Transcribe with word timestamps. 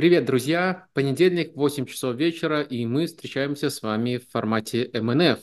Привет, 0.00 0.24
друзья! 0.24 0.86
Понедельник, 0.94 1.54
8 1.54 1.84
часов 1.84 2.16
вечера, 2.16 2.62
и 2.62 2.86
мы 2.86 3.04
встречаемся 3.04 3.68
с 3.68 3.82
вами 3.82 4.16
в 4.16 4.30
формате 4.30 4.90
МНФ 4.94 5.40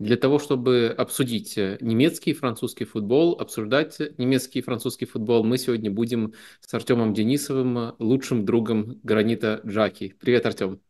для 0.00 0.16
того, 0.16 0.40
чтобы 0.40 0.92
обсудить 0.98 1.56
немецкий 1.56 2.32
и 2.32 2.34
французский 2.34 2.86
футбол, 2.86 3.38
обсуждать 3.38 4.00
немецкий 4.18 4.58
и 4.58 4.62
французский 4.62 5.06
футбол. 5.06 5.44
Мы 5.44 5.58
сегодня 5.58 5.92
будем 5.92 6.34
с 6.60 6.74
Артемом 6.74 7.14
Денисовым, 7.14 7.94
лучшим 8.00 8.44
другом 8.44 8.98
Гранита 9.04 9.60
Джаки. 9.64 10.16
Привет, 10.18 10.44
Артем! 10.44 10.80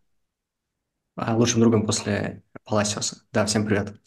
А, 1.15 1.37
лучшим 1.37 1.61
другом 1.61 1.85
после 1.85 2.43
Паласиоса. 2.65 3.19
Да, 3.33 3.45
всем 3.45 3.67
привет. 3.67 4.01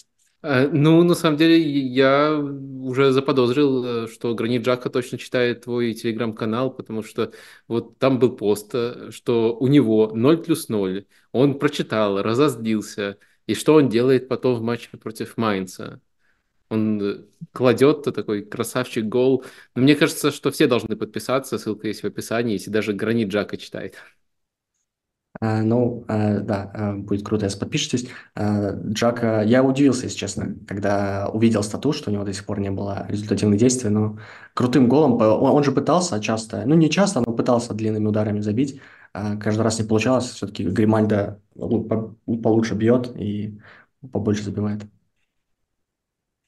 Э, 0.43 0.67
ну, 0.67 1.03
на 1.03 1.15
самом 1.15 1.37
деле, 1.37 1.57
я 1.59 2.35
уже 2.37 3.11
заподозрил, 3.13 4.05
э, 4.05 4.07
что 4.07 4.35
Гранит 4.35 4.63
Джака 4.63 4.89
точно 4.89 5.17
читает 5.17 5.63
твой 5.63 5.93
телеграм-канал, 5.93 6.71
потому 6.73 7.01
что 7.01 7.31
вот 7.67 7.97
там 7.97 8.19
был 8.19 8.35
пост, 8.35 8.71
э, 8.73 9.09
что 9.11 9.55
у 9.57 9.67
него 9.67 10.11
0 10.13 10.37
плюс 10.43 10.67
0, 10.67 11.07
он 11.31 11.57
прочитал, 11.59 12.21
разозлился, 12.21 13.17
и 13.47 13.55
что 13.55 13.75
он 13.75 13.87
делает 13.89 14.27
потом 14.27 14.55
в 14.55 14.61
матче 14.61 14.89
против 14.97 15.37
Майнца? 15.37 16.01
Он 16.69 17.27
кладет 17.51 18.03
такой 18.03 18.43
красавчик 18.45 19.05
гол. 19.05 19.45
Но 19.75 19.83
мне 19.83 19.95
кажется, 19.95 20.31
что 20.31 20.51
все 20.51 20.67
должны 20.67 20.95
подписаться, 20.97 21.57
ссылка 21.59 21.87
есть 21.87 22.03
в 22.03 22.07
описании, 22.07 22.53
если 22.53 22.71
даже 22.71 22.93
Гранит 22.93 23.29
Джака 23.29 23.57
читает. 23.57 23.95
А, 25.43 25.61
ну, 25.61 26.05
а, 26.07 26.39
да, 26.39 26.71
а, 26.73 26.93
будет 26.93 27.25
круто, 27.25 27.43
если 27.43 27.59
подпишетесь. 27.59 28.07
Джака, 28.37 29.41
я 29.41 29.61
удивился, 29.61 30.05
если 30.05 30.17
честно, 30.17 30.55
когда 30.65 31.29
увидел 31.33 31.63
стату, 31.63 31.91
что 31.91 32.09
у 32.09 32.13
него 32.13 32.23
до 32.23 32.31
сих 32.31 32.45
пор 32.45 32.61
не 32.61 32.71
было 32.71 33.05
результативных 33.09 33.59
действий, 33.59 33.89
но 33.89 34.17
крутым 34.53 34.87
голом, 34.87 35.19
он 35.21 35.63
же 35.65 35.73
пытался 35.73 36.21
часто, 36.21 36.63
ну 36.65 36.75
не 36.75 36.89
часто, 36.89 37.21
но 37.25 37.33
пытался 37.33 37.73
длинными 37.73 38.07
ударами 38.07 38.39
забить, 38.39 38.79
каждый 39.11 39.63
раз 39.63 39.79
не 39.79 39.85
получалось, 39.85 40.29
все-таки 40.29 40.63
Гримальда 40.63 41.41
получше 41.55 42.75
бьет 42.75 43.11
и 43.17 43.59
побольше 44.13 44.43
забивает. 44.43 44.83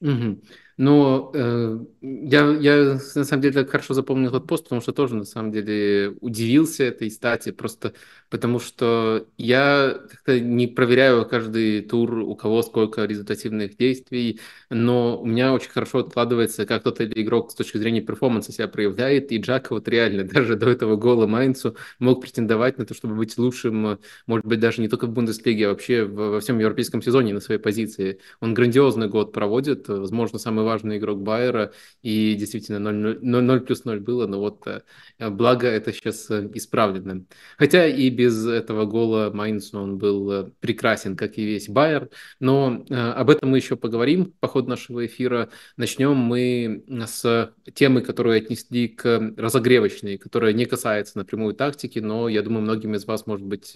Угу. 0.00 0.42
Но 0.76 1.30
э, 1.34 1.78
я, 2.02 2.50
я 2.52 2.98
на 3.14 3.24
самом 3.24 3.40
деле 3.40 3.64
хорошо 3.64 3.94
запомнил 3.94 4.28
этот 4.28 4.46
пост, 4.46 4.64
потому 4.64 4.82
что 4.82 4.92
тоже 4.92 5.14
на 5.14 5.24
самом 5.24 5.50
деле 5.50 6.14
удивился 6.20 6.84
этой 6.84 7.10
стати, 7.10 7.50
просто 7.50 7.94
потому 8.30 8.58
что 8.58 9.26
я 9.36 9.98
как-то 10.10 10.40
не 10.40 10.66
проверяю 10.66 11.26
каждый 11.26 11.82
тур, 11.82 12.18
у 12.18 12.34
кого 12.34 12.62
сколько 12.62 13.04
результативных 13.04 13.76
действий, 13.76 14.40
но 14.70 15.20
у 15.20 15.26
меня 15.26 15.52
очень 15.52 15.70
хорошо 15.70 16.00
откладывается, 16.00 16.66
как 16.66 16.82
тот 16.82 17.00
или 17.00 17.22
игрок 17.22 17.52
с 17.52 17.54
точки 17.54 17.78
зрения 17.78 18.00
перформанса 18.00 18.52
себя 18.52 18.68
проявляет, 18.68 19.32
и 19.32 19.38
Джака 19.38 19.74
вот 19.74 19.88
реально 19.88 20.24
даже 20.36 20.56
до 20.56 20.68
этого 20.70 20.96
гола 20.96 21.26
Майнцу 21.26 21.76
мог 21.98 22.20
претендовать 22.20 22.78
на 22.78 22.86
то, 22.86 22.94
чтобы 22.94 23.14
быть 23.14 23.36
лучшим, 23.38 23.98
может 24.26 24.46
быть, 24.46 24.60
даже 24.60 24.82
не 24.82 24.88
только 24.88 25.06
в 25.06 25.10
Бундеслиге, 25.10 25.66
а 25.66 25.70
вообще 25.70 26.04
во 26.04 26.40
всем 26.40 26.58
европейском 26.58 27.02
сезоне 27.02 27.34
на 27.34 27.40
своей 27.40 27.60
позиции. 27.60 28.20
Он 28.40 28.54
грандиозный 28.54 29.08
год 29.08 29.32
проводит, 29.32 29.88
возможно, 29.88 30.38
самый 30.38 30.64
важный 30.64 30.98
игрок 30.98 31.22
Байера, 31.22 31.72
и 32.02 32.34
действительно 32.34 32.78
0, 32.78 33.18
0, 33.22 33.42
0 33.42 33.60
плюс 33.60 33.84
0 33.84 34.00
было, 34.00 34.26
но 34.26 34.40
вот 34.40 34.66
э, 34.66 34.82
благо 35.30 35.66
это 35.66 35.92
сейчас 35.92 36.30
э, 36.30 36.48
исправлено. 36.54 37.24
Хотя 37.58 37.86
и 37.86 38.10
без 38.16 38.46
этого 38.46 38.84
гола 38.86 39.30
Майнцу 39.32 39.78
он 39.78 39.98
был 39.98 40.32
э, 40.32 40.50
прекрасен, 40.60 41.16
как 41.16 41.38
и 41.38 41.44
весь 41.44 41.68
Байер, 41.68 42.08
но 42.40 42.84
об 42.90 43.30
этом 43.30 43.50
мы 43.50 43.58
еще 43.58 43.76
поговорим 43.76 44.32
по 44.40 44.48
ходу 44.48 44.70
нашего 44.70 45.04
эфира. 45.06 45.50
Начнем 45.76 46.16
мы 46.16 46.84
с 47.06 47.52
темы, 47.74 48.00
которую 48.00 48.36
отнесли 48.36 48.88
к 48.88 49.34
разогревочной, 49.36 50.18
которая 50.18 50.52
не 50.52 50.64
касается 50.64 51.18
напрямую 51.18 51.54
тактики, 51.54 51.98
но 51.98 52.28
я 52.28 52.42
думаю, 52.42 52.62
многим 52.62 52.94
из 52.94 53.06
вас 53.06 53.26
может 53.26 53.46
быть 53.46 53.74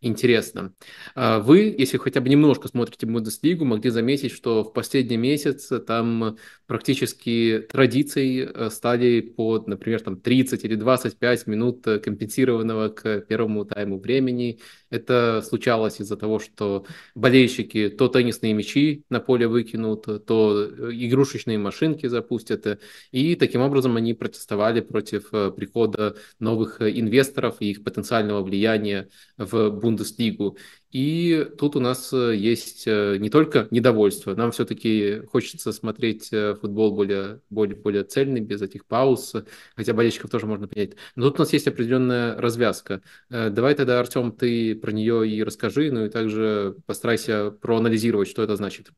интересно. 0.00 0.72
Вы, 1.14 1.74
если 1.76 1.98
хотя 1.98 2.20
бы 2.20 2.28
немножко 2.28 2.68
смотрите 2.68 3.06
Бундеслигу, 3.06 3.64
могли 3.64 3.90
заметить, 3.90 4.32
что 4.32 4.64
в 4.64 4.72
последний 4.72 5.16
месяц 5.16 5.70
там 5.86 6.36
практически 6.68 7.66
традицией 7.68 8.48
э, 8.54 8.70
стали 8.70 9.20
по, 9.20 9.62
например, 9.66 10.00
там 10.00 10.20
30 10.20 10.64
или 10.64 10.74
25 10.74 11.46
минут 11.46 11.86
э, 11.86 11.98
компенсированного 11.98 12.90
к 12.90 13.20
первому 13.22 13.64
тайму 13.64 13.77
времени. 13.84 14.60
Это 14.90 15.42
случалось 15.46 16.00
из-за 16.00 16.16
того, 16.16 16.38
что 16.38 16.86
болельщики 17.14 17.88
то 17.88 18.08
теннисные 18.08 18.54
мячи 18.54 19.04
на 19.10 19.20
поле 19.20 19.46
выкинут, 19.46 20.04
то 20.26 20.64
э, 20.64 20.90
игрушечные 20.92 21.58
машинки 21.58 22.06
запустят. 22.06 22.80
И 23.12 23.34
таким 23.36 23.60
образом 23.60 23.96
они 23.96 24.14
протестовали 24.14 24.80
против 24.80 25.30
прихода 25.30 26.16
новых 26.38 26.80
инвесторов 26.80 27.56
и 27.60 27.70
их 27.70 27.84
потенциального 27.84 28.42
влияния 28.42 29.08
в 29.36 29.70
Бундеслигу. 29.70 30.56
И 30.90 31.46
тут 31.58 31.76
у 31.76 31.80
нас 31.80 32.12
э, 32.14 32.34
есть 32.34 32.84
э, 32.86 33.18
не 33.18 33.28
только 33.28 33.68
недовольство, 33.70 34.34
нам 34.34 34.52
все-таки 34.52 35.20
хочется 35.26 35.72
смотреть 35.72 36.32
э, 36.32 36.54
футбол 36.54 36.94
более, 36.94 37.42
более, 37.50 37.76
более 37.76 38.04
цельный, 38.04 38.40
без 38.40 38.62
этих 38.62 38.86
пауз, 38.86 39.34
хотя 39.76 39.92
болельщиков 39.92 40.30
тоже 40.30 40.46
можно 40.46 40.66
понять. 40.66 40.92
Но 41.14 41.28
тут 41.28 41.40
у 41.40 41.42
нас 41.42 41.52
есть 41.52 41.68
определенная 41.68 42.36
развязка. 42.40 43.02
Давай 43.28 43.74
тогда, 43.74 44.00
Артем, 44.00 44.32
ты 44.32 44.74
про 44.74 44.90
нее 44.92 45.28
и 45.28 45.42
расскажи, 45.42 45.90
ну 45.92 46.06
и 46.06 46.08
также 46.08 46.76
постарайся 46.86 47.50
проанализировать, 47.50 48.28
что 48.28 48.42
это 48.42 48.56
значит. 48.56 48.88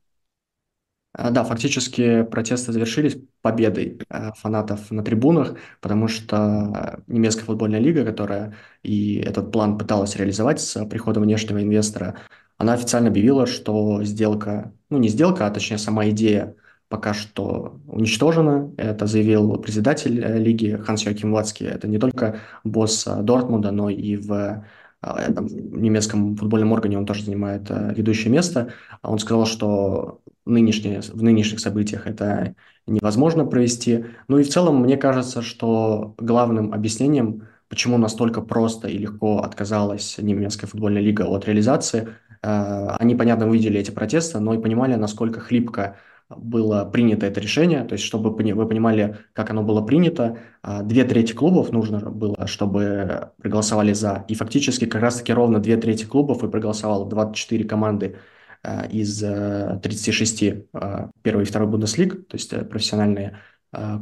А, 1.12 1.31
да, 1.31 1.43
фактически 1.43 2.22
протесты 2.22 2.72
завершились 2.72 3.16
победой 3.43 3.98
э, 4.09 4.31
фанатов 4.37 4.91
на 4.91 5.03
трибунах, 5.03 5.56
потому 5.81 6.06
что 6.06 7.03
немецкая 7.09 7.44
футбольная 7.44 7.81
лига, 7.81 8.04
которая 8.04 8.54
и 8.82 9.16
этот 9.16 9.50
план 9.50 9.76
пыталась 9.76 10.15
реализовать 10.16 10.60
с 10.60 10.84
приходом 10.87 11.25
внешнего 11.25 11.60
инвестора, 11.60 12.16
она 12.59 12.75
официально 12.75 13.09
объявила, 13.09 13.47
что 13.47 14.04
сделка, 14.04 14.72
ну 14.88 14.98
не 14.98 15.09
сделка, 15.09 15.47
а 15.47 15.50
точнее 15.50 15.78
сама 15.78 16.09
идея 16.10 16.54
пока 16.88 17.15
что 17.15 17.81
уничтожена. 17.87 18.72
Это 18.77 19.06
заявил 19.06 19.56
председатель 19.59 20.22
э, 20.22 20.38
лиги 20.38 20.77
Ханс 20.77 21.03
Йоким 21.06 21.32
Вацки. 21.32 21.65
Это 21.65 21.88
не 21.88 21.98
только 21.98 22.41
босс 22.62 23.06
э, 23.06 23.22
Дортмунда, 23.22 23.71
но 23.71 23.91
и 23.91 24.16
в 24.16 24.65
этом 25.03 25.47
немецком 25.47 26.36
футбольном 26.36 26.72
органе 26.72 26.98
он 26.98 27.07
тоже 27.07 27.24
занимает 27.24 27.71
ведущее 27.71 28.33
место. 28.33 28.72
Он 29.03 29.19
сказал, 29.19 29.47
что 29.47 30.21
нынешние, 30.45 31.01
в 31.01 31.22
нынешних 31.22 31.60
событиях 31.60 32.07
это 32.07 32.54
невозможно 32.86 33.45
провести. 33.45 34.04
Ну 34.28 34.39
и 34.39 34.42
в 34.42 34.48
целом, 34.48 34.83
мне 34.83 34.97
кажется, 34.97 35.42
что 35.42 36.15
главным 36.19 36.72
объяснением, 36.72 37.48
почему 37.69 37.98
настолько 37.98 38.41
просто 38.41 38.89
и 38.89 38.98
легко 38.98 39.39
отказалась 39.39 40.16
немецкая 40.19 40.66
футбольная 40.66 41.03
лига 41.03 41.22
от 41.22 41.47
реализации, 41.47 42.09
э, 42.42 42.89
они, 42.98 43.15
понятно, 43.15 43.48
увидели 43.48 43.78
эти 43.78 43.91
протесты, 43.91 44.41
но 44.41 44.54
и 44.54 44.60
понимали, 44.60 44.95
насколько 44.95 45.41
хлипко 45.41 45.97
было 46.30 46.84
принято 46.84 47.27
это 47.27 47.41
решение, 47.41 47.84
то 47.84 47.94
есть 47.94 48.04
чтобы 48.04 48.30
вы 48.30 48.66
понимали, 48.66 49.18
как 49.32 49.50
оно 49.50 49.62
было 49.62 49.82
принято, 49.82 50.38
э, 50.62 50.82
две 50.82 51.04
трети 51.04 51.32
клубов 51.32 51.72
нужно 51.72 52.10
было, 52.10 52.47
чтобы 52.47 53.30
проголосовали 53.42 53.92
за, 53.92 54.24
и 54.28 54.34
фактически 54.34 54.86
как 54.86 55.03
раз-таки 55.03 55.32
ровно 55.32 55.59
две 55.59 55.77
трети 55.77 56.04
клубов 56.04 56.42
и 56.42 56.48
проголосовало 56.48 57.09
24 57.09 57.65
команды 57.65 58.16
Э, 58.62 58.86
из 58.88 59.21
36 59.21 60.42
э, 60.42 60.65
э, 60.74 61.09
первой 61.22 61.42
и 61.44 61.47
второй 61.47 61.68
Бундеслиг, 61.68 62.28
то 62.28 62.36
есть 62.36 62.50
профессиональные 62.68 63.38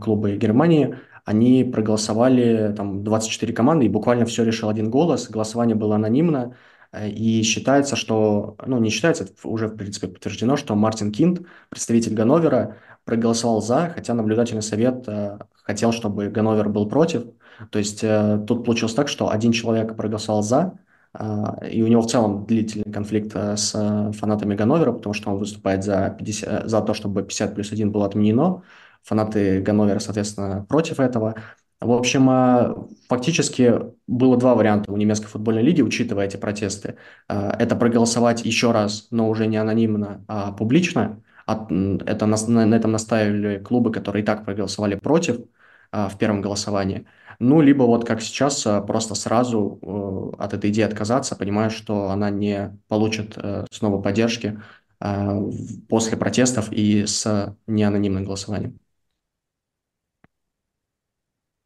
клубы 0.00 0.38
Германии, 0.38 0.96
они 1.26 1.62
проголосовали, 1.62 2.72
там 2.74 3.04
24 3.04 3.52
команды, 3.52 3.84
и 3.84 3.90
буквально 3.90 4.24
все 4.24 4.44
решил 4.44 4.70
один 4.70 4.88
голос, 4.88 5.28
голосование 5.28 5.76
было 5.76 5.96
анонимно, 5.96 6.56
и 6.96 7.43
считается, 7.43 7.96
что, 7.96 8.56
ну 8.67 8.79
не 8.79 8.90
считается, 8.90 9.29
уже 9.44 9.69
в 9.69 9.76
принципе 9.76 10.08
подтверждено, 10.08 10.56
что 10.56 10.75
Мартин 10.75 11.12
Кинт, 11.12 11.43
представитель 11.69 12.14
Ганновера, 12.14 12.76
проголосовал 13.05 13.62
за, 13.62 13.90
хотя 13.94 14.14
наблюдательный 14.14 14.62
совет 14.62 15.06
хотел, 15.64 15.93
чтобы 15.93 16.29
Ганновер 16.29 16.69
был 16.69 16.88
против. 16.88 17.25
То 17.70 17.79
есть 17.79 18.00
тут 18.00 18.64
получилось 18.64 18.94
так, 18.94 19.08
что 19.08 19.31
один 19.31 19.52
человек 19.52 19.96
проголосовал 19.96 20.43
за, 20.43 20.79
и 21.69 21.82
у 21.82 21.87
него 21.87 22.02
в 22.02 22.06
целом 22.06 22.44
длительный 22.46 22.93
конфликт 22.93 23.32
э, 23.34 23.56
с 23.56 23.75
э, 23.75 24.12
фанатами 24.12 24.55
Ганновера, 24.55 24.93
потому 24.93 25.14
что 25.14 25.31
он 25.31 25.38
выступает 25.38 25.82
за, 25.82 26.14
50, 26.17 26.64
э, 26.64 26.69
за 26.69 26.81
то, 26.82 26.94
чтобы 26.94 27.23
50 27.23 27.55
плюс 27.55 27.73
1 27.73 27.91
было 27.91 28.06
отменено. 28.06 28.62
Фанаты 29.02 29.61
Ганновера, 29.62 30.00
соответственно, 30.00 30.67
против 30.69 31.00
этого. 31.00 31.34
В 31.80 31.92
общем, 31.92 32.88
фактически 33.08 33.80
было 34.06 34.36
два 34.36 34.54
варианта 34.54 34.90
у 34.92 34.96
немецкой 34.96 35.26
футбольной 35.26 35.62
лиги, 35.62 35.80
учитывая 35.80 36.26
эти 36.26 36.36
протесты. 36.36 36.96
Это 37.28 37.76
проголосовать 37.76 38.44
еще 38.44 38.72
раз, 38.72 39.06
но 39.10 39.28
уже 39.28 39.46
не 39.46 39.58
анонимно, 39.58 40.25
а 40.26 40.52
публично. 40.52 41.22
Это 41.46 42.26
на 42.26 42.75
этом 42.75 42.90
настаивали 42.90 43.58
клубы, 43.58 43.92
которые 43.92 44.22
и 44.22 44.26
так 44.26 44.44
проголосовали 44.44 44.96
против 44.96 45.38
в 45.92 46.19
первом 46.19 46.42
голосовании. 46.42 47.06
Ну, 47.38 47.60
либо 47.60 47.84
вот 47.84 48.04
как 48.04 48.20
сейчас, 48.20 48.66
просто 48.86 49.14
сразу 49.14 49.78
э, 49.81 50.42
от 50.42 50.54
этой 50.54 50.70
идеи 50.70 50.82
отказаться, 50.82 51.36
понимая, 51.36 51.70
что 51.70 52.10
она 52.10 52.31
не 52.31 52.76
получит 52.88 53.34
э, 53.36 53.64
снова 53.70 54.02
поддержки 54.02 54.60
после 55.88 56.16
протестов 56.19 56.72
и 56.72 57.06
с 57.06 57.54
неанонимным 57.69 58.24
голосованием. 58.24 58.81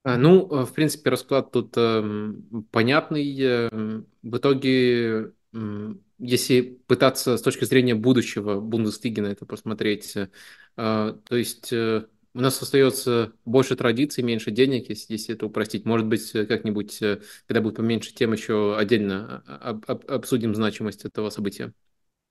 А, 0.04 0.16
Ну, 0.16 0.48
э, 0.50 0.64
в 0.66 0.72
принципе, 0.72 1.10
расклад 1.10 1.52
тут 1.52 1.76
эм, 1.76 2.66
понятный. 2.72 3.36
Эм, 3.40 4.06
В 4.22 4.36
итоге, 4.38 5.32
м, 5.52 6.00
если 6.18 6.60
пытаться 6.86 7.36
с 7.36 7.42
точки 7.42 7.64
зрения 7.64 7.94
будущего 7.94 8.60
Бундеслиги 8.60 9.20
на 9.20 9.28
это 9.28 9.46
посмотреть, 9.46 10.16
э, 10.16 10.28
э, 10.76 11.14
то 11.28 11.36
есть 11.36 11.72
э, 11.72 12.06
у 12.34 12.40
нас 12.40 12.60
остается 12.62 13.32
больше 13.44 13.76
традиций, 13.76 14.24
меньше 14.24 14.50
денег, 14.50 14.88
если, 14.88 15.12
если 15.14 15.34
это 15.34 15.46
упростить. 15.46 15.84
Может 15.84 16.06
быть, 16.06 16.34
э, 16.34 16.46
как-нибудь, 16.46 17.00
э, 17.02 17.20
когда 17.46 17.60
будет 17.60 17.76
поменьше 17.76 18.14
тем, 18.14 18.32
еще 18.32 18.76
отдельно 18.76 19.42
а, 19.46 19.70
об- 19.70 19.84
об- 19.90 20.10
обсудим 20.10 20.54
значимость 20.54 21.04
этого 21.04 21.30
события. 21.30 21.72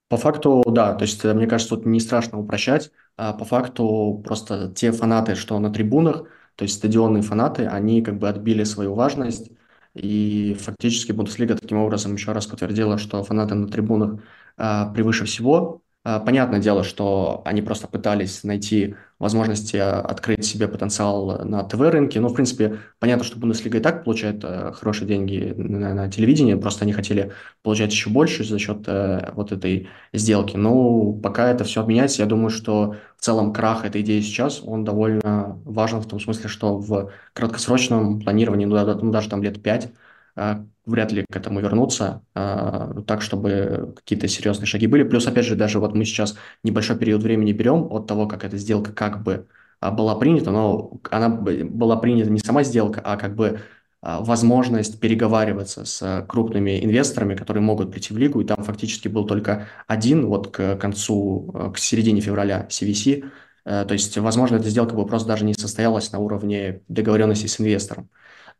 По 0.08 0.16
факту, 0.18 0.62
да, 0.68 0.94
то 0.94 1.02
есть, 1.04 1.24
э, 1.24 1.32
мне 1.32 1.46
кажется, 1.46 1.74
тут 1.76 1.86
не 1.86 1.98
страшно 2.00 2.38
упрощать, 2.38 2.90
а 3.16 3.32
по 3.32 3.44
факту 3.46 4.20
просто 4.24 4.70
те 4.76 4.92
фанаты, 4.92 5.34
что 5.36 5.58
на 5.58 5.70
трибунах, 5.72 6.24
то 6.56 6.64
есть 6.64 6.76
стадионные 6.76 7.22
фанаты, 7.22 7.66
они 7.66 8.02
как 8.02 8.18
бы 8.18 8.28
отбили 8.28 8.64
свою 8.64 8.94
важность, 8.94 9.50
и 9.94 10.56
фактически 10.60 11.12
Бундеслига 11.12 11.56
таким 11.56 11.78
образом 11.78 12.14
еще 12.14 12.32
раз 12.32 12.46
подтвердила, 12.46 12.98
что 12.98 13.22
фанаты 13.24 13.54
на 13.54 13.68
трибунах 13.68 14.22
а, 14.56 14.92
превыше 14.92 15.24
всего. 15.26 15.82
А, 16.04 16.18
понятное 16.18 16.58
дело, 16.58 16.82
что 16.82 17.42
они 17.44 17.62
просто 17.62 17.86
пытались 17.86 18.42
найти 18.42 18.96
возможности 19.20 19.76
а, 19.76 20.00
открыть 20.00 20.44
себе 20.44 20.66
потенциал 20.66 21.44
на 21.44 21.62
ТВ-рынке, 21.62 22.18
но, 22.18 22.28
в 22.28 22.34
принципе, 22.34 22.80
понятно, 22.98 23.24
что 23.24 23.38
Бундеслига 23.38 23.78
и 23.78 23.80
так 23.80 24.02
получает 24.02 24.44
а, 24.44 24.72
хорошие 24.72 25.06
деньги 25.06 25.54
на, 25.56 25.94
на 25.94 26.10
телевидении, 26.10 26.54
просто 26.56 26.84
они 26.84 26.92
хотели 26.92 27.30
получать 27.62 27.92
еще 27.92 28.10
больше 28.10 28.42
за 28.42 28.58
счет 28.58 28.82
а, 28.88 29.32
вот 29.36 29.52
этой 29.52 29.88
сделки. 30.12 30.56
Но 30.56 31.12
пока 31.12 31.48
это 31.48 31.62
все 31.62 31.82
отменяется, 31.82 32.22
я 32.22 32.28
думаю, 32.28 32.50
что 32.50 32.96
в 33.16 33.22
целом 33.22 33.52
крах 33.52 33.84
этой 33.84 34.00
идеи 34.00 34.22
сейчас, 34.22 34.60
он 34.64 34.82
довольно 34.82 35.60
важен 35.64 36.00
в 36.00 36.08
том 36.08 36.18
смысле, 36.18 36.48
что 36.48 36.78
в 36.78 37.12
краткосрочном 37.32 38.20
планировании, 38.20 38.66
ну, 38.66 38.74
ну, 39.02 39.12
даже 39.12 39.28
там 39.28 39.40
лет 39.40 39.62
пять, 39.62 39.92
вряд 40.34 41.12
ли 41.12 41.24
к 41.30 41.36
этому 41.36 41.60
вернуться, 41.60 42.22
а, 42.34 43.02
так, 43.06 43.22
чтобы 43.22 43.94
какие-то 43.96 44.28
серьезные 44.28 44.66
шаги 44.66 44.86
были. 44.86 45.04
Плюс, 45.04 45.26
опять 45.26 45.44
же, 45.44 45.56
даже 45.56 45.78
вот 45.78 45.94
мы 45.94 46.04
сейчас 46.04 46.36
небольшой 46.62 46.96
период 46.96 47.22
времени 47.22 47.52
берем 47.52 47.86
от 47.90 48.06
того, 48.06 48.26
как 48.26 48.44
эта 48.44 48.56
сделка 48.56 48.92
как 48.92 49.22
бы 49.22 49.46
а, 49.80 49.90
была 49.90 50.16
принята, 50.16 50.50
но 50.50 51.00
она 51.10 51.28
была 51.28 51.96
принята 51.96 52.30
не 52.30 52.40
сама 52.40 52.62
сделка, 52.64 53.00
а 53.04 53.16
как 53.16 53.36
бы 53.36 53.60
а, 54.00 54.20
возможность 54.22 54.98
переговариваться 55.00 55.84
с 55.84 56.26
крупными 56.28 56.84
инвесторами, 56.84 57.36
которые 57.36 57.62
могут 57.62 57.92
прийти 57.92 58.12
в 58.12 58.18
лигу, 58.18 58.40
и 58.40 58.44
там 58.44 58.62
фактически 58.64 59.08
был 59.08 59.26
только 59.26 59.68
один 59.86 60.26
вот 60.26 60.48
к 60.48 60.76
концу, 60.76 61.72
к 61.74 61.78
середине 61.78 62.20
февраля 62.20 62.66
CVC, 62.68 63.24
Э, 63.64 63.84
то 63.86 63.92
есть, 63.92 64.16
возможно, 64.18 64.56
эта 64.56 64.68
сделка 64.68 64.94
бы 64.94 65.06
просто 65.06 65.28
даже 65.28 65.44
не 65.44 65.54
состоялась 65.54 66.12
на 66.12 66.18
уровне 66.18 66.82
договоренности 66.88 67.46
с 67.46 67.60
инвестором. 67.60 68.10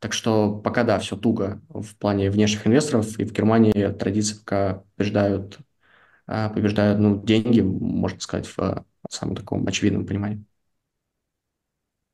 Так 0.03 0.11
что 0.11 0.53
пока, 0.57 0.83
да, 0.83 0.99
все 0.99 1.15
туго 1.15 1.61
в 1.69 1.95
плане 1.95 2.29
внешних 2.29 2.67
инвесторов, 2.67 3.17
и 3.17 3.23
в 3.23 3.31
Германии 3.31 3.87
традиции 3.93 4.35
пока 4.35 4.83
побеждают, 4.97 5.59
а, 6.27 6.49
побеждают 6.49 6.99
ну, 6.99 7.23
деньги, 7.23 7.61
можно 7.61 8.19
сказать, 8.19 8.45
в 8.45 8.85
самом 9.09 9.37
таком 9.37 9.65
очевидном 9.65 10.05
понимании. 10.05 10.43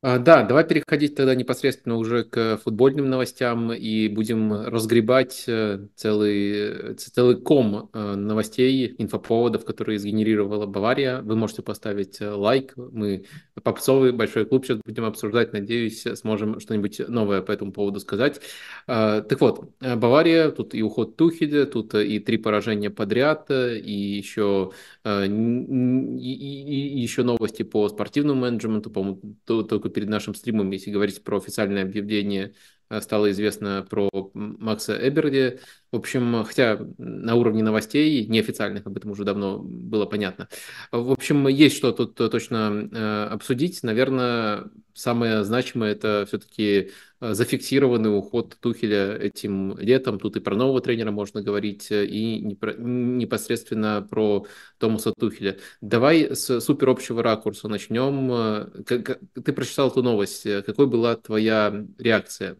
А, 0.02 0.18
Да, 0.18 0.44
давай 0.44 0.66
переходить 0.66 1.14
тогда 1.14 1.34
непосредственно 1.34 1.96
уже 1.96 2.24
к 2.24 2.56
футбольным 2.64 3.10
новостям 3.10 3.70
и 3.70 4.08
будем 4.08 4.50
разгребать 4.50 5.44
э, 5.46 5.88
целый, 5.94 6.94
целый 6.94 7.36
ком 7.38 7.90
э, 7.92 8.14
новостей, 8.14 8.94
инфоповодов, 8.96 9.66
которые 9.66 9.98
сгенерировала 9.98 10.64
Бавария. 10.64 11.20
Вы 11.20 11.36
можете 11.36 11.60
поставить 11.60 12.18
лайк. 12.22 12.72
Мы 12.78 13.26
попсовый 13.62 14.12
большой 14.12 14.46
клуб 14.46 14.64
сейчас 14.64 14.78
будем 14.82 15.04
обсуждать. 15.04 15.52
Надеюсь, 15.52 16.02
сможем 16.14 16.60
что-нибудь 16.60 17.00
новое 17.06 17.42
по 17.42 17.52
этому 17.52 17.70
поводу 17.70 18.00
сказать. 18.00 18.40
А, 18.86 19.20
Так 19.20 19.38
вот, 19.42 19.70
э, 19.82 19.96
Бавария, 19.96 20.50
тут 20.50 20.74
и 20.74 20.82
уход 20.82 21.16
Тухеля, 21.16 21.66
тут 21.66 21.94
и 21.94 22.20
три 22.20 22.38
поражения 22.38 22.88
подряд, 22.88 23.50
и 23.50 23.92
еще 23.92 24.72
и, 25.04 26.32
и- 26.32 26.88
и 26.98 27.00
еще 27.00 27.22
новости 27.22 27.62
по 27.62 27.88
спортивному 27.88 28.40
менеджменту, 28.42 28.90
по-моему, 28.90 29.20
то- 29.44 29.62
только 29.62 29.89
перед 29.90 30.08
нашим 30.08 30.34
стримом, 30.34 30.70
если 30.70 30.90
говорить 30.90 31.22
про 31.22 31.38
официальное 31.38 31.82
объявление, 31.82 32.54
э, 32.88 33.00
стало 33.00 33.30
известно 33.30 33.86
про 33.88 34.08
Макса 34.34 34.96
Эберди. 34.96 35.60
В 35.92 35.96
общем, 35.96 36.44
хотя 36.44 36.78
на 36.98 37.34
уровне 37.34 37.64
новостей, 37.64 38.24
неофициальных, 38.26 38.86
об 38.86 38.96
этом 38.96 39.10
уже 39.10 39.24
давно 39.24 39.58
было 39.58 40.06
понятно. 40.06 40.48
В 40.92 41.10
общем, 41.10 41.48
есть 41.48 41.76
что 41.76 41.90
тут 41.90 42.14
точно 42.14 42.88
э, 42.92 43.24
обсудить. 43.32 43.82
Наверное, 43.82 44.70
самое 44.94 45.42
значимое 45.42 45.92
это 45.92 46.26
все-таки 46.28 46.90
зафиксированный 47.20 48.16
уход 48.16 48.56
Тухеля 48.60 49.16
этим 49.16 49.76
летом. 49.78 50.20
Тут 50.20 50.36
и 50.36 50.40
про 50.40 50.54
нового 50.54 50.80
тренера 50.80 51.10
можно 51.10 51.42
говорить, 51.42 51.90
э, 51.90 52.06
и 52.06 52.40
непосредственно 52.40 54.06
про 54.08 54.46
Томаса 54.78 55.12
Тухеля. 55.12 55.58
Давай 55.80 56.34
с 56.36 56.60
супер 56.60 56.88
общего 56.90 57.20
ракурса 57.22 57.66
начнем. 57.66 58.30
Э, 58.32 59.04
Ты 59.44 59.52
прочитал 59.52 59.88
эту 59.90 60.02
новость. 60.02 60.46
Э, 60.46 60.62
Какой 60.62 60.86
была 60.86 61.16
твоя 61.16 61.84
реакция? 61.98 62.58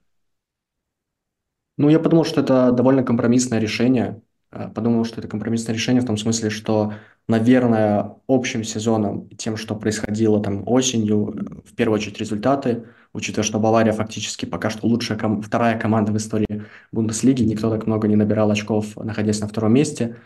Ну, 1.81 1.89
я 1.89 1.99
подумал, 1.99 2.25
что 2.27 2.43
это 2.43 2.73
довольно 2.73 3.03
компромиссное 3.03 3.59
решение. 3.59 4.21
Э, 4.53 4.69
Подумал, 4.69 5.07
что 5.07 5.21
это 5.21 5.29
компромиссное 5.29 5.75
решение 5.75 6.03
в 6.03 6.05
том 6.05 6.19
смысле, 6.19 6.51
что, 6.51 6.93
наверное, 7.27 8.17
общим 8.29 8.65
сезоном 8.65 9.31
тем, 9.39 9.57
что 9.57 9.75
происходило 9.75 10.43
там 10.43 10.63
осенью, 10.69 11.35
э, 11.35 11.69
в 11.71 11.75
первую 11.75 11.97
очередь 11.99 12.19
результаты, 12.19 12.85
учитывая, 13.15 13.45
что 13.45 13.59
Бавария 13.59 13.95
фактически 13.95 14.45
пока 14.45 14.69
что 14.69 14.87
лучшая 14.87 15.17
ком- 15.19 15.41
вторая 15.41 15.79
команда 15.79 16.13
в 16.13 16.19
истории 16.19 16.67
Бундеслиги, 16.93 17.45
никто 17.45 17.71
так 17.71 17.87
много 17.87 18.09
не 18.09 18.17
набирал 18.17 18.51
очков, 18.51 18.95
находясь 18.97 19.41
на 19.41 19.49
втором 19.49 19.73
месте. 19.73 20.17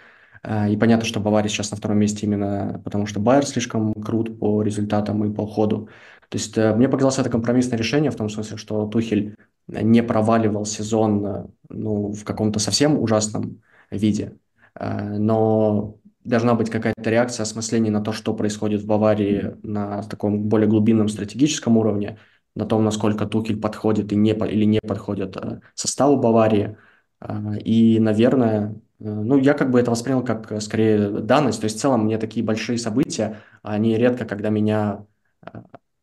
Э, 0.43 0.69
И 0.73 0.77
понятно, 0.77 1.05
что 1.07 1.21
Бавария 1.21 1.49
сейчас 1.49 1.71
на 1.71 1.77
втором 1.77 1.99
месте 1.99 2.27
именно 2.27 2.81
потому, 2.85 3.07
что 3.07 3.21
Байер 3.21 3.47
слишком 3.47 3.95
крут 3.95 4.41
по 4.41 4.61
результатам 4.63 5.25
и 5.25 5.33
по 5.33 5.47
ходу. 5.47 5.89
То 6.31 6.37
есть 6.37 6.57
мне 6.57 6.89
показалось 6.89 7.19
это 7.21 7.31
компромиссное 7.31 7.79
решение 7.79 8.11
в 8.11 8.17
том 8.17 8.29
смысле, 8.29 8.57
что 8.57 8.87
Тухель 8.89 9.37
не 9.69 10.03
проваливал 10.03 10.65
сезон 10.67 11.27
э, 11.27 11.47
ну, 11.69 12.13
в 12.13 12.25
каком-то 12.25 12.59
совсем 12.59 12.99
ужасном 12.99 13.63
виде, 13.91 14.37
Э, 14.79 15.17
но 15.19 15.99
должна 16.25 16.55
быть 16.55 16.71
какая-то 16.71 17.11
реакция, 17.11 17.45
осмысление 17.45 17.93
на 17.93 18.01
то, 18.01 18.13
что 18.13 18.35
происходит 18.35 18.83
в 18.83 18.87
Баварии 18.87 19.57
на 19.63 20.03
таком 20.03 20.43
более 20.45 20.69
глубинном 20.69 21.09
стратегическом 21.09 21.77
уровне, 21.77 22.19
на 22.55 22.67
том, 22.67 22.85
насколько 22.85 23.27
Тухель 23.27 23.61
подходит 23.61 24.13
и 24.13 24.17
не, 24.17 24.31
или 24.33 24.65
не 24.65 24.81
подходит 24.81 25.37
э, 25.37 25.61
составу 25.75 26.17
Баварии. 26.17 26.77
И, 27.65 27.99
наверное, 28.01 28.75
ну, 28.99 29.39
я 29.39 29.55
как 29.55 29.71
бы 29.71 29.81
это 29.81 29.91
воспринял 29.91 30.23
как 30.23 30.61
скорее 30.61 31.09
данность. 31.09 31.61
То 31.61 31.65
есть 31.65 31.79
в 31.79 31.81
целом 31.81 32.05
мне 32.05 32.19
такие 32.19 32.45
большие 32.45 32.77
события, 32.77 33.41
они 33.63 33.97
редко, 33.97 34.27
когда 34.27 34.51
меня 34.51 35.07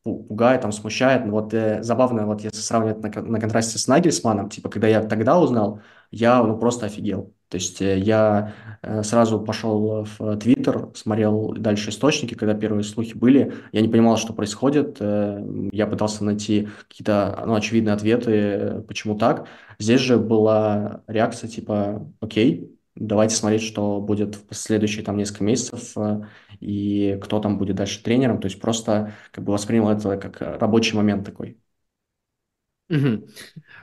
пугает, 0.03 0.62
там, 0.62 0.72
смущает. 0.72 1.25
Но 1.25 1.31
вот 1.34 1.53
э, 1.53 1.84
забавно, 1.84 2.25
вот 2.25 2.41
если 2.43 2.58
сравнивать 2.58 3.01
на, 3.01 3.22
на 3.22 3.39
контрасте 3.39 3.77
с 3.79 3.88
Нагельсманом, 3.88 4.50
типа, 4.50 4.70
когда 4.70 4.88
я 4.88 5.01
тогда 5.03 5.39
узнал, 5.39 5.81
я, 6.12 6.41
ну, 6.43 6.58
просто 6.58 6.88
офигел. 6.88 7.34
То 7.50 7.55
есть 7.55 7.81
э, 7.81 7.98
я 8.00 8.53
э, 8.81 9.03
сразу 9.03 9.39
пошел 9.41 10.05
в 10.17 10.38
Твиттер, 10.38 10.89
смотрел 10.96 11.53
дальше 11.53 11.89
источники, 11.89 12.34
когда 12.36 12.53
первые 12.53 12.84
слухи 12.84 13.13
были. 13.13 13.53
Я 13.72 13.81
не 13.81 13.88
понимал, 13.89 14.17
что 14.17 14.34
происходит. 14.34 14.98
э, 15.00 15.70
Я 15.72 15.88
пытался 15.88 16.24
найти 16.24 16.67
какие-то, 16.88 17.43
ну, 17.46 17.55
очевидные 17.55 17.93
ответы, 17.93 18.31
э, 18.31 18.81
почему 18.88 19.17
так. 19.17 19.48
Здесь 19.79 20.01
же 20.01 20.17
была 20.17 21.03
реакция 21.08 21.50
типа, 21.50 22.08
окей, 22.20 22.77
давайте 23.08 23.36
смотреть, 23.36 23.63
что 23.63 24.00
будет 24.01 24.38
в 24.50 24.53
следующие 24.55 25.03
там 25.03 25.17
несколько 25.17 25.43
месяцев, 25.43 25.98
э, 25.98 26.22
и 26.60 27.17
кто 27.22 27.39
там 27.39 27.58
будет 27.58 27.75
дальше 27.75 28.03
тренером. 28.03 28.39
То 28.39 28.48
есть 28.48 28.60
просто 28.62 29.13
как 29.31 29.43
бы 29.43 29.53
воспринял 29.53 29.89
это 29.89 30.17
как 30.17 30.41
э, 30.41 30.58
рабочий 30.58 30.96
момент 30.96 31.25
такой. 31.25 31.58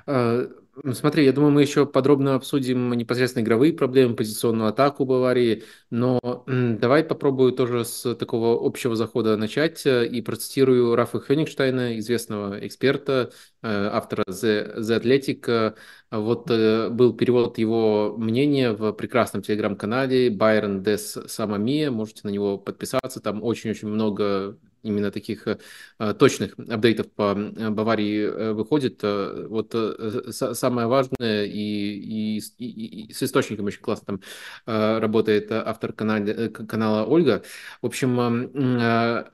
Э, 0.06 0.46
Смотри, 0.92 1.24
я 1.24 1.32
думаю, 1.32 1.50
мы 1.50 1.62
еще 1.62 1.86
подробно 1.86 2.36
обсудим 2.36 2.92
непосредственно 2.92 3.42
игровые 3.42 3.72
проблемы, 3.72 4.14
позиционную 4.14 4.68
атаку 4.68 5.04
Баварии, 5.04 5.64
но 5.90 6.44
давай 6.46 7.02
попробую 7.02 7.50
тоже 7.52 7.84
с 7.84 8.14
такого 8.14 8.64
общего 8.64 8.94
захода 8.94 9.36
начать 9.36 9.84
и 9.86 10.22
процитирую 10.22 10.94
Рафа 10.94 11.18
Хёнигштейна, 11.18 11.98
известного 11.98 12.64
эксперта, 12.64 13.32
автора 13.60 14.22
The, 14.28 14.78
The 14.78 15.00
Athletic. 15.02 15.74
Вот 16.10 16.50
э, 16.50 16.88
был 16.90 17.12
перевод 17.14 17.58
его 17.58 18.14
мнения 18.16 18.72
в 18.72 18.92
прекрасном 18.92 19.42
телеграм-канале 19.42 20.30
Байрон 20.30 20.82
Дес 20.82 21.18
Самамия, 21.26 21.90
можете 21.90 22.22
на 22.24 22.30
него 22.30 22.56
подписаться, 22.58 23.20
там 23.20 23.42
очень-очень 23.42 23.88
много 23.88 24.58
именно 24.82 25.10
таких 25.10 25.46
э, 25.48 25.58
э, 25.98 26.14
точных 26.14 26.54
апдейтов 26.58 27.10
по 27.12 27.34
э, 27.36 27.68
Баварии 27.70 28.22
э, 28.22 28.52
выходит. 28.52 29.00
Э, 29.02 29.46
Вот 29.48 29.72
э, 29.74 30.32
самое 30.32 30.86
важное, 30.86 31.44
и, 31.44 32.38
и, 32.38 32.38
и- 32.58 33.06
и 33.08 33.12
с 33.12 33.22
источником 33.22 33.66
очень 33.66 33.80
классно 33.82 34.18
там 34.18 35.00
работает 35.00 35.50
автор 35.52 35.92
канала, 35.92 36.48
канала 36.48 37.04
Ольга. 37.06 37.42
В 37.82 37.86
общем, 37.86 38.18
м, 38.20 38.50
э, 38.80 39.24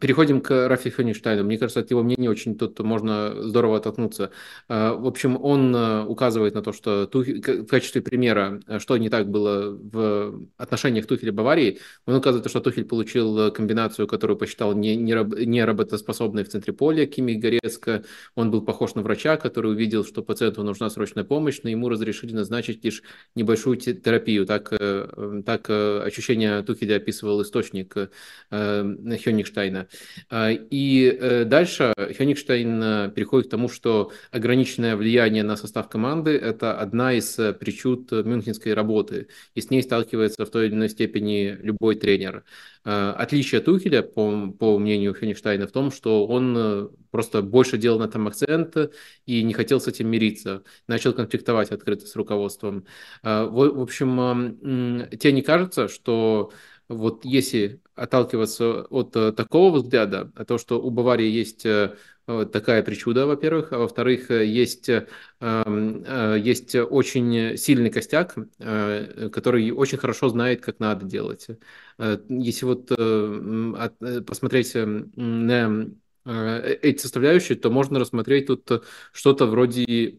Переходим 0.00 0.40
к 0.40 0.68
Рафи 0.68 0.90
Фенништайну. 0.90 1.44
Мне 1.44 1.58
кажется, 1.58 1.80
от 1.80 1.90
его 1.90 2.02
мнения 2.02 2.30
очень 2.30 2.56
тут 2.56 2.78
можно 2.80 3.42
здорово 3.42 3.78
оттолкнуться. 3.78 4.30
Э, 4.68 4.92
в 4.92 5.06
общем, 5.06 5.36
он 5.42 5.74
э, 5.74 6.04
указывает 6.04 6.54
на 6.54 6.62
то, 6.62 6.72
что 6.72 7.10
в 7.12 7.66
качестве 7.66 8.00
примера, 8.00 8.60
э, 8.68 8.78
что 8.78 8.96
не 8.96 9.08
так 9.08 9.28
было 9.28 9.70
в 9.70 10.46
отношениях 10.56 11.06
Тухеля 11.06 11.32
Баварии, 11.32 11.80
он 12.06 12.14
указывает, 12.14 12.48
что 12.48 12.60
Тухель 12.60 12.84
получил 12.84 13.50
комбинацию, 13.50 14.06
которую 14.06 14.36
посчитал 14.36 14.72
не, 14.74 14.94
не, 14.94 15.14
не 15.46 15.64
в 16.44 16.48
центре 16.48 16.72
поля, 16.72 17.06
Кими 17.06 17.34
Горецко. 17.34 18.04
Он 18.36 18.50
был 18.50 18.62
похож 18.62 18.94
на 18.94 19.02
врача, 19.02 19.36
который 19.36 19.72
увидел, 19.72 20.04
что 20.04 20.22
пациенту 20.22 20.62
нужна 20.62 20.90
срочная 20.90 21.24
помощь, 21.24 21.60
но 21.64 21.70
ему 21.70 21.88
разрешили 21.88 22.32
назначить 22.32 22.84
лишь 22.84 23.02
небольшую 23.34 23.78
терапию. 23.78 24.46
Так, 24.46 24.70
так 25.44 25.70
ощущение 25.70 26.62
Тухеля 26.62 26.96
описывал 26.96 27.42
источник 27.42 27.96
Хёнигштайна. 28.50 29.71
Хёнигштейна. 29.72 29.88
А, 30.30 30.50
и 30.50 31.18
э, 31.20 31.44
дальше 31.44 31.92
Хёнигштейн 31.96 32.82
э, 32.82 33.10
переходит 33.14 33.48
к 33.48 33.50
тому, 33.50 33.68
что 33.68 34.12
ограниченное 34.30 34.96
влияние 34.96 35.42
на 35.42 35.56
состав 35.56 35.88
команды– 35.88 36.30
это 36.42 36.78
одна 36.78 37.14
из 37.14 37.38
э, 37.38 37.52
причуд 37.52 38.12
мюнхенской 38.12 38.74
работы, 38.74 39.28
и 39.54 39.60
с 39.60 39.70
ней 39.70 39.82
сталкивается 39.82 40.44
в 40.44 40.50
той 40.50 40.66
или 40.66 40.74
иной 40.74 40.88
степени 40.88 41.56
любой 41.62 41.96
тренер. 41.96 42.44
А, 42.84 43.12
отличие 43.12 43.60
Тухеля, 43.60 44.02
по, 44.02 44.50
по 44.58 44.78
мнению 44.78 45.14
Хёнигштейна, 45.14 45.66
в 45.66 45.72
том, 45.72 45.90
что 45.90 46.26
он 46.26 46.90
просто 47.10 47.42
больше 47.42 47.78
делал 47.78 47.98
на 47.98 48.04
этом 48.04 48.26
акцент 48.26 48.76
и 49.26 49.42
не 49.42 49.52
хотел 49.52 49.80
с 49.80 49.86
этим 49.86 50.08
мириться, 50.08 50.62
начал 50.88 51.12
конфликтовать 51.12 51.70
открыто 51.70 52.06
с 52.06 52.16
руководством. 52.16 52.84
А, 53.22 53.46
в, 53.46 53.80
общем, 53.80 55.08
тебе 55.18 55.32
не 55.32 55.42
кажется, 55.42 55.88
что 55.88 56.52
вот 56.92 57.24
если 57.24 57.80
отталкиваться 57.94 58.82
от 58.84 59.16
э, 59.16 59.32
такого 59.32 59.76
взгляда, 59.78 60.32
то, 60.46 60.58
что 60.58 60.80
у 60.80 60.90
Баварии 60.90 61.28
есть 61.28 61.66
э, 61.66 61.94
такая 62.26 62.82
причуда, 62.82 63.26
во-первых, 63.26 63.72
а 63.72 63.78
во-вторых, 63.78 64.30
есть, 64.30 64.88
э, 64.88 65.06
есть 65.40 66.74
очень 66.74 67.56
сильный 67.56 67.90
костяк, 67.90 68.34
который 68.58 69.70
очень 69.72 69.98
хорошо 69.98 70.28
знает, 70.28 70.62
как 70.62 70.78
надо 70.78 71.04
делать. 71.04 71.48
Если 72.28 72.64
вот 72.64 72.88
посмотреть 74.26 74.72
на 74.74 75.86
Э, 75.86 76.01
эти 76.24 77.00
составляющие, 77.00 77.58
то 77.58 77.70
можно 77.70 77.98
рассмотреть 77.98 78.46
тут 78.46 78.68
что-то 79.12 79.46
вроде 79.46 80.16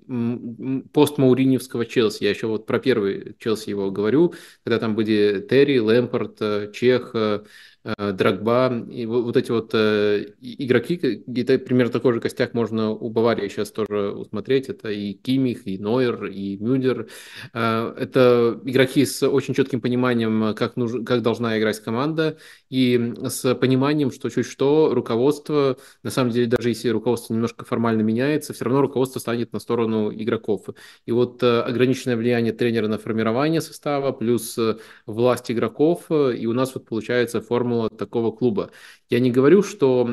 постмауриневского 0.93 1.85
Челси. 1.85 2.23
Я 2.23 2.29
еще 2.31 2.47
вот 2.47 2.65
про 2.65 2.79
первый 2.79 3.35
Челси 3.39 3.69
его 3.69 3.91
говорю, 3.91 4.33
когда 4.63 4.79
там 4.79 4.95
были 4.95 5.45
Терри, 5.49 5.79
Лэмпорт, 5.79 6.37
э, 6.41 6.71
Чех, 6.73 7.11
э, 7.13 7.33
Э, 7.33 7.43
Драгба, 7.83 8.85
и 8.89 9.05
вот 9.05 9.35
эти 9.35 9.51
вот 9.51 9.71
э, 9.73 10.27
игроки, 10.39 10.95
это 11.35 11.57
примерно 11.57 11.91
такой 11.91 12.13
же 12.13 12.21
костяк 12.21 12.53
можно 12.53 12.91
у 12.91 13.09
Баварии 13.09 13.49
сейчас 13.49 13.71
тоже 13.71 14.11
усмотреть, 14.11 14.69
это 14.69 14.89
и 14.89 15.11
Кимих, 15.11 15.67
и 15.67 15.77
Нойер, 15.77 16.27
и 16.27 16.55
Мюллер. 16.55 17.09
Э, 17.53 17.93
это 17.97 18.57
игроки 18.63 19.05
с 19.05 19.27
очень 19.27 19.53
четким 19.53 19.81
пониманием, 19.81 20.55
как, 20.55 20.77
нужно, 20.77 21.03
как 21.03 21.21
должна 21.23 21.59
играть 21.59 21.81
команда, 21.81 22.37
и 22.69 23.15
с 23.21 23.53
пониманием, 23.55 24.13
что 24.13 24.29
чуть 24.29 24.45
что 24.45 24.93
руководство, 24.93 25.77
на 26.03 26.09
самом 26.09 26.31
деле, 26.31 26.47
даже 26.47 26.69
если 26.69 26.87
руководство 26.87 27.33
немножко 27.33 27.65
формально 27.65 28.01
меняется, 28.01 28.53
все 28.53 28.63
равно 28.63 28.79
руководство 28.79 29.19
станет 29.19 29.51
на 29.51 29.59
сторону 29.59 30.09
игроков. 30.13 30.67
И 31.05 31.11
вот 31.11 31.43
ограниченное 31.43 32.15
влияние 32.15 32.53
тренера 32.53 32.87
на 32.87 32.97
формирование 32.97 33.59
состава, 33.59 34.13
плюс 34.13 34.57
власть 35.05 35.51
игроков, 35.51 36.09
и 36.09 36.47
у 36.47 36.53
нас 36.53 36.73
вот 36.75 36.85
получается 36.85 37.41
формула 37.41 37.72
формула 37.73 37.89
такого 37.89 38.31
клуба. 38.31 38.71
Я 39.09 39.19
не 39.19 39.31
говорю, 39.31 39.63
что 39.63 40.07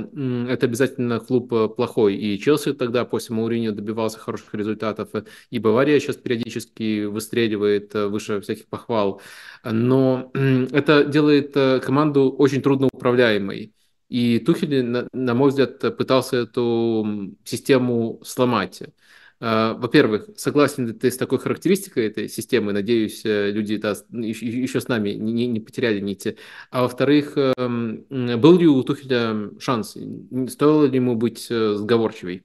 это 0.49 0.67
обязательно 0.67 1.21
клуб 1.21 1.53
э, 1.53 1.69
плохой, 1.69 2.17
и 2.17 2.39
Челси 2.39 2.73
тогда 2.73 3.05
после 3.05 3.35
Мауриньо 3.37 3.73
добивался 3.73 4.19
хороших 4.19 4.55
результатов, 4.55 5.09
и 5.51 5.59
Бавария 5.59 6.01
сейчас 6.01 6.17
периодически 6.17 7.05
выстреливает 7.05 7.95
э, 7.95 8.07
выше 8.07 8.41
всяких 8.41 8.67
похвал, 8.67 9.21
но 9.65 10.31
это 10.73 11.05
делает 11.05 11.57
э, 11.57 11.81
команду 11.81 12.31
очень 12.39 12.63
трудноуправляемой. 12.63 13.73
И 14.09 14.41
Тухель, 14.41 14.83
на, 14.85 15.09
на 15.13 15.35
мой 15.35 15.51
взгляд, 15.51 15.97
пытался 15.97 16.39
эту 16.39 17.37
систему 17.45 18.21
сломать. 18.25 18.83
А, 19.43 19.73
во-первых, 19.75 20.29
согласен 20.37 20.87
ли 20.87 20.93
ты 20.93 21.11
с 21.11 21.17
такой 21.17 21.39
характеристикой 21.39 22.07
этой 22.09 22.29
системы? 22.29 22.73
Надеюсь, 22.73 23.25
э, 23.25 23.51
люди 23.51 23.79
да, 23.79 23.95
еще 24.11 24.81
с 24.81 24.89
нами 24.89 25.11
не, 25.11 25.47
не 25.47 25.61
потеряли 25.61 26.01
нити. 26.01 26.37
А 26.71 26.83
во-вторых, 26.83 27.39
эм, 27.39 28.05
был 28.11 28.59
ли 28.59 28.67
у 28.67 28.83
Тухеля 28.83 29.51
шанс? 29.59 29.97
Стоило 30.49 30.85
ли 30.85 30.97
ему 30.97 31.17
быть 31.17 31.47
э, 31.51 31.75
сговорчивой? 31.75 32.45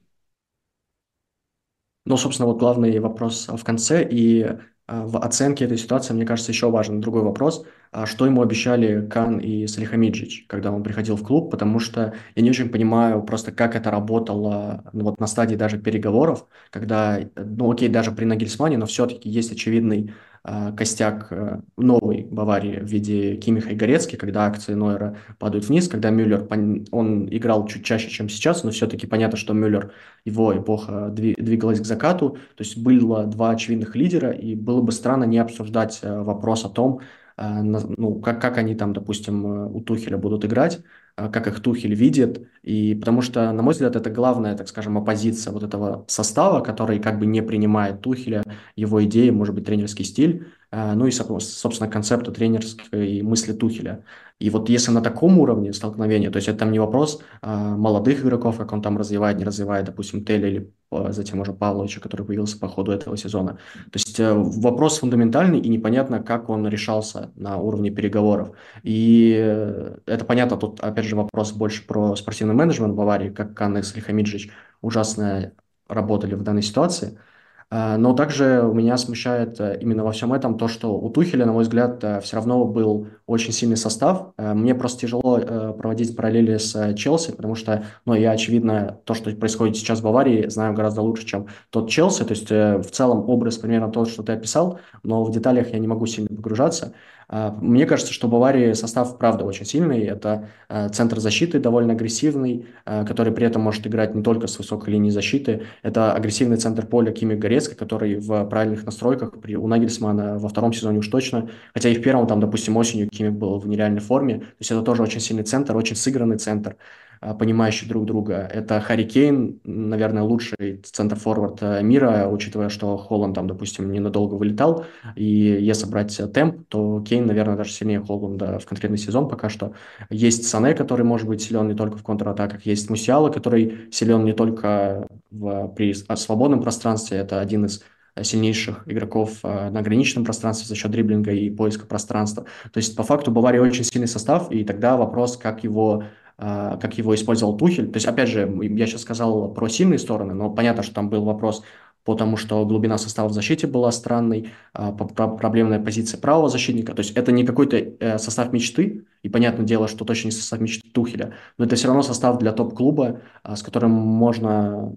Ну, 2.06 2.16
собственно, 2.16 2.46
вот 2.46 2.58
главный 2.58 2.98
вопрос 3.00 3.48
в 3.48 3.62
конце. 3.64 4.06
И 4.08 4.46
а, 4.86 5.04
в 5.06 5.16
оценке 5.18 5.64
этой 5.64 5.76
ситуации, 5.76 6.14
мне 6.14 6.24
кажется, 6.24 6.52
еще 6.52 6.70
важен 6.70 7.00
другой 7.00 7.22
вопрос. 7.22 7.64
А 7.90 8.06
что 8.06 8.26
ему 8.26 8.42
обещали 8.42 9.06
Кан 9.06 9.38
и 9.38 9.66
Салихамиджич, 9.66 10.46
когда 10.48 10.72
он 10.72 10.82
приходил 10.82 11.16
в 11.16 11.22
клуб? 11.22 11.50
Потому 11.50 11.78
что 11.78 12.14
я 12.34 12.42
не 12.42 12.50
очень 12.50 12.68
понимаю 12.68 13.22
просто, 13.22 13.52
как 13.52 13.74
это 13.76 13.90
работало 13.90 14.84
ну, 14.92 15.04
вот 15.04 15.20
на 15.20 15.26
стадии 15.26 15.56
даже 15.56 15.78
переговоров, 15.78 16.46
когда, 16.70 17.20
ну 17.36 17.70
окей, 17.70 17.88
даже 17.88 18.12
при 18.12 18.24
Нагельсмане, 18.24 18.78
но 18.78 18.86
все-таки 18.86 19.28
есть 19.28 19.52
очевидный 19.52 20.12
а, 20.48 20.70
костяк 20.70 21.26
э, 21.32 21.58
новой 21.76 22.22
Баварии 22.22 22.78
в 22.78 22.84
виде 22.84 23.34
Кимиха 23.34 23.70
и 23.70 23.74
Горецки, 23.74 24.14
когда 24.14 24.46
акции 24.46 24.74
Нойера 24.74 25.16
падают 25.40 25.66
вниз, 25.66 25.88
когда 25.88 26.10
Мюллер, 26.10 26.46
он 26.92 27.28
играл 27.28 27.66
чуть 27.66 27.84
чаще, 27.84 28.08
чем 28.10 28.28
сейчас, 28.28 28.62
но 28.62 28.70
все-таки 28.70 29.08
понятно, 29.08 29.36
что 29.36 29.54
Мюллер, 29.54 29.90
его 30.24 30.56
эпоха 30.56 31.08
двигалась 31.08 31.80
к 31.80 31.84
закату, 31.84 32.38
то 32.54 32.62
есть 32.62 32.78
было 32.78 33.24
два 33.24 33.50
очевидных 33.50 33.96
лидера, 33.96 34.30
и 34.30 34.54
было 34.54 34.80
бы 34.82 34.92
странно 34.92 35.24
не 35.24 35.38
обсуждать 35.38 35.98
э, 36.02 36.22
вопрос 36.22 36.64
о 36.64 36.68
том, 36.68 37.00
э, 37.00 37.02
ну, 37.36 38.20
как, 38.20 38.40
как 38.40 38.58
они 38.58 38.74
там, 38.74 38.92
допустим, 38.92 39.44
у 39.44 39.80
Тухеля 39.80 40.16
будут 40.16 40.44
играть, 40.44 40.80
а, 41.16 41.28
как 41.28 41.46
их 41.46 41.60
Тухель 41.60 41.94
видит, 41.94 42.48
и 42.62 42.94
потому 42.94 43.22
что, 43.22 43.50
на 43.52 43.62
мой 43.62 43.72
взгляд, 43.72 43.96
это 43.96 44.10
главная, 44.10 44.56
так 44.56 44.68
скажем, 44.68 44.98
оппозиция 44.98 45.52
вот 45.52 45.62
этого 45.62 46.04
состава, 46.08 46.60
который 46.60 46.98
как 46.98 47.18
бы 47.18 47.26
не 47.26 47.42
принимает 47.42 48.02
Тухеля, 48.02 48.42
его 48.74 49.02
идеи, 49.04 49.30
может 49.30 49.54
быть, 49.54 49.64
тренерский 49.64 50.04
стиль, 50.04 50.46
ну 50.94 51.06
и, 51.06 51.10
собственно, 51.10 51.90
концепту 51.90 52.32
тренерской 52.32 53.22
мысли 53.22 53.52
Тухеля. 53.52 54.04
И 54.38 54.50
вот 54.50 54.68
если 54.68 54.90
на 54.90 55.00
таком 55.00 55.38
уровне 55.38 55.72
столкновения, 55.72 56.30
то 56.30 56.36
есть 56.36 56.48
это 56.48 56.58
там 56.58 56.72
не 56.72 56.78
вопрос 56.78 57.22
а, 57.40 57.74
молодых 57.76 58.20
игроков, 58.22 58.58
как 58.58 58.72
он 58.72 58.82
там 58.82 58.98
развивает, 58.98 59.38
не 59.38 59.44
развивает, 59.44 59.86
допустим, 59.86 60.24
Теля 60.24 60.48
или 60.48 60.72
затем 61.08 61.40
уже 61.40 61.52
Павловича, 61.52 62.00
который 62.00 62.26
появился 62.26 62.58
по 62.58 62.68
ходу 62.68 62.92
этого 62.92 63.16
сезона. 63.16 63.54
То 63.90 63.94
есть 63.94 64.20
э, 64.20 64.32
вопрос 64.32 64.98
фундаментальный 64.98 65.58
и 65.58 65.68
непонятно, 65.68 66.22
как 66.22 66.48
он 66.48 66.68
решался 66.68 67.32
на 67.34 67.56
уровне 67.56 67.90
переговоров. 67.90 68.50
И 68.82 69.34
э, 69.36 69.96
это 70.06 70.24
понятно, 70.24 70.56
тут 70.58 70.80
опять 70.80 71.06
же 71.06 71.16
вопрос 71.16 71.52
больше 71.52 71.86
про 71.86 72.14
спортивный 72.16 72.54
менеджмент 72.54 72.92
в 72.92 72.96
Баварии, 72.96 73.30
как 73.30 73.54
Каннес 73.54 73.96
и 73.96 74.00
Хамиджич 74.00 74.50
ужасно 74.80 75.52
работали 75.88 76.34
в 76.34 76.42
данной 76.42 76.62
ситуации– 76.62 77.18
но 77.70 78.12
также 78.12 78.70
меня 78.72 78.96
смущает 78.96 79.60
э, 79.60 79.78
именно 79.80 80.04
во 80.04 80.12
всем 80.12 80.32
этом 80.32 80.56
то, 80.56 80.68
что 80.68 80.96
у 80.96 81.10
Тухеля, 81.10 81.46
на 81.46 81.52
мой 81.52 81.64
взгляд, 81.64 82.02
э, 82.04 82.20
все 82.20 82.36
равно 82.36 82.64
был 82.64 83.08
очень 83.26 83.52
сильный 83.52 83.76
состав. 83.76 84.34
Э, 84.36 84.54
мне 84.54 84.74
просто 84.74 85.00
тяжело 85.00 85.40
проводить 85.76 86.14
параллели 86.16 86.58
с 86.58 86.94
Челси, 86.94 87.32
потому 87.32 87.56
что, 87.56 87.84
ну, 88.04 88.14
я, 88.14 88.30
очевидно, 88.30 89.00
то, 89.04 89.14
что 89.14 89.34
происходит 89.34 89.76
сейчас 89.76 89.98
в 89.98 90.04
Баварии, 90.04 90.48
знаю 90.48 90.74
гораздо 90.74 91.02
лучше, 91.02 91.26
чем 91.26 91.48
тот 91.70 91.90
Челси. 91.90 92.24
То 92.24 92.34
есть 92.34 92.50
в 92.50 92.90
целом 92.92 93.28
образ 93.28 93.58
примерно 93.58 93.90
тот, 93.90 94.08
что 94.08 94.22
ты 94.22 94.32
описал, 94.32 94.78
но 95.02 95.24
в 95.24 95.32
деталях 95.32 95.72
я 95.72 95.80
не 95.80 95.88
могу 95.88 96.06
сильно 96.06 96.28
погружаться. 96.28 96.94
А, 97.28 97.50
мне 97.60 97.86
кажется, 97.86 98.12
что 98.12 98.28
Баварии 98.28 98.72
состав, 98.74 99.18
правда, 99.18 99.44
очень 99.44 99.64
сильный. 99.64 100.04
Это 100.04 100.48
а, 100.68 100.88
центр 100.88 101.18
защиты 101.18 101.58
довольно 101.58 101.94
агрессивный, 101.94 102.66
а, 102.84 103.04
который 103.04 103.32
при 103.32 103.46
этом 103.46 103.62
может 103.62 103.86
играть 103.86 104.14
не 104.14 104.22
только 104.22 104.46
с 104.46 104.58
высокой 104.58 104.90
линии 104.90 105.10
защиты. 105.10 105.64
Это 105.82 106.12
агрессивный 106.12 106.56
центр 106.56 106.86
поля 106.86 107.12
Кими 107.12 107.34
Горецко, 107.34 107.74
который 107.74 108.16
в 108.16 108.44
правильных 108.46 108.84
настройках 108.84 109.40
при, 109.40 109.56
у 109.56 109.66
Нагельсмана 109.66 110.38
во 110.38 110.48
втором 110.48 110.72
сезоне 110.72 110.98
уж 110.98 111.08
точно. 111.08 111.50
Хотя 111.74 111.88
и 111.88 111.94
в 111.94 112.02
первом, 112.02 112.26
там, 112.26 112.40
допустим, 112.40 112.76
осенью 112.76 113.08
Кими 113.08 113.30
был 113.30 113.58
в 113.58 113.66
нереальной 113.66 114.00
форме. 114.00 114.38
То 114.38 114.46
есть 114.60 114.70
это 114.70 114.82
тоже 114.82 115.02
очень 115.02 115.20
сильный 115.20 115.44
центр, 115.44 115.76
очень 115.76 115.96
сыгранный 115.96 116.38
центр. 116.38 116.76
А, 117.20 117.34
понимающие 117.34 117.88
друг 117.88 118.04
друга. 118.04 118.48
Это 118.52 118.80
Харри 118.80 119.04
Кейн, 119.04 119.60
наверное, 119.64 120.22
лучший 120.22 120.82
центр-форвард 120.84 121.58
э, 121.62 121.82
мира, 121.82 122.28
учитывая, 122.30 122.68
что 122.68 122.96
Холланд 122.96 123.34
там, 123.34 123.46
допустим, 123.46 123.90
ненадолго 123.90 124.34
вылетал. 124.34 124.84
И 125.14 125.24
если 125.24 125.86
брать 125.86 126.20
темп, 126.32 126.66
то 126.68 127.00
Кейн, 127.02 127.26
наверное, 127.26 127.56
даже 127.56 127.72
сильнее 127.72 128.00
Холланда 128.00 128.58
в 128.58 128.66
конкретный 128.66 128.98
сезон 128.98 129.28
пока 129.28 129.48
что. 129.48 129.72
Есть 130.10 130.46
Сане, 130.46 130.74
который 130.74 131.04
может 131.04 131.26
быть 131.26 131.42
силен 131.42 131.68
не 131.68 131.74
только 131.74 131.96
в 131.96 132.02
контратаках, 132.02 132.66
есть 132.66 132.90
Мусиала, 132.90 133.30
который 133.30 133.88
силен 133.90 134.24
не 134.24 134.32
только 134.32 135.06
в, 135.30 135.68
при 135.68 135.94
свободном 135.94 136.62
пространстве, 136.62 137.18
это 137.18 137.40
один 137.40 137.64
из 137.64 137.82
сильнейших 138.22 138.84
игроков 138.86 139.40
э, 139.42 139.70
на 139.70 139.80
ограниченном 139.80 140.24
пространстве 140.24 140.66
за 140.66 140.74
счет 140.74 140.90
дриблинга 140.90 141.32
и 141.32 141.50
поиска 141.50 141.86
пространства. 141.86 142.44
То 142.72 142.78
есть, 142.78 142.96
по 142.96 143.02
факту, 143.02 143.30
Бавария 143.30 143.60
очень 143.60 143.84
сильный 143.84 144.08
состав, 144.08 144.50
и 144.50 144.64
тогда 144.64 144.96
вопрос, 144.96 145.36
как 145.36 145.64
его 145.64 146.02
а, 146.02 146.06
как 146.38 146.98
его 146.98 147.14
использовал 147.14 147.56
Тухель. 147.56 147.90
То 147.90 147.96
есть, 147.96 148.06
опять 148.06 148.28
же, 148.28 148.40
я 148.60 148.86
сейчас 148.86 149.00
сказал 149.00 149.54
про 149.54 149.68
сильные 149.68 149.98
стороны, 149.98 150.34
но 150.34 150.50
понятно, 150.50 150.82
что 150.82 150.94
там 150.94 151.08
был 151.08 151.24
вопрос 151.24 151.62
потому 152.06 152.36
что 152.36 152.64
глубина 152.64 152.96
состава 152.98 153.28
в 153.28 153.32
защите 153.32 153.66
была 153.66 153.90
странной, 153.90 154.52
а, 154.72 154.92
проблемная 154.92 155.80
позиция 155.80 156.18
правого 156.18 156.48
защитника. 156.48 156.94
То 156.94 157.00
есть 157.00 157.16
это 157.16 157.32
не 157.32 157.44
какой-то 157.44 157.76
э, 157.76 158.18
состав 158.18 158.52
мечты, 158.52 159.04
и 159.22 159.28
понятное 159.28 159.66
дело, 159.66 159.88
что 159.88 160.04
точно 160.04 160.28
не 160.28 160.32
состав 160.32 160.60
мечты 160.60 160.88
Тухеля, 160.88 161.34
но 161.58 161.64
это 161.64 161.74
все 161.74 161.88
равно 161.88 162.02
состав 162.02 162.38
для 162.38 162.52
топ-клуба, 162.52 163.22
а, 163.42 163.56
с 163.56 163.62
которым 163.62 163.90
можно 163.90 164.94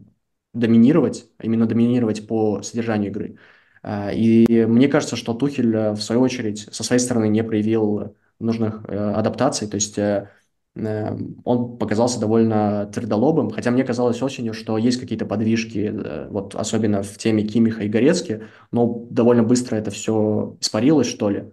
доминировать, 0.53 1.25
именно 1.41 1.65
доминировать 1.65 2.27
по 2.27 2.62
содержанию 2.62 3.10
игры. 3.10 3.38
А, 3.81 4.12
и 4.12 4.65
мне 4.65 4.88
кажется, 4.88 5.15
что 5.15 5.34
Тухель, 5.34 5.75
э, 5.75 5.91
в 5.93 6.01
свою 6.01 6.22
очередь, 6.22 6.67
со 6.72 6.84
своей 6.84 7.00
стороны 7.00 7.27
не 7.27 7.43
проявил 7.43 8.15
нужных 8.39 8.86
э, 8.88 8.96
адаптаций, 8.96 9.67
то 9.67 9.75
есть 9.75 9.98
он 11.43 11.77
показался 11.77 12.19
довольно 12.19 12.89
твердолобым, 12.93 13.50
хотя 13.50 13.71
мне 13.71 13.83
казалось 13.83 14.21
осенью, 14.21 14.53
что 14.53 14.77
есть 14.77 15.00
какие-то 15.00 15.25
подвижки, 15.25 15.91
э, 15.93 16.27
вот 16.29 16.55
особенно 16.55 17.03
в 17.03 17.17
теме 17.17 17.43
Кимиха 17.43 17.83
и 17.83 17.89
Горецки, 17.89 18.43
но 18.71 19.05
довольно 19.09 19.43
быстро 19.43 19.75
это 19.75 19.91
все 19.91 20.57
испарилось, 20.59 21.07
что 21.07 21.29
ли. 21.29 21.45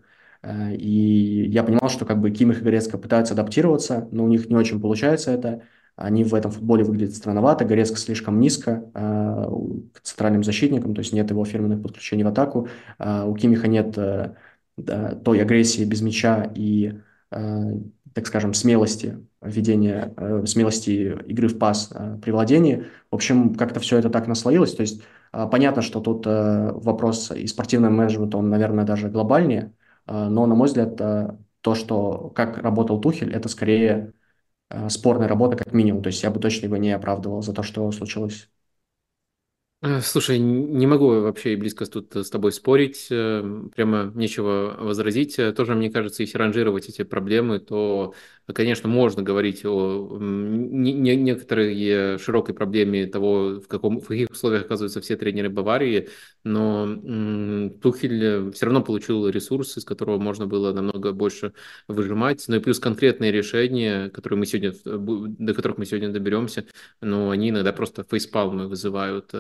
Э, 0.43 0.75
и 0.75 1.49
я 1.49 1.65
понимал, 1.65 1.89
что 1.89 2.05
как 2.05 2.21
бы 2.21 2.31
Кимих 2.31 2.61
и 2.61 2.65
Горецка 2.65 2.99
пытаются 2.99 3.35
адаптироваться, 3.35 4.09
но 4.13 4.25
у 4.25 4.29
них 4.29 4.49
не 4.49 4.57
очень 4.57 4.81
получается 4.81 5.31
это. 5.33 5.63
Они 5.97 6.25
в 6.25 6.35
этом 6.35 6.51
футболе 6.51 6.85
выглядят 6.85 7.17
странновато, 7.17 7.65
Горецка 7.65 7.97
слишком 7.97 8.39
низко 8.39 8.91
э, 8.95 9.47
к 9.93 10.01
центральным 10.03 10.45
защитникам, 10.45 10.95
то 10.95 11.01
есть 11.01 11.13
нет 11.13 11.31
его 11.31 11.45
фирменных 11.45 11.83
подключений 11.83 12.25
в 12.25 12.29
атаку. 12.29 12.69
У 12.99 13.35
Кимиха 13.35 13.67
нет 13.67 13.95
той 13.95 15.41
агрессии 15.41 15.85
без 15.85 16.03
мяча 16.03 16.53
и 16.55 17.01
так 18.17 18.27
скажем, 18.27 18.55
смелости 18.55 19.19
ведения, 19.43 20.15
э, 20.17 20.47
смелости 20.47 21.19
игры 21.27 21.49
в 21.49 21.59
пас 21.59 21.91
э, 21.93 22.19
при 22.23 22.31
владении. 22.31 22.87
В 23.11 23.15
общем, 23.15 23.55
как-то 23.55 23.79
все 23.79 23.99
это 23.99 24.09
так 24.09 24.27
наслоилось. 24.27 24.75
То 24.75 24.81
есть 24.81 25.03
э, 25.35 25.47
понятно, 25.51 25.83
что 25.83 26.01
тут 26.01 26.25
вопрос 26.25 27.31
и 27.31 27.47
спортивного 27.47 27.93
менеджмента, 27.93 28.39
он, 28.39 28.49
наверное, 28.49 28.87
даже 28.87 29.11
глобальнее, 29.11 29.75
но, 30.07 30.47
на 30.47 30.55
мой 30.55 30.69
взгляд, 30.69 30.97
то, 30.97 31.75
что 31.75 32.31
как 32.35 32.57
работал 32.57 33.03
Тухель, 33.03 33.35
это 33.35 33.51
скорее 33.51 34.15
спорная 34.89 35.29
работа 35.29 35.59
как 35.59 35.75
минимум. 35.75 36.03
То 36.03 36.07
есть 36.07 36.23
я 36.23 36.31
бы 36.31 36.41
точно 36.41 36.67
его 36.67 36.79
не 36.79 36.93
оправдывал 36.93 37.43
за 37.43 37.53
то, 37.53 37.63
что 37.63 37.93
случилось. 37.93 38.49
Э, 39.83 40.01
слушай, 40.01 40.39
не 40.39 40.87
могу 40.87 41.21
вообще 41.21 41.55
близко 41.55 41.85
тут 41.85 42.17
с 42.17 42.31
тобой 42.31 42.51
спорить, 42.53 43.09
э, 43.11 43.43
прямо 43.75 44.11
нечего 44.15 44.75
возразить. 44.81 45.39
Э, 45.39 45.53
тоже, 45.53 45.75
мне 45.75 45.91
кажется, 45.91 46.23
если 46.23 46.39
ранжировать 46.39 46.89
эти 46.89 47.05
проблемы, 47.05 47.59
то, 47.61 48.15
конечно, 48.55 48.89
можно 48.89 49.23
говорить 49.23 49.67
о 49.67 50.17
не, 50.19 50.93
не, 50.95 51.15
некоторой 51.17 52.19
широкой 52.19 52.55
проблеме 52.55 53.07
того, 53.07 53.61
в, 53.61 53.69
каком, 53.69 54.01
в 54.01 54.07
каких 54.09 54.31
условиях 54.31 54.63
оказываются 54.65 55.01
все 55.03 55.15
тренеры 55.17 55.51
Баварии, 55.51 56.09
но 56.43 56.85
м, 56.85 57.79
Тухель 57.81 58.51
все 58.53 58.67
равно 58.67 58.83
получил 58.83 59.29
ресурс, 59.29 59.77
из 59.77 59.85
которого 59.85 60.19
можно 60.19 60.47
было 60.47 60.73
намного 60.73 61.13
больше 61.13 61.53
выжимать. 61.87 62.45
Ну 62.49 62.57
и 62.57 62.61
плюс 62.61 62.79
конкретные 62.81 63.31
решения, 63.31 64.09
которые 64.11 64.39
мы 64.39 64.47
сегодня, 64.47 64.73
до 64.85 65.53
которых 65.55 65.77
мы 65.79 65.85
сегодня 65.87 66.09
доберемся, 66.11 66.65
но 67.03 67.29
они 67.31 67.51
иногда 67.51 67.73
просто 67.75 68.05
фейспалмы 68.09 68.69
вызывают. 68.69 69.35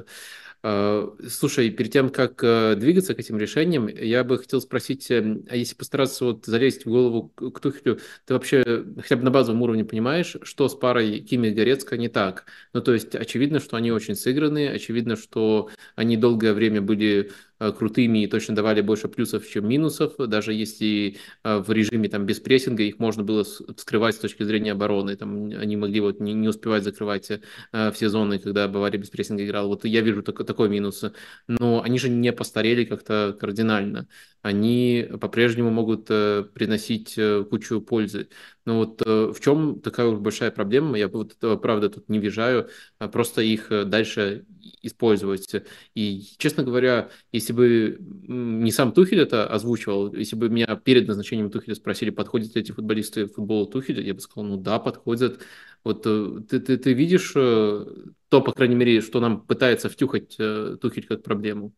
Э, 0.69 1.11
слушай, 1.29 1.71
перед 1.71 1.93
тем, 1.93 2.11
как 2.11 2.43
э, 2.43 2.75
двигаться 2.75 3.15
к 3.15 3.21
этим 3.21 3.39
решениям, 3.39 3.87
я 3.87 4.25
бы 4.25 4.37
хотел 4.37 4.61
спросить, 4.61 5.09
эм, 5.13 5.45
а 5.49 5.55
если 5.55 5.77
постараться 5.77 6.25
вот 6.25 6.45
залезть 6.47 6.87
в 6.87 6.89
голову 6.89 7.29
к 7.29 7.61
Тухелю, 7.61 8.01
ты 8.25 8.35
вообще 8.35 8.85
хотя 9.01 9.15
бы 9.15 9.23
на 9.23 9.31
базовом 9.31 9.63
уровне 9.63 9.85
понимаешь, 9.85 10.37
что 10.43 10.69
с 10.69 10.75
парой 10.75 11.21
Кими 11.21 11.49
и 11.49 11.51
Горецко 11.53 11.97
не 11.97 12.09
так? 12.09 12.47
Ну, 12.73 12.81
то 12.81 12.95
есть 12.95 13.15
очевидно, 13.15 13.61
что 13.61 13.77
они 13.77 13.93
очень 13.93 14.17
сыгранные, 14.17 14.73
очевидно, 14.73 15.15
что 15.15 15.71
они 15.95 16.17
долгое 16.17 16.53
время 16.53 16.83
были 16.83 17.31
крутыми 17.59 18.25
и 18.25 18.27
точно 18.27 18.55
давали 18.55 18.81
больше 18.81 19.09
плюсов, 19.09 19.49
чем 19.49 19.69
минусов, 19.69 20.15
даже 20.19 20.53
если 20.53 21.17
э, 21.43 21.59
в 21.59 21.71
режиме 21.73 22.09
там 22.09 22.27
без 22.27 22.41
прессинга 22.41 22.83
их 22.83 22.99
можно 22.99 23.23
было 23.23 23.45
вскрывать 23.45 24.15
с 24.15 24.19
точки 24.19 24.43
зрения 24.43 24.73
обороны, 24.73 25.17
там 25.17 25.47
они 25.47 25.77
могли 25.77 26.01
вот 26.01 26.21
не, 26.21 26.35
не 26.35 26.49
успевать 26.49 26.85
закрывать 26.85 27.31
э, 27.31 27.91
все 27.93 28.09
зоны, 28.09 28.39
когда 28.39 28.69
Бавария 28.69 29.01
без 29.01 29.11
прессинга 29.11 29.45
играла. 29.45 29.69
Вот 29.69 29.85
я 29.85 30.01
вижу 30.03 30.23
так, 30.23 30.45
такой 30.47 30.69
минус. 30.69 31.05
Но 31.49 31.83
они 31.83 31.99
же 31.99 32.09
не 32.09 32.33
постарели 32.33 32.85
как-то 32.85 33.37
кардинально. 33.39 34.09
Они 34.43 35.09
по-прежнему 35.21 35.71
могут 35.71 36.07
приносить 36.07 37.19
кучу 37.51 37.81
пользы. 37.81 38.29
Но 38.67 38.79
вот 38.79 39.01
в 39.01 39.41
чем 39.41 39.81
такая 39.81 40.09
уж 40.09 40.19
большая 40.19 40.51
проблема? 40.51 40.99
Я 40.99 41.09
вот 41.09 41.37
правда 41.63 41.89
тут 41.89 42.09
не 42.09 42.19
вижаю, 42.19 42.69
а 42.99 43.09
просто 43.09 43.41
их 43.41 43.69
дальше 43.87 44.45
использовать. 44.83 45.49
И, 45.95 46.25
честно 46.39 46.63
говоря, 46.63 47.11
если 47.33 47.53
бы 47.53 47.99
не 48.01 48.71
сам 48.73 48.93
Тухель 48.93 49.21
это 49.21 49.47
озвучивал, 49.47 50.13
если 50.15 50.37
бы 50.37 50.49
меня 50.49 50.77
перед 50.77 51.07
назначением 51.09 51.51
Тухеля 51.51 51.75
спросили, 51.75 52.11
подходят 52.11 52.55
ли 52.55 52.63
эти 52.63 52.73
футболисты 52.73 53.27
футболу 53.27 53.67
Тухеля, 53.67 54.03
я 54.03 54.15
бы 54.15 54.21
сказал, 54.21 54.45
ну 54.45 54.57
да, 54.57 54.79
подходят. 54.79 55.41
Вот 55.85 56.03
э, 56.07 56.41
ты, 56.49 56.61
ты, 56.61 56.77
ты 56.79 56.93
видишь 56.93 57.33
э, 57.37 57.87
то, 58.29 58.41
по 58.43 58.53
крайней 58.53 58.75
мере, 58.75 59.01
что 59.01 59.21
нам 59.21 59.41
пытается 59.47 59.89
втюхать 59.89 60.35
э, 60.39 60.77
Тухель 60.81 61.07
как 61.07 61.23
проблему? 61.23 61.73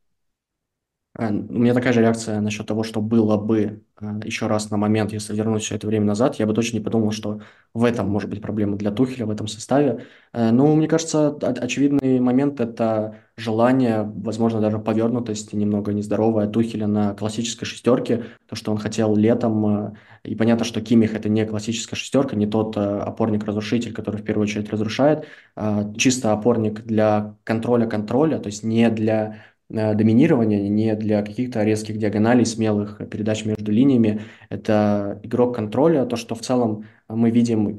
У 1.20 1.24
меня 1.24 1.74
такая 1.74 1.92
же 1.92 2.00
реакция 2.00 2.40
насчет 2.40 2.64
того, 2.68 2.84
что 2.84 3.00
было 3.00 3.36
бы 3.36 3.82
еще 4.22 4.46
раз 4.46 4.70
на 4.70 4.76
момент, 4.76 5.12
если 5.12 5.34
вернуть 5.34 5.64
все 5.64 5.74
это 5.74 5.88
время 5.88 6.06
назад, 6.06 6.36
я 6.36 6.46
бы 6.46 6.54
точно 6.54 6.76
не 6.76 6.84
подумал, 6.84 7.10
что 7.10 7.40
в 7.74 7.84
этом 7.84 8.08
может 8.08 8.30
быть 8.30 8.40
проблема 8.40 8.76
для 8.76 8.92
Тухеля, 8.92 9.26
в 9.26 9.30
этом 9.30 9.48
составе. 9.48 10.06
Ну, 10.32 10.76
мне 10.76 10.86
кажется, 10.86 11.30
очевидный 11.30 12.20
момент– 12.20 12.60
это 12.60 13.16
желание, 13.36 14.04
возможно, 14.04 14.60
даже 14.60 14.78
повернутость 14.78 15.52
немного 15.52 15.92
нездоровая 15.92 16.46
Тухеля 16.46 16.86
на 16.86 17.14
классической 17.14 17.64
шестерке, 17.64 18.26
то, 18.48 18.54
что 18.54 18.70
он 18.70 18.78
хотел 18.78 19.16
летом. 19.16 19.96
И 20.22 20.36
понятно, 20.36 20.64
что 20.64 20.80
Кимих– 20.80 21.14
это 21.16 21.28
не 21.28 21.44
классическая 21.46 21.96
шестерка, 21.96 22.36
не 22.36 22.46
тот 22.46 22.76
опорник-разрушитель, 22.76 23.92
который 23.92 24.20
в 24.20 24.24
первую 24.24 24.44
очередь 24.44 24.70
разрушает, 24.70 25.26
а 25.56 25.92
чисто 25.96 26.32
опорник 26.32 26.84
для 26.84 27.34
контроля 27.42 27.86
контроля, 27.86 28.38
то 28.38 28.46
есть 28.46 28.62
не 28.62 28.88
для 28.88 29.34
Э, 29.34 29.57
доминирования, 29.68 30.68
не 30.68 30.94
для 30.94 31.22
каких-то 31.22 31.62
резких 31.62 31.98
диагоналей, 31.98 32.46
смелых 32.46 33.00
передач 33.10 33.44
между 33.44 33.70
линиями. 33.70 34.22
Это 34.48 35.20
игрок 35.22 35.56
контроля, 35.56 36.06
то, 36.06 36.16
что 36.16 36.34
в 36.34 36.40
целом 36.40 36.84
мы 37.08 37.30
видим 37.30 37.78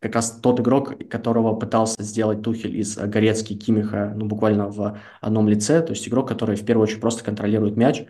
как 0.00 0.14
раз 0.14 0.30
тот 0.40 0.60
игрок, 0.60 1.08
которого 1.08 1.54
пытался 1.56 2.02
сделать 2.02 2.42
Тухель 2.42 2.76
из 2.76 2.96
Горецки, 2.96 3.54
Кимиха, 3.54 4.12
ну, 4.16 4.26
буквально 4.26 4.68
в 4.68 4.96
одном 5.20 5.48
лице, 5.48 5.82
то 5.82 5.90
есть 5.90 6.06
игрок, 6.08 6.28
который 6.28 6.54
в 6.54 6.64
первую 6.64 6.84
очередь 6.84 7.00
просто 7.00 7.24
контролирует 7.24 7.76
мяч, 7.76 8.02
Э, 8.02 8.04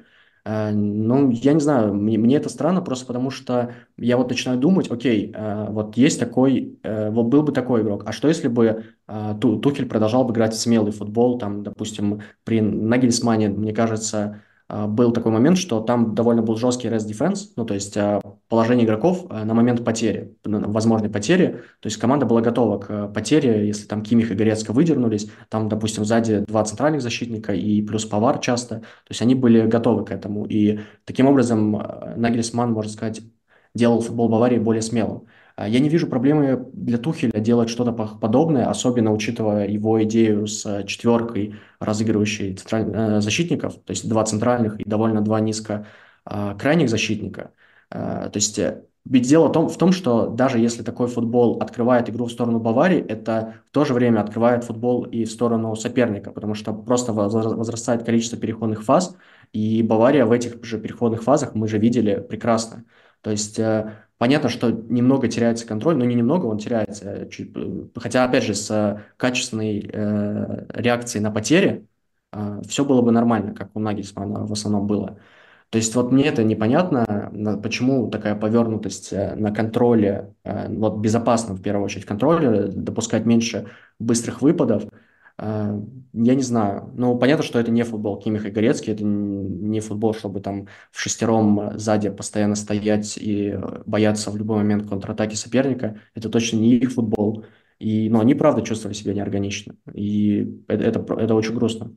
ну, 0.44 1.30
я 1.30 1.52
не 1.52 1.60
знаю, 1.60 1.94
мне, 1.94 2.18
мне 2.18 2.36
это 2.36 2.48
странно 2.48 2.80
просто 2.80 3.06
потому, 3.06 3.30
что 3.30 3.72
я 3.96 4.16
вот 4.16 4.30
начинаю 4.30 4.58
думать, 4.58 4.90
окей, 4.90 5.32
э, 5.34 5.66
вот 5.70 5.96
есть 5.96 6.18
такой, 6.18 6.78
э, 6.82 7.10
вот 7.10 7.26
был 7.26 7.42
бы 7.42 7.52
такой 7.52 7.82
игрок, 7.82 8.04
а 8.06 8.12
что 8.12 8.28
если 8.28 8.48
бы 8.48 8.84
Тухель 9.06 9.86
продолжал 9.86 10.24
бы 10.24 10.32
играть 10.32 10.54
в 10.54 10.58
смелый 10.58 10.92
футбол, 10.92 11.38
там, 11.38 11.62
допустим, 11.62 12.22
при 12.44 12.60
Нагельсмане, 12.60 13.48
мне 13.48 13.72
кажется, 13.72 14.42
был 14.68 15.12
такой 15.12 15.32
момент, 15.32 15.56
что 15.56 15.80
там 15.80 16.14
довольно 16.14 16.42
был 16.42 16.56
жесткий 16.56 16.88
rest 16.88 17.08
defense, 17.08 17.52
ну, 17.56 17.64
то 17.64 17.74
есть 17.74 17.96
а, 17.96 18.20
положение 18.48 18.84
игроков 18.84 19.24
а, 19.30 19.44
на 19.44 19.54
момент 19.54 19.82
потери, 19.84 20.36
возможной 20.44 21.08
потери, 21.08 21.62
то 21.80 21.86
есть 21.86 21.96
команда 21.96 22.26
была 22.26 22.42
готова 22.42 22.78
к 22.78 23.08
потере, 23.08 23.66
если 23.66 23.86
там 23.86 24.02
Кимих 24.02 24.30
и 24.30 24.34
Горецко 24.34 24.72
выдернулись, 24.72 25.30
там, 25.48 25.68
допустим, 25.68 26.04
сзади 26.04 26.44
два 26.46 26.64
центральных 26.64 27.00
защитника 27.00 27.54
и 27.54 27.80
плюс 27.80 28.04
Повар 28.04 28.40
часто, 28.40 28.80
то 28.80 29.10
есть 29.10 29.22
они 29.22 29.34
были 29.34 29.66
готовы 29.66 30.04
к 30.04 30.10
этому, 30.10 30.44
и 30.44 30.80
таким 31.06 31.26
образом 31.26 31.72
Нагельсман, 32.16 32.72
можно 32.72 32.92
сказать, 32.92 33.22
делал 33.74 34.00
футбол 34.00 34.28
Баварии 34.28 34.58
более 34.58 34.82
смелым. 34.82 35.26
А, 35.58 35.66
я 35.66 35.80
не 35.80 35.88
вижу 35.88 36.06
проблемы 36.06 36.68
для 36.72 36.98
Тухеля 36.98 37.40
делать 37.40 37.68
что-то 37.68 37.90
подобное, 37.92 38.70
особенно 38.70 39.12
учитывая 39.12 39.66
его 39.66 40.00
идею 40.04 40.46
с 40.46 40.84
четверкой 40.84 41.56
разыгрывающей 41.80 42.56
э, 42.70 43.20
защитников, 43.20 43.74
то 43.74 43.90
есть 43.90 44.08
два 44.08 44.24
центральных 44.24 44.78
и 44.78 44.84
довольно 44.84 45.20
два 45.20 45.40
низко 45.40 45.88
а, 46.24 46.54
крайних 46.54 46.88
защитника. 46.88 47.50
А, 47.90 48.28
то 48.28 48.36
есть 48.36 48.56
э, 48.60 48.84
ведь 49.04 49.28
дело 49.28 49.48
в 49.48 49.52
том, 49.52 49.68
в 49.68 49.76
том, 49.76 49.90
что 49.90 50.28
даже 50.28 50.60
если 50.60 50.84
такой 50.84 51.08
футбол 51.08 51.58
открывает 51.60 52.08
игру 52.08 52.26
в 52.26 52.32
сторону 52.32 52.60
Баварии, 52.60 53.00
это 53.00 53.54
в 53.66 53.72
то 53.72 53.84
же 53.84 53.94
время 53.94 54.20
открывает 54.20 54.62
футбол 54.62 55.06
и 55.06 55.24
в 55.24 55.30
сторону 55.32 55.74
соперника, 55.74 56.30
потому 56.30 56.54
что 56.54 56.72
просто 56.72 57.12
возрастает 57.12 58.04
количество 58.04 58.38
переходных 58.38 58.84
фаз, 58.84 59.16
и 59.52 59.82
Бавария 59.82 60.24
в 60.24 60.30
этих 60.30 60.62
же 60.64 60.78
переходных 60.78 61.24
фазах 61.24 61.56
мы 61.56 61.66
же 61.66 61.78
видели 61.78 62.24
прекрасно. 62.28 62.84
То 63.22 63.32
есть 63.32 63.58
э, 63.58 63.94
Понятно, 64.18 64.48
что 64.48 64.70
немного 64.70 65.28
теряется 65.28 65.64
контроль, 65.66 65.96
но 65.96 66.04
не 66.04 66.16
немного, 66.16 66.46
он 66.46 66.58
теряется. 66.58 67.28
Чуть, 67.30 67.52
хотя, 67.94 68.24
опять 68.24 68.42
же, 68.44 68.54
с 68.54 69.02
качественной 69.16 69.88
э, 69.92 70.66
реакцией 70.70 71.22
на 71.22 71.30
потери 71.30 71.86
э, 72.32 72.60
все 72.66 72.84
было 72.84 73.00
бы 73.00 73.12
нормально, 73.12 73.54
как 73.54 73.70
у 73.74 73.80
Нагельсмана 73.80 74.44
в 74.44 74.52
основном 74.52 74.88
было. 74.88 75.18
То 75.70 75.78
есть 75.78 75.94
вот 75.94 76.10
мне 76.12 76.24
это 76.24 76.42
непонятно. 76.44 77.30
почему 77.62 78.10
такая 78.10 78.34
повернутость 78.34 79.12
на 79.12 79.52
контроле, 79.54 80.34
вот 80.42 80.96
безопасно 80.98 81.54
в 81.54 81.60
первую 81.60 81.84
очередь 81.84 82.06
контроле, 82.06 82.68
допускать 82.68 83.26
меньше 83.26 83.66
быстрых 83.98 84.40
выпадов, 84.40 84.84
я 85.38 86.34
не 86.34 86.42
знаю. 86.42 86.92
Ну, 86.96 87.16
понятно, 87.16 87.44
что 87.44 87.60
это 87.60 87.70
не 87.70 87.84
футбол 87.84 88.18
Кимих 88.18 88.44
и 88.46 88.50
Горецкий, 88.50 88.92
это 88.92 89.04
не 89.04 89.80
футбол, 89.80 90.14
чтобы 90.14 90.40
там 90.40 90.66
в 90.90 91.00
шестером 91.00 91.78
сзади 91.78 92.10
постоянно 92.10 92.56
стоять 92.56 93.16
и 93.16 93.56
бояться 93.86 94.30
в 94.30 94.36
любой 94.36 94.58
момент 94.58 94.88
контратаки 94.88 95.34
соперника. 95.36 96.00
Это 96.14 96.28
точно 96.28 96.56
не 96.56 96.74
их 96.76 96.92
футбол. 96.92 97.44
И, 97.78 98.10
но 98.10 98.20
они, 98.20 98.34
правда, 98.34 98.62
чувствовали 98.62 98.96
себя 98.96 99.14
неорганично. 99.14 99.76
И 99.94 100.62
это, 100.66 100.82
это, 100.84 101.14
это 101.14 101.34
очень 101.34 101.54
грустно. 101.54 101.94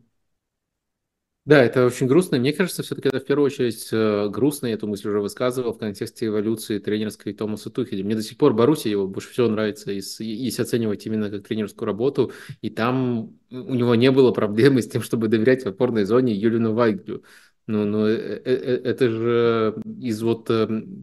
Да, 1.44 1.64
это 1.64 1.88
очень 1.88 2.06
грустно. 2.06 2.38
Мне 2.38 2.54
кажется, 2.54 2.84
все-таки 2.84 3.08
это 3.08 3.20
в 3.20 3.26
первую 3.26 3.48
очередь 3.48 3.90
э, 3.92 4.30
грустно, 4.30 4.68
я 4.68 4.74
эту 4.76 4.86
мысль 4.88 5.10
уже 5.10 5.22
высказывал, 5.22 5.74
в 5.74 5.80
контексте 5.80 6.28
эволюции 6.28 6.78
тренерской 6.78 7.34
Томаса 7.34 7.72
Тухеля. 7.72 8.04
Мне 8.06 8.14
до 8.16 8.22
сих 8.22 8.38
пор 8.38 8.54
Баруси 8.54 8.90
его 8.90 9.08
больше 9.08 9.32
всего 9.32 9.48
нравится, 9.48 9.92
если 9.92 10.62
оценивать 10.62 11.04
именно 11.08 11.32
как 11.32 11.48
тренерскую 11.48 11.88
работу, 11.88 12.32
и 12.62 12.70
там 12.70 13.40
у 13.50 13.74
него 13.74 13.96
не 13.96 14.12
было 14.12 14.32
проблемы 14.32 14.84
с 14.84 14.88
тем, 14.88 15.02
чтобы 15.02 15.30
доверять 15.30 15.64
в 15.64 15.68
опорной 15.68 16.04
зоне 16.06 16.36
Юлину 16.36 16.74
Вайглю. 16.74 17.24
Ну, 17.68 17.86
ну 17.86 18.08
э, 18.08 18.12
э, 18.14 18.42
э, 18.44 18.82
это 18.84 19.10
же 19.10 19.76
из 20.00 20.22
вот 20.22 20.50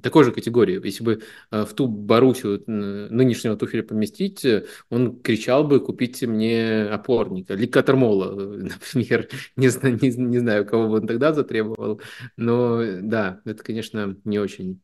такой 0.03 0.25
же 0.25 0.33
категории. 0.33 0.85
Если 0.85 1.05
бы 1.05 1.23
в 1.51 1.73
ту 1.75 1.87
Боруссию 1.87 2.62
нынешнего 2.66 3.57
Тухеля 3.57 3.83
поместить, 3.83 4.47
он 4.90 5.21
кричал 5.21 5.64
бы, 5.64 5.81
купите 5.81 6.27
мне 6.27 6.83
опорника. 6.83 7.55
Ли 7.55 7.66
Катермола, 7.66 8.33
например. 8.94 9.29
Не 9.57 9.68
знаю, 9.68 9.99
не, 10.01 10.11
не 10.11 10.38
знаю, 10.38 10.66
кого 10.66 10.88
бы 10.88 10.97
он 10.97 11.07
тогда 11.07 11.33
затребовал. 11.33 12.01
Но 12.37 12.83
да, 13.03 13.40
это, 13.44 13.62
конечно, 13.62 14.16
не 14.25 14.38
очень 14.38 14.81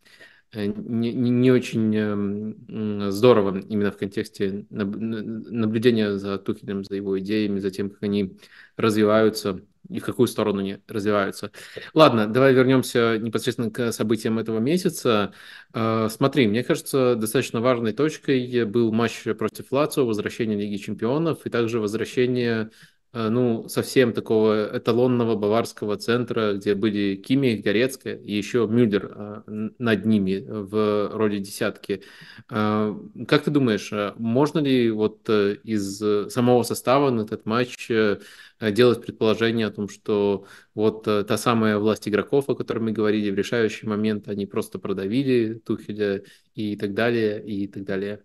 не, 0.54 1.12
не, 1.12 1.50
очень 1.50 3.10
здорово 3.10 3.58
именно 3.58 3.90
в 3.90 3.96
контексте 3.96 4.66
наблюдения 4.70 6.16
за 6.16 6.38
Тухелем, 6.38 6.84
за 6.84 6.94
его 6.94 7.18
идеями, 7.18 7.58
за 7.58 7.72
тем, 7.72 7.90
как 7.90 8.04
они 8.04 8.36
развиваются 8.76 9.60
и 9.88 10.00
в 10.00 10.04
какую 10.04 10.26
сторону 10.28 10.60
они 10.60 10.78
развиваются. 10.88 11.50
Ладно, 11.92 12.26
давай 12.26 12.54
вернемся 12.54 13.18
непосредственно 13.18 13.70
к 13.70 13.92
событиям 13.92 14.38
этого 14.38 14.58
месяца. 14.58 15.32
А, 15.72 16.08
смотри, 16.08 16.46
мне 16.46 16.64
кажется, 16.64 17.14
достаточно 17.16 17.60
важной 17.60 17.92
точкой 17.92 18.64
был 18.64 18.92
матч 18.92 19.22
против 19.38 19.70
Лацио, 19.70 20.06
возвращение 20.06 20.58
Лиги 20.58 20.76
Чемпионов 20.76 21.44
и 21.44 21.50
также 21.50 21.80
возвращение 21.80 22.70
а, 23.12 23.28
ну, 23.28 23.68
совсем 23.68 24.12
такого 24.14 24.70
эталонного 24.76 25.36
баварского 25.36 25.96
центра, 25.98 26.54
где 26.54 26.74
были 26.74 27.16
Кими, 27.16 27.56
Горецкая 27.56 28.16
и 28.16 28.32
еще 28.32 28.66
Мюллер 28.66 29.12
а, 29.14 29.44
над 29.46 30.06
ними 30.06 30.44
в 30.48 31.10
роли 31.12 31.38
десятки. 31.38 32.02
Как 32.48 33.44
ты 33.44 33.50
думаешь, 33.50 33.92
можно 34.16 34.58
ли 34.60 34.90
вот 34.90 35.28
э, 35.28 35.56
из 35.62 35.98
самого 36.32 36.62
состава 36.62 37.10
на 37.10 37.22
этот 37.22 37.46
матч 37.46 37.90
э, 37.90 38.18
Э, 38.18 38.18
делать 38.60 39.02
предположение 39.02 39.66
о 39.66 39.70
том, 39.70 39.88
что 39.88 40.46
вот 40.74 41.06
э, 41.08 41.24
та 41.24 41.36
самая 41.36 41.78
власть 41.78 42.08
игроков, 42.08 42.48
о 42.48 42.54
которой 42.54 42.80
мы 42.80 42.92
говорили, 42.92 43.30
в 43.30 43.34
решающий 43.34 43.86
момент 43.86 44.28
они 44.28 44.46
просто 44.46 44.78
продавили 44.78 45.54
Тухеля 45.54 46.22
и 46.54 46.76
так 46.76 46.94
далее, 46.94 47.44
и 47.44 47.66
так 47.66 47.84
далее. 47.84 48.22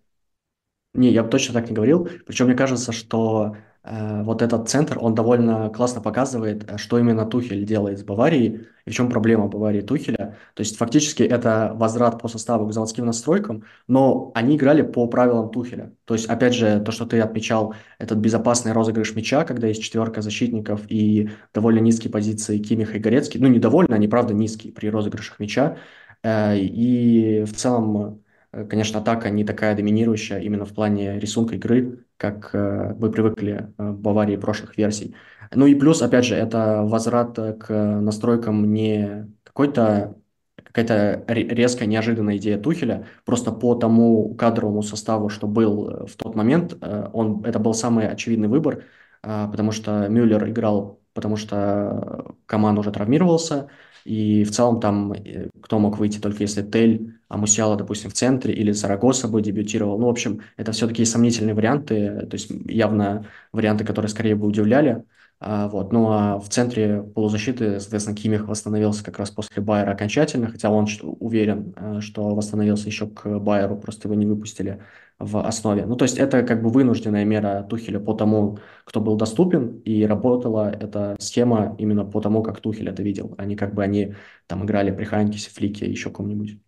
Не, 0.94 1.12
я 1.12 1.24
бы 1.24 1.30
точно 1.30 1.54
так 1.54 1.70
не 1.70 1.76
говорил. 1.76 2.10
Причем 2.26 2.46
мне 2.48 2.56
кажется, 2.56 2.92
что 2.92 3.56
Э, 3.56 3.69
вот 3.84 4.42
этот 4.42 4.68
центр, 4.68 4.98
он 5.00 5.16
довольно 5.16 5.70
классно 5.70 6.02
показывает, 6.02 6.70
э, 6.70 6.78
что 6.78 7.00
именно 7.00 7.26
Тухель 7.26 7.66
делает 7.66 8.00
с 8.00 8.04
Баварией 8.04 8.68
и 8.86 8.90
в 8.90 8.94
чем 8.94 9.10
проблема 9.10 9.48
Баварии 9.48 9.82
Тухеля. 9.82 10.38
То 10.54 10.62
есть 10.62 10.78
фактически 10.78 11.24
это 11.24 11.72
возврат 11.76 12.22
по 12.22 12.28
составу 12.28 12.68
к 12.68 12.74
заводским 12.74 13.06
настройкам, 13.06 13.64
но 13.88 14.32
они 14.36 14.58
играли 14.58 14.82
по 14.82 15.08
правилам 15.08 15.50
Тухеля. 15.50 15.94
То 16.06 16.14
есть, 16.14 16.28
опять 16.28 16.54
же, 16.54 16.82
то, 16.82 16.92
что 16.92 17.06
ты 17.06 17.22
отмечал, 17.22 17.74
этот 18.00 18.18
безопасный 18.18 18.74
розыгрыш 18.74 19.16
мяча, 19.16 19.46
когда 19.46 19.68
есть 19.68 19.82
четверка 19.82 20.22
защитников 20.22 20.82
и 20.90 21.30
довольно 21.54 21.80
низкие 21.80 22.12
позиции 22.12 22.58
Кимиха 22.58 22.98
и 22.98 23.00
Горецкий. 23.00 23.40
Ну, 23.40 23.48
не 23.48 23.60
довольно, 23.60 23.96
они, 23.96 24.08
правда, 24.08 24.34
низкие 24.34 24.74
при 24.74 24.90
розыгрышах 24.90 25.40
мяча. 25.40 25.78
Э, 26.24 26.58
и 26.58 27.44
в 27.46 27.54
целом 27.54 28.22
Э, 28.52 28.66
конечно, 28.66 29.00
атака 29.00 29.30
не 29.30 29.44
такая 29.44 29.76
доминирующая 29.76 30.40
именно 30.40 30.66
в 30.66 30.74
плане 30.74 31.20
рисунка 31.20 31.56
игры, 31.56 32.06
как 32.20 32.50
э, 32.54 32.94
вы 32.96 33.12
привыкли 33.12 33.74
э, 33.78 33.92
в 33.92 34.00
Баварии 34.00 34.36
прошлых 34.36 34.78
версий. 34.78 35.16
Ну 35.56 35.66
и 35.66 35.74
плюс, 35.74 36.02
опять 36.02 36.26
же, 36.26 36.36
это 36.36 36.84
возврат 36.84 37.36
к 37.36 37.70
настройкам 37.70 38.72
не 38.72 39.32
какой-то 39.44 40.16
какая-то 40.58 41.24
резкая, 41.28 41.88
неожиданная 41.88 42.38
идея 42.38 42.60
Тухеля, 42.60 43.08
просто 43.26 43.52
по 43.52 43.74
тому 43.74 44.36
кадровому 44.36 44.84
составу, 44.84 45.30
что 45.30 45.48
был 45.48 46.06
в 46.06 46.16
тот 46.16 46.36
момент, 46.36 46.78
он, 47.14 47.44
это 47.44 47.58
был 47.58 47.74
самый 47.74 48.08
очевидный 48.08 48.50
выбор, 48.50 48.84
потому 49.22 49.72
что 49.72 50.08
Мюллер 50.08 50.48
играл, 50.48 51.00
потому 51.14 51.38
что 51.38 52.36
Коман 52.46 52.78
уже 52.78 52.92
травмировался, 52.92 53.70
и 54.10 54.44
в 54.44 54.50
целом 54.50 54.80
там 54.80 55.14
э, 55.14 55.50
кто 55.62 55.78
мог 55.78 56.00
выйти 56.00 56.20
только 56.20 56.42
если 56.42 56.64
Тель, 56.64 57.14
а 57.28 57.38
Мусиала, 57.38 57.76
допустим, 57.76 58.10
в 58.10 58.14
центре, 58.14 58.52
или 58.56 58.72
Сарагоса 58.72 59.28
бы 59.28 59.40
дебютировал. 59.44 60.00
Ну, 60.00 60.08
в 60.08 60.10
общем, 60.10 60.42
это 60.58 60.72
все 60.72 60.88
такие 60.88 61.06
сомнительные 61.06 61.54
варианты, 61.54 62.26
то 62.26 62.34
есть 62.34 62.50
явно 62.66 63.28
варианты, 63.52 63.86
которые 63.86 64.10
скорее 64.10 64.36
бы 64.36 64.48
удивляли. 64.48 65.04
А, 65.40 65.68
вот. 65.68 65.94
Ну 65.94 66.12
а 66.12 66.40
в 66.40 66.50
центре 66.50 67.04
полузащиты, 67.04 67.80
соответственно, 67.80 68.18
Кимих 68.18 68.48
восстановился 68.48 69.04
как 69.04 69.20
раз 69.20 69.30
после 69.30 69.62
Байера 69.62 69.92
окончательно, 69.92 70.48
хотя 70.48 70.72
он 70.72 70.88
уверен, 71.20 71.74
э, 71.78 72.02
что 72.02 72.34
восстановился 72.34 72.88
еще 72.88 73.08
к 73.08 73.38
Байеру, 73.40 73.78
просто 73.78 74.08
его 74.08 74.16
не 74.16 74.26
выпустили 74.26 74.82
в 75.20 75.38
основе. 75.46 75.86
Ну, 75.86 75.96
то 75.96 76.06
есть 76.06 76.18
это 76.18 76.44
как 76.44 76.62
бы 76.64 76.70
вынужденная 76.70 77.26
мера 77.26 77.64
Тухеля 77.70 78.00
по 78.00 78.14
тому, 78.14 78.60
кто 78.86 79.02
был 79.02 79.16
доступен, 79.18 79.80
и 79.82 80.06
работала 80.06 80.70
эта 80.72 81.16
схема 81.20 81.76
именно 81.80 82.06
по 82.06 82.22
тому, 82.22 82.42
как 82.44 82.62
Тухель 82.62 82.90
это 82.90 83.04
видел, 83.04 83.36
а 83.38 83.46
не 83.46 83.56
как 83.56 83.74
бы 83.74 83.84
они 83.84 84.16
там 84.48 84.64
играли 84.66 84.92
при 84.92 85.04
Хайнкисе, 85.06 85.50
Флике, 85.52 85.90
еще 85.90 86.10
ком-нибудь. 86.12 86.60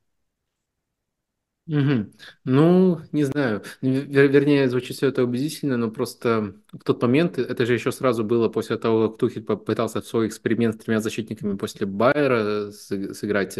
Угу. 1.67 2.11
Ну, 2.43 2.99
не 3.11 3.23
знаю. 3.23 3.63
Вер- 3.81 4.27
вернее, 4.27 4.67
звучит 4.69 4.97
все 4.97 5.07
это 5.07 5.23
убедительно, 5.23 5.77
но 5.77 5.89
просто 5.91 6.55
в 6.71 6.83
тот 6.83 7.01
момент, 7.01 7.37
это 7.37 7.65
же 7.65 7.73
еще 7.73 7.91
сразу 7.91 8.23
было 8.23 8.49
после 8.49 8.77
того, 8.77 9.09
как 9.09 9.17
Тухель 9.17 9.43
попытался 9.43 10.01
свой 10.01 10.27
эксперимент 10.27 10.75
с 10.75 10.83
тремя 10.83 10.99
защитниками 10.99 11.57
после 11.57 11.85
Байера 11.85 12.71
сыграть. 12.71 13.59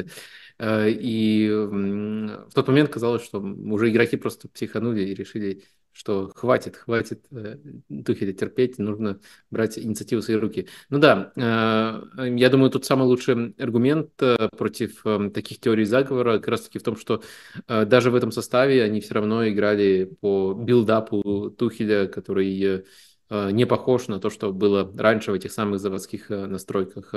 Э, 0.58 0.89
и 0.89 1.50
в 1.50 2.54
тот 2.54 2.67
момент 2.67 2.89
казалось, 2.89 3.24
что 3.24 3.39
уже 3.39 3.89
игроки 3.89 4.17
просто 4.17 4.47
психанули 4.47 5.02
и 5.02 5.13
решили 5.13 5.63
что 5.93 6.32
хватит, 6.36 6.78
хватит 6.78 7.26
э, 7.32 7.58
Тухеля 8.06 8.34
терпеть, 8.34 8.80
нужно 8.80 9.19
брать 9.50 9.78
инициативу 9.78 10.21
в 10.21 10.26
свои 10.26 10.38
руки. 10.38 10.67
Ну 10.89 11.00
да, 11.00 11.34
э, 11.36 12.30
я 12.38 12.50
думаю, 12.50 12.71
тут 12.71 12.86
самый 12.86 13.04
лучший 13.04 13.54
аргумент 13.60 14.10
э, 14.21 14.50
против 14.58 15.06
э, 15.06 15.30
таких 15.34 15.60
теорий 15.60 15.84
заговора 15.84 16.38
как 16.38 16.47
раз-таки 16.47 16.80
в 16.80 16.84
том, 16.84 16.95
что 16.95 17.21
э, 17.67 17.86
даже 17.86 18.10
в 18.10 18.15
этом 18.15 18.32
составе 18.32 18.84
они 18.84 19.02
все 19.02 19.15
равно 19.15 19.47
играли 19.47 20.06
по 20.21 20.54
билдапу 20.54 21.52
Тухеля, 21.58 22.08
который 22.08 22.62
э, 22.63 22.84
не 23.32 23.65
похож 23.65 24.08
на 24.08 24.20
то, 24.20 24.30
что 24.30 24.52
было 24.52 24.91
раньше 24.98 25.32
в 25.32 25.36
этих 25.36 25.52
самых 25.52 25.80
заводских 25.80 26.30
э, 26.32 26.46
настройках. 26.46 27.13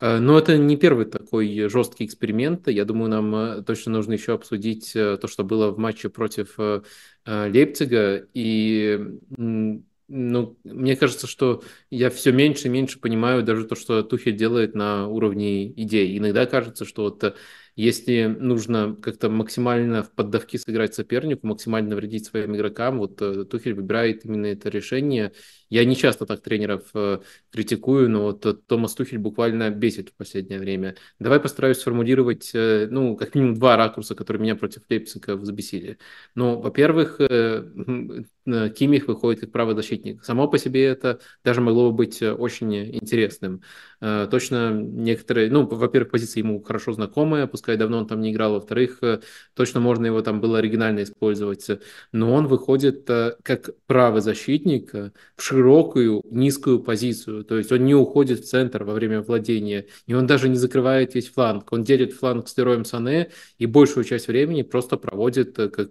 Э, 0.00 0.18
но 0.18 0.38
это 0.38 0.56
не 0.56 0.76
первый 0.76 1.06
такой 1.06 1.68
жесткий 1.68 2.04
эксперимент. 2.04 2.68
Я 2.68 2.84
думаю, 2.84 3.10
нам 3.10 3.34
э, 3.34 3.62
точно 3.62 3.92
нужно 3.92 4.14
еще 4.14 4.32
обсудить 4.32 4.94
э, 4.96 5.18
то, 5.18 5.28
что 5.28 5.44
было 5.44 5.70
в 5.70 5.78
матче 5.78 6.08
против 6.08 6.56
Лейпцига. 7.26 8.26
И 8.34 8.98
ну, 10.12 10.58
мне 10.64 10.96
кажется, 10.96 11.28
что 11.28 11.62
я 11.90 12.10
все 12.10 12.32
меньше 12.32 12.66
и 12.66 12.70
меньше 12.70 12.98
понимаю 12.98 13.44
даже 13.44 13.64
то, 13.64 13.76
что 13.76 14.02
Тухель 14.02 14.36
делает 14.36 14.74
на 14.74 15.06
уровне 15.06 15.68
идей. 15.70 16.18
Иногда 16.18 16.46
кажется, 16.46 16.84
что 16.84 17.04
вот 17.04 17.36
если 17.80 18.26
нужно 18.26 18.96
как-то 19.00 19.30
максимально 19.30 20.02
в 20.02 20.10
поддавки 20.12 20.56
сыграть 20.56 20.94
сопернику, 20.94 21.46
максимально 21.46 21.96
вредить 21.96 22.26
своим 22.26 22.54
игрокам, 22.56 22.98
вот 22.98 23.16
Тухель 23.16 23.74
выбирает 23.74 24.24
именно 24.24 24.46
это 24.46 24.68
решение. 24.68 25.32
Я 25.70 25.84
не 25.84 25.94
часто 25.94 26.26
так 26.26 26.42
тренеров 26.42 26.82
э, 26.94 27.20
критикую, 27.52 28.10
но 28.10 28.22
вот 28.22 28.44
э, 28.44 28.54
Томас 28.54 28.92
Тухель 28.94 29.18
буквально 29.18 29.70
бесит 29.70 30.08
в 30.08 30.14
последнее 30.14 30.58
время. 30.58 30.96
Давай 31.20 31.38
постараюсь 31.38 31.78
сформулировать, 31.78 32.50
э, 32.54 32.88
ну, 32.90 33.16
как 33.16 33.36
минимум 33.36 33.54
два 33.54 33.76
ракурса, 33.76 34.16
которые 34.16 34.42
меня 34.42 34.56
против 34.56 34.82
Лейпцига 34.90 35.36
взбесили. 35.36 35.98
Ну, 36.34 36.60
во-первых, 36.60 37.20
э, 37.20 37.64
э, 38.46 38.70
Кимих 38.70 39.06
выходит 39.06 39.42
как 39.42 39.52
правый 39.52 39.76
защитник. 39.76 40.24
Само 40.24 40.48
по 40.48 40.58
себе 40.58 40.84
это 40.86 41.20
даже 41.44 41.60
могло 41.60 41.90
бы 41.90 41.98
быть 41.98 42.20
э, 42.20 42.32
очень 42.32 42.74
интересным. 42.96 43.62
Э, 44.00 44.26
точно 44.30 44.72
некоторые, 44.72 45.50
ну, 45.50 45.66
во-первых, 45.66 46.10
позиция 46.10 46.40
ему 46.42 46.62
хорошо 46.62 46.92
знакомая, 46.92 47.46
пускай 47.46 47.76
давно 47.76 47.98
он 47.98 48.06
там 48.06 48.20
не 48.20 48.32
играл. 48.32 48.54
Во-вторых, 48.54 48.98
э, 49.02 49.20
точно 49.54 49.80
можно 49.80 50.06
его 50.06 50.22
там 50.22 50.40
было 50.40 50.58
оригинально 50.58 51.02
использовать. 51.02 51.66
Но 52.12 52.32
он 52.32 52.46
выходит 52.46 53.08
э, 53.10 53.36
как 53.42 53.70
правый 53.86 54.22
защитник 54.22 54.92
в 54.92 55.42
широкую, 55.42 56.22
низкую 56.30 56.80
позицию. 56.80 57.44
То 57.44 57.58
есть 57.58 57.70
он 57.72 57.84
не 57.84 57.94
уходит 57.94 58.40
в 58.40 58.48
центр 58.48 58.84
во 58.84 58.94
время 58.94 59.20
владения, 59.20 59.86
и 60.06 60.14
он 60.14 60.26
даже 60.26 60.48
не 60.48 60.56
закрывает 60.56 61.14
весь 61.14 61.28
фланг. 61.28 61.70
Он 61.72 61.82
делит 61.82 62.14
фланг 62.14 62.48
с 62.48 62.56
Лероем 62.56 62.84
Сане 62.84 63.30
и 63.58 63.66
большую 63.66 64.04
часть 64.04 64.28
времени 64.28 64.62
просто 64.62 64.96
проводит 64.96 65.56
как, 65.56 65.90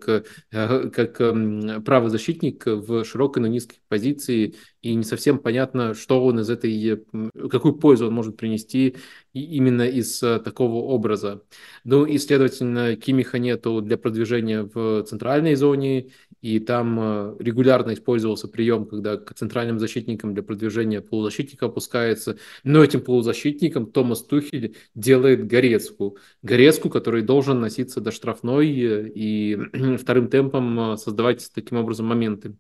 как 0.49 1.21
эм, 1.21 1.83
правый 1.83 2.09
защитник 2.09 2.65
в 2.65 3.03
широкой, 3.03 3.41
но 3.41 3.47
низкой 3.47 3.79
позиции, 3.87 4.55
и 4.81 4.95
не 4.95 5.03
совсем 5.03 5.39
понятно, 5.39 5.93
что 5.93 6.23
он 6.23 6.39
из 6.39 6.49
этой, 6.49 7.03
какую 7.49 7.75
пользу 7.75 8.07
он 8.07 8.13
может 8.13 8.37
принести 8.37 8.95
именно 9.33 9.83
из 9.83 10.23
э, 10.23 10.39
такого 10.39 10.75
образа. 10.85 11.43
Ну 11.83 12.05
и, 12.05 12.17
следовательно, 12.17 12.95
Кимиха 12.95 13.39
нету 13.39 13.81
для 13.81 13.97
продвижения 13.97 14.63
в 14.63 15.03
центральной 15.03 15.55
зоне, 15.55 16.11
и 16.41 16.59
там 16.59 16.97
э, 16.99 17.35
регулярно 17.39 17.93
использовался 17.93 18.47
прием, 18.47 18.85
когда 18.85 19.17
к 19.17 19.33
центральным 19.33 19.79
защитникам 19.79 20.33
для 20.33 20.43
продвижения 20.43 21.01
полузащитника 21.01 21.65
опускается, 21.65 22.37
но 22.63 22.83
этим 22.83 23.01
полузащитником 23.01 23.91
Томас 23.91 24.23
Тухель 24.23 24.77
делает 24.95 25.45
Горецку. 25.45 26.17
Горецку, 26.41 26.89
который 26.89 27.21
должен 27.21 27.59
носиться 27.59 28.01
до 28.01 28.11
штрафной 28.11 28.67
э, 28.69 29.09
и 29.13 29.57
вторым 29.97 30.29
темпом 30.29 30.97
создавать 30.97 31.51
таким 31.53 31.79
образом 31.79 32.07
моменты. 32.07 32.55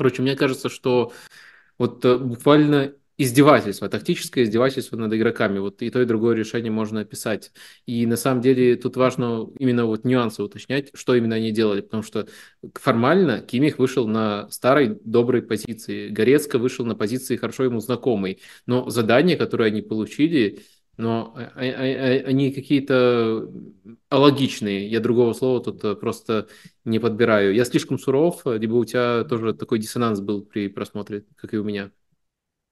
Короче, 0.00 0.22
мне 0.22 0.34
кажется, 0.34 0.70
что 0.70 1.12
вот 1.76 2.06
буквально 2.22 2.94
издевательство, 3.18 3.86
тактическое 3.90 4.44
издевательство 4.44 4.96
над 4.96 5.12
игроками. 5.12 5.58
Вот 5.58 5.82
и 5.82 5.90
то, 5.90 6.00
и 6.00 6.06
другое 6.06 6.34
решение 6.34 6.72
можно 6.72 7.00
описать. 7.00 7.52
И 7.84 8.06
на 8.06 8.16
самом 8.16 8.40
деле 8.40 8.76
тут 8.76 8.96
важно 8.96 9.46
именно 9.58 9.84
вот 9.84 10.06
нюансы 10.06 10.42
уточнять, 10.42 10.88
что 10.94 11.14
именно 11.14 11.36
они 11.36 11.52
делали, 11.52 11.82
потому 11.82 12.02
что 12.02 12.28
формально 12.76 13.42
Кимих 13.42 13.78
вышел 13.78 14.08
на 14.08 14.48
старой 14.48 14.98
доброй 15.04 15.42
позиции, 15.42 16.08
Горецко 16.08 16.58
вышел 16.58 16.86
на 16.86 16.94
позиции 16.94 17.36
хорошо 17.36 17.64
ему 17.64 17.80
знакомой, 17.80 18.40
но 18.64 18.88
задания, 18.88 19.36
которые 19.36 19.66
они 19.66 19.82
получили, 19.82 20.60
но 21.00 21.34
а, 21.36 21.50
а, 21.56 21.60
а, 21.60 22.28
они 22.28 22.52
какие-то 22.52 23.48
алогичные. 24.08 24.88
Я 24.88 25.00
другого 25.00 25.32
слова 25.32 25.60
тут 25.60 25.82
э, 25.84 25.94
просто 25.96 26.48
не 26.84 26.98
подбираю. 26.98 27.54
Я 27.54 27.64
слишком 27.64 27.98
суров, 27.98 28.42
либо 28.44 28.74
у 28.74 28.84
тебя 28.84 29.24
тоже 29.24 29.54
такой 29.54 29.78
диссонанс 29.78 30.20
был 30.20 30.42
при 30.42 30.68
просмотре, 30.68 31.24
как 31.36 31.54
и 31.54 31.58
у 31.58 31.64
меня. 31.64 31.90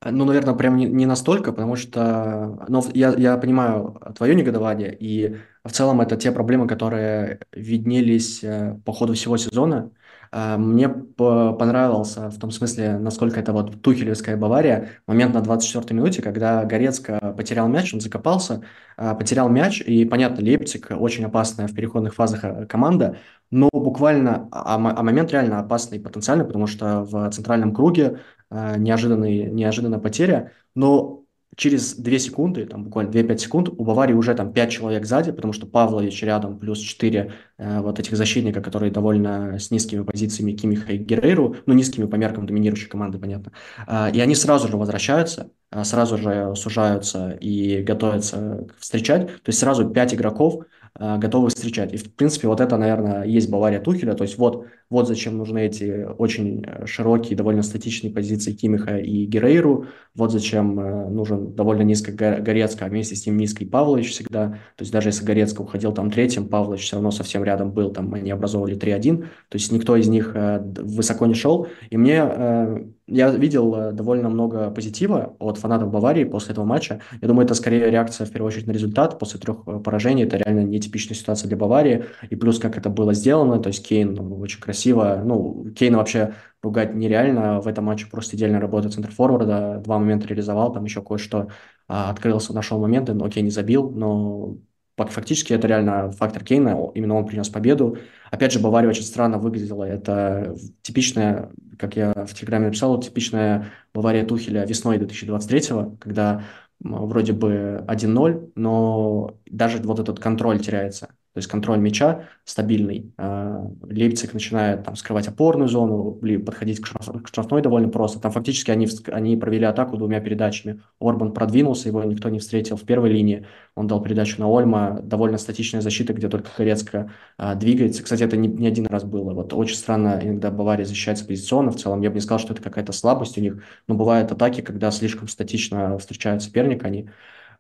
Ну, 0.05 0.25
наверное, 0.25 0.55
прям 0.55 0.77
не, 0.77 0.87
не 0.87 1.07
настолько, 1.07 1.53
потому 1.53 1.75
что 1.75 2.65
ну, 2.69 2.85
я, 2.95 3.15
я 3.15 3.37
понимаю 3.37 4.01
твое 4.17 4.37
негодование, 4.37 4.97
и 4.97 5.39
в 5.65 5.73
целом 5.73 6.01
это 6.01 6.17
те 6.17 6.31
проблемы, 6.31 6.69
которые 6.69 7.41
виднелись 7.53 8.45
э, 8.45 8.79
по 8.85 8.93
ходу 8.93 9.15
всего 9.15 9.37
сезона. 9.37 9.91
Э, 10.33 10.57
мне 10.57 10.89
понравился 10.89 12.31
в 12.31 12.39
том 12.39 12.51
смысле, 12.51 12.99
насколько 12.99 13.41
это 13.41 13.53
вот 13.53 13.83
тухелевская 13.83 14.37
Бавария, 14.37 14.91
момент 15.07 15.35
на 15.35 15.39
24-й 15.39 15.95
минуте, 15.95 16.23
когда 16.23 16.65
Горецко 16.65 17.35
потерял 17.37 17.69
мяч, 17.69 17.93
он 17.95 18.01
закопался, 18.01 18.63
э, 18.97 19.15
потерял 19.15 19.49
мяч, 19.49 19.81
и, 19.81 20.05
понятно, 20.05 20.43
Лейпциг 20.43 20.89
очень 20.91 21.25
опасная 21.25 21.69
в 21.69 21.75
переходных 21.75 22.15
фазах 22.15 22.69
команда, 22.69 23.17
но 23.51 23.71
буквально, 23.73 24.49
а, 24.53 24.75
а 24.75 25.03
момент 25.03 25.33
реально 25.33 25.61
опасный 25.61 26.01
потенциально, 26.01 26.45
потому 26.45 26.67
что 26.67 27.03
в 27.03 27.31
центральном 27.31 27.75
круге 27.75 28.19
Э, 28.51 28.77
неожиданный, 28.79 29.51
неожиданная 29.51 29.99
потеря, 29.99 30.53
но 30.75 31.25
через 31.57 31.97
2 31.97 32.19
секунды, 32.19 32.67
там 32.67 32.85
буквально 32.85 33.11
2-5 33.11 33.39
секунд, 33.39 33.69
у 33.69 33.85
Баварии 33.85 34.15
уже 34.15 34.35
там 34.35 34.53
5 34.53 34.71
человек 34.71 35.05
сзади, 35.05 35.33
потому 35.33 35.53
что 35.53 35.67
Павлович 35.67 36.23
рядом, 36.23 36.59
плюс 36.59 36.79
4 36.79 37.33
э, 37.59 37.81
вот 37.81 37.99
этих 37.99 38.17
защитника, 38.17 38.61
которые 38.61 38.93
довольно 38.93 39.59
с 39.59 39.71
низкими 39.71 40.03
позициями 40.03 40.53
Кимиха 40.53 40.93
и 40.93 40.99
Герейру, 40.99 41.57
ну, 41.67 41.75
низкими 41.75 42.07
по 42.07 42.17
меркам 42.17 42.47
доминирующей 42.47 42.89
команды, 42.89 43.19
понятно. 43.19 43.53
Э, 43.87 44.11
и 44.13 44.21
они 44.21 44.35
сразу 44.35 44.69
же 44.69 44.77
возвращаются, 44.77 45.51
э, 45.73 45.85
сразу 45.85 46.17
же 46.19 46.55
сужаются 46.55 47.31
и 47.41 47.83
готовятся 47.83 48.67
встречать. 48.79 49.27
То 49.27 49.49
есть 49.49 49.59
сразу 49.59 49.89
5 49.89 50.15
игроков 50.15 50.65
э, 50.99 51.19
готовы 51.19 51.49
встречать. 51.49 51.93
И, 51.93 51.97
в 51.97 52.15
принципе, 52.15 52.49
вот 52.49 52.61
это, 52.61 52.77
наверное, 52.77 53.25
есть 53.25 53.51
Бавария 53.51 53.81
Тухеля. 53.81 54.15
То 54.15 54.25
есть 54.25 54.39
вот 54.39 54.67
вот 54.91 55.07
зачем 55.07 55.37
нужны 55.37 55.67
эти 55.67 56.07
очень 56.17 56.65
э, 56.67 56.87
широкие, 56.87 57.37
довольно 57.37 57.63
статичные 57.63 58.11
позиции 58.11 58.53
Кимиха 58.53 58.97
и 58.97 59.27
Герейру. 59.27 59.87
Вот 60.15 60.33
зачем 60.33 60.81
э, 60.81 61.11
нужен 61.11 61.53
довольно 61.53 61.83
низко 61.83 62.11
Горецко, 62.11 62.87
а 62.87 62.89
вместе 62.89 63.15
с 63.15 63.27
ним 63.27 63.37
низкий 63.37 63.67
Павлович 63.67 64.13
всегда. 64.13 64.49
То 64.77 64.83
есть 64.83 64.93
даже 64.93 65.11
если 65.11 65.27
Горецко 65.27 65.61
уходил 65.61 65.93
там 65.93 66.11
третьим, 66.11 66.49
Павлович 66.49 66.85
все 66.85 66.97
равно 66.97 67.11
совсем 67.11 67.45
рядом 67.45 67.71
был, 67.71 67.91
там 67.93 68.15
они 68.15 68.31
образовывали 68.31 68.79
3-1. 68.79 69.19
То 69.21 69.27
есть 69.53 69.71
никто 69.73 69.95
из 69.95 70.09
них 70.09 70.33
э, 70.35 70.61
высоко 70.79 71.27
не 71.27 71.35
шел. 71.35 71.69
И 71.91 71.99
мне 71.99 72.89
я 73.11 73.31
видел 73.31 73.93
довольно 73.93 74.29
много 74.29 74.71
позитива 74.71 75.35
от 75.39 75.57
фанатов 75.57 75.91
Баварии 75.91 76.25
после 76.25 76.53
этого 76.53 76.67
матча. 76.67 77.01
Я 77.23 77.29
думаю, 77.29 77.47
это 77.47 77.55
скорее 77.55 77.91
реакция, 77.91 78.27
в 78.27 78.31
первую 78.31 78.49
очередь, 78.49 78.67
на 78.67 78.73
результат. 78.73 79.19
После 79.19 79.41
трех 79.41 79.65
поражений 79.65 80.25
это 80.25 80.37
реально 80.37 80.61
нетипичная 80.61 81.17
ситуация 81.17 81.49
для 81.49 81.57
Баварии. 81.57 82.05
И 82.29 82.37
плюс, 82.37 82.59
как 82.59 82.77
это 82.77 82.91
было 82.91 83.15
сделано, 83.15 83.61
то 83.61 83.69
есть 83.69 83.87
Кейн 83.87 84.13
ну, 84.13 84.39
очень 84.39 84.61
красиво 84.61 84.78
красиво. 84.79 85.21
Ну, 85.25 85.71
Кейна 85.77 85.99
вообще 85.99 86.35
ругать 86.63 86.95
нереально. 86.95 87.61
В 87.61 87.67
этом 87.67 87.85
матче 87.85 88.07
просто 88.07 88.37
идеально 88.37 88.61
работает 88.61 88.95
центр 88.95 89.11
форварда. 89.11 89.81
Два 89.85 89.99
момента 89.99 90.29
реализовал, 90.29 90.73
там 90.73 90.85
еще 90.85 91.03
кое-что 91.03 91.49
а, 91.89 92.11
открылся, 92.11 92.53
нашел 92.55 92.79
моменты, 92.81 93.15
но 93.15 93.29
Кейн 93.29 93.45
не 93.45 93.51
забил. 93.51 93.91
Но 93.91 94.59
фактически 94.97 95.53
это 95.53 95.67
реально 95.67 96.11
фактор 96.13 96.45
Кейна, 96.45 96.77
именно 96.95 97.15
он 97.15 97.27
принес 97.27 97.49
победу. 97.49 97.99
Опять 98.31 98.53
же, 98.53 98.61
Бавария 98.61 98.91
очень 98.91 99.03
странно 99.03 99.39
выглядела. 99.39 99.85
Это 99.85 100.55
типичная, 100.83 101.51
как 101.79 101.97
я 101.97 102.13
в 102.13 102.35
Телеграме 102.35 102.67
написал, 102.67 103.01
типичная 103.01 103.67
Бавария 103.95 104.25
Тухеля 104.25 104.65
весной 104.65 104.99
2023 104.99 105.99
когда 105.99 106.45
вроде 106.81 107.33
бы 107.33 107.85
1-0, 107.89 108.53
но 108.55 109.35
даже 109.47 109.79
вот 109.79 109.99
этот 109.99 110.21
контроль 110.21 110.61
теряется 110.61 111.09
то 111.39 111.41
есть 111.41 111.51
контроль 111.51 111.79
мяча 111.79 112.25
стабильный. 112.45 113.13
А, 113.17 113.65
Лейпциг 113.83 114.35
начинает 114.35 114.83
там 114.83 114.97
скрывать 114.97 115.29
опорную 115.29 115.69
зону, 115.69 116.19
подходить 116.45 116.81
к, 116.81 116.87
штраф, 116.87 117.23
к 117.23 117.29
штрафной 117.29 117.63
довольно 117.63 117.91
просто. 117.91 118.19
Там 118.19 118.33
фактически 118.33 118.73
они, 118.73 118.89
они 119.13 119.37
провели 119.37 119.65
атаку 119.65 119.97
двумя 119.97 120.19
передачами. 120.19 120.83
Орбан 120.99 121.33
продвинулся, 121.33 121.91
его 121.91 122.03
никто 122.03 122.29
не 122.29 122.41
встретил 122.41 122.75
в 122.75 122.83
первой 122.83 123.11
линии. 123.11 123.47
Он 123.77 123.87
дал 123.87 124.03
передачу 124.03 124.41
на 124.41 124.49
Ольма. 124.49 124.99
Довольно 125.01 125.39
статичная 125.39 125.81
защита, 125.81 126.13
где 126.13 126.29
только 126.29 126.51
Корецко 126.57 127.13
а, 127.37 127.55
двигается. 127.55 128.03
Кстати, 128.03 128.25
это 128.25 128.37
не, 128.37 128.49
не 128.49 128.67
один 128.67 128.87
раз 128.87 129.05
было. 129.05 129.33
Вот 129.33 129.55
очень 129.55 129.77
странно 129.77 130.19
иногда 130.21 130.51
Бавария 130.51 130.87
защищается 130.87 131.25
позиционно. 131.25 131.71
В 131.71 131.77
целом 131.77 132.01
я 132.01 132.11
бы 132.11 132.17
не 132.17 132.21
сказал, 132.21 132.41
что 132.41 132.53
это 132.53 132.63
какая-то 132.63 132.91
слабость 132.91 133.39
у 133.39 133.41
них. 133.41 133.63
Но 133.87 133.95
бывают 133.95 134.33
атаки, 134.33 134.61
когда 134.61 134.91
слишком 134.91 135.29
статично 135.29 135.99
встречают 135.99 136.43
соперника. 136.43 136.89
Они 136.89 137.09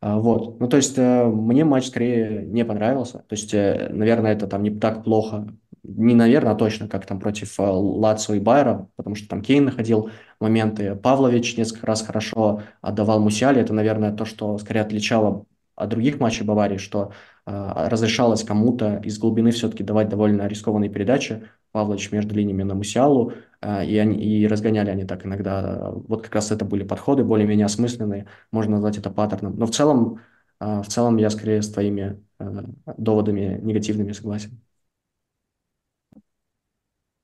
вот. 0.00 0.61
Ну, 0.61 0.68
то 0.68 0.76
есть 0.76 0.96
э, 0.96 1.24
мне 1.24 1.64
матч 1.64 1.87
скорее 1.88 2.44
не 2.46 2.64
понравился. 2.64 3.18
То 3.18 3.34
есть, 3.34 3.52
э, 3.52 3.88
наверное, 3.90 4.32
это 4.32 4.46
там 4.46 4.62
не 4.62 4.70
так 4.70 5.02
плохо. 5.02 5.48
Не 5.82 6.14
наверное, 6.14 6.52
а 6.52 6.54
точно, 6.54 6.88
как 6.88 7.04
там 7.06 7.18
против 7.18 7.58
э, 7.58 7.62
Лацио 7.64 8.34
и 8.34 8.40
Байера, 8.40 8.88
потому 8.96 9.16
что 9.16 9.28
там 9.28 9.42
Кейн 9.42 9.64
находил 9.64 10.11
моменты. 10.40 10.94
Павлович 10.94 11.56
несколько 11.56 11.87
раз 11.87 12.02
хорошо 12.02 12.62
отдавал 12.80 13.20
Мусиали. 13.20 13.61
Это, 13.61 13.74
наверное, 13.74 14.14
то, 14.14 14.24
что 14.24 14.56
скорее 14.58 14.82
отличало 14.82 15.46
от 15.74 15.88
других 15.88 16.20
матчей 16.20 16.44
Баварии, 16.44 16.78
что 16.78 17.12
разрешалось 17.46 18.44
кому-то 18.44 19.00
из 19.04 19.18
глубины 19.18 19.52
все-таки 19.52 19.82
давать 19.82 20.08
довольно 20.11 20.46
рискованные 20.48 20.90
передачи. 20.90 21.44
Павлович 21.79 22.11
между 22.11 22.35
линиями 22.35 22.64
на 22.64 22.75
Мусиалу, 22.75 23.35
э, 23.61 23.87
и, 23.87 23.97
они, 23.99 24.17
и 24.21 24.49
разгоняли 24.49 24.91
они 24.91 25.05
так 25.05 25.25
иногда. 25.25 25.93
Вот 25.93 26.23
как 26.23 26.35
раз 26.35 26.51
это 26.51 26.64
были 26.64 26.83
подходы 26.83 27.23
более-менее 27.23 27.67
осмысленные, 27.67 28.27
можно 28.51 28.73
назвать 28.73 28.99
это 28.99 29.11
паттерном. 29.11 29.57
Но 29.57 29.67
в 29.67 29.71
целом, 29.71 30.21
э, 30.59 30.83
в 30.83 30.88
целом 30.88 31.19
я 31.19 31.31
скорее 31.31 31.62
с 31.62 31.71
твоими 31.71 32.21
э, 32.41 32.62
доводами 32.97 33.61
негативными 33.62 34.11
согласен. 34.11 34.61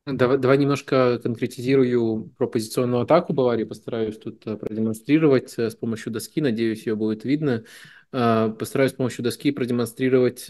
Давай, 0.07 0.39
давай 0.39 0.59
немножко 0.59 1.19
конкретизирую 1.19 2.29
про 2.39 2.47
позиционную 2.47 3.03
атаку 3.03 3.33
Баварии, 3.33 3.65
постараюсь 3.65 4.19
тут 4.19 4.45
продемонстрировать 4.45 5.59
с 5.59 5.75
помощью 5.75 6.13
доски, 6.13 6.41
надеюсь, 6.41 6.87
ее 6.87 6.95
будет 6.95 7.25
видно. 7.25 7.65
Постараюсь 8.15 8.93
с 8.93 8.95
помощью 8.95 9.25
доски 9.25 9.51
продемонстрировать 9.51 10.49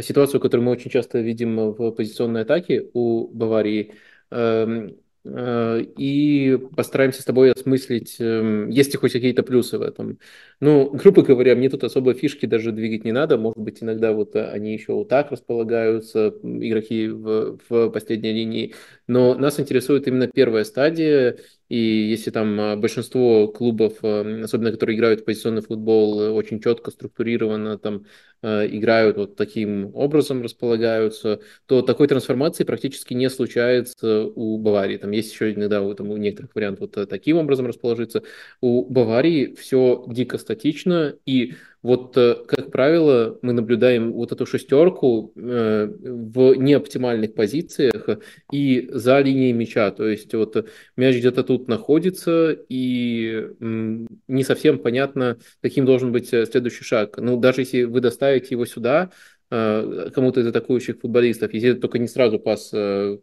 ситуацию, 0.00 0.40
которую 0.40 0.66
мы 0.66 0.72
очень 0.72 0.90
часто 0.90 1.20
видим 1.20 1.56
в 1.72 1.90
позиционной 1.92 2.42
атаке 2.42 2.88
у 2.92 3.28
Баварии. 3.28 3.94
Эм, 4.30 4.96
э, 5.24 5.82
и 5.96 6.58
постараемся 6.74 7.22
с 7.22 7.24
тобой 7.24 7.52
осмыслить, 7.52 8.16
эм, 8.18 8.70
есть 8.70 8.92
ли 8.92 8.98
хоть 8.98 9.12
какие-то 9.12 9.42
плюсы 9.42 9.78
в 9.78 9.82
этом. 9.82 10.18
Ну, 10.60 10.90
грубо 10.90 11.22
говоря, 11.22 11.54
мне 11.54 11.68
тут 11.68 11.84
особо 11.84 12.14
фишки 12.14 12.46
даже 12.46 12.72
двигать 12.72 13.04
не 13.04 13.12
надо. 13.12 13.36
Может 13.36 13.58
быть, 13.58 13.82
иногда 13.82 14.12
вот 14.12 14.34
они 14.36 14.72
еще 14.72 14.94
вот 14.94 15.08
так 15.08 15.30
располагаются, 15.30 16.28
игроки 16.42 17.08
в, 17.08 17.58
в 17.68 17.90
последней 17.90 18.32
линии. 18.32 18.74
Но 19.06 19.34
нас 19.34 19.60
интересует 19.60 20.08
именно 20.08 20.28
первая 20.28 20.64
стадия, 20.64 21.38
и 21.72 22.10
если 22.10 22.30
там 22.30 22.78
большинство 22.78 23.48
клубов, 23.48 24.04
особенно 24.04 24.72
которые 24.72 24.94
играют 24.94 25.22
в 25.22 25.24
позиционный 25.24 25.62
футбол, 25.62 26.18
очень 26.34 26.60
четко, 26.60 26.90
структурированно 26.90 27.78
там 27.78 28.04
играют 28.42 29.16
вот 29.16 29.36
таким 29.36 29.90
образом, 29.94 30.42
располагаются, 30.42 31.40
то 31.64 31.80
такой 31.80 32.08
трансформации 32.08 32.64
практически 32.64 33.14
не 33.14 33.30
случается 33.30 34.24
у 34.26 34.58
Баварии. 34.58 34.98
Там 34.98 35.12
есть 35.12 35.32
еще 35.32 35.52
иногда 35.52 35.80
там, 35.94 36.10
у 36.10 36.16
некоторых 36.18 36.54
вариант 36.54 36.80
вот 36.80 36.92
таким 37.08 37.38
образом 37.38 37.66
расположиться. 37.66 38.22
У 38.60 38.84
Баварии 38.84 39.54
все 39.54 40.04
дико 40.08 40.36
статично, 40.36 41.14
и 41.24 41.54
вот, 41.82 42.16
э, 42.16 42.36
как 42.46 42.70
правило, 42.70 43.38
мы 43.42 43.52
наблюдаем 43.52 44.12
вот 44.12 44.30
эту 44.30 44.46
шестерку 44.46 45.32
э, 45.34 45.86
в 45.86 46.54
неоптимальных 46.54 47.34
позициях 47.34 48.08
и 48.52 48.88
за 48.92 49.18
линией 49.20 49.52
мяча. 49.52 49.90
То 49.90 50.06
есть 50.06 50.32
вот 50.34 50.68
мяч 50.96 51.16
где-то 51.16 51.42
тут 51.42 51.66
находится, 51.66 52.56
и 52.68 53.48
не 53.58 54.44
совсем 54.44 54.78
понятно, 54.78 55.38
каким 55.60 55.84
должен 55.84 56.12
быть 56.12 56.32
э, 56.32 56.46
следующий 56.46 56.84
шаг. 56.84 57.18
Ну, 57.18 57.36
даже 57.36 57.62
если 57.62 57.82
вы 57.82 58.00
доставите 58.00 58.48
его 58.50 58.64
сюда, 58.64 59.10
кому-то 59.52 60.40
из 60.40 60.46
атакующих 60.46 61.00
футболистов, 61.00 61.52
если 61.52 61.70
это 61.70 61.80
только 61.82 61.98
не 61.98 62.08
сразу 62.08 62.38
пас, 62.38 62.70
э, 62.72 63.18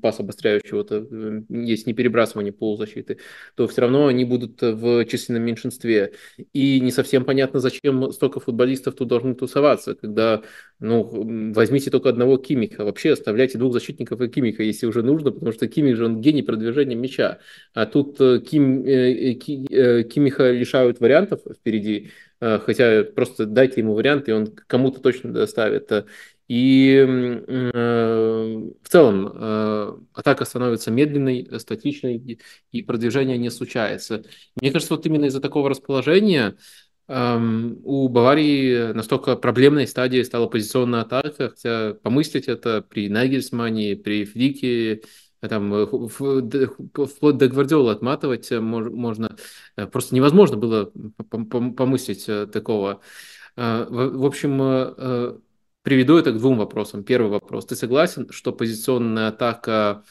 пас 0.00 0.20
обостряющего, 0.20 0.84
то 0.84 1.04
э, 1.10 1.42
есть 1.48 1.88
не 1.88 1.92
перебрасывание 1.92 2.52
полузащиты, 2.52 3.18
то 3.56 3.66
все 3.66 3.80
равно 3.80 4.06
они 4.06 4.24
будут 4.24 4.62
в 4.62 5.04
численном 5.06 5.42
меньшинстве. 5.42 6.12
И 6.52 6.78
не 6.78 6.92
совсем 6.92 7.24
понятно, 7.24 7.58
зачем 7.58 8.12
столько 8.12 8.38
футболистов 8.38 8.94
тут 8.94 9.08
должны 9.08 9.34
тусоваться, 9.34 9.96
когда, 9.96 10.42
ну, 10.78 11.52
возьмите 11.52 11.90
только 11.90 12.10
одного 12.10 12.36
Кимиха, 12.36 12.84
вообще 12.84 13.14
оставляйте 13.14 13.58
двух 13.58 13.72
защитников 13.72 14.20
и 14.20 14.28
Кимиха, 14.28 14.62
если 14.62 14.86
уже 14.86 15.02
нужно, 15.02 15.32
потому 15.32 15.50
что 15.50 15.66
Кимих 15.66 15.96
же 15.96 16.04
он 16.04 16.20
гений 16.20 16.44
продвижения 16.44 16.94
мяча, 16.94 17.40
а 17.74 17.86
тут 17.86 18.18
Ким, 18.18 18.84
Кимиха 18.84 20.52
лишают 20.52 21.00
вариантов 21.00 21.40
впереди, 21.58 22.10
Э, 22.31 22.31
хотя 22.64 23.04
просто 23.04 23.46
дайте 23.46 23.80
ему 23.80 23.94
вариант, 23.94 24.28
и 24.28 24.32
он 24.32 24.46
кому-то 24.46 25.00
точно 25.00 25.32
доставит. 25.32 25.90
И 26.48 26.96
э, 26.98 28.60
в 28.82 28.88
целом 28.88 29.32
э, 29.32 29.96
атака 30.12 30.44
становится 30.44 30.90
медленной, 30.90 31.48
статичной, 31.58 32.38
и 32.72 32.82
продвижение 32.82 33.38
не 33.38 33.48
случается. 33.48 34.24
Мне 34.60 34.70
кажется, 34.70 34.94
вот 34.94 35.06
именно 35.06 35.26
из-за 35.26 35.40
такого 35.40 35.70
расположения 35.70 36.56
эм, 37.08 37.80
у 37.84 38.08
Баварии 38.08 38.92
настолько 38.92 39.36
проблемной 39.36 39.86
стадией 39.86 40.24
стала 40.24 40.46
позиционная 40.46 41.02
атака, 41.02 41.50
хотя 41.50 41.94
помыслить 41.94 42.48
это 42.48 42.82
при 42.82 43.08
Нагельсмане, 43.08 43.96
при 43.96 44.24
Флике 44.24 45.02
там 45.48 45.74
э, 45.74 45.86
вплоть 45.86 47.36
до 47.36 47.48
Гвардиола 47.48 47.92
отматывать 47.92 48.52
э, 48.52 48.60
можно. 48.60 49.36
Э, 49.76 49.86
просто 49.86 50.14
невозможно 50.14 50.56
было 50.56 50.92
помыслить 51.28 52.26
такого. 52.52 53.00
В 53.54 54.24
общем, 54.24 55.36
приведу 55.82 56.16
это 56.16 56.32
к 56.32 56.38
двум 56.38 56.56
вопросам. 56.56 57.04
Первый 57.04 57.30
вопрос. 57.30 57.66
Ты 57.66 57.76
согласен, 57.76 58.30
что 58.30 58.52
позиционная 58.52 59.28
атака 59.28 60.04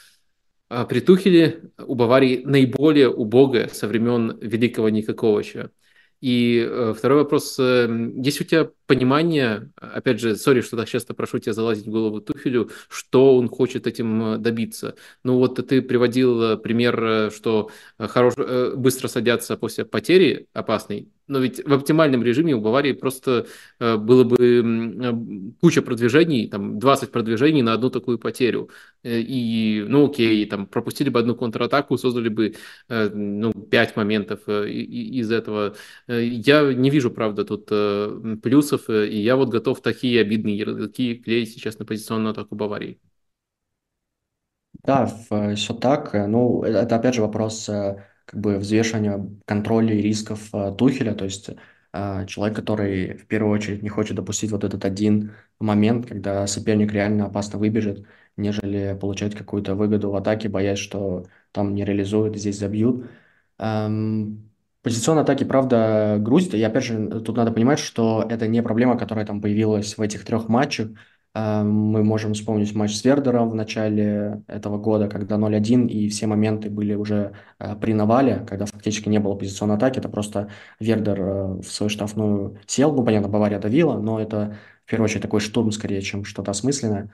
при 0.67 0.99
Тухеле 0.99 1.71
у 1.79 1.95
Баварии 1.95 2.43
наиболее 2.45 3.09
убогая 3.09 3.67
со 3.69 3.87
времен 3.87 4.37
Великого 4.41 4.89
Никаковича? 4.89 5.71
И 6.21 6.63
э, 6.69 6.93
второй 6.95 7.23
вопрос. 7.23 7.57
Э, 7.59 7.87
есть 8.15 8.39
у 8.41 8.43
тебя 8.43 8.69
понимание, 8.85 9.71
опять 9.75 10.19
же, 10.19 10.35
сори, 10.35 10.61
что 10.61 10.77
так 10.77 10.87
часто 10.87 11.15
прошу 11.15 11.39
тебя 11.39 11.53
залазить 11.53 11.87
в 11.87 11.89
голову 11.89 12.21
Тухелю, 12.21 12.69
что 12.89 13.35
он 13.37 13.49
хочет 13.49 13.87
этим 13.87 14.35
э, 14.35 14.37
добиться? 14.37 14.95
Ну 15.23 15.37
вот 15.37 15.67
ты 15.67 15.81
приводил 15.81 16.59
пример, 16.59 17.31
что 17.31 17.71
хорош, 17.97 18.35
быстро 18.75 19.07
садятся 19.07 19.57
после 19.57 19.83
потери 19.83 20.47
опасной, 20.53 21.09
но 21.31 21.39
ведь 21.39 21.65
в 21.65 21.73
оптимальном 21.73 22.23
режиме 22.23 22.55
у 22.55 22.61
Баварии 22.61 22.93
просто 22.93 23.47
было 23.79 24.23
бы 24.23 25.55
куча 25.61 25.81
продвижений, 25.81 26.47
там 26.47 26.79
20 26.79 27.11
продвижений 27.11 27.61
на 27.61 27.73
одну 27.73 27.89
такую 27.89 28.19
потерю. 28.19 28.69
И, 29.03 29.83
ну 29.87 30.07
окей, 30.07 30.45
там 30.45 30.67
пропустили 30.67 31.09
бы 31.09 31.19
одну 31.19 31.35
контратаку, 31.35 31.97
создали 31.97 32.29
бы, 32.29 32.55
ну, 32.89 33.51
5 33.53 33.95
моментов 33.95 34.47
из 34.47 35.31
этого 35.31 35.75
Э, 36.07 36.23
я 36.23 36.73
не 36.73 36.89
вижу, 36.89 37.11
правда, 37.11 37.45
тут 37.45 37.67
э, 37.71 38.37
плюсов, 38.41 38.89
э, 38.89 39.07
и 39.07 39.17
я 39.21 39.35
вот 39.35 39.49
готов 39.49 39.81
такие 39.81 40.21
обидные 40.21 40.57
ярлыки 40.57 41.15
клеить 41.15 41.51
сейчас 41.53 41.79
на 41.79 41.85
позиционную 41.85 42.31
атаку 42.31 42.55
Баварии. 42.55 42.99
Да, 44.83 45.05
все 45.55 45.73
так. 45.73 46.13
Ну, 46.13 46.63
это 46.63 46.95
опять 46.95 47.15
же 47.15 47.21
вопрос 47.21 47.69
как 48.31 48.39
бы 48.39 48.57
взвешивания 48.57 49.29
контроля 49.45 49.93
и 49.93 50.01
рисков 50.01 50.49
Тухеля, 50.77 51.13
то 51.13 51.25
есть 51.25 51.49
человек, 52.27 52.55
который 52.55 53.17
в 53.17 53.27
первую 53.27 53.53
очередь 53.53 53.83
не 53.83 53.89
хочет 53.89 54.15
допустить 54.15 54.51
вот 54.51 54.63
этот 54.63 54.85
один 54.85 55.33
момент, 55.59 56.07
когда 56.07 56.47
соперник 56.47 56.93
реально 56.93 57.25
опасно 57.25 57.59
выбежит, 57.59 58.07
нежели 58.37 58.97
получать 58.99 59.35
какую-то 59.35 59.75
выгоду 59.75 60.09
в 60.09 60.15
атаке, 60.15 60.47
боясь, 60.49 60.79
что 60.79 61.25
там 61.51 61.75
не 61.75 61.83
реализуют, 61.83 62.37
здесь 62.37 62.57
забьют. 62.59 63.05
Эм, 63.59 64.47
Позиционные 64.83 65.21
атаки, 65.21 65.43
правда, 65.43 66.17
грузит. 66.19 66.55
И 66.55 66.63
опять 66.63 66.83
же, 66.85 67.21
тут 67.21 67.37
надо 67.37 67.51
понимать, 67.51 67.77
что 67.77 68.25
это 68.27 68.47
не 68.47 68.63
проблема, 68.63 68.97
которая 68.97 69.27
там 69.27 69.39
появилась 69.39 69.95
в 69.95 70.01
этих 70.01 70.25
трех 70.25 70.49
матчах. 70.49 70.89
А, 71.33 71.63
мы 71.63 72.03
можем 72.03 72.33
вспомнить 72.33 72.75
матч 72.75 72.93
с 72.93 73.05
Вердером 73.05 73.49
в 73.49 73.55
начале 73.55 74.43
этого 74.47 74.77
года, 74.77 75.07
когда 75.07 75.37
0-1, 75.37 75.87
и 75.87 76.09
все 76.09 76.27
моменты 76.27 76.69
были 76.69 76.93
уже 76.93 77.33
а, 77.57 77.75
при 77.75 77.93
навале, 77.93 78.45
когда 78.49 78.65
фактически 78.65 79.07
не 79.07 79.19
было 79.19 79.35
позиционной 79.35 79.75
атаки. 79.75 79.99
Это 79.99 80.09
просто 80.09 80.49
Вердер 80.79 81.21
а, 81.21 81.47
в 81.61 81.65
свою 81.65 81.89
штрафную 81.89 82.59
сел. 82.67 82.93
Ну, 82.93 83.05
понятно, 83.05 83.29
Бавария 83.29 83.59
давила, 83.59 83.97
но 83.97 84.19
это 84.19 84.57
в 84.85 84.89
первую 84.89 85.05
очередь 85.05 85.21
такой 85.21 85.39
штурм 85.39 85.71
скорее, 85.71 86.01
чем 86.01 86.25
что-то 86.25 86.51
осмысленное. 86.51 87.13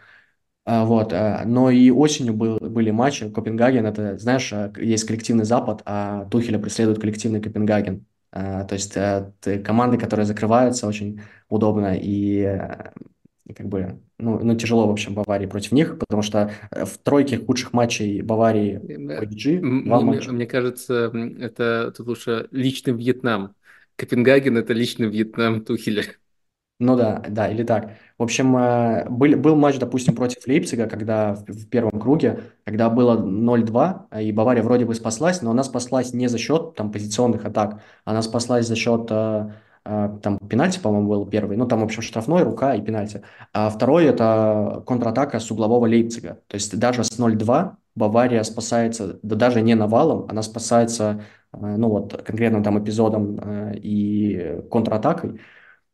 Вот, 0.66 1.14
но 1.46 1.70
и 1.70 1.90
осенью 1.92 2.34
был, 2.34 2.58
были 2.60 2.92
матчи. 2.92 3.30
Копенгаген, 3.30 3.86
это, 3.86 4.18
знаешь, 4.18 4.52
есть 4.78 5.06
коллективный 5.08 5.46
Запад, 5.46 5.82
а 5.86 6.26
Тухеля 6.26 6.60
преследует 6.60 7.00
коллективный 7.00 7.42
Копенгаген. 7.42 8.06
То 8.32 8.68
есть 8.72 8.94
команды, 9.64 9.98
которые 9.98 10.26
закрываются, 10.26 10.88
очень 10.88 11.22
удобно 11.48 11.96
и 11.98 12.60
как 13.56 13.68
бы, 13.68 14.00
ну, 14.18 14.40
ну, 14.40 14.56
тяжело, 14.56 14.88
в 14.88 14.92
общем, 14.92 15.14
Баварии 15.14 15.46
против 15.46 15.72
них, 15.72 15.98
потому 16.00 16.22
что 16.22 16.52
в 16.72 16.98
тройке 16.98 17.38
худших 17.38 17.74
матчей 17.74 18.22
Баварии 18.22 18.80
PSG 18.80 19.86
два 19.86 20.02
матча. 20.02 20.32
Мне 20.32 20.46
кажется, 20.46 21.12
это 21.40 21.94
тут 21.96 22.08
лучше 22.08 22.48
личный 22.52 22.94
Вьетнам. 22.94 23.56
Копенгаген– 23.96 24.58
это 24.60 24.74
личный 24.74 25.08
Вьетнам 25.08 25.64
Тухеля. 25.64 26.04
Ну 26.80 26.96
да, 26.96 27.24
да, 27.28 27.48
или 27.50 27.64
так. 27.64 27.98
В 28.20 28.24
общем, 28.24 28.56
э, 28.56 29.10
был, 29.10 29.36
был 29.38 29.56
матч, 29.56 29.80
допустим, 29.80 30.16
против 30.16 30.46
Лейпцига, 30.46 30.88
когда 30.88 31.34
в, 31.34 31.44
в 31.48 31.68
первом 31.70 32.00
круге, 32.00 32.44
когда 32.66 32.92
было 32.92 33.18
0-2, 33.18 34.22
и 34.22 34.32
Бавария 34.32 34.62
вроде 34.62 34.86
бы 34.86 34.94
спаслась, 34.94 35.42
но 35.42 35.50
она 35.52 35.64
спаслась 35.64 36.14
не 36.14 36.28
за 36.28 36.38
счет 36.38 36.76
там 36.76 36.92
позиционных 36.92 37.46
атак, 37.46 37.82
она 38.06 38.22
спаслась 38.22 38.68
за 38.68 38.76
счет 38.76 39.08
э, 39.10 39.16
э, 39.16 39.52
там 40.22 40.38
пенальти, 40.40 40.80
по-моему, 40.80 41.10
был 41.10 41.26
первый, 41.26 41.58
ну 41.58 41.66
там, 41.68 41.80
в 41.82 41.84
общем, 41.84 42.02
штрафной, 42.02 42.44
рука 42.44 42.76
и 42.76 42.82
пенальти. 42.82 43.22
А 43.54 43.70
второй– 43.70 44.06
это 44.08 44.84
контратака 44.86 45.40
с 45.40 45.50
углового 45.52 45.86
Лейпцига. 45.86 46.40
То 46.48 46.56
есть 46.56 46.78
даже 46.78 47.04
с 47.04 47.20
0-2 47.20 47.76
Бавария 47.96 48.44
спасается, 48.44 49.20
да 49.24 49.36
даже 49.36 49.62
не 49.62 49.76
навалом, 49.76 50.28
она 50.30 50.42
спасается, 50.42 51.22
ну 51.52 51.90
вот 51.90 52.22
конкретно 52.24 52.64
там 52.64 52.84
эпизодом 52.84 53.40
и 53.74 54.62
контратакой. 54.70 55.40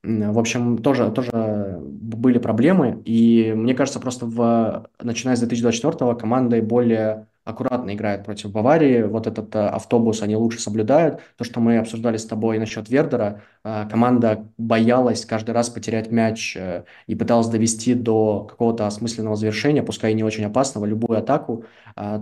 В 0.04 0.38
общем, 0.38 0.80
тоже, 0.80 1.12
тоже 1.12 1.80
были 1.82 2.38
проблемы, 2.38 3.02
и 3.06 3.54
мне 3.56 3.74
кажется, 3.74 4.02
просто 4.02 4.26
в, 4.26 4.90
начиная 5.02 5.38
с 5.38 5.40
2024 5.40 6.16
команда 6.16 6.62
более 6.62 7.28
аккуратно 7.46 7.94
играет 7.94 8.24
против 8.24 8.52
Баварии. 8.52 9.04
Вот 9.04 9.28
этот 9.28 9.54
э, 9.56 9.60
автобус 9.60 10.22
они 10.22 10.36
лучше 10.36 10.60
соблюдают. 10.60 11.20
То, 11.38 11.44
что 11.44 11.60
мы 11.60 11.78
обсуждали 11.78 12.18
с 12.18 12.26
тобой 12.26 12.58
насчет 12.58 12.90
Вердера, 12.90 13.42
э, 13.64 13.88
команда 13.90 14.46
боялась 14.58 15.26
каждый 15.26 15.52
раз 15.52 15.70
потерять 15.70 16.10
мяч 16.10 16.56
э, 16.56 16.86
и 17.08 17.16
пыталась 17.16 17.48
довести 17.48 17.96
до 17.96 18.46
какого-то 18.50 18.88
осмысленного 18.88 19.36
завершения, 19.36 19.84
пускай 19.84 20.12
и 20.12 20.16
не 20.16 20.24
очень 20.24 20.46
опасного, 20.46 20.86
любую 20.86 21.20
атаку. 21.20 21.66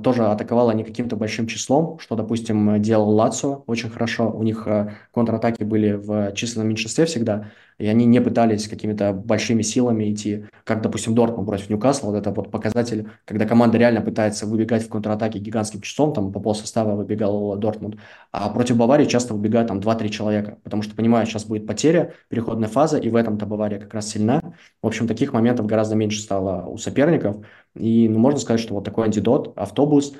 Тоже 0.03 0.25
атаковала 0.25 0.71
не 0.71 0.83
каким-то 0.83 1.15
большим 1.15 1.47
числом, 1.47 1.97
что, 1.99 2.15
допустим, 2.15 2.81
делал 2.81 3.09
Лацо 3.11 3.63
очень 3.67 3.89
хорошо. 3.89 4.29
У 4.29 4.43
них 4.43 4.67
контратаки 5.13 5.63
были 5.63 5.93
в 5.93 6.33
численном 6.33 6.67
меньшинстве 6.67 7.05
всегда 7.05 7.51
и 7.81 7.87
они 7.87 8.05
не 8.05 8.21
пытались 8.21 8.67
какими-то 8.67 9.11
большими 9.11 9.63
силами 9.63 10.13
идти, 10.13 10.45
как, 10.65 10.83
допустим, 10.83 11.15
Дортмунд 11.15 11.47
против 11.47 11.67
Ньюкасла, 11.71 12.11
вот 12.11 12.15
это 12.15 12.29
вот 12.29 12.51
показатель, 12.51 13.09
когда 13.25 13.47
команда 13.47 13.79
реально 13.79 14.01
пытается 14.01 14.45
выбегать 14.45 14.83
в 14.83 14.89
контратаке 14.89 15.39
гигантским 15.39 15.81
числом, 15.81 16.13
там 16.13 16.31
по 16.31 16.39
полсостава 16.39 16.95
выбегал 16.95 17.57
Дортмунд, 17.57 17.95
а 18.31 18.49
против 18.49 18.77
Баварии 18.77 19.05
часто 19.05 19.33
выбегают 19.33 19.69
там 19.69 19.79
2-3 19.79 20.09
человека, 20.09 20.59
потому 20.63 20.83
что 20.83 20.95
понимают, 20.95 21.27
сейчас 21.27 21.45
будет 21.45 21.65
потеря, 21.65 22.13
переходная 22.29 22.69
фаза, 22.69 22.99
и 22.99 23.09
в 23.09 23.15
этом-то 23.15 23.47
Бавария 23.47 23.79
как 23.79 23.95
раз 23.95 24.09
сильна. 24.09 24.41
В 24.83 24.85
общем, 24.85 25.07
таких 25.07 25.33
моментов 25.33 25.65
гораздо 25.65 25.95
меньше 25.95 26.21
стало 26.21 26.67
у 26.67 26.77
соперников, 26.77 27.37
и 27.75 28.07
ну, 28.07 28.19
можно 28.19 28.39
сказать, 28.39 28.61
что 28.61 28.75
вот 28.75 28.83
такой 28.83 29.05
антидот, 29.05 29.53
автобус, 29.55 30.13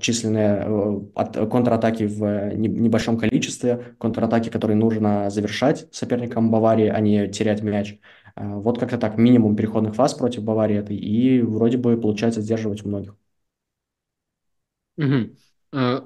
численные 0.00 0.64
э, 1.16 1.46
контратаки 1.46 2.04
в 2.04 2.54
небольшом 2.54 3.18
количестве, 3.18 3.96
контратаки, 3.98 4.50
которые 4.50 4.76
нужно 4.76 5.30
завершать 5.30 5.88
соперникам 5.90 6.50
Баварии, 6.50 6.86
а 6.86 7.00
не 7.00 7.28
терять 7.28 7.62
мяч. 7.62 7.98
Вот 8.36 8.78
как-то 8.78 8.98
так, 8.98 9.18
минимум 9.18 9.56
переходных 9.56 9.96
фаз 9.96 10.14
против 10.14 10.44
Баварии 10.44 10.76
этой, 10.76 10.96
и 10.96 11.42
вроде 11.42 11.76
бы 11.76 12.00
получается 12.00 12.40
сдерживать 12.40 12.84
многих. 12.84 13.16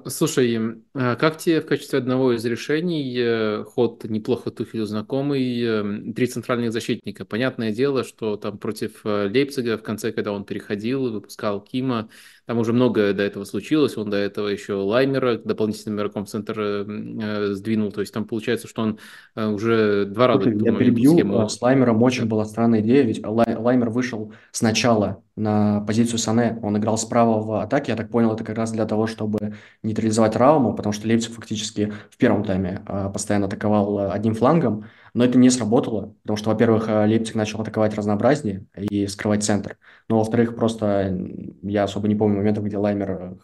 Слушай, 0.07 0.83
как 0.93 1.37
тебе 1.37 1.61
в 1.61 1.65
качестве 1.65 1.99
одного 1.99 2.33
из 2.33 2.43
решений 2.43 3.15
э, 3.17 3.63
ход 3.63 4.03
неплохо 4.03 4.51
Тухелю 4.51 4.85
знакомый, 4.85 6.11
три 6.13 6.27
центральных 6.27 6.73
защитника? 6.73 7.23
Понятное 7.23 7.71
дело, 7.71 8.03
что 8.03 8.35
там 8.35 8.57
против 8.57 9.05
э, 9.05 9.29
Лейпцига 9.29 9.77
в 9.77 9.81
конце, 9.81 10.11
когда 10.11 10.33
он 10.33 10.43
переходил, 10.43 11.09
выпускал 11.09 11.61
Кима, 11.61 12.09
там 12.45 12.59
уже 12.59 12.73
многое 12.73 13.13
до 13.13 13.23
этого 13.23 13.43
случилось, 13.43 13.97
он 13.97 14.09
до 14.09 14.17
этого 14.17 14.47
еще 14.47 14.73
Лаймера 14.73 15.37
дополнительным 15.37 15.97
игроком 15.97 16.25
в 16.25 16.29
центр 16.29 16.59
э, 16.59 17.53
сдвинул, 17.53 17.91
то 17.91 18.01
есть 18.01 18.13
там 18.13 18.25
получается, 18.25 18.67
что 18.67 18.81
он 18.81 18.99
уже 19.35 20.05
два 20.05 20.27
раза... 20.27 20.49
Я 20.49 20.73
перебью, 20.73 21.13
схему... 21.13 21.47
с 21.47 21.61
Лаймером 21.61 22.01
очень 22.03 22.25
была 22.25 22.45
странная 22.45 22.81
идея, 22.81 23.03
ведь 23.03 23.25
Лаймер 23.25 23.89
вышел 23.89 24.33
сначала 24.51 25.23
на 25.35 25.81
позицию 25.81 26.19
Сане. 26.19 26.59
Он 26.61 26.77
играл 26.77 26.97
справа 26.97 27.41
в 27.41 27.61
атаке, 27.61 27.91
я 27.93 27.95
так 27.95 28.09
понял, 28.09 28.33
это 28.33 28.43
как 28.43 28.57
раз 28.57 28.71
для 28.71 28.85
того, 28.85 29.07
чтобы 29.07 29.55
нейтрализовать 29.81 30.35
Рауму, 30.35 30.73
потому 30.73 30.93
что 30.93 31.07
Лейпциг 31.07 31.33
фактически 31.33 31.91
в 32.09 32.17
первом 32.17 32.43
тайме 32.43 32.81
э, 32.85 33.09
постоянно 33.11 33.47
атаковал 33.47 33.99
э, 33.99 34.09
одним 34.11 34.35
флангом, 34.35 34.85
но 35.13 35.25
это 35.25 35.37
не 35.37 35.49
сработало, 35.49 36.15
потому 36.23 36.37
что, 36.37 36.49
во-первых, 36.49 36.87
э, 36.89 37.05
Лейпциг 37.05 37.35
начал 37.35 37.61
атаковать 37.61 37.95
разнообразнее 37.95 38.65
и 38.77 39.07
скрывать 39.07 39.43
центр, 39.43 39.77
но, 40.09 40.19
во-вторых, 40.19 40.55
просто 40.55 41.17
я 41.61 41.83
особо 41.83 42.07
не 42.07 42.15
помню 42.15 42.37
моментов, 42.37 42.63
где 42.63 42.77
Лаймер 42.77 43.37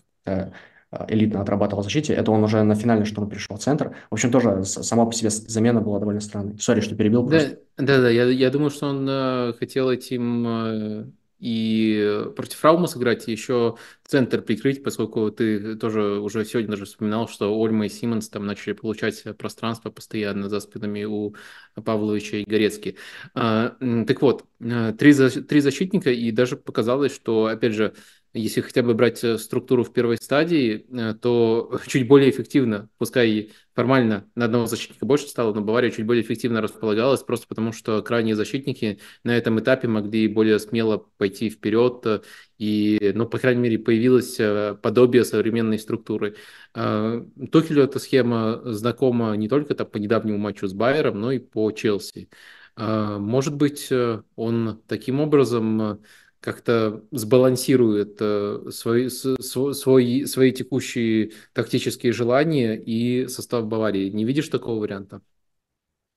элитно 1.08 1.42
отрабатывал 1.42 1.82
в 1.82 1.86
защите, 1.86 2.14
это 2.14 2.32
он 2.32 2.44
уже 2.44 2.64
на 2.64 2.74
финальный 2.76 3.06
штурм 3.06 3.30
перешел 3.30 3.58
в 3.58 3.60
центр. 3.60 3.96
В 4.10 4.14
общем, 4.14 4.32
тоже 4.32 4.64
сама 4.66 5.06
по 5.06 5.14
себе 5.14 5.30
замена 5.30 5.82
была 5.82 6.00
довольно 6.00 6.20
странной. 6.20 6.58
Sorry, 6.60 6.82
что 6.82 6.96
перебил. 6.96 7.24
Да, 7.24 7.42
да, 7.78 8.02
да, 8.02 8.10
я, 8.10 8.26
я 8.26 8.50
думаю, 8.50 8.72
что 8.72 8.88
он 8.88 9.08
э, 9.08 9.54
хотел 9.60 9.92
этим 9.92 10.48
э, 10.48 11.06
и 11.40 12.26
против 12.36 12.64
Раума 12.64 12.88
сыграть, 12.88 13.28
и 13.28 13.32
еще 13.32 13.78
центр 14.06 14.42
прикрыть, 14.42 14.84
поскольку 14.84 15.32
ты 15.32 15.76
тоже 15.76 16.20
уже 16.20 16.44
сегодня 16.46 16.72
даже 16.72 16.86
вспоминал, 16.86 17.28
что 17.28 17.54
Ольмо 17.58 17.86
и 17.86 17.90
Симмонс 17.90 18.30
там 18.30 18.46
начали 18.46 18.74
получать 18.74 19.24
пространство 19.38 19.90
постоянно 19.90 20.50
за 20.50 20.60
спинами 20.60 21.06
у 21.06 21.36
Павловича 21.76 22.38
и 22.38 22.44
Горецки. 22.44 22.98
А, 23.34 23.78
так 24.06 24.22
вот, 24.22 24.46
э, 24.60 24.94
три, 24.98 25.14
три 25.14 25.62
защитника, 25.62 26.12
и 26.12 26.32
даже 26.32 26.58
показалось, 26.58 27.16
что, 27.16 27.46
опять 27.46 27.74
же, 27.74 27.94
если 28.34 28.62
хотя 28.62 28.84
бы 28.84 28.94
брать 28.94 29.24
э, 29.24 29.38
структуру 29.40 29.84
в 29.84 29.92
первой 29.92 30.18
стадии, 30.18 30.86
э, 30.92 31.16
то 31.16 31.80
чуть 31.88 32.08
более 32.08 32.30
эффективно, 32.30 32.90
пускай 32.98 33.52
формально 33.74 34.30
на 34.36 34.46
одного 34.46 34.68
защитника 34.68 35.06
больше 35.06 35.28
стало, 35.28 35.54
но 35.54 35.62
Бавария 35.62 35.90
чуть 35.90 36.06
более 36.06 36.24
эффективно 36.24 36.62
располагалась, 36.62 37.24
просто 37.24 37.48
потому 37.48 37.72
что 37.72 38.04
крайние 38.04 38.36
защитники 38.36 39.00
на 39.24 39.36
этом 39.36 39.60
этапе 39.60 39.88
могли 39.88 40.28
более 40.28 40.60
смело 40.60 40.98
пойти 41.18 41.50
вперед, 41.50 42.02
э, 42.06 42.20
и, 42.60 43.14
ну, 43.16 43.26
по 43.26 43.40
крайней 43.40 43.62
мере, 43.62 43.80
появилось 43.80 44.38
подобие 44.82 45.24
современной 45.24 45.80
структуры. 45.80 46.36
Тухелю 46.74 47.84
эта 47.84 48.00
схема 48.00 48.62
знакома 48.66 49.34
не 49.38 49.48
только 49.48 49.76
там, 49.76 49.88
по 49.88 49.96
недавнему 49.96 50.38
матчу 50.38 50.68
с 50.68 50.74
Байером, 50.74 51.22
но 51.22 51.32
и 51.32 51.40
по 51.40 51.72
Челси. 51.72 52.30
Может 52.76 53.56
быть, 53.56 53.90
он 54.36 54.82
таким 54.88 55.22
образом 55.22 56.02
как-то 56.42 57.04
сбалансирует 57.12 58.18
э, 58.20 58.70
свои, 58.72 59.10
свои, 59.10 60.26
свои 60.26 60.52
текущие 60.52 61.32
тактические 61.54 62.14
желания 62.14 62.76
и 62.76 63.28
состав 63.28 63.68
Баварии. 63.68 64.10
Не 64.10 64.26
видишь 64.26 64.50
такого 64.50 64.80
варианта? 64.80 65.22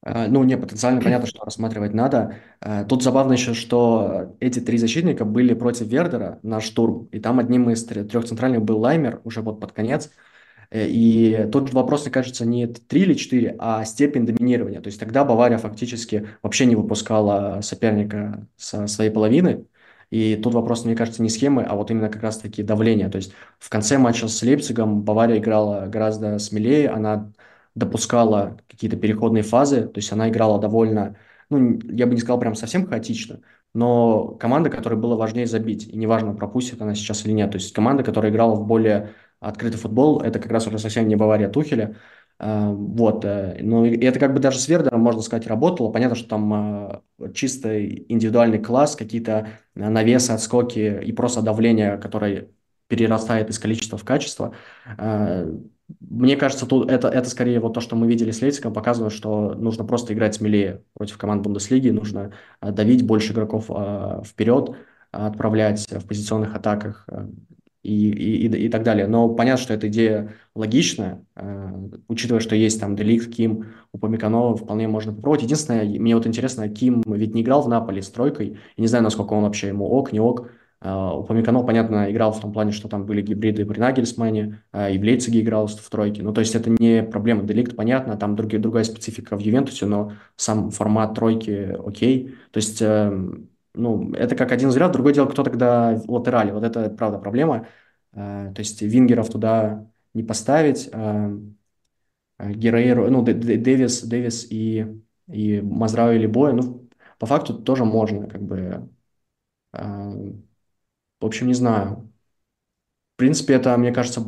А, 0.05 0.27
ну, 0.27 0.43
не, 0.43 0.57
потенциально 0.57 1.01
понятно, 1.01 1.27
что 1.27 1.45
рассматривать 1.45 1.95
надо. 1.95 2.37
А, 2.61 2.85
тут 2.85 3.03
забавно 3.03 3.35
еще, 3.35 3.55
что 3.55 4.37
эти 4.41 4.59
три 4.59 4.77
защитника 4.79 5.25
были 5.25 5.55
против 5.55 5.87
Вердера 5.87 6.41
на 6.43 6.61
штурм, 6.61 7.09
и 7.13 7.21
там 7.21 7.39
одним 7.39 7.71
из 7.71 7.85
трех 7.85 8.25
центральных 8.25 8.63
был 8.63 8.79
Лаймер 8.81 9.21
уже 9.25 9.43
вот 9.43 9.61
под 9.61 9.73
конец. 9.73 10.11
Э, 10.71 10.89
и 10.89 11.49
тут 11.53 11.73
вопрос, 11.73 12.03
мне 12.03 12.11
кажется, 12.11 12.45
не 12.45 12.67
3 12.67 13.01
или 13.01 13.15
4, 13.15 13.57
а 13.59 13.85
степень 13.85 14.27
доминирования. 14.27 14.81
То 14.81 14.89
есть 14.89 14.99
тогда 14.99 15.25
Бавария 15.25 15.59
фактически 15.59 16.27
вообще 16.43 16.67
не 16.67 16.75
выпускала 16.75 17.61
соперника 17.63 18.49
со 18.57 18.89
своей 18.89 19.11
половины, 19.11 19.67
и 20.13 20.37
тут 20.37 20.53
вопрос, 20.53 20.85
мне 20.85 20.95
кажется, 20.95 21.23
не 21.23 21.31
схемы, 21.31 21.63
а 21.63 21.75
вот 21.75 21.91
именно 21.91 22.11
как 22.11 22.23
раз-таки 22.23 22.63
давление. 22.63 23.09
То 23.09 23.17
есть 23.17 23.33
в 23.59 23.71
конце 23.71 23.97
матча 23.97 24.29
с 24.29 24.43
Лейпцигом 24.43 25.05
Бавария 25.05 25.39
играла 25.39 25.87
гораздо 25.87 26.39
смелее, 26.39 26.91
она 26.91 27.33
допускала 27.75 28.59
какие-то 28.69 28.99
переходные 28.99 29.43
фазы, 29.43 29.87
то 29.87 29.97
есть 29.97 30.13
она 30.13 30.29
играла 30.29 30.61
довольно, 30.61 31.17
ну, 31.49 31.81
я 31.85 32.07
бы 32.07 32.13
не 32.13 32.21
сказал 32.21 32.39
прям 32.39 32.55
совсем 32.55 32.87
хаотично, 32.87 33.41
но 33.73 34.29
команда, 34.39 34.69
которой 34.69 34.97
было 34.97 35.17
важнее 35.17 35.47
забить, 35.47 35.89
и 35.89 35.97
неважно, 35.97 36.35
пропустит 36.35 36.83
она 36.83 36.95
сейчас 36.95 37.25
или 37.25 37.33
нет. 37.33 37.51
То 37.53 37.57
есть 37.57 37.73
команда, 37.73 38.03
которая 38.03 38.31
играла 38.31 38.55
в 38.55 38.67
более 38.67 39.15
открытый 39.41 39.81
футбол, 39.81 40.21
это 40.21 40.39
как 40.41 40.53
раз 40.53 40.67
уже 40.67 40.79
совсем 40.79 41.09
не 41.09 41.17
Бавария 41.17 41.49
Тухеля, 41.49 41.87
а, 41.87 41.97
вот, 42.43 43.25
э, 43.25 43.59
ну, 43.61 43.85
и 43.85 44.05
это 44.05 44.19
как 44.19 44.35
бы 44.35 44.41
даже 44.41 44.59
с 44.59 44.67
Вердером, 44.67 45.01
можно 45.01 45.23
сказать, 45.23 45.47
работало. 45.47 45.93
Понятно, 45.93 46.17
что 46.17 46.29
там 46.29 46.53
а, 46.53 47.03
чисто 47.35 47.87
индивидуальный 47.87 48.59
класс, 48.59 48.97
какие-то 48.97 49.49
навесы, 49.75 50.33
отскоки 50.33 51.01
и 51.05 51.13
просто 51.13 51.43
давление, 51.43 51.99
которое 51.99 52.49
перерастает 52.89 53.49
из 53.49 53.59
количества 53.61 53.97
в 53.97 54.05
качество. 54.05 54.55
А, 54.99 55.47
мне 56.01 56.37
кажется, 56.37 56.67
тут 56.67 56.91
это, 56.91 57.09
это 57.09 57.31
скорее 57.31 57.61
вот 57.61 57.75
то, 57.75 57.81
что 57.81 57.95
мы 57.95 58.09
видели 58.09 58.33
с 58.33 58.43
Лейциком, 58.43 58.73
показывает, 58.73 59.13
что 59.13 59.55
нужно 59.55 59.85
просто 59.85 60.13
играть 60.13 60.35
смелее 60.35 60.83
против 60.95 61.19
команд 61.19 61.43
Бундеслиги, 61.43 61.91
нужно 61.91 62.33
давить 62.61 63.07
больше 63.07 63.35
игроков 63.35 63.67
вперед, 64.27 64.75
отправлять 65.11 65.87
в 65.91 66.07
позиционных 66.07 66.57
атаках 66.57 67.07
и, 67.83 68.11
и, 68.11 68.47
и, 68.47 68.69
так 68.69 68.83
далее. 68.85 69.07
Но 69.07 69.29
понятно, 69.29 69.63
что 69.63 69.75
эта 69.75 69.89
идея 69.89 70.35
логичная, 70.55 71.25
э, 71.35 71.89
учитывая, 72.09 72.41
что 72.41 72.55
есть 72.55 72.81
там 72.81 72.95
Деликт, 72.95 73.33
Ким, 73.33 73.67
Упамеканова, 73.93 74.57
вполне 74.57 74.87
можно 74.89 75.13
попробовать. 75.13 75.43
Единственное, 75.43 75.85
мне 75.85 76.15
вот 76.15 76.27
интересно, 76.27 76.69
Ким 76.69 77.03
ведь 77.07 77.35
не 77.35 77.43
играл 77.43 77.63
в 77.63 77.69
Наполе 77.69 78.03
с 78.03 78.09
тройкой, 78.09 78.59
и 78.77 78.81
не 78.81 78.87
знаю, 78.87 79.05
насколько 79.05 79.33
он 79.33 79.43
вообще 79.43 79.69
ему 79.69 79.87
ок, 79.87 80.13
не 80.13 80.21
ок. 80.21 80.49
Uh, 80.85 81.21
Упамеканов, 81.21 81.65
понятно, 81.65 82.11
играл 82.11 82.33
в 82.33 82.41
том 82.41 82.53
плане, 82.53 82.73
что 82.73 82.89
там 82.89 83.07
были 83.07 83.23
гибриды 83.23 83.65
при 83.65 83.79
Нагельсмане, 83.79 84.63
uh, 84.73 84.93
и 84.93 84.99
в 84.99 85.03
Лейциге 85.03 85.41
играл 85.41 85.69
в 85.69 85.91
тройке. 85.91 86.25
Ну, 86.25 86.33
то 86.33 86.41
есть 86.41 86.57
это 86.57 86.71
не 86.71 87.05
проблема. 87.05 87.45
Деликт, 87.45 87.77
понятно, 87.77 88.17
там 88.17 88.35
другие, 88.35 88.61
другая 88.61 88.83
специфика 88.83 89.37
в 89.37 89.41
Ювентусе, 89.41 89.87
но 89.87 90.15
сам 90.35 90.73
формат 90.73 91.15
тройки 91.15 91.79
окей. 91.87 92.35
То 92.51 92.57
есть 92.59 92.83
uh, 92.83 93.47
ну, 93.75 94.13
это 94.15 94.37
как 94.37 94.53
один 94.53 94.71
вариантов. 94.71 94.95
Другое 94.95 95.15
дело, 95.15 95.27
кто 95.27 95.43
тогда 95.43 95.95
в 95.97 96.11
латерале. 96.11 96.53
Вот 96.53 96.65
это, 96.65 96.91
правда, 96.91 97.19
проблема. 97.19 97.69
А, 98.13 98.53
то 98.53 98.61
есть 98.61 98.83
вингеров 98.83 99.31
туда 99.31 99.91
не 100.15 100.23
поставить. 100.23 100.91
А, 100.93 101.31
а, 102.39 102.51
Герейро, 102.51 103.09
ну, 103.09 103.23
Дэвис, 103.23 104.03
Дэвис 104.03 104.47
и, 104.51 104.87
и 105.29 105.61
Мазрау 105.61 106.13
или 106.13 106.27
Боя, 106.27 106.53
ну, 106.53 106.89
по 107.19 107.27
факту 107.27 107.55
тоже 107.55 107.85
можно, 107.85 108.27
как 108.29 108.43
бы. 108.43 108.89
В 109.73 111.27
общем, 111.27 111.47
не 111.47 111.55
знаю. 111.55 112.13
В 113.15 113.17
принципе, 113.17 113.55
это, 113.55 113.77
мне 113.77 113.93
кажется, 113.93 114.23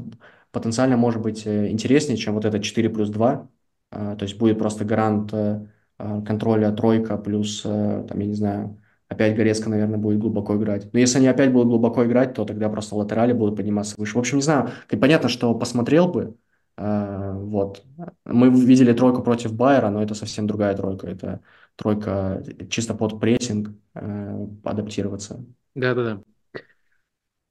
потенциально 0.53 0.97
может 0.97 1.21
быть 1.21 1.47
э, 1.47 1.71
интереснее, 1.71 2.17
чем 2.17 2.35
вот 2.35 2.45
это 2.45 2.61
4 2.61 2.89
плюс 2.91 3.11
2. 3.11 3.49
То 3.91 4.19
есть 4.21 4.39
будет 4.39 4.59
просто 4.59 4.85
гарант 4.85 5.33
э, 5.33 5.67
контроля 5.99 6.73
тройка 6.73 7.17
плюс, 7.17 7.63
э, 7.65 8.07
там, 8.09 8.19
я 8.21 8.27
не 8.27 8.35
знаю, 8.35 8.81
опять 9.09 9.37
Горецко, 9.37 9.71
наверное, 9.71 9.99
будет 9.99 10.19
глубоко 10.19 10.57
играть. 10.57 10.93
Но 10.93 10.99
если 10.99 11.19
они 11.19 11.29
опять 11.29 11.53
будут 11.53 11.69
глубоко 11.69 12.05
играть, 12.05 12.35
то 12.35 12.45
тогда 12.45 12.69
просто 12.69 12.95
латерали 12.97 13.33
будут 13.33 13.57
подниматься 13.57 13.95
выше. 13.99 14.17
В 14.17 14.19
общем, 14.19 14.39
не 14.39 14.43
знаю, 14.43 14.71
понятно, 14.89 15.29
что 15.29 15.55
посмотрел 15.55 16.09
бы, 16.09 16.37
э, 16.77 17.33
вот. 17.37 17.85
Мы 18.25 18.51
видели 18.51 18.93
тройку 18.93 19.23
против 19.23 19.55
Байера, 19.55 19.91
но 19.91 20.03
это 20.03 20.15
совсем 20.15 20.47
другая 20.47 20.77
тройка. 20.77 21.07
Это 21.07 21.41
тройка 21.77 22.43
чисто 22.71 22.95
под 22.95 23.21
прессинг 23.21 23.71
э, 23.95 24.47
адаптироваться. 24.65 25.45
Да-да-да. 25.75 26.23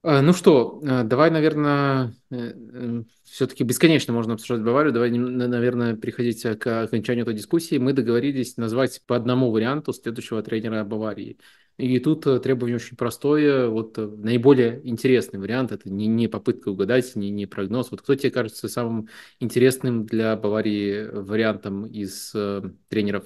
А, 0.06 0.22
ну 0.22 0.34
что, 0.34 0.82
э, 0.84 1.04
давай, 1.04 1.32
наверное, 1.32 2.14
э, 2.30 2.36
э, 2.36 3.04
все-таки 3.24 3.64
бесконечно 3.64 4.12
можно 4.14 4.34
обсуждать 4.34 4.66
Баварию. 4.66 4.92
Давай, 4.92 5.10
наверное, 5.12 5.96
переходить 5.96 6.42
к 6.60 6.84
окончанию 6.84 7.24
этой 7.24 7.36
дискуссии. 7.36 7.78
Мы 7.78 7.94
договорились 7.94 8.58
назвать 8.58 9.02
по 9.08 9.16
одному 9.16 9.50
варианту 9.50 9.94
следующего 9.94 10.44
тренера 10.44 10.84
Баварии. 10.84 11.40
И 11.78 12.00
тут 12.00 12.26
требование 12.44 12.76
очень 12.76 12.98
простое, 12.98 13.68
вот 13.68 13.98
наиболее 13.98 14.82
интересный 14.88 15.40
вариант, 15.40 15.72
это 15.72 15.90
не, 15.90 16.06
не 16.06 16.28
попытка 16.28 16.70
угадать, 16.70 17.16
не, 17.16 17.32
не 17.32 17.46
прогноз. 17.48 17.90
Вот 17.90 18.02
кто 18.02 18.14
тебе 18.14 18.30
кажется 18.30 18.68
самым 18.68 19.08
интересным 19.40 20.06
для 20.06 20.36
Баварии 20.36 21.08
вариантом 21.12 21.86
из 21.88 22.32
э, 22.36 22.62
тренеров? 22.90 23.24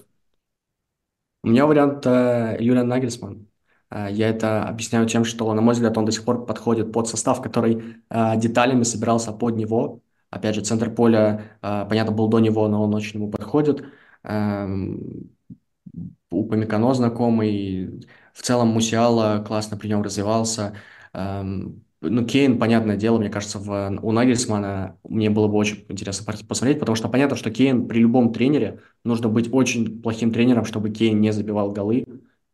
У 1.43 1.49
меня 1.49 1.65
вариант 1.65 2.05
э, 2.05 2.57
Юлиан 2.59 2.87
Нагельсман. 2.87 3.47
Э, 3.89 4.07
я 4.11 4.29
это 4.29 4.63
объясняю 4.63 5.07
тем, 5.07 5.25
что, 5.25 5.53
на 5.53 5.61
мой 5.61 5.73
взгляд, 5.73 5.97
он 5.97 6.05
до 6.05 6.11
сих 6.11 6.25
пор 6.25 6.45
подходит 6.45 6.91
под 6.91 7.07
состав, 7.07 7.41
который 7.41 7.97
э, 8.09 8.37
деталями 8.37 8.83
собирался 8.83 9.31
под 9.31 9.55
него. 9.55 10.01
Опять 10.29 10.55
же, 10.55 10.61
центр 10.61 10.93
поля, 10.93 11.57
понятно, 11.61 12.11
был 12.11 12.27
до 12.27 12.39
него, 12.39 12.67
но 12.67 12.83
он 12.83 12.93
очень 12.93 13.17
ему 13.19 13.31
подходит. 13.31 13.85
Эм, 14.23 15.29
у 16.29 16.45
Памикано 16.45 16.93
знакомый. 16.93 18.05
В 18.33 18.41
целом 18.41 18.69
Мусиала 18.69 19.43
классно 19.45 19.77
при 19.77 19.87
нем 19.87 20.01
развивался. 20.01 20.75
Эм, 21.13 21.83
ну, 22.01 22.25
Кейн, 22.25 22.59
понятное 22.59 22.95
дело, 22.95 23.17
мне 23.17 23.29
кажется, 23.29 23.57
в, 23.57 23.99
у 24.03 24.11
Нагельсмана 24.11 24.99
мне 25.03 25.29
было 25.31 25.47
бы 25.47 25.55
очень 25.55 25.85
интересно 25.89 26.31
посмотреть, 26.47 26.79
потому 26.79 26.95
что 26.95 27.09
понятно, 27.09 27.35
что 27.35 27.49
Кейн 27.49 27.87
при 27.87 27.99
любом 27.99 28.31
тренере 28.33 28.81
нужно 29.03 29.29
быть 29.29 29.51
очень 29.51 30.01
плохим 30.01 30.31
тренером, 30.31 30.65
чтобы 30.65 30.91
Кейн 30.91 31.19
не 31.19 31.31
забивал 31.33 31.71
голы. 31.71 32.05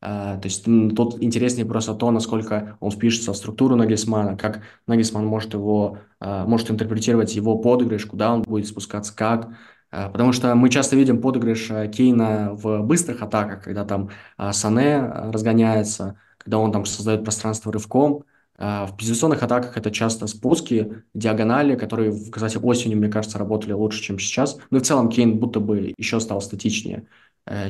Uh, 0.03 0.37
то 0.37 0.41
есть 0.43 0.65
тут 0.65 1.23
интереснее 1.23 1.65
просто 1.65 1.93
то, 1.93 2.11
насколько 2.11 2.75
он 2.81 2.91
впишется 2.91 3.31
в 3.31 3.37
структуру 3.37 3.77
Нагельсмана, 3.77 4.35
как 4.35 4.61
Нагельсман 4.85 5.25
может 5.25 5.53
его, 5.53 5.97
uh, 6.19 6.45
может 6.45 6.69
интерпретировать 6.69 7.33
его 7.35 7.57
подыгрыш, 7.57 8.05
куда 8.05 8.33
он 8.33 8.41
будет 8.41 8.67
спускаться, 8.67 9.15
как. 9.15 9.51
Uh, 9.93 10.11
потому 10.11 10.33
что 10.33 10.53
мы 10.55 10.67
часто 10.67 10.97
видим 10.97 11.21
подыгрыш 11.21 11.71
Кейна 11.95 12.49
в 12.51 12.81
быстрых 12.81 13.21
атаках, 13.21 13.63
когда 13.63 13.85
там 13.85 14.09
Сане 14.51 14.99
разгоняется, 14.99 16.19
когда 16.37 16.57
он 16.57 16.73
там 16.73 16.85
создает 16.85 17.23
пространство 17.23 17.71
рывком, 17.71 18.25
а, 18.57 18.85
в 18.85 18.95
позиционных 18.95 19.41
атаках 19.41 19.77
это 19.77 19.89
часто 19.91 20.27
спуски, 20.27 21.03
диагонали, 21.13 21.75
которые, 21.75 22.13
кстати, 22.31 22.57
осенью, 22.57 22.97
мне 22.99 23.09
кажется, 23.09 23.39
работали 23.39 23.73
лучше, 23.73 24.01
чем 24.01 24.19
сейчас. 24.19 24.57
Ну 24.69 24.77
и 24.77 24.81
в 24.81 24.85
целом 24.85 25.09
Кейн 25.09 25.39
будто 25.39 25.59
бы 25.59 25.93
еще 25.97 26.19
стал 26.19 26.39
статичнее, 26.39 27.07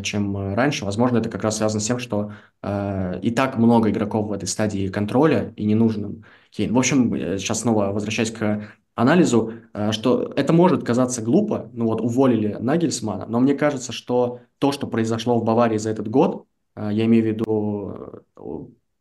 чем 0.04 0.54
раньше. 0.54 0.86
Возможно, 0.86 1.18
это 1.18 1.30
как 1.30 1.44
раз 1.44 1.58
связано 1.58 1.80
с 1.82 1.86
тем, 1.86 1.98
что 1.98 2.34
э, 2.62 3.20
и 3.22 3.32
так 3.32 3.58
много 3.58 3.90
игроков 3.90 4.28
в 4.28 4.32
этой 4.32 4.46
стадии 4.48 4.88
контроля 4.88 5.54
и 5.56 5.66
не 5.66 5.76
нужен 5.76 6.26
Кейн. 6.52 6.74
В 6.74 6.78
общем, 6.78 7.14
э, 7.14 7.38
сейчас 7.40 7.62
снова 7.62 7.88
возвращаясь 7.88 8.32
к 8.32 8.70
анализу, 8.96 9.54
что 9.90 10.32
это 10.36 10.54
может 10.54 10.84
казаться 10.84 11.24
глупо, 11.24 11.72
ну 11.74 11.86
вот 11.86 12.02
уволили 12.02 12.56
Нагельсмана, 12.60 13.26
но 13.28 13.40
мне 13.40 13.56
кажется, 13.56 13.92
что 13.92 14.42
то, 14.60 14.72
что 14.72 14.86
произошло 14.86 15.40
в 15.40 15.44
Баварии 15.44 15.78
за 15.78 15.90
этот 15.90 16.08
год, 16.08 16.46
я 16.76 17.06
имею 17.06 17.24
в 17.24 17.28
виду 17.28 18.24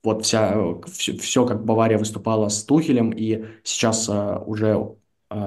вот 0.03 0.25
вся, 0.25 0.57
все, 0.87 1.17
все, 1.19 1.45
как 1.45 1.67
Бавария 1.67 1.99
выступала 1.99 2.49
с 2.49 2.65
Тухелем, 2.65 3.11
и 3.11 3.45
сейчас 3.65 4.09
уже 4.09 4.97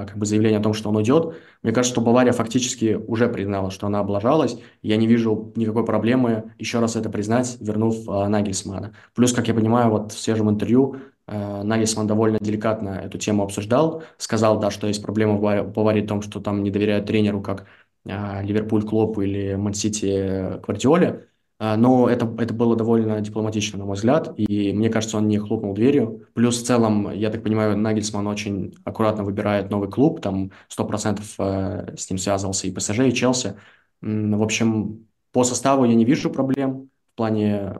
как 0.07 0.17
бы 0.17 0.25
заявление 0.25 0.59
о 0.59 0.63
том, 0.63 0.73
что 0.73 0.89
он 0.89 0.97
уйдет, 0.97 1.35
мне 1.63 1.73
кажется, 1.73 1.93
что 1.93 2.01
Бавария 2.01 2.31
фактически 2.31 2.93
уже 3.07 3.27
признала, 3.27 3.71
что 3.71 3.87
она 3.87 3.99
облажалась. 3.99 4.57
Я 4.81 4.97
не 4.97 5.07
вижу 5.07 5.51
никакой 5.55 5.85
проблемы 5.85 6.53
еще 6.59 6.79
раз 6.79 6.95
это 6.95 7.09
признать, 7.09 7.57
вернув 7.59 8.07
а, 8.07 8.27
Нагельсмана. 8.29 8.93
Плюс, 9.13 9.33
как 9.33 9.47
я 9.47 9.53
понимаю, 9.53 9.89
вот 9.89 10.11
в 10.11 10.19
свежем 10.19 10.49
интервью 10.49 10.97
а, 11.27 11.63
Нагельсман 11.63 12.07
довольно 12.07 12.37
деликатно 12.39 13.01
эту 13.03 13.17
тему 13.17 13.43
обсуждал, 13.43 14.03
сказал, 14.17 14.59
да, 14.59 14.71
что 14.71 14.87
есть 14.87 15.01
проблема 15.01 15.33
в 15.37 15.71
Баварии 15.71 16.01
в 16.01 16.07
том, 16.07 16.21
что 16.21 16.39
там 16.39 16.63
не 16.63 16.71
доверяют 16.71 17.07
тренеру, 17.07 17.41
как 17.41 17.65
а, 18.07 18.41
Ливерпуль 18.41 18.83
Клоп 18.83 19.19
или 19.19 19.55
Мансити 19.55 20.59
Квартиоле. 20.61 21.27
А, 21.57 21.77
но 21.77 22.09
это, 22.09 22.33
это 22.39 22.53
было 22.53 22.75
довольно 22.75 23.21
дипломатично, 23.21 23.79
на 23.79 23.85
мой 23.85 23.95
взгляд, 23.95 24.33
и 24.37 24.73
мне 24.73 24.89
кажется, 24.89 25.17
он 25.17 25.27
не 25.27 25.37
хлопнул 25.37 25.73
дверью. 25.73 26.27
Плюс 26.33 26.61
в 26.61 26.65
целом, 26.65 27.11
я 27.11 27.29
так 27.29 27.43
понимаю, 27.43 27.77
Нагельсман 27.77 28.27
очень 28.27 28.75
аккуратно 28.83 29.23
выбирает 29.23 29.69
новый 29.69 29.89
клуб, 29.89 30.21
там 30.21 30.51
100% 30.69 31.21
э, 31.39 31.95
с 31.97 32.09
ним 32.09 32.17
связывался 32.17 32.67
и 32.67 32.71
ПСЖ, 32.71 32.99
и 33.01 33.13
Челси. 33.13 33.55
В 34.01 34.43
общем, 34.43 35.07
по 35.31 35.43
составу 35.43 35.85
я 35.85 35.95
не 35.95 36.05
вижу 36.05 36.29
проблем 36.29 36.89
в 37.13 37.17
плане 37.17 37.77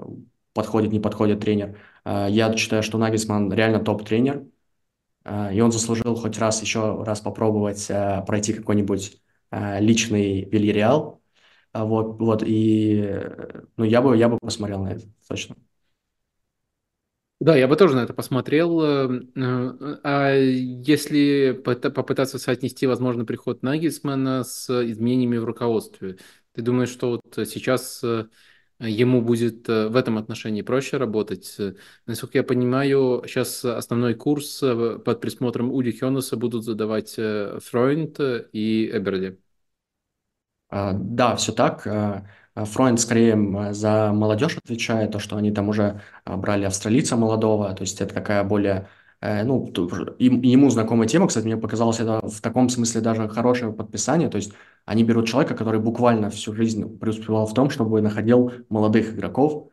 подходит, 0.54 0.92
не 0.92 1.00
подходит 1.00 1.42
тренер. 1.42 1.78
А, 2.04 2.28
я 2.28 2.56
считаю, 2.58 2.82
что 2.82 2.98
Нагельсман 2.98 3.54
реально 3.54 3.80
топ-тренер, 3.80 4.46
а, 5.24 5.52
и 5.52 5.60
он 5.60 5.72
заслужил 5.72 6.16
хоть 6.16 6.40
раз 6.40 6.62
еще 6.62 7.04
раз 7.04 7.20
попробовать 7.20 7.88
э, 7.90 8.24
пройти 8.26 8.54
какой-нибудь 8.54 9.22
э, 9.52 9.80
личный 9.82 10.46
Вильяреал, 10.46 11.22
а 11.76 11.84
вот, 11.84 12.20
вот, 12.22 12.42
и, 12.46 13.04
ну, 13.76 13.84
я 13.84 14.02
бы, 14.02 14.16
я 14.16 14.30
бы 14.30 14.38
посмотрел 14.40 14.82
на 14.84 14.94
это, 14.94 15.06
точно. 15.28 15.58
Да, 17.42 17.58
я 17.58 17.68
бы 17.68 17.76
тоже 17.76 17.96
на 17.96 18.04
это 18.04 18.14
посмотрел. 18.14 18.82
Э, 18.82 19.22
э, 19.36 19.98
а 20.04 20.32
если 20.34 21.52
попытаться 21.52 22.40
соотнести, 22.40 22.88
возможно, 22.88 23.26
приход 23.26 23.62
Нагельсмана 23.62 24.46
с 24.46 24.70
изменениями 24.90 25.38
в 25.38 25.44
руководстве, 25.44 26.18
ты 26.54 26.62
думаешь, 26.62 26.90
что 26.90 27.10
вот 27.12 27.48
сейчас 27.48 28.02
э, 28.06 28.28
ему 28.80 29.22
будет 29.22 29.68
в 29.68 29.98
этом 29.98 30.18
отношении 30.18 30.62
проще 30.62 30.96
работать? 30.96 31.58
Насколько 32.06 32.38
я 32.38 32.44
понимаю, 32.46 33.24
сейчас 33.28 33.66
основной 33.66 34.14
курс 34.14 34.60
под 34.62 35.20
присмотром 35.20 35.74
Уди 35.74 35.92
Хёнеса 35.92 36.38
будут 36.38 36.64
задавать 36.64 37.16
Фройнд 37.16 38.18
и 38.54 38.90
Эберли. 38.94 39.38
А, 40.70 40.94
да, 40.94 41.36
все 41.36 41.52
так. 41.52 41.86
А, 41.88 42.26
а 42.54 42.66
Фройнд 42.66 43.00
скорее 43.00 43.74
за 43.74 44.12
молодежь 44.14 44.58
отвечает, 44.58 45.12
то, 45.12 45.20
что 45.20 45.36
они 45.38 45.52
там 45.52 45.70
уже 45.70 46.02
брали 46.26 46.66
австралийца 46.66 47.18
молодого, 47.18 47.74
то 47.74 47.82
есть 47.82 48.00
это 48.00 48.14
такая 48.14 48.44
более, 48.46 48.88
э, 49.20 49.44
ну, 49.44 49.66
ему 50.20 50.70
знакомая 50.70 51.08
тема, 51.08 51.28
кстати, 51.28 51.46
мне 51.46 51.58
показалось 51.58 52.00
это 52.00 52.26
в 52.26 52.40
таком 52.42 52.70
смысле 52.70 53.02
даже 53.02 53.28
хорошее 53.28 53.74
подписание, 53.74 54.30
то 54.30 54.38
есть 54.38 54.54
они 54.86 55.04
берут 55.04 55.28
человека, 55.28 55.54
который 55.54 55.82
буквально 55.82 56.30
всю 56.30 56.54
жизнь 56.54 56.98
преуспевал 56.98 57.46
в 57.46 57.54
том, 57.54 57.70
чтобы 57.70 58.02
находил 58.02 58.52
молодых 58.70 59.14
игроков, 59.14 59.70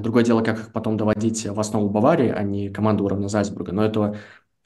Другое 0.00 0.24
дело, 0.24 0.42
как 0.42 0.58
их 0.58 0.72
потом 0.72 0.96
доводить 0.96 1.46
в 1.46 1.60
основу 1.60 1.90
Баварии, 1.90 2.30
а 2.30 2.42
не 2.42 2.70
команду 2.70 3.04
уровня 3.04 3.28
Зальцбурга. 3.28 3.72
Но 3.72 3.84
этого 3.84 4.16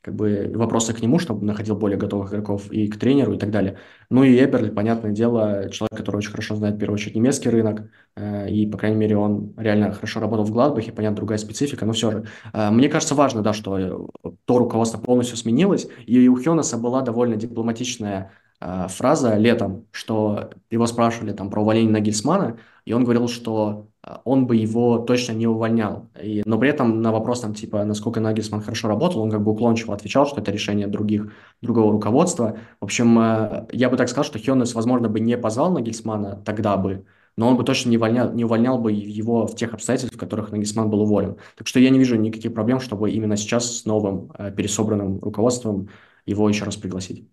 как 0.02 0.16
бы 0.16 0.50
вопросы 0.54 0.92
к 0.92 1.00
нему, 1.00 1.20
чтобы 1.20 1.46
находил 1.46 1.76
более 1.76 1.96
готовых 1.96 2.30
игроков 2.30 2.70
и 2.72 2.88
к 2.88 2.98
тренеру 2.98 3.34
и 3.34 3.38
так 3.38 3.52
далее. 3.52 3.78
Ну 4.10 4.24
и 4.24 4.36
Эберли, 4.36 4.70
понятное 4.70 5.12
дело, 5.12 5.70
человек, 5.70 5.96
который 5.96 6.16
очень 6.16 6.32
хорошо 6.32 6.56
знает, 6.56 6.74
в 6.74 6.78
первую 6.78 6.96
очередь, 6.96 7.14
немецкий 7.14 7.50
рынок, 7.50 7.88
э, 8.16 8.50
и, 8.50 8.66
по 8.66 8.76
крайней 8.76 8.96
мере, 8.96 9.16
он 9.16 9.54
реально 9.56 9.92
хорошо 9.92 10.18
работал 10.18 10.44
в 10.44 10.50
Гладбахе, 10.50 10.90
понятно, 10.90 11.16
другая 11.16 11.38
специфика, 11.38 11.86
но 11.86 11.92
все 11.92 12.10
же. 12.10 12.26
Э, 12.52 12.70
мне 12.70 12.88
кажется, 12.88 13.14
важно, 13.14 13.42
да, 13.42 13.52
что 13.52 13.78
э, 13.78 14.30
то 14.44 14.58
руководство 14.58 14.98
полностью 14.98 15.36
сменилось, 15.36 15.86
и 16.04 16.26
у 16.28 16.34
Хёнеса 16.34 16.78
была 16.78 17.02
довольно 17.02 17.36
дипломатичная 17.36 18.32
фраза 18.60 19.36
летом, 19.38 19.86
что 19.90 20.50
его 20.70 20.86
спрашивали 20.86 21.32
там 21.32 21.50
про 21.50 21.62
увольнение 21.62 21.90
Нагельсмана, 21.90 22.58
и 22.84 22.92
он 22.92 23.02
говорил, 23.02 23.26
что 23.26 23.88
он 24.24 24.46
бы 24.46 24.56
его 24.56 24.98
точно 24.98 25.32
не 25.32 25.46
увольнял. 25.46 26.08
И, 26.20 26.42
но 26.44 26.58
при 26.58 26.70
этом 26.70 27.02
на 27.02 27.12
вопрос, 27.12 27.40
там, 27.40 27.54
типа, 27.54 27.84
насколько 27.84 28.20
Нагельсман 28.20 28.60
хорошо 28.60 28.88
работал, 28.88 29.20
он 29.20 29.30
как 29.30 29.42
бы 29.42 29.52
уклончиво 29.52 29.94
отвечал, 29.94 30.26
что 30.26 30.40
это 30.40 30.50
решение 30.50 30.88
других, 30.88 31.32
другого 31.60 31.92
руководства. 31.92 32.58
В 32.80 32.84
общем, 32.84 33.18
э, 33.18 33.66
я 33.72 33.88
бы 33.90 33.96
так 33.96 34.08
сказал, 34.08 34.24
что 34.24 34.40
Хёнес, 34.40 34.74
возможно, 34.74 35.08
бы 35.08 35.20
не 35.20 35.38
позвал 35.38 35.72
Нагельсмана 35.72 36.42
тогда 36.44 36.76
бы, 36.76 37.06
но 37.36 37.48
он 37.48 37.56
бы 37.56 37.62
точно 37.62 37.90
не 37.90 37.96
увольнял, 37.96 38.32
не 38.32 38.44
увольнял 38.44 38.78
бы 38.78 38.90
его 38.92 39.46
в 39.46 39.54
тех 39.54 39.72
обстоятельствах, 39.72 40.16
в 40.16 40.20
которых 40.20 40.50
Нагельсман 40.50 40.90
был 40.90 41.02
уволен. 41.02 41.36
Так 41.56 41.68
что 41.68 41.78
я 41.78 41.90
не 41.90 41.98
вижу 41.98 42.16
никаких 42.16 42.52
проблем, 42.54 42.80
чтобы 42.80 43.10
именно 43.12 43.36
сейчас 43.36 43.78
с 43.78 43.84
новым 43.84 44.32
э, 44.36 44.50
пересобранным 44.50 45.20
руководством 45.20 45.88
его 46.26 46.48
еще 46.48 46.64
раз 46.64 46.76
пригласить. 46.76 47.28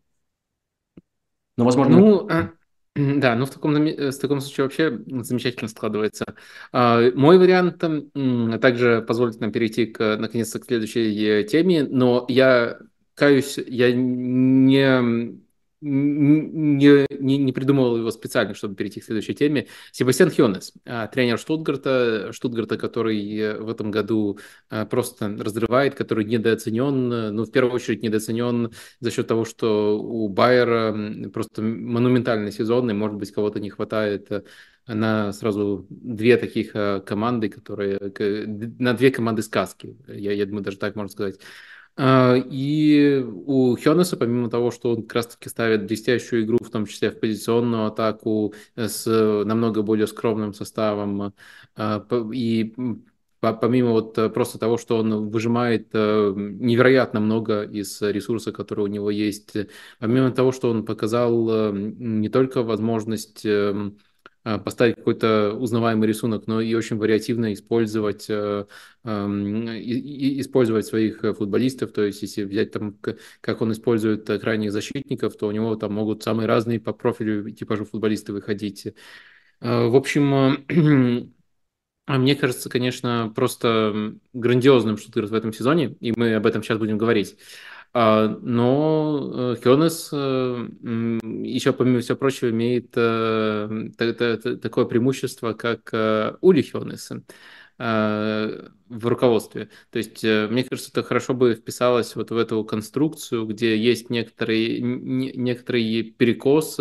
Но, 1.57 1.65
возможно... 1.65 1.99
Ну, 1.99 2.29
э, 2.29 2.49
да, 3.19 3.35
ну 3.35 3.45
в 3.45 3.49
таком, 3.49 3.75
э, 3.75 4.11
в 4.11 4.19
таком 4.19 4.41
случае 4.41 4.63
вообще 4.65 4.99
замечательно 5.23 5.69
складывается. 5.69 6.35
А, 6.71 7.11
мой 7.15 7.37
вариант 7.37 7.79
также 8.61 9.01
позволит 9.07 9.39
нам 9.39 9.51
перейти 9.51 9.85
к, 9.85 10.17
наконец-то 10.17 10.59
к 10.59 10.65
следующей 10.65 11.43
теме, 11.45 11.83
но 11.83 12.25
я 12.27 12.79
каюсь, 13.15 13.57
я 13.57 13.91
не 13.91 15.39
не, 15.81 17.05
не, 17.09 17.37
не 17.37 17.53
придумывал 17.53 17.97
его 17.97 18.11
специально, 18.11 18.53
чтобы 18.53 18.75
перейти 18.75 18.99
к 18.99 19.03
следующей 19.03 19.33
теме. 19.33 19.67
Себастьян 19.91 20.29
Хионес, 20.29 20.73
а, 20.85 21.07
тренер 21.07 21.37
Штутгарта, 21.37 22.31
Штутгарта, 22.33 22.77
который 22.77 23.37
э, 23.37 23.57
в 23.59 23.69
этом 23.69 23.91
году 23.91 24.39
а, 24.69 24.85
просто 24.85 25.35
разрывает, 25.37 25.95
который 25.95 26.25
недооценен, 26.25 27.35
ну, 27.35 27.45
в 27.45 27.51
первую 27.51 27.73
очередь 27.73 28.03
недооценен 28.03 28.71
за 28.99 29.11
счет 29.11 29.27
того, 29.27 29.45
что 29.45 29.99
у 29.99 30.27
Байера 30.29 30.95
просто 31.33 31.61
монументальный 31.61 32.51
сезон, 32.51 32.89
и, 32.89 32.93
может 32.93 33.17
быть, 33.17 33.31
кого-то 33.31 33.59
не 33.59 33.69
хватает 33.69 34.31
э, 34.31 34.43
на 34.87 35.31
сразу 35.33 35.85
две 35.89 36.37
таких 36.37 36.75
э, 36.75 37.01
команды, 37.05 37.49
которые 37.49 37.99
на 38.79 38.93
две 38.93 39.11
команды 39.11 39.43
сказки, 39.43 39.97
я, 40.07 40.33
я 40.33 40.45
думаю, 40.45 40.63
даже 40.63 40.77
так 40.77 40.95
можно 40.95 41.11
сказать. 41.11 41.39
А, 42.01 42.35
и 42.37 43.21
у 43.45 43.75
Хёнеса, 43.75 44.15
помимо 44.15 44.49
того, 44.49 44.71
что 44.71 44.91
он 44.91 45.03
как 45.03 45.15
раз-таки 45.15 45.49
ставит 45.49 45.85
блестящую 45.85 46.45
игру, 46.45 46.57
в 46.61 46.69
том 46.69 46.85
числе 46.85 47.11
в 47.11 47.19
позиционную 47.19 47.87
атаку 47.87 48.53
с 48.77 49.05
намного 49.05 49.81
более 49.81 50.07
скромным 50.07 50.53
составом, 50.53 51.33
а, 51.75 52.05
и 52.33 52.73
помимо 53.41 53.91
вот 53.91 54.17
просто 54.33 54.59
того, 54.59 54.77
что 54.77 54.97
он 54.97 55.29
выжимает 55.29 55.89
э, 55.93 56.33
невероятно 56.35 57.19
много 57.19 57.63
из 57.63 58.01
ресурса, 58.01 58.51
который 58.53 58.85
у 58.85 58.87
него 58.87 59.09
есть, 59.09 59.55
помимо 59.99 60.31
того, 60.31 60.51
что 60.53 60.69
он 60.69 60.85
показал 60.85 61.49
э, 61.49 61.71
не 61.73 62.29
только 62.29 62.63
возможность 62.63 63.45
эм, 63.45 63.97
поставить 64.57 64.95
какой-то 64.95 65.53
узнаваемый 65.53 66.07
рисунок, 66.07 66.47
но 66.47 66.61
и 66.61 66.73
очень 66.73 66.97
вариативно 66.97 67.53
использовать, 67.53 68.27
эм, 68.29 69.67
использовать 69.67 70.85
своих 70.85 71.21
футболистов. 71.37 71.91
То 71.91 72.03
есть, 72.03 72.21
если 72.21 72.43
взять 72.43 72.71
там, 72.71 72.97
как 73.41 73.61
он 73.61 73.71
использует 73.71 74.25
крайних 74.41 74.71
защитников, 74.71 75.37
то 75.37 75.47
у 75.47 75.51
него 75.51 75.75
там 75.75 75.93
могут 75.93 76.23
самые 76.23 76.47
разные 76.47 76.79
по 76.79 76.93
профилю 76.93 77.49
типажу 77.51 77.85
футболисты 77.85 78.33
выходить. 78.33 78.87
В 79.61 79.95
общем, 79.95 81.33
а 82.09 82.17
мне 82.17 82.35
кажется, 82.35 82.69
конечно, 82.69 83.31
просто 83.35 84.15
грандиозным 84.33 84.97
Штутгарт 84.97 85.29
в 85.29 85.33
этом 85.35 85.53
сезоне, 85.53 85.95
и 85.99 86.11
мы 86.11 86.33
об 86.33 86.45
этом 86.47 86.63
сейчас 86.63 86.79
будем 86.79 86.97
говорить. 86.97 87.37
А, 88.01 88.29
но 88.29 89.55
э, 89.57 89.61
Хёнес 89.61 90.07
э, 90.13 90.67
еще, 91.43 91.73
помимо 91.73 91.99
всего 91.99 92.15
прочего, 92.15 92.49
имеет 92.49 92.93
э, 92.95 93.89
такое 93.97 94.85
преимущество, 94.85 95.51
как 95.51 95.91
Ули 96.39 96.61
Хёнес 96.61 97.11
в 97.77 99.07
руководстве. 99.07 99.69
То 99.91 99.99
есть, 99.99 100.23
мне 100.23 100.63
кажется, 100.63 100.91
это 100.91 101.03
хорошо 101.03 101.33
бы 101.33 101.55
вписалось 101.55 102.15
вот 102.15 102.31
в 102.31 102.37
эту 102.37 102.63
конструкцию, 102.63 103.45
где 103.45 103.77
есть 103.77 104.09
некоторый, 104.09 104.79
некоторый 104.79 106.03
перекос 106.03 106.79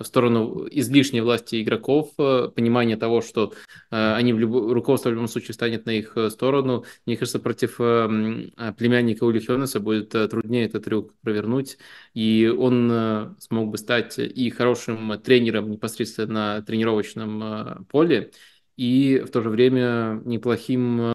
в 0.00 0.06
сторону 0.06 0.66
излишней 0.70 1.20
власти 1.20 1.62
игроков, 1.62 2.12
э, 2.18 2.48
понимание 2.54 2.96
того, 2.96 3.20
что 3.20 3.52
э, 3.90 4.14
они 4.14 4.32
в 4.32 4.38
люб... 4.38 4.72
руководство 4.72 5.10
в 5.10 5.12
любом 5.12 5.28
случае 5.28 5.54
станет 5.54 5.84
на 5.86 5.90
их 5.90 6.16
э, 6.16 6.30
сторону. 6.30 6.84
Мне 7.06 7.16
кажется, 7.16 7.38
против 7.38 7.76
племянника 7.76 9.24
Ули 9.24 9.40
Хёнеса 9.40 9.78
будет 9.80 10.10
труднее 10.10 10.64
этот 10.64 10.84
трюк 10.84 11.14
провернуть, 11.20 11.78
и 12.14 12.46
он 12.48 13.36
смог 13.38 13.70
бы 13.70 13.78
стать 13.78 14.18
и 14.18 14.50
хорошим 14.50 15.18
тренером 15.20 15.70
непосредственно 15.70 16.56
на 16.56 16.62
тренировочном 16.62 17.84
поле, 17.86 18.32
и 18.76 19.22
в 19.26 19.30
то 19.30 19.42
же 19.42 19.50
время 19.50 20.20
неплохим 20.24 21.12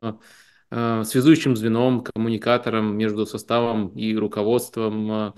связующим 0.69 1.55
звеном, 1.55 2.03
коммуникатором 2.03 2.97
между 2.97 3.25
составом 3.25 3.89
и 3.89 4.15
руководством 4.15 5.33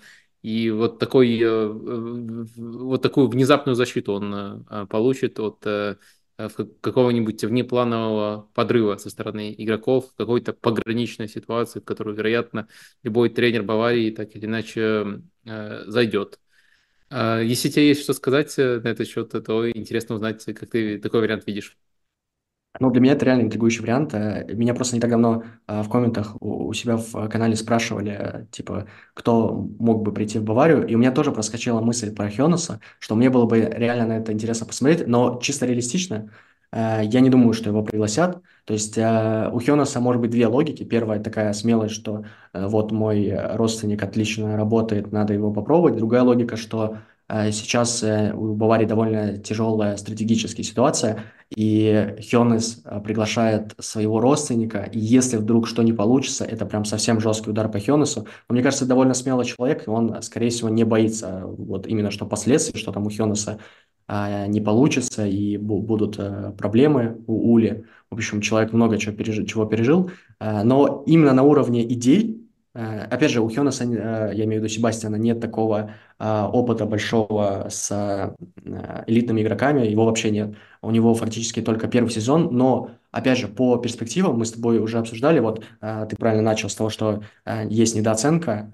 и 0.48 0.72
вот, 0.72 0.98
такой, 0.98 1.42
э, 1.42 1.68
вот 2.56 3.02
такую 3.02 3.28
внезапную 3.28 3.76
защиту 3.76 4.14
он 4.14 4.34
э, 4.34 4.86
получит 4.86 5.42
от 5.42 5.66
э, 5.66 5.98
какого-нибудь 6.38 7.44
внепланового 7.44 8.50
подрыва 8.54 8.96
со 8.96 9.10
стороны 9.10 9.54
игроков, 9.58 10.14
какой-то 10.16 10.54
пограничной 10.54 11.28
ситуации, 11.28 11.82
в 11.82 11.84
которую, 11.84 12.16
вероятно, 12.16 12.70
любой 13.04 13.28
тренер 13.28 13.64
Баварии 13.64 14.10
так 14.12 14.38
или 14.38 14.46
иначе 14.46 15.22
зайдет. 15.44 16.40
А 17.10 17.42
если 17.42 17.68
тебе 17.68 17.90
есть 17.90 18.04
что 18.04 18.14
сказать 18.14 18.56
на 18.58 18.88
этот 18.88 19.06
счет, 19.06 19.32
то 19.32 19.70
интересно 19.70 20.16
узнать, 20.16 20.46
как 20.46 20.70
ты 20.70 20.98
такой 20.98 21.22
вариант 21.22 21.46
видишь. 21.46 21.78
Ну, 22.80 22.92
для 22.92 23.02
меня 23.02 23.14
это 23.14 23.26
реально 23.26 23.44
интригующий 23.44 23.82
вариант. 23.82 24.14
Э, 24.14 24.46
меня 24.54 24.74
просто 24.74 24.96
не 24.96 25.02
так 25.02 25.10
давно 25.10 25.44
э, 25.68 25.82
в 25.82 25.90
комментах 25.90 26.36
у 26.42 26.72
себя 26.74 26.98
в 26.98 27.28
канале 27.30 27.56
спрашивали, 27.56 28.12
э, 28.12 28.46
типа, 28.52 28.88
кто 29.14 29.68
мог 29.80 30.04
бы 30.04 30.14
прийти 30.14 30.38
в 30.40 30.44
Баварию, 30.44 30.86
и 30.86 30.94
у 30.96 30.98
меня 30.98 31.12
тоже 31.12 31.32
проскочила 31.32 31.82
мысль 31.82 32.14
про 32.14 32.30
Хионуса, 32.30 32.80
что 33.00 33.16
мне 33.16 33.30
было 33.30 33.46
бы 33.46 33.60
реально 33.60 34.08
на 34.08 34.18
это 34.20 34.32
интересно 34.32 34.66
посмотреть, 34.68 35.08
но 35.08 35.40
чисто 35.42 35.66
реалистично, 35.66 36.30
я 36.74 37.22
не 37.22 37.30
думаю, 37.30 37.54
что 37.54 37.70
его 37.70 37.82
пригласят. 37.82 38.42
То 38.66 38.74
есть 38.74 38.98
у 38.98 39.60
Хионуса 39.62 40.02
может 40.02 40.22
быть 40.22 40.32
две 40.32 40.48
логики. 40.48 40.84
Первая 40.84 41.24
такая 41.24 41.54
смелость, 41.54 41.94
что 41.94 42.26
вот 42.54 42.92
мой 42.92 43.34
родственник 43.56 44.04
отлично 44.04 44.58
работает, 44.58 45.14
надо 45.14 45.34
его 45.34 45.54
попробовать. 45.54 45.96
Другая 45.96 46.24
логика, 46.24 46.58
что 46.58 46.98
сейчас 47.30 48.04
у 48.04 48.54
Баварии 48.54 48.86
довольно 48.86 49.38
тяжелая 49.38 49.96
стратегическая 49.96 50.64
ситуация, 50.64 51.24
и 51.56 52.16
Хёнес 52.30 52.82
э, 52.84 53.00
приглашает 53.02 53.74
своего 53.80 54.20
родственника, 54.20 54.90
и 54.92 55.00
если 55.00 55.38
вдруг 55.38 55.68
что 55.68 55.84
не 55.84 55.94
получится, 55.94 56.46
это 56.46 56.66
прям 56.66 56.86
совсем 56.86 57.20
жесткий 57.20 57.50
удар 57.52 57.70
по 57.70 57.80
Хёнесу. 57.80 58.28
Но 58.50 58.54
мне 58.54 58.64
кажется, 58.64 58.86
довольно 58.86 59.14
смелый 59.14 59.46
человек, 59.46 59.88
и 59.88 59.90
он, 59.90 60.22
скорее 60.22 60.50
всего, 60.50 60.70
не 60.70 60.84
боится 60.84 61.44
вот 61.46 61.88
именно 61.88 62.12
что 62.12 62.26
последствий, 62.26 62.80
что 62.80 62.92
там 62.92 63.06
у 63.08 63.10
Хёнеса 63.10 63.60
а, 64.08 64.48
не 64.48 64.62
получится, 64.62 65.26
и 65.26 65.58
будут 65.58 66.16
а, 66.20 66.52
проблемы 66.52 67.24
у 67.28 67.54
Ули. 67.54 67.86
В 68.10 68.16
общем, 68.16 68.42
человек 68.42 68.74
много 68.74 68.98
чего 68.98 69.16
пережил, 69.16 69.46
чего 69.46 69.66
пережил. 69.66 70.12
А, 70.40 70.64
но 70.64 71.04
именно 71.06 71.34
на 71.34 71.44
уровне 71.44 71.84
идей 71.92 72.38
Э, 72.38 72.47
опять 72.78 73.32
же, 73.32 73.42
у 73.42 73.50
Хёнеса, 73.50 73.86
э, 73.86 74.32
я 74.36 74.46
имею 74.46 74.62
в 74.62 74.64
виду 74.64 74.68
Себастьяна, 74.68 75.16
нет 75.16 75.40
такого 75.40 75.96
а, 76.20 76.48
опыта 76.48 76.86
большого 76.86 77.68
с 77.70 77.90
э, 77.92 78.36
элитными 79.08 79.42
игроками, 79.42 79.88
его 79.88 80.06
вообще 80.06 80.30
нет. 80.30 80.56
У 80.84 80.92
него 80.92 81.16
фактически 81.16 81.62
только 81.62 81.88
первый 81.88 82.10
сезон, 82.10 82.50
но, 82.52 82.92
опять 83.12 83.40
же, 83.40 83.48
по 83.48 83.78
перспективам 83.78 84.38
мы 84.38 84.46
с 84.46 84.52
тобой 84.52 84.78
уже 84.78 85.00
обсуждали, 85.00 85.40
вот 85.40 85.64
ты 85.82 86.16
правильно 86.18 86.44
начал 86.44 86.70
с 86.70 86.76
того, 86.76 86.90
что 86.90 87.24
есть 87.66 87.96
недооценка 87.96 88.70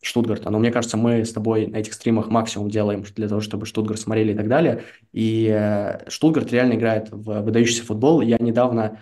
Штутгарта, 0.00 0.50
но 0.50 0.60
мне 0.60 0.70
кажется, 0.70 0.96
мы 0.96 1.24
с 1.24 1.32
тобой 1.32 1.66
на 1.66 1.76
этих 1.78 1.94
стримах 1.94 2.28
максимум 2.28 2.70
делаем 2.70 3.04
для 3.16 3.28
того, 3.28 3.40
чтобы 3.40 3.66
Штутгарт 3.66 4.00
смотрели 4.00 4.32
и 4.32 4.36
так 4.36 4.48
далее, 4.48 4.84
и 5.12 5.98
Штутгарт 6.06 6.52
реально 6.52 6.74
играет 6.74 7.08
в 7.10 7.40
выдающийся 7.40 7.84
футбол. 7.84 8.20
Я 8.20 8.38
недавно 8.38 8.98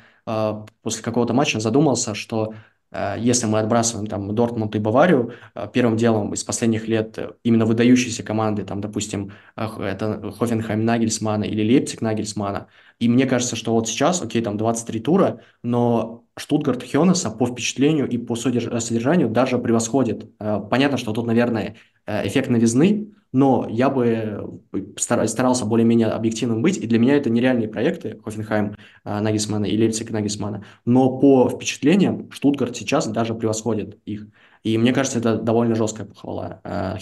после 0.82 1.02
какого-то 1.02 1.34
матча 1.34 1.60
задумался, 1.60 2.14
что 2.14 2.54
Э, 2.54 2.79
если 3.18 3.46
мы 3.46 3.60
отбрасываем 3.60 4.06
там 4.06 4.34
Дортмунд 4.34 4.74
и 4.74 4.78
Баварию, 4.78 5.34
э, 5.54 5.68
первым 5.72 5.96
делом 5.96 6.34
из 6.34 6.42
последних 6.42 6.88
лет 6.88 7.18
именно 7.44 7.64
выдающиеся 7.64 8.22
команды, 8.22 8.64
там, 8.64 8.80
допустим, 8.80 9.32
это 9.56 10.32
Хофенхайм 10.38 10.84
Нагельсмана 10.84 11.44
или 11.44 11.62
Лейпциг 11.62 12.00
Нагельсмана, 12.00 12.66
и 12.98 13.08
мне 13.08 13.26
кажется, 13.26 13.56
что 13.56 13.72
вот 13.74 13.88
сейчас, 13.88 14.22
окей, 14.22 14.42
там 14.42 14.56
23 14.56 15.00
тура, 15.00 15.40
но 15.62 16.24
Штутгарт 16.36 16.82
Хёнеса 16.82 17.30
по 17.30 17.46
впечатлению 17.46 18.08
и 18.08 18.18
по 18.18 18.34
содержанию 18.34 19.28
даже 19.28 19.58
превосходит. 19.58 20.30
Э, 20.40 20.60
понятно, 20.68 20.98
что 20.98 21.12
тут, 21.12 21.26
наверное, 21.26 21.76
эффект 22.06 22.48
новизны, 22.48 23.12
но 23.32 23.66
я 23.68 23.90
бы 23.90 24.60
старался 24.96 25.64
более-менее 25.64 26.08
объективным 26.08 26.62
быть, 26.62 26.78
и 26.78 26.86
для 26.86 26.98
меня 26.98 27.16
это 27.16 27.30
нереальные 27.30 27.68
проекты, 27.68 28.20
Хофенхайм 28.24 28.76
э, 29.04 29.20
Нагисмана 29.20 29.66
и 29.66 29.76
Лейпциг 29.76 30.10
Нагисмана, 30.10 30.64
но 30.84 31.18
по 31.18 31.48
впечатлениям 31.48 32.30
Штутгарт 32.30 32.76
сейчас 32.76 33.06
даже 33.06 33.34
превосходит 33.34 33.98
их. 34.04 34.26
И 34.62 34.76
мне 34.78 34.92
кажется, 34.92 35.18
это 35.18 35.36
довольно 35.36 35.74
жесткая 35.74 36.06
похвала 36.06 36.60
э, 36.64 36.96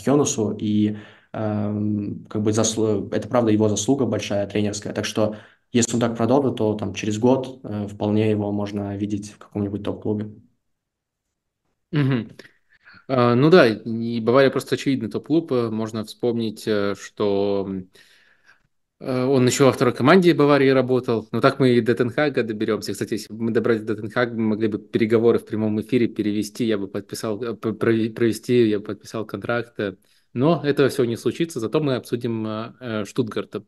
и 0.58 0.96
э, 1.32 1.80
как 2.28 2.42
бы 2.42 2.52
заслу... 2.52 3.08
это 3.10 3.28
правда 3.28 3.50
его 3.50 3.68
заслуга 3.68 4.06
большая 4.06 4.46
тренерская, 4.46 4.92
так 4.92 5.04
что 5.04 5.36
если 5.72 5.94
он 5.94 6.00
так 6.00 6.16
продолжит, 6.16 6.56
то 6.56 6.74
там 6.74 6.94
через 6.94 7.18
год 7.18 7.60
э, 7.62 7.86
вполне 7.88 8.30
его 8.30 8.50
можно 8.52 8.96
видеть 8.96 9.32
в 9.32 9.38
каком-нибудь 9.38 9.82
топ-клубе. 9.82 10.30
Угу. 11.92 12.28
А, 13.08 13.34
ну 13.34 13.48
да, 13.50 13.66
и 13.66 14.20
Бавария 14.20 14.50
просто 14.50 14.74
очевидный 14.74 15.08
топ-клуб. 15.10 15.50
Можно 15.50 16.04
вспомнить, 16.04 16.64
э, 16.66 16.94
что 16.94 17.66
э, 19.00 19.24
он 19.24 19.46
еще 19.46 19.64
во 19.64 19.72
второй 19.72 19.94
команде 19.94 20.34
Баварии 20.34 20.68
работал. 20.68 21.26
Но 21.32 21.40
так 21.40 21.58
мы 21.58 21.70
и 21.70 21.80
до 21.80 21.94
Тенхага 21.94 22.42
доберемся. 22.42 22.92
Кстати, 22.92 23.14
если 23.14 23.32
бы 23.32 23.44
мы 23.44 23.50
добрались 23.52 23.82
до 23.82 23.96
Тенхага, 23.96 24.34
мы 24.34 24.42
могли 24.48 24.68
бы 24.68 24.78
переговоры 24.78 25.38
в 25.38 25.46
прямом 25.46 25.80
эфире 25.80 26.06
перевести. 26.08 26.66
Я 26.66 26.76
бы 26.76 26.86
подписал, 26.86 27.42
э, 27.42 27.54
провести, 27.54 28.68
я 28.68 28.78
бы 28.78 28.84
подписал 28.84 29.24
контракт. 29.24 29.78
Но 30.32 30.60
этого 30.64 30.88
всего 30.88 31.04
не 31.04 31.16
случится, 31.16 31.60
зато 31.60 31.80
мы 31.80 31.96
обсудим 31.96 33.04
Штутгарта. 33.06 33.64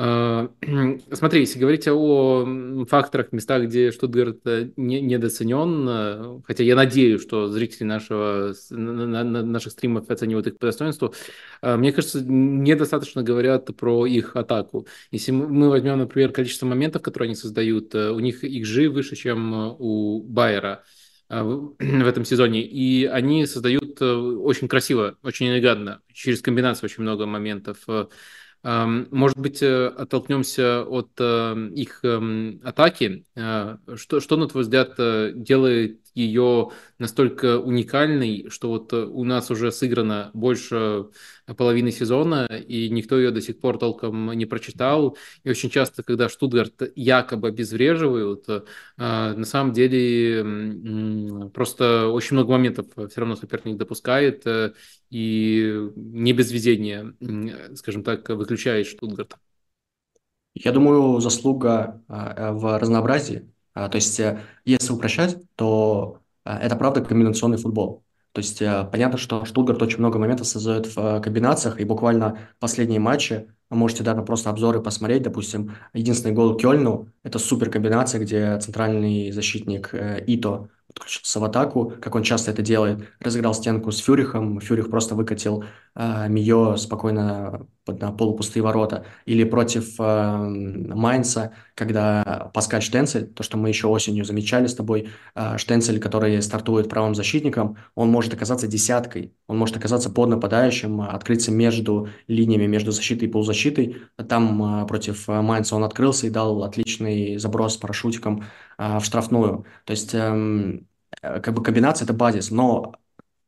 А, 0.00 0.48
смотри, 1.12 1.40
если 1.40 1.58
говорить 1.58 1.88
о 1.88 2.46
факторах, 2.88 3.32
местах, 3.32 3.64
где 3.64 3.90
Штутгарт 3.90 4.46
э, 4.46 4.70
не, 4.76 5.00
недооценен, 5.00 5.88
э, 5.88 6.40
хотя 6.46 6.62
я 6.62 6.76
надеюсь, 6.76 7.20
что 7.20 7.48
зрители 7.48 7.82
нашего, 7.82 8.54
на, 8.70 9.24
на, 9.24 9.42
наших 9.42 9.72
стримов 9.72 10.08
оценивают 10.08 10.46
их 10.46 10.58
по 10.58 10.66
достоинству, 10.66 11.14
э, 11.62 11.76
мне 11.76 11.92
кажется, 11.92 12.22
недостаточно 12.24 13.24
говорят 13.24 13.76
про 13.76 14.06
их 14.06 14.36
атаку. 14.36 14.86
Если 15.10 15.32
мы 15.32 15.68
возьмем, 15.68 15.98
например, 15.98 16.30
количество 16.30 16.66
моментов, 16.66 17.02
которые 17.02 17.28
они 17.28 17.34
создают, 17.34 17.92
у 17.94 18.20
них 18.20 18.44
их 18.44 18.66
же 18.66 18.90
выше, 18.90 19.16
чем 19.16 19.74
у 19.80 20.22
Байера 20.22 20.84
в 21.28 22.06
этом 22.06 22.24
сезоне, 22.24 22.62
и 22.62 23.04
они 23.04 23.46
создают 23.46 24.00
очень 24.00 24.68
красиво, 24.68 25.16
очень 25.22 25.48
элегантно, 25.48 26.00
через 26.12 26.40
комбинацию 26.40 26.86
очень 26.86 27.02
много 27.02 27.26
моментов. 27.26 27.86
Может 28.64 29.38
быть, 29.38 29.62
э, 29.62 29.86
оттолкнемся 29.86 30.82
от 30.82 31.10
э, 31.20 31.70
их 31.76 32.00
эм, 32.02 32.60
атаки. 32.64 33.24
Э, 33.36 33.76
что, 33.94 34.18
что, 34.18 34.36
на 34.36 34.48
твой 34.48 34.64
взгляд, 34.64 34.96
делает 35.36 36.00
ее 36.18 36.70
настолько 36.98 37.58
уникальной, 37.58 38.48
что 38.50 38.68
вот 38.68 38.92
у 38.92 39.24
нас 39.24 39.50
уже 39.50 39.70
сыграно 39.70 40.30
больше 40.34 41.06
половины 41.56 41.92
сезона, 41.92 42.46
и 42.46 42.88
никто 42.90 43.16
ее 43.16 43.30
до 43.30 43.40
сих 43.40 43.60
пор 43.60 43.78
толком 43.78 44.32
не 44.32 44.46
прочитал. 44.46 45.16
И 45.44 45.50
очень 45.50 45.70
часто, 45.70 46.02
когда 46.02 46.28
Штутгарт 46.28 46.92
якобы 46.96 47.48
обезвреживают, 47.48 48.46
на 48.96 49.44
самом 49.44 49.72
деле 49.72 51.50
просто 51.54 52.08
очень 52.08 52.34
много 52.34 52.52
моментов 52.52 52.86
все 52.94 53.20
равно 53.20 53.36
соперник 53.36 53.76
допускает, 53.76 54.44
и 55.10 55.90
не 55.94 56.32
без 56.32 56.50
везения, 56.52 57.14
скажем 57.76 58.02
так, 58.02 58.28
выключает 58.28 58.86
Штутгарт. 58.86 59.36
Я 60.54 60.72
думаю, 60.72 61.20
заслуга 61.20 62.02
а, 62.08 62.52
в 62.52 62.78
разнообразии. 62.78 63.48
А, 63.78 63.88
То 63.88 63.96
есть, 63.96 64.18
э, 64.20 64.40
если 64.64 64.92
упрощать, 64.92 65.36
то 65.56 66.20
а, 66.44 66.58
это 66.58 66.74
правда 66.76 67.00
комбинационный 67.00 67.58
футбол. 67.58 68.02
То 68.32 68.40
есть, 68.40 68.60
э, 68.60 68.88
понятно, 68.90 69.18
что 69.18 69.44
Штутгарт 69.44 69.80
очень 69.82 69.98
много 69.98 70.18
моментов 70.18 70.48
создает 70.48 70.86
в 70.86 70.98
э, 70.98 71.20
комбинациях, 71.20 71.80
и 71.80 71.84
буквально 71.84 72.38
последние 72.58 72.98
матчи, 72.98 73.46
можете 73.70 74.02
даже 74.02 74.22
просто 74.22 74.50
обзоры 74.50 74.82
посмотреть, 74.82 75.22
допустим, 75.22 75.76
единственный 75.92 76.34
гол 76.34 76.56
Кёльну– 76.56 77.08
это 77.22 77.38
супер 77.38 77.70
комбинация, 77.70 78.20
где 78.20 78.58
центральный 78.58 79.30
защитник 79.30 79.90
э, 79.92 80.24
Ито 80.26 80.68
подключился 80.88 81.38
в 81.38 81.44
атаку, 81.44 81.92
как 82.00 82.14
он 82.16 82.22
часто 82.24 82.50
это 82.50 82.62
делает, 82.62 83.04
разыграл 83.20 83.54
стенку 83.54 83.92
с 83.92 83.98
Фюрихом, 83.98 84.60
Фюрих 84.60 84.90
просто 84.90 85.14
выкатил 85.14 85.64
э, 85.94 86.28
Мио 86.28 86.76
спокойно 86.76 87.66
на 87.92 88.12
полупустые 88.12 88.62
ворота, 88.62 89.04
или 89.26 89.44
против 89.44 89.94
э, 89.98 90.36
Майнца, 90.36 91.52
когда 91.74 92.50
Паскаль 92.54 92.82
Штенцель, 92.82 93.26
то, 93.26 93.42
что 93.42 93.56
мы 93.56 93.68
еще 93.68 93.86
осенью 93.88 94.24
замечали 94.24 94.66
с 94.66 94.74
тобой, 94.74 95.08
э, 95.34 95.58
Штенцель, 95.58 96.00
который 96.00 96.40
стартует 96.42 96.88
правым 96.88 97.14
защитником, 97.14 97.76
он 97.94 98.10
может 98.10 98.34
оказаться 98.34 98.66
десяткой, 98.66 99.32
он 99.46 99.58
может 99.58 99.76
оказаться 99.76 100.10
под 100.10 100.28
нападающим, 100.28 101.00
открыться 101.00 101.50
между 101.50 102.08
линиями, 102.26 102.66
между 102.66 102.92
защитой 102.92 103.24
и 103.24 103.28
полузащитой. 103.28 103.96
Там 104.28 104.82
э, 104.82 104.86
против 104.86 105.28
Майнца 105.28 105.76
он 105.76 105.84
открылся 105.84 106.26
и 106.26 106.30
дал 106.30 106.62
отличный 106.64 107.38
заброс 107.38 107.76
парашютиком 107.76 108.44
э, 108.78 108.98
в 108.98 109.04
штрафную. 109.04 109.64
То 109.84 109.90
есть 109.92 110.14
эм, 110.14 110.86
э, 111.22 111.40
как 111.40 111.54
бы 111.54 111.62
комбинация– 111.62 112.04
это 112.04 112.14
базис, 112.14 112.50
но 112.50 112.94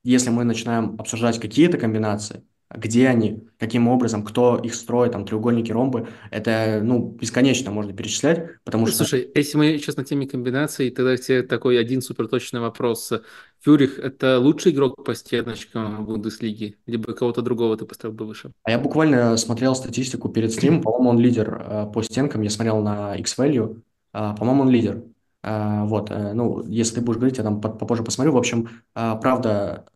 если 0.02 0.30
мы 0.30 0.44
начинаем 0.44 0.96
обсуждать 0.98 1.38
какие-то 1.38 1.78
комбинации, 1.78 2.42
где 2.74 3.08
они, 3.08 3.48
каким 3.58 3.88
образом, 3.88 4.22
кто 4.22 4.56
их 4.56 4.74
строит, 4.74 5.12
там, 5.12 5.26
треугольники, 5.26 5.72
ромбы, 5.72 6.08
это, 6.30 6.80
ну, 6.82 7.16
бесконечно 7.20 7.72
можно 7.72 7.92
перечислять, 7.92 8.62
потому 8.64 8.86
что... 8.86 8.98
Слушай, 8.98 9.28
если 9.34 9.58
мы 9.58 9.78
сейчас 9.78 9.96
на 9.96 10.04
теме 10.04 10.26
комбинаций, 10.26 10.90
тогда 10.90 11.16
тебе 11.16 11.42
такой 11.42 11.80
один 11.80 12.00
суперточный 12.00 12.60
вопрос. 12.60 13.12
Фюрих– 13.60 13.98
это 13.98 14.38
лучший 14.38 14.70
игрок 14.70 15.04
по 15.04 15.14
стеночкам 15.16 16.04
в 16.04 16.06
Бундеслиге? 16.06 16.76
Либо 16.86 17.12
кого-то 17.12 17.42
другого 17.42 17.76
ты 17.76 17.86
поставил 17.86 18.14
бы 18.14 18.24
выше? 18.24 18.52
А 18.62 18.70
я 18.70 18.78
буквально 18.78 19.36
смотрел 19.36 19.74
статистику 19.74 20.28
перед 20.28 20.52
стримом, 20.52 20.80
по-моему, 20.82 21.10
он 21.10 21.18
лидер 21.18 21.60
э, 21.60 21.86
по 21.92 22.02
стенкам, 22.02 22.42
я 22.42 22.50
смотрел 22.50 22.80
на 22.82 23.16
X-Value, 23.16 23.82
э, 24.14 24.34
по-моему, 24.38 24.62
он 24.62 24.70
лидер. 24.70 25.02
Э, 25.42 25.82
вот, 25.86 26.10
ну, 26.10 26.64
если 26.68 26.96
ты 26.96 27.00
будешь 27.00 27.18
говорить, 27.18 27.38
я 27.38 27.42
там 27.42 27.60
попозже 27.60 28.04
посмотрю. 28.04 28.32
В 28.32 28.38
общем, 28.38 28.68
правда, 28.94 29.86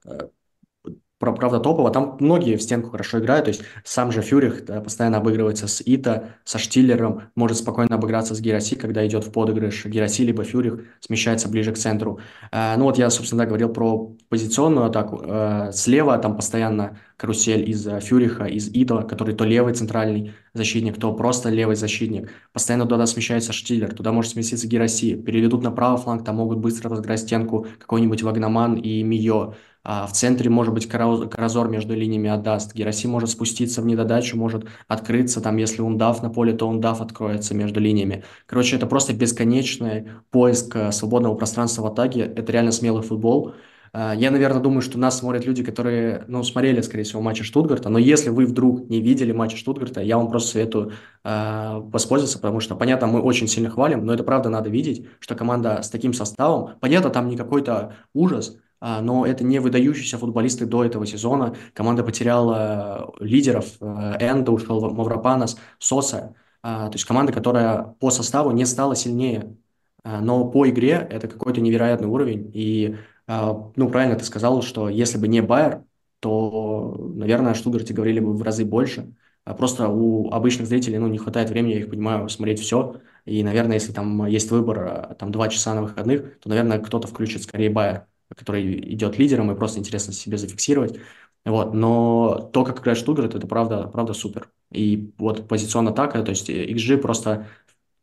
правда 1.18 1.60
топово. 1.60 1.90
Там 1.90 2.16
многие 2.20 2.56
в 2.56 2.62
стенку 2.62 2.90
хорошо 2.90 3.18
играют. 3.18 3.44
То 3.46 3.50
есть 3.50 3.62
сам 3.84 4.12
же 4.12 4.22
Фюрих 4.22 4.64
да, 4.64 4.80
постоянно 4.80 5.18
обыгрывается 5.18 5.66
с 5.68 5.82
Ита, 5.84 6.34
со 6.44 6.58
Штиллером, 6.58 7.22
может 7.34 7.56
спокойно 7.58 7.96
обыграться 7.96 8.34
с 8.34 8.40
Гераси, 8.40 8.76
когда 8.76 9.06
идет 9.06 9.24
в 9.24 9.32
подыгрыш. 9.32 9.86
Гераси 9.86 10.22
либо 10.22 10.44
Фюрих 10.44 10.80
смещается 11.00 11.48
ближе 11.48 11.72
к 11.72 11.78
центру. 11.78 12.18
А, 12.50 12.76
ну 12.76 12.84
вот 12.84 12.98
я, 12.98 13.10
собственно, 13.10 13.42
да, 13.42 13.46
говорил 13.46 13.68
про 13.68 14.14
позиционную 14.28 14.86
атаку. 14.86 15.22
А, 15.24 15.72
слева 15.72 16.18
там 16.18 16.36
постоянно 16.36 16.98
карусель 17.16 17.68
из 17.68 17.86
Фюриха, 18.02 18.44
из 18.44 18.68
Ита, 18.68 19.02
который 19.02 19.34
то 19.34 19.44
левый 19.44 19.74
центральный 19.74 20.34
защитник, 20.52 20.98
то 20.98 21.12
просто 21.12 21.48
левый 21.48 21.76
защитник. 21.76 22.30
Постоянно 22.52 22.86
туда 22.86 23.06
смещается 23.06 23.52
Штиллер, 23.52 23.94
туда 23.94 24.12
может 24.12 24.32
сместиться 24.32 24.66
Гераси. 24.66 25.14
Переведут 25.14 25.62
на 25.62 25.70
правый 25.70 26.00
фланг, 26.00 26.24
там 26.24 26.36
могут 26.36 26.58
быстро 26.58 26.90
разыграть 26.90 27.20
стенку 27.20 27.66
какой-нибудь 27.78 28.22
Вагнаман 28.22 28.74
и 28.74 29.02
Мио. 29.02 29.54
А 29.84 30.06
в 30.06 30.12
центре, 30.12 30.48
может 30.48 30.72
быть, 30.72 30.88
Каразор 30.88 31.68
между 31.68 31.94
линиями 31.94 32.30
отдаст. 32.30 32.74
Гераси 32.74 33.06
может 33.06 33.28
спуститься 33.30 33.82
в 33.82 33.86
недодачу, 33.86 34.36
может 34.36 34.64
открыться. 34.88 35.42
Там, 35.42 35.58
если 35.58 35.82
он 35.82 35.98
дав 35.98 36.22
на 36.22 36.30
поле, 36.30 36.54
то 36.54 36.66
он 36.66 36.80
дав 36.80 37.02
откроется 37.02 37.54
между 37.54 37.80
линиями. 37.80 38.24
Короче, 38.46 38.76
это 38.76 38.86
просто 38.86 39.12
бесконечный 39.12 40.08
поиск 40.30 40.74
э, 40.74 40.90
свободного 40.90 41.34
пространства 41.34 41.82
в 41.82 41.86
атаке. 41.86 42.20
Это 42.20 42.50
реально 42.50 42.72
смелый 42.72 43.02
футбол. 43.02 43.54
А, 43.96 44.12
я, 44.12 44.32
наверное, 44.32 44.60
думаю, 44.60 44.80
что 44.80 44.98
нас 44.98 45.18
смотрят 45.18 45.44
люди, 45.44 45.62
которые, 45.62 46.24
ну, 46.26 46.42
смотрели, 46.42 46.80
скорее 46.80 47.04
всего, 47.04 47.22
матчи 47.22 47.44
Штутгарта, 47.44 47.90
но 47.90 47.98
если 47.98 48.28
вы 48.28 48.44
вдруг 48.44 48.90
не 48.90 49.00
видели 49.00 49.30
матчи 49.30 49.56
Штутгарта, 49.56 50.00
я 50.00 50.16
вам 50.16 50.30
просто 50.30 50.52
советую 50.52 50.92
э, 51.22 51.80
воспользоваться, 51.80 52.40
потому 52.40 52.58
что, 52.58 52.74
понятно, 52.74 53.06
мы 53.06 53.20
очень 53.20 53.46
сильно 53.46 53.70
хвалим, 53.70 54.04
но 54.04 54.12
это 54.12 54.24
правда 54.24 54.48
надо 54.48 54.68
видеть, 54.68 55.06
что 55.20 55.36
команда 55.36 55.80
с 55.80 55.90
таким 55.90 56.12
составом, 56.12 56.70
понятно, 56.80 57.10
там 57.10 57.28
не 57.28 57.36
какой-то 57.36 57.94
ужас, 58.14 58.58
но 59.00 59.24
это 59.26 59.44
не 59.44 59.60
выдающиеся 59.60 60.18
футболисты 60.18 60.66
до 60.66 60.84
этого 60.84 61.06
сезона. 61.06 61.56
Команда 61.72 62.04
потеряла 62.04 63.14
э, 63.18 63.24
лидеров, 63.24 63.76
э, 63.80 63.84
Энда 64.20 64.52
ушел, 64.52 64.90
Мавропанос, 64.90 65.56
Соса. 65.78 66.34
А, 66.62 66.88
то 66.88 66.94
есть 66.94 67.06
команда, 67.06 67.32
которая 67.32 67.82
по 67.98 68.10
составу 68.10 68.50
не 68.50 68.66
стала 68.66 68.94
сильнее, 68.94 69.56
а, 70.02 70.20
но 70.20 70.50
по 70.50 70.68
игре 70.68 71.06
это 71.10 71.28
какой-то 71.28 71.62
невероятный 71.62 72.08
уровень. 72.08 72.50
И, 72.54 72.96
ну, 73.26 73.88
правильно 73.90 74.16
ты 74.16 74.24
сказал, 74.24 74.60
что 74.62 74.88
если 74.90 75.16
бы 75.18 75.28
не 75.28 75.40
Байер, 75.40 75.84
то, 76.20 76.94
наверное, 77.14 77.52
о 77.52 77.54
Штутгарте 77.54 77.94
говорили 77.94 78.20
бы 78.20 78.34
в 78.34 78.42
разы 78.42 78.64
больше. 78.66 79.14
Просто 79.44 79.88
у 79.88 80.30
обычных 80.30 80.66
зрителей, 80.66 80.98
ну, 80.98 81.06
не 81.08 81.18
хватает 81.18 81.50
времени, 81.50 81.72
я 81.72 81.80
их 81.80 81.90
понимаю, 81.90 82.28
смотреть 82.28 82.60
все. 82.60 82.96
И, 83.24 83.42
наверное, 83.42 83.74
если 83.74 83.92
там 83.92 84.26
есть 84.26 84.50
выбор, 84.50 85.14
там, 85.18 85.32
два 85.32 85.48
часа 85.48 85.74
на 85.74 85.82
выходных, 85.82 86.38
то, 86.40 86.48
наверное, 86.48 86.78
кто-то 86.80 87.08
включит 87.08 87.42
скорее 87.42 87.70
Байер 87.70 88.06
который 88.34 88.78
идет 88.94 89.18
лидером, 89.18 89.50
и 89.52 89.56
просто 89.56 89.78
интересно 89.80 90.12
себе 90.12 90.38
зафиксировать. 90.38 90.98
Вот, 91.44 91.74
но 91.74 92.50
то, 92.52 92.64
как 92.64 92.80
играет 92.80 92.98
Штутгарт, 92.98 93.34
это 93.34 93.46
правда, 93.46 93.86
правда 93.88 94.14
супер. 94.14 94.50
И 94.72 95.12
вот 95.18 95.46
позиционная 95.48 95.92
атака, 95.92 96.22
то 96.22 96.30
есть 96.30 96.48
XG 96.48 96.96
просто 96.98 97.48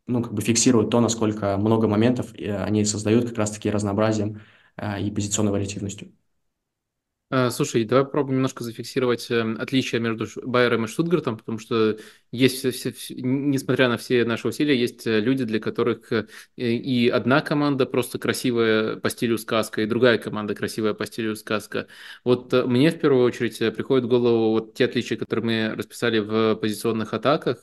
ну, 0.06 0.22
как 0.22 0.32
бы 0.34 0.42
фиксирует 0.42 0.90
то, 0.90 1.00
насколько 1.00 1.56
много 1.58 1.88
моментов 1.88 2.32
они 2.34 2.84
создают 2.84 3.28
как 3.28 3.38
раз-таки 3.38 3.70
разнообразием 3.70 4.40
э, 4.76 5.02
и 5.02 5.10
позиционной 5.10 5.52
вариативностью. 5.52 6.12
Слушай, 7.50 7.84
давай 7.84 8.04
попробуем 8.04 8.36
немножко 8.36 8.62
зафиксировать 8.62 9.30
эм, 9.30 9.58
отличия 9.58 9.98
между 10.00 10.26
Байером 10.46 10.84
и 10.84 10.86
Штутгартом, 10.88 11.38
потому 11.38 11.58
что 11.58 11.96
есть, 12.32 12.58
все, 12.58 12.92
все, 12.92 13.14
несмотря 13.18 13.90
на 13.90 13.98
все 13.98 14.24
наши 14.24 14.48
усилия, 14.48 14.74
есть 14.74 15.06
э, 15.06 15.20
люди, 15.20 15.44
для 15.44 15.60
которых 15.60 16.10
э, 16.12 16.26
и 16.56 17.10
одна 17.10 17.42
команда 17.42 17.84
просто 17.84 18.18
красивая 18.18 18.96
по 18.96 19.10
стилю 19.10 19.36
сказка, 19.36 19.82
и 19.82 19.86
другая 19.86 20.16
команда 20.16 20.54
красивая 20.54 20.94
по 20.94 21.04
стилю 21.04 21.36
сказка. 21.36 21.88
Вот 22.24 22.52
э, 22.54 22.64
мне 22.64 22.90
в 22.90 22.98
первую 22.98 23.24
очередь 23.24 23.58
приходит 23.76 24.06
в 24.06 24.08
голову 24.08 24.52
вот 24.52 24.72
те 24.72 24.86
отличия, 24.86 25.18
которые 25.18 25.44
мы 25.44 25.76
расписали 25.76 26.20
в 26.20 26.54
позиционных 26.56 27.12
атаках. 27.12 27.58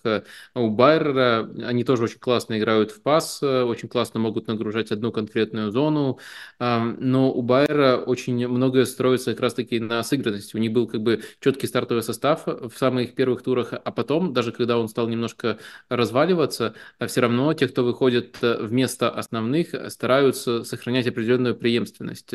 У 0.54 0.70
Байера 0.70 1.50
они 1.64 1.84
тоже 1.84 2.04
очень 2.04 2.20
классно 2.20 2.60
играют 2.60 2.92
в 2.92 3.02
пас, 3.02 3.42
очень 3.42 3.90
классно 3.90 4.20
могут 4.20 4.48
нагружать 4.48 4.92
одну 4.92 5.12
конкретную 5.12 5.72
зону, 5.72 6.20
но 6.60 7.32
у 7.32 7.42
Байера 7.42 7.98
очень 7.98 8.48
многое 8.48 8.86
строится 8.86 9.32
как 9.32 9.42
раз 9.42 9.56
таки 9.56 9.80
на 9.80 10.04
сыгранности. 10.04 10.56
У 10.56 10.60
них 10.60 10.72
был 10.74 10.88
как 10.88 11.02
бы 11.02 11.24
четкий 11.40 11.66
стартовый 11.66 12.04
состав 12.04 12.46
в 12.46 12.72
самых 12.76 13.16
первых 13.16 13.42
турах, 13.42 13.74
а 13.74 13.92
потом, 13.92 14.32
даже 14.34 14.52
когда 14.60 14.78
он 14.78 14.90
стал 14.90 15.08
немножко 15.08 15.58
разваливаться, 15.88 16.76
а 17.00 17.08
все 17.08 17.22
равно 17.22 17.54
те, 17.54 17.70
кто 17.70 17.86
выходит 17.86 18.36
э, 18.42 18.58
вместо 18.62 19.10
основных, 19.10 19.74
стараются 19.88 20.66
сохранять 20.66 21.08
определенную 21.08 21.56
преемственность. 21.56 22.34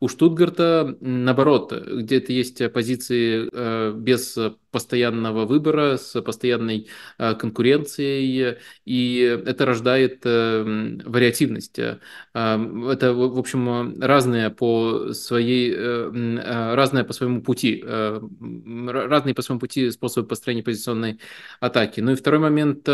У 0.00 0.08
Штутгарта, 0.08 0.96
наоборот, 1.00 1.72
где-то 1.72 2.32
есть 2.32 2.72
позиции 2.72 3.48
э, 3.50 3.92
без 3.96 4.38
постоянного 4.70 5.46
выбора, 5.46 5.96
с 5.96 6.20
постоянной 6.20 6.88
э, 7.18 7.34
конкуренцией, 7.34 8.58
и 8.84 9.18
это 9.46 9.64
рождает 9.64 10.20
э, 10.24 10.98
вариативность. 11.04 11.78
Это, 11.78 13.12
в 13.14 13.38
общем, 13.38 14.00
разные 14.00 14.50
по 14.50 15.12
своей, 15.12 15.74
разные 15.74 17.04
по 17.04 17.12
своему 17.12 17.42
пути, 17.42 17.82
разные 17.86 19.34
по 19.34 19.42
своему 19.42 19.60
пути 19.60 19.90
способы 19.90 20.26
построения 20.28 20.62
позиционной 20.62 21.20
атаки. 21.64 22.00
Ну 22.00 22.12
и 22.12 22.14
второй 22.14 22.40
момент 22.40 22.88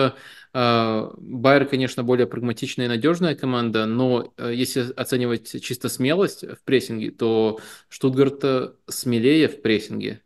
а, 0.52 1.12
Байер, 1.16 1.66
конечно, 1.66 2.02
более 2.02 2.26
прагматичная 2.26 2.86
и 2.86 2.88
надежная 2.88 3.34
команда, 3.34 3.86
но 3.86 4.32
э, 4.36 4.52
если 4.54 4.92
оценивать 4.92 5.62
чисто 5.62 5.88
смелость 5.88 6.42
в 6.44 6.62
прессинге, 6.64 7.10
то 7.12 7.60
Штутгарт 7.88 8.40
э, 8.42 8.72
смелее 8.88 9.48
в 9.48 9.62
прессинге. 9.62 10.22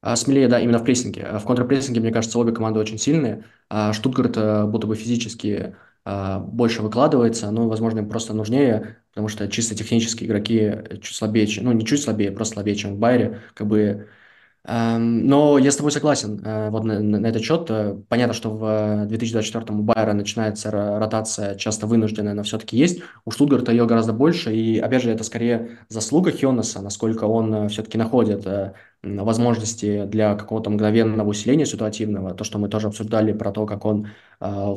А, 0.00 0.16
смелее, 0.16 0.48
да, 0.48 0.58
именно 0.58 0.78
в 0.78 0.84
прессинге. 0.84 1.38
В 1.38 1.44
контрпрессинге, 1.44 2.00
мне 2.00 2.12
кажется, 2.12 2.38
обе 2.38 2.52
команды 2.52 2.80
очень 2.80 2.98
сильные. 2.98 3.44
А 3.68 3.92
Штутгарт 3.92 4.36
э, 4.38 4.64
будто 4.66 4.86
бы 4.86 4.96
физически 4.96 5.76
больше 6.02 6.80
выкладывается, 6.80 7.50
но, 7.50 7.68
возможно, 7.68 7.98
им 7.98 8.08
просто 8.08 8.32
нужнее, 8.32 8.96
потому 9.10 9.28
что 9.28 9.46
чисто 9.48 9.74
технические 9.74 10.28
игроки 10.28 10.98
чуть 11.02 11.14
слабее, 11.14 11.46
ну, 11.60 11.72
не 11.72 11.84
чуть 11.84 12.02
слабее, 12.02 12.32
просто 12.32 12.54
слабее, 12.54 12.74
чем 12.74 12.94
в 12.94 12.98
Байере. 12.98 13.42
Как 13.52 13.66
бы 13.66 14.08
но 14.66 15.56
я 15.58 15.70
с 15.70 15.76
тобой 15.76 15.90
согласен 15.90 16.42
э, 16.44 16.68
вот 16.68 16.84
на, 16.84 17.00
на 17.00 17.26
этот 17.26 17.42
счет. 17.42 17.70
Э, 17.70 17.96
понятно, 18.08 18.34
что 18.34 18.50
в 18.50 19.06
2024 19.06 19.64
у 19.70 19.82
Байера 19.82 20.12
начинается 20.12 20.70
ротация 20.70 21.54
часто 21.54 21.86
вынужденная, 21.86 22.34
но 22.34 22.42
все-таки 22.42 22.76
есть. 22.76 23.00
У 23.24 23.30
Штутгарта 23.30 23.72
ее 23.72 23.86
гораздо 23.86 24.12
больше. 24.12 24.54
И, 24.54 24.78
опять 24.78 25.02
же, 25.02 25.10
это 25.10 25.24
скорее 25.24 25.78
заслуга 25.88 26.30
Хионеса, 26.30 26.82
насколько 26.82 27.24
он 27.24 27.54
э, 27.54 27.68
все-таки 27.68 27.96
находит 27.96 28.46
возможности 29.02 30.04
для 30.04 30.34
какого-то 30.34 30.70
мгновенного 30.70 31.28
усиления 31.28 31.64
ситуативного, 31.64 32.34
то, 32.34 32.44
что 32.44 32.58
мы 32.58 32.68
тоже 32.68 32.88
обсуждали 32.88 33.32
про 33.32 33.50
то, 33.50 33.64
как 33.64 33.84
он 33.86 34.08
э, 34.40 34.74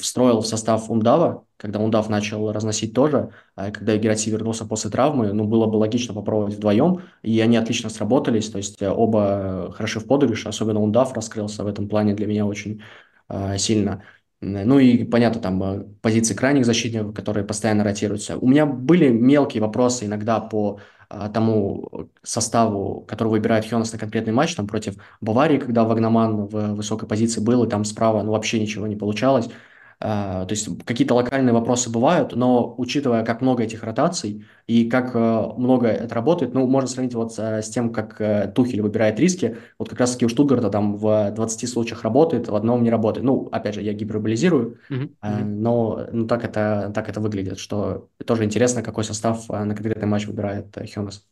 встроил 0.00 0.40
в 0.40 0.46
состав 0.46 0.90
Умдава, 0.90 1.44
когда 1.56 1.78
Ундав 1.78 2.08
начал 2.08 2.50
разносить 2.50 2.94
тоже, 2.94 3.30
а 3.54 3.70
когда 3.70 3.96
Герати 3.96 4.30
вернулся 4.30 4.64
после 4.64 4.90
травмы, 4.90 5.32
ну, 5.32 5.44
было 5.44 5.66
бы 5.66 5.76
логично 5.76 6.14
попробовать 6.14 6.54
вдвоем, 6.54 7.02
и 7.22 7.38
они 7.40 7.56
отлично 7.56 7.90
сработались, 7.90 8.50
то 8.50 8.58
есть 8.58 8.82
оба 8.82 9.72
хороши 9.76 10.00
в 10.00 10.06
подыгрыше, 10.06 10.48
особенно 10.48 10.80
Ундав 10.80 11.14
раскрылся 11.14 11.62
в 11.62 11.68
этом 11.68 11.88
плане 11.88 12.14
для 12.14 12.26
меня 12.26 12.46
очень 12.46 12.82
э, 13.28 13.56
сильно. 13.58 14.02
Ну 14.40 14.78
и, 14.78 15.04
понятно, 15.04 15.40
там 15.40 15.62
э, 15.62 15.84
позиции 16.00 16.34
крайних 16.34 16.64
защитников, 16.64 17.14
которые 17.14 17.44
постоянно 17.44 17.84
ротируются. 17.84 18.38
У 18.38 18.48
меня 18.48 18.64
были 18.64 19.10
мелкие 19.10 19.60
вопросы 19.60 20.06
иногда 20.06 20.40
по 20.40 20.80
а, 21.10 21.28
тому 21.28 22.08
составу, 22.22 23.04
который 23.06 23.28
выбирает 23.28 23.64
Хионас 23.64 23.92
на 23.92 23.98
конкретный 23.98 24.32
матч, 24.32 24.54
там 24.54 24.66
против 24.66 24.94
Баварии, 25.20 25.58
когда 25.58 25.84
Вагнаман 25.84 26.46
в 26.46 26.74
высокой 26.74 27.08
позиции 27.08 27.40
был, 27.40 27.64
и 27.64 27.68
там 27.68 27.84
справа 27.84 28.22
ну, 28.22 28.30
вообще 28.30 28.60
ничего 28.60 28.86
не 28.86 28.96
получалось. 28.96 29.48
А, 30.02 30.46
то 30.46 30.52
есть 30.52 30.66
какие-то 30.86 31.14
локальные 31.14 31.52
вопросы 31.52 31.90
бывают, 31.90 32.34
но 32.34 32.74
учитывая, 32.78 33.22
как 33.22 33.42
много 33.42 33.64
этих 33.64 33.82
ротаций 33.82 34.46
и 34.66 34.88
как 34.88 35.14
э, 35.14 35.18
много 35.58 35.88
это 35.88 36.14
работает, 36.14 36.54
ну, 36.54 36.66
можно 36.66 36.88
сравнить 36.88 37.14
вот 37.14 37.38
с 37.38 37.68
тем, 37.68 37.92
как 37.92 38.18
э, 38.18 38.50
Тухель 38.54 38.80
выбирает 38.80 39.20
риски. 39.20 39.58
Вот 39.78 39.90
как 39.90 40.00
раз-таки 40.00 40.24
у 40.24 40.30
Штутгарта 40.30 40.70
там 40.70 40.96
в 40.96 41.32
20 41.32 41.68
случаях 41.68 42.02
работает, 42.02 42.48
в 42.48 42.54
одном 42.54 42.82
не 42.82 42.88
работает. 42.88 43.26
Ну, 43.26 43.50
опять 43.52 43.74
же, 43.74 43.82
я 43.82 43.92
гиперболизирую, 43.92 44.78
mm-hmm. 44.88 45.44
но 45.44 46.06
ну, 46.10 46.26
так, 46.26 46.44
это, 46.44 46.90
так 46.94 47.10
это 47.10 47.20
выглядит, 47.20 47.58
что 47.58 48.08
тоже 48.24 48.44
интересно, 48.44 48.82
какой 48.82 49.04
состав 49.04 49.50
на 49.50 49.74
конкретный 49.74 50.08
матч 50.08 50.26
выбирает 50.26 50.74
Хёнес. 50.94 51.26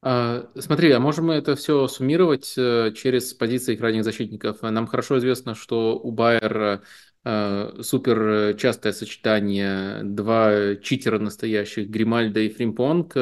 А, 0.00 0.46
смотри, 0.56 0.92
а 0.92 1.00
можем 1.00 1.26
мы 1.26 1.34
это 1.34 1.56
все 1.56 1.88
суммировать 1.88 2.54
э, 2.56 2.92
через 2.94 3.34
позиции 3.34 3.74
крайних 3.74 4.04
защитников? 4.04 4.62
Нам 4.62 4.86
хорошо 4.86 5.18
известно, 5.18 5.56
что 5.56 5.98
у 5.98 6.12
Байер 6.12 6.52
Э, 6.52 6.78
супер 7.82 8.56
частое 8.56 8.92
сочетание, 8.92 10.02
два 10.02 10.76
читера 10.76 11.18
настоящих, 11.18 11.88
Гримальда 11.88 12.40
и 12.40 12.48
Фримпонг, 12.48 13.16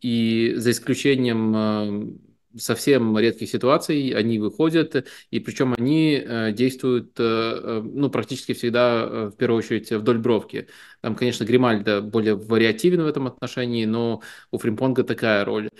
и 0.00 0.54
за 0.56 0.70
исключением 0.70 1.54
э, 1.56 2.58
совсем 2.58 3.18
редких 3.18 3.48
ситуаций 3.48 4.10
они 4.10 4.38
выходят, 4.38 5.06
и 5.30 5.40
причем 5.40 5.74
они 5.78 6.22
э, 6.22 6.52
действуют 6.52 7.18
ну, 7.18 8.10
практически 8.10 8.52
всегда, 8.52 9.28
в 9.30 9.36
первую 9.36 9.58
очередь, 9.58 9.90
вдоль 9.90 10.18
бровки. 10.18 10.68
Там, 11.00 11.14
конечно, 11.14 11.44
Гримальда 11.44 12.00
более 12.02 12.34
вариативен 12.34 13.02
в 13.02 13.06
этом 13.06 13.26
отношении, 13.26 13.84
но 13.84 14.22
у 14.50 14.58
Фримпонга 14.58 15.04
такая 15.04 15.44
роль 15.44 15.70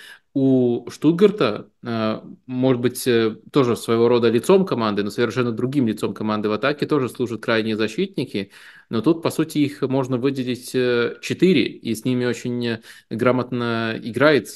у 0.41 0.89
Штутгарта, 0.89 1.69
э, 1.83 2.21
может 2.47 2.81
быть, 2.81 3.07
э, 3.09 3.37
тоже 3.51 3.77
своего 3.77 4.09
рода 4.09 4.29
лицом 4.31 4.65
команды, 4.65 5.03
но 5.03 5.11
совершенно 5.11 5.51
другим 5.51 5.89
лицом 5.89 6.15
команды 6.15 6.49
в 6.49 6.53
атаке 6.53 6.87
тоже 6.87 7.09
служат 7.09 7.43
крайние 7.43 7.77
защитники, 7.77 8.53
но 8.89 9.01
тут, 9.01 9.21
по 9.23 9.31
сути, 9.31 9.59
их 9.59 9.83
можно 9.83 10.17
выделить 10.17 10.77
э, 10.77 11.17
четыре, 11.23 11.65
и 11.65 11.93
с 11.93 12.05
ними 12.05 12.25
очень 12.25 12.79
грамотно 13.11 13.99
играет 14.01 14.49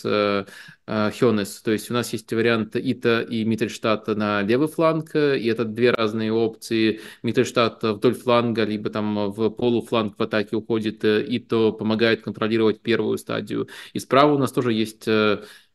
Хёнес. 0.87 1.63
То 1.63 1.73
есть 1.73 1.91
у 1.91 1.95
нас 1.95 2.13
есть 2.13 2.33
вариант 2.33 2.77
Ита 2.77 3.21
и 3.23 3.45
Миттельштадта 3.45 4.15
на 4.15 4.43
левый 4.43 4.69
фланг, 4.69 5.15
и 5.15 5.47
это 5.47 5.65
две 5.65 5.91
разные 5.91 6.33
опции. 6.33 7.01
Миттельштадт 7.23 7.83
вдоль 7.83 8.15
фланга, 8.15 8.65
либо 8.65 8.91
там 8.91 9.31
в 9.31 9.51
полуфланг 9.51 10.19
в 10.19 10.23
атаке 10.23 10.52
уходит, 10.55 11.05
Ито 11.05 11.73
помогает 11.73 12.23
контролировать 12.23 12.81
первую 12.81 13.19
стадию. 13.19 13.69
И 13.93 13.99
справа 13.99 14.35
у 14.35 14.39
нас 14.39 14.53
тоже 14.53 14.73
есть 14.73 15.09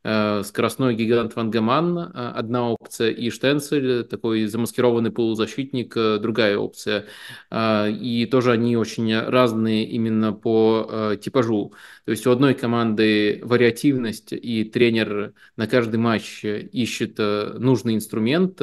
Э, 0.09 0.41
скоростной 0.45 0.95
гигант 0.95 1.35
Ван 1.35 1.51
Гаман, 1.51 1.97
э, 1.97 2.11
одна 2.13 2.71
опция, 2.71 3.09
и 3.09 3.29
Штенцель, 3.29 4.05
такой 4.05 4.45
замаскированный 4.45 5.11
полузащитник, 5.11 5.97
э, 5.97 6.19
другая 6.19 6.57
опция. 6.57 7.07
И 7.51 8.27
тоже 8.31 8.51
они 8.53 8.77
очень 8.77 9.17
разные 9.19 9.85
именно 9.85 10.31
по 10.31 11.15
типажу. 11.21 11.73
То 12.05 12.11
есть 12.11 12.25
у 12.25 12.31
одной 12.31 12.53
команды 12.53 13.41
вариативность, 13.43 14.31
и 14.31 14.63
тренер 14.63 15.33
на 15.57 15.67
каждый 15.67 15.97
матч 15.97 16.43
ищет 16.45 17.17
нужный 17.17 17.95
инструмент, 17.95 18.61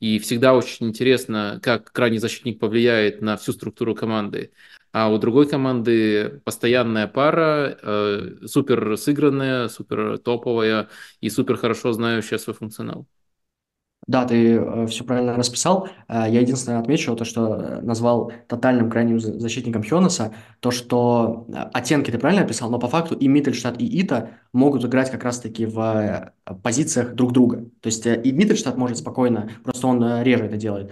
и 0.00 0.18
всегда 0.18 0.54
очень 0.54 0.88
интересно, 0.88 1.60
как 1.62 1.92
крайний 1.92 2.18
защитник 2.18 2.58
повлияет 2.58 3.22
на 3.22 3.36
всю 3.36 3.52
структуру 3.52 3.94
команды 3.94 4.50
а 4.92 5.08
у 5.10 5.18
другой 5.18 5.48
команды 5.48 6.42
постоянная 6.44 7.06
пара, 7.06 7.78
э, 7.82 8.46
супер 8.46 8.96
сыгранная, 8.96 9.68
супер 9.68 10.18
топовая 10.18 10.88
и 11.20 11.30
супер 11.30 11.56
хорошо 11.56 11.92
знающая 11.92 12.38
свой 12.38 12.54
функционал. 12.54 13.06
Да, 14.08 14.24
ты 14.24 14.56
э, 14.56 14.86
все 14.88 15.04
правильно 15.04 15.36
расписал. 15.36 15.88
Э, 16.08 16.24
я 16.28 16.40
единственное 16.40 16.80
отмечу 16.80 17.14
то, 17.14 17.24
что 17.24 17.54
э, 17.54 17.80
назвал 17.82 18.32
тотальным 18.48 18.90
крайним 18.90 19.20
защитником 19.20 19.84
Хёнеса, 19.84 20.32
то, 20.58 20.72
что 20.72 21.46
оттенки 21.72 22.10
ты 22.10 22.18
правильно 22.18 22.42
описал, 22.42 22.68
но 22.68 22.80
по 22.80 22.88
факту 22.88 23.14
и 23.14 23.28
Миттельштадт, 23.28 23.80
и 23.80 24.00
Ита 24.00 24.30
могут 24.52 24.84
играть 24.84 25.10
как 25.10 25.22
раз-таки 25.22 25.66
в 25.66 26.32
позициях 26.62 27.14
друг 27.14 27.32
друга. 27.32 27.64
То 27.80 27.86
есть 27.86 28.04
и 28.04 28.32
Миттельштадт 28.32 28.76
может 28.76 28.98
спокойно, 28.98 29.50
просто 29.62 29.86
он 29.86 30.22
реже 30.22 30.46
это 30.46 30.56
делает, 30.56 30.90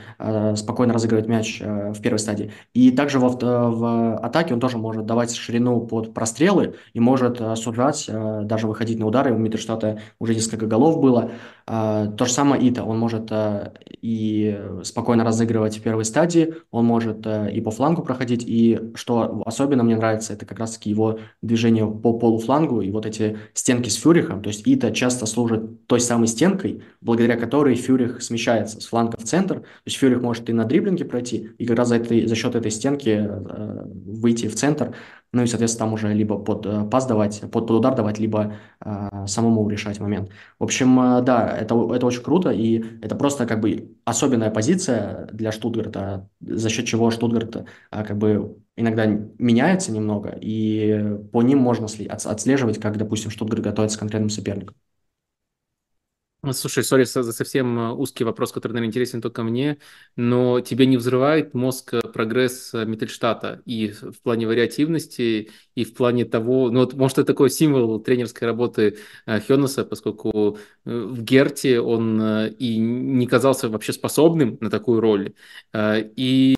спокойно 0.56 0.94
разыгрывать 0.94 1.26
мяч 1.26 1.60
в 1.60 2.00
первой 2.00 2.18
стадии. 2.18 2.52
И 2.74 2.90
также 2.90 3.18
в, 3.18 3.28
в 3.28 4.16
атаке 4.18 4.54
он 4.54 4.60
тоже 4.60 4.78
может 4.78 5.04
давать 5.04 5.34
ширину 5.34 5.80
под 5.80 6.14
прострелы 6.14 6.74
и 6.94 7.00
может 7.00 7.40
сужать, 7.58 8.08
даже 8.08 8.66
выходить 8.66 8.98
на 8.98 9.06
удары. 9.06 9.34
У 9.34 9.38
Миттельштадта 9.38 10.00
уже 10.18 10.34
несколько 10.34 10.66
голов 10.66 11.00
было. 11.00 11.32
То 11.70 12.24
же 12.24 12.32
самое 12.32 12.68
Ита, 12.68 12.82
он 12.82 12.98
может 12.98 13.28
э, 13.30 13.72
и 14.02 14.60
спокойно 14.82 15.22
разыгрывать 15.22 15.78
в 15.78 15.82
первой 15.82 16.04
стадии, 16.04 16.54
он 16.72 16.84
может 16.84 17.24
э, 17.26 17.52
и 17.52 17.60
по 17.60 17.70
флангу 17.70 18.02
проходить, 18.02 18.42
и 18.44 18.90
что 18.96 19.44
особенно 19.46 19.84
мне 19.84 19.94
нравится, 19.94 20.32
это 20.32 20.46
как 20.46 20.58
раз-таки 20.58 20.90
его 20.90 21.20
движение 21.42 21.86
по 21.86 22.18
полуфлангу 22.18 22.80
и 22.80 22.90
вот 22.90 23.06
эти 23.06 23.38
стенки 23.54 23.88
с 23.88 23.94
Фюрихом, 23.94 24.42
то 24.42 24.48
есть 24.48 24.66
Ита 24.66 24.90
часто 24.90 25.26
служит 25.26 25.86
той 25.86 26.00
самой 26.00 26.26
стенкой, 26.26 26.82
благодаря 27.00 27.36
которой 27.36 27.76
Фюрих 27.76 28.20
смещается 28.20 28.80
с 28.80 28.86
фланга 28.86 29.16
в 29.16 29.22
центр, 29.22 29.60
то 29.60 29.66
есть 29.84 29.96
Фюрих 29.98 30.20
может 30.22 30.50
и 30.50 30.52
на 30.52 30.64
дриблинге 30.64 31.04
пройти, 31.04 31.50
и 31.56 31.66
как 31.66 31.78
раз 31.78 31.88
за, 31.90 31.96
этой, 31.96 32.26
за 32.26 32.34
счет 32.34 32.56
этой 32.56 32.72
стенки 32.72 33.10
э, 33.10 33.82
выйти 33.86 34.48
в 34.48 34.56
центр, 34.56 34.96
ну 35.32 35.42
и, 35.42 35.46
соответственно, 35.46 35.86
там 35.86 35.94
уже 35.94 36.12
либо 36.12 36.38
под 36.38 36.66
э, 36.66 36.84
пас 36.90 37.06
давать, 37.06 37.40
под, 37.42 37.50
под 37.50 37.70
удар 37.70 37.94
давать, 37.94 38.18
либо 38.18 38.56
э, 38.84 39.26
самому 39.26 39.68
решать 39.68 40.00
момент. 40.00 40.30
В 40.58 40.64
общем, 40.64 40.98
э, 41.00 41.22
да, 41.22 41.56
это, 41.56 41.74
это 41.94 42.06
очень 42.06 42.22
круто, 42.22 42.50
и 42.50 42.84
это 43.00 43.14
просто 43.14 43.46
как 43.46 43.60
бы 43.60 43.96
особенная 44.04 44.50
позиция 44.50 45.28
для 45.32 45.52
Штутгарта, 45.52 46.28
за 46.40 46.68
счет 46.68 46.86
чего 46.86 47.10
Штутгарт 47.10 47.56
э, 47.56 47.64
как 47.90 48.18
бы 48.18 48.56
иногда 48.76 49.06
меняется 49.06 49.92
немного, 49.92 50.36
и 50.40 51.16
по 51.32 51.42
ним 51.42 51.58
можно 51.58 51.86
отслеживать, 51.86 52.80
как, 52.80 52.96
допустим, 52.96 53.30
Штутгарт 53.30 53.62
готовится 53.62 53.98
к 53.98 54.00
конкретным 54.00 54.30
соперникам. 54.30 54.76
Слушай, 56.52 56.84
сори 56.84 57.04
за 57.04 57.32
совсем 57.32 57.78
э, 57.78 57.92
узкий 57.92 58.24
вопрос, 58.24 58.50
который, 58.50 58.72
наверное, 58.72 58.88
интересен 58.88 59.20
только 59.20 59.42
мне, 59.42 59.76
но 60.16 60.60
тебе 60.60 60.86
не 60.86 60.96
взрывает 60.96 61.52
мозг 61.52 61.94
прогресс 62.12 62.72
э, 62.72 62.86
Миттельштата 62.86 63.60
и 63.66 63.88
в 63.88 64.22
плане 64.22 64.46
вариативности, 64.46 65.50
и 65.74 65.84
в 65.84 65.94
плане 65.94 66.24
того, 66.24 66.70
ну 66.70 66.80
вот, 66.80 66.94
может, 66.94 67.18
это 67.18 67.26
такой 67.26 67.50
символ 67.50 68.00
тренерской 68.00 68.48
работы 68.48 68.98
Хёнеса, 69.26 69.84
поскольку 69.84 70.58
в 70.84 71.22
Герте 71.22 71.80
он 71.80 72.20
и 72.46 72.78
не 72.78 73.26
казался 73.26 73.68
вообще 73.68 73.92
способным 73.92 74.56
на 74.60 74.70
такую 74.70 75.00
роль, 75.00 75.34
и 75.74 76.54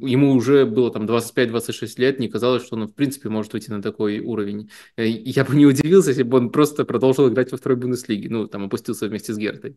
ему 0.00 0.32
уже 0.32 0.64
было 0.66 0.90
там 0.90 1.06
25-26 1.06 2.00
лет, 2.00 2.18
не 2.18 2.28
казалось, 2.28 2.64
что 2.64 2.76
он, 2.76 2.88
в 2.88 2.94
принципе, 2.94 3.28
может 3.28 3.52
выйти 3.52 3.70
на 3.70 3.82
такой 3.82 4.20
уровень. 4.20 4.70
Я 4.96 5.44
бы 5.44 5.54
не 5.54 5.66
удивился, 5.66 6.10
если 6.10 6.22
бы 6.22 6.38
он 6.38 6.50
просто 6.50 6.84
продолжил 6.84 7.28
играть 7.28 7.52
во 7.52 7.58
второй 7.58 7.76
Бундеслиге, 7.78 8.28
ну, 8.30 8.46
там, 8.48 8.64
опустил 8.64 8.94
учился 8.94 9.08
вместе 9.08 9.32
с 9.32 9.38
Гертой. 9.38 9.76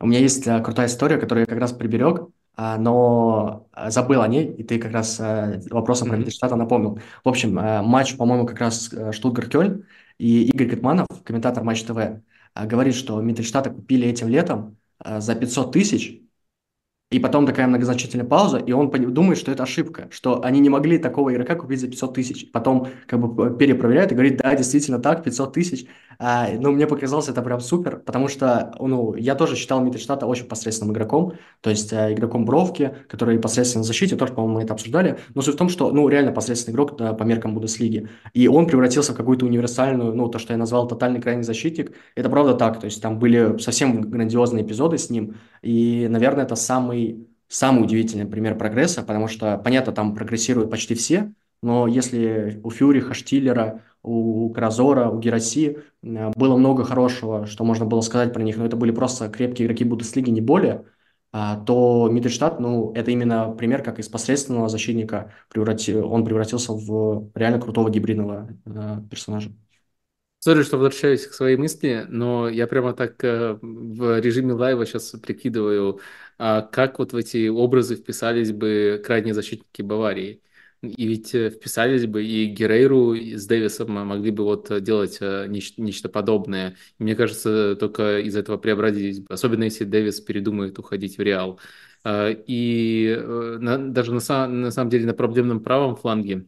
У 0.00 0.06
меня 0.06 0.20
есть 0.20 0.44
крутая 0.44 0.86
история, 0.86 1.18
которую 1.18 1.42
я 1.42 1.46
как 1.46 1.58
раз 1.58 1.72
приберег, 1.72 2.28
но 2.56 3.68
а, 3.72 3.90
забыл 3.90 4.22
о 4.22 4.28
ней, 4.28 4.46
и 4.46 4.62
ты 4.62 4.78
как 4.78 4.92
раз 4.92 5.18
а, 5.20 5.60
вопросом 5.70 6.08
про 6.08 6.16
Миттельштата 6.16 6.56
напомнил. 6.56 7.00
В 7.24 7.28
общем, 7.28 7.58
а, 7.58 7.82
матч, 7.82 8.16
по-моему, 8.16 8.46
как 8.46 8.58
раз 8.60 8.92
а, 8.92 9.12
Штутгарт-Кёльн, 9.12 9.84
и 10.18 10.44
Игорь 10.44 10.68
Катманов, 10.68 11.06
комментатор 11.24 11.64
Матч 11.64 11.82
ТВ, 11.84 11.96
а, 12.54 12.66
говорит, 12.66 12.94
что 12.94 13.20
Миттельштата 13.20 13.70
купили 13.70 14.06
этим 14.06 14.28
летом 14.28 14.76
а, 14.98 15.20
за 15.20 15.34
500 15.34 15.72
тысяч, 15.72 16.20
и 17.10 17.18
потом 17.18 17.44
такая 17.44 17.66
многозначительная 17.66 18.26
пауза, 18.26 18.58
и 18.58 18.70
он 18.70 18.88
думает, 18.90 19.36
что 19.36 19.50
это 19.50 19.64
ошибка, 19.64 20.08
что 20.12 20.44
они 20.44 20.60
не 20.60 20.68
могли 20.68 20.96
такого 20.96 21.32
игрока 21.32 21.56
купить 21.56 21.80
за 21.80 21.88
500 21.88 22.14
тысяч. 22.14 22.52
Потом 22.52 22.86
как 23.06 23.18
бы 23.18 23.56
перепроверяет 23.56 24.12
и 24.12 24.14
говорит, 24.14 24.36
да, 24.36 24.54
действительно 24.54 25.00
так, 25.00 25.24
500 25.24 25.52
тысяч. 25.52 25.86
А, 26.22 26.50
ну, 26.52 26.70
мне 26.70 26.86
показалось 26.86 27.30
это 27.30 27.40
прям 27.40 27.60
супер, 27.60 27.98
потому 27.98 28.28
что, 28.28 28.74
ну, 28.78 29.14
я 29.14 29.34
тоже 29.34 29.56
считал 29.56 29.80
Миттельштата 29.80 30.26
очень 30.26 30.44
посредственным 30.44 30.92
игроком, 30.92 31.32
то 31.62 31.70
есть 31.70 31.94
э, 31.94 32.12
игроком 32.12 32.44
бровки, 32.44 32.94
который 33.08 33.38
посредственно 33.38 33.84
в 33.84 33.86
защите, 33.86 34.16
тоже, 34.16 34.34
по-моему, 34.34 34.58
мы 34.58 34.64
это 34.64 34.74
обсуждали, 34.74 35.18
но 35.34 35.40
суть 35.40 35.54
в 35.54 35.58
том, 35.58 35.70
что, 35.70 35.90
ну, 35.92 36.06
реально 36.08 36.32
посредственный 36.32 36.74
игрок 36.74 36.98
да, 36.98 37.14
по 37.14 37.22
меркам 37.22 37.54
Бундеслиги, 37.54 38.10
и 38.34 38.48
он 38.48 38.66
превратился 38.66 39.14
в 39.14 39.16
какую-то 39.16 39.46
универсальную, 39.46 40.14
ну, 40.14 40.28
то, 40.28 40.38
что 40.38 40.52
я 40.52 40.58
назвал 40.58 40.86
тотальный 40.86 41.22
крайний 41.22 41.42
защитник, 41.42 41.92
это 42.14 42.28
правда 42.28 42.52
так, 42.52 42.78
то 42.78 42.84
есть 42.84 43.00
там 43.00 43.18
были 43.18 43.56
совсем 43.56 44.02
грандиозные 44.02 44.62
эпизоды 44.62 44.98
с 44.98 45.08
ним, 45.08 45.36
и, 45.62 46.06
наверное, 46.06 46.44
это 46.44 46.54
самый 46.54 47.28
самый 47.48 47.82
удивительный 47.82 48.26
пример 48.26 48.58
прогресса, 48.58 49.02
потому 49.02 49.26
что, 49.26 49.56
понятно, 49.56 49.92
там 49.92 50.14
прогрессируют 50.14 50.70
почти 50.70 50.94
все, 50.94 51.32
но 51.62 51.86
если 51.86 52.60
у 52.62 52.70
Фюриха, 52.70 53.14
Штиллера, 53.14 53.82
у 54.02 54.50
Карасора, 54.50 55.08
у 55.10 55.18
Гераси 55.18 55.78
э, 56.02 56.30
было 56.34 56.56
много 56.56 56.84
хорошего, 56.84 57.46
что 57.46 57.64
можно 57.64 57.84
было 57.86 58.00
сказать 58.00 58.32
про 58.32 58.42
них, 58.42 58.56
но 58.56 58.66
это 58.66 58.76
были 58.76 58.92
просто 58.92 59.28
крепкие 59.28 59.66
игроки 59.66 59.84
Бундеслиги, 59.84 60.30
не 60.30 60.40
более, 60.40 60.86
а, 61.32 61.56
то 61.64 62.08
Миттельштадт, 62.10 62.58
ну, 62.60 62.92
это 62.94 63.10
именно 63.10 63.52
пример, 63.52 63.82
как 63.82 63.98
из 63.98 64.08
посредственного 64.08 64.68
защитника 64.68 65.32
преврати... 65.48 65.94
он 65.94 66.24
превратился 66.24 66.72
в 66.72 67.30
реально 67.34 67.60
крутого 67.60 67.90
гибридного 67.90 68.48
э, 68.66 69.00
персонажа. 69.08 69.52
Sorry, 70.40 70.62
что 70.62 70.78
возвращаюсь 70.78 71.26
к 71.26 71.34
своей 71.34 71.56
мысли, 71.56 72.06
но 72.08 72.48
я 72.48 72.66
прямо 72.66 72.94
так 72.94 73.22
э, 73.22 73.58
в 73.60 74.20
режиме 74.20 74.54
live 74.54 74.80
а 74.80 74.86
сейчас 74.86 75.10
прикидываю, 75.10 76.00
а 76.38 76.62
как 76.62 76.98
вот 76.98 77.12
в 77.12 77.16
эти 77.16 77.48
образы 77.48 77.96
вписались 77.96 78.50
бы 78.50 79.02
крайние 79.04 79.34
защитники 79.34 79.82
Баварии. 79.82 80.42
И 80.82 81.06
ведь 81.06 81.34
э, 81.34 81.50
вписались 81.50 82.06
бы 82.06 82.24
и 82.24 82.46
Герейру 82.46 83.14
с 83.14 83.46
Дэвисом 83.46 83.92
могли 83.92 84.30
бы 84.30 84.44
вот 84.44 84.82
делать 84.82 85.18
э, 85.20 85.46
нечто, 85.48 85.82
нечто 85.82 86.08
подобное. 86.08 86.76
И 86.98 87.02
мне 87.02 87.14
кажется, 87.14 87.76
только 87.76 88.18
из 88.20 88.36
этого 88.36 88.56
преобразились 88.56 89.20
бы, 89.20 89.26
особенно 89.32 89.64
если 89.64 89.84
Дэвис 89.84 90.20
передумает 90.20 90.78
уходить 90.78 91.18
в 91.18 91.22
Реал. 91.22 91.60
И 92.06 93.14
на, 93.60 93.76
даже 93.76 94.14
на, 94.14 94.46
на 94.46 94.70
самом 94.70 94.88
деле 94.88 95.04
на 95.04 95.12
проблемном 95.12 95.62
правом 95.62 95.96
фланге 95.96 96.46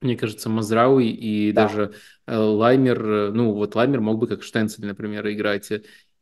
мне 0.00 0.16
кажется, 0.16 0.48
Мазрауи 0.48 1.06
и 1.06 1.52
да. 1.52 1.62
даже 1.62 1.94
э, 2.26 2.36
Лаймер, 2.36 3.02
э, 3.08 3.30
ну 3.32 3.52
вот 3.52 3.74
Лаймер 3.74 4.00
мог 4.00 4.18
бы 4.18 4.26
как 4.26 4.42
Штенцель, 4.42 4.86
например, 4.86 5.28
играть. 5.28 5.70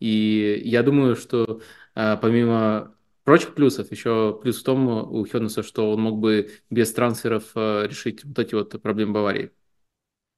И 0.00 0.62
я 0.64 0.82
думаю, 0.82 1.16
что 1.16 1.60
э, 1.94 2.16
помимо 2.20 2.93
прочих 3.24 3.54
плюсов, 3.54 3.90
еще 3.90 4.38
плюс 4.42 4.60
в 4.60 4.64
том 4.64 4.86
у 4.88 5.24
Хёнуса, 5.26 5.62
что 5.62 5.90
он 5.90 6.00
мог 6.02 6.18
бы 6.18 6.50
без 6.70 6.92
трансферов 6.92 7.52
решить 7.56 8.24
вот 8.24 8.38
эти 8.38 8.54
вот 8.54 8.80
проблемы 8.82 9.14
Баварии. 9.14 9.50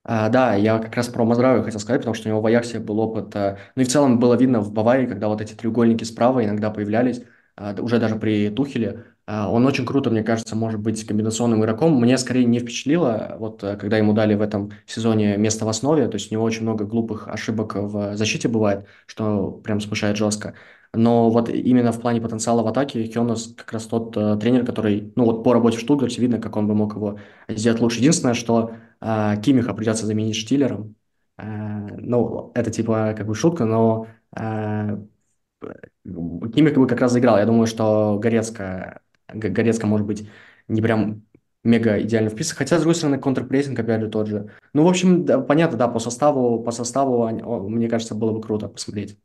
А, 0.08 0.28
да, 0.28 0.54
я 0.54 0.78
как 0.78 0.94
раз 0.94 1.08
про 1.08 1.24
Мазрауи 1.24 1.64
хотел 1.64 1.80
сказать, 1.80 2.02
потому 2.02 2.14
что 2.14 2.28
у 2.28 2.30
него 2.30 2.40
в 2.40 2.46
Аяксе 2.46 2.78
был 2.78 3.00
опыт. 3.00 3.34
Ну 3.34 3.82
и 3.82 3.84
в 3.84 3.88
целом 3.88 4.20
было 4.20 4.34
видно 4.34 4.60
в 4.60 4.72
Баварии, 4.72 5.06
когда 5.06 5.26
вот 5.26 5.40
эти 5.40 5.52
треугольники 5.54 6.04
справа 6.04 6.44
иногда 6.44 6.70
появлялись, 6.70 7.22
уже 7.80 7.98
даже 7.98 8.16
при 8.16 8.48
Тухеле, 8.50 9.15
он 9.26 9.66
очень 9.66 9.84
круто, 9.84 10.10
мне 10.10 10.22
кажется, 10.22 10.54
может 10.54 10.80
быть 10.80 11.04
комбинационным 11.04 11.60
игроком. 11.60 12.00
Мне 12.00 12.16
скорее 12.16 12.44
не 12.44 12.60
впечатлило, 12.60 13.36
вот 13.38 13.62
э, 13.64 13.76
когда 13.76 13.98
ему 13.98 14.12
дали 14.12 14.34
в 14.34 14.40
этом 14.40 14.70
сезоне 14.86 15.36
место 15.36 15.64
в 15.64 15.68
основе, 15.68 16.06
то 16.08 16.14
есть 16.14 16.30
у 16.30 16.34
него 16.34 16.44
очень 16.44 16.62
много 16.62 16.84
глупых 16.84 17.26
ошибок 17.26 17.74
в 17.74 18.16
защите 18.16 18.46
бывает, 18.48 18.86
что 19.06 19.50
прям 19.50 19.80
смущает 19.80 20.16
жестко. 20.16 20.54
Но 20.92 21.28
вот 21.30 21.48
именно 21.48 21.92
в 21.92 22.00
плане 22.00 22.20
потенциала 22.20 22.62
в 22.62 22.68
атаке 22.68 23.10
Хёнес 23.12 23.54
как 23.56 23.72
раз 23.72 23.86
тот 23.86 24.16
э, 24.16 24.36
тренер, 24.40 24.64
который, 24.64 25.12
ну 25.16 25.24
вот 25.24 25.42
по 25.42 25.52
работе 25.52 25.78
в 25.78 25.80
Штутгарте 25.80 26.20
видно, 26.20 26.38
как 26.40 26.56
он 26.56 26.68
бы 26.68 26.74
мог 26.74 26.94
его 26.94 27.18
сделать 27.48 27.80
лучше. 27.80 27.98
Единственное, 27.98 28.34
что 28.34 28.74
э, 29.00 29.34
Кимиха 29.42 29.74
придется 29.74 30.06
заменить 30.06 30.36
Штиллером. 30.36 30.94
Э, 31.38 31.96
ну, 31.98 32.52
это 32.54 32.70
типа 32.70 33.14
как 33.16 33.26
бы 33.26 33.34
шутка, 33.34 33.64
но 33.64 34.06
э, 34.36 34.98
Кимих 36.54 36.74
бы 36.74 36.86
как 36.86 37.00
раз 37.00 37.12
заиграл. 37.12 37.38
Я 37.38 37.46
думаю, 37.46 37.66
что 37.66 38.18
Горецко 38.20 39.00
Горецко, 39.28 39.86
может 39.86 40.06
быть, 40.06 40.28
не 40.68 40.82
прям 40.82 41.22
мега 41.64 42.00
идеально 42.00 42.30
вписан. 42.30 42.56
Хотя, 42.56 42.76
с 42.76 42.80
другой 42.80 42.94
стороны, 42.94 43.18
контрпрессинг, 43.18 43.78
опять 43.78 44.00
же, 44.00 44.08
тот 44.08 44.28
же. 44.28 44.50
Ну, 44.72 44.84
в 44.84 44.88
общем, 44.88 45.24
да, 45.24 45.40
понятно, 45.40 45.76
да, 45.76 45.88
по 45.88 45.98
составу, 45.98 46.62
по 46.62 46.70
составу, 46.70 47.28
мне 47.68 47.88
кажется, 47.88 48.14
было 48.14 48.32
бы 48.32 48.40
круто 48.40 48.68
посмотреть. 48.68 49.18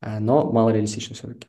Э, 0.00 0.18
но 0.18 0.50
мало 0.50 0.70
реалистично 0.70 1.14
все-таки. 1.14 1.48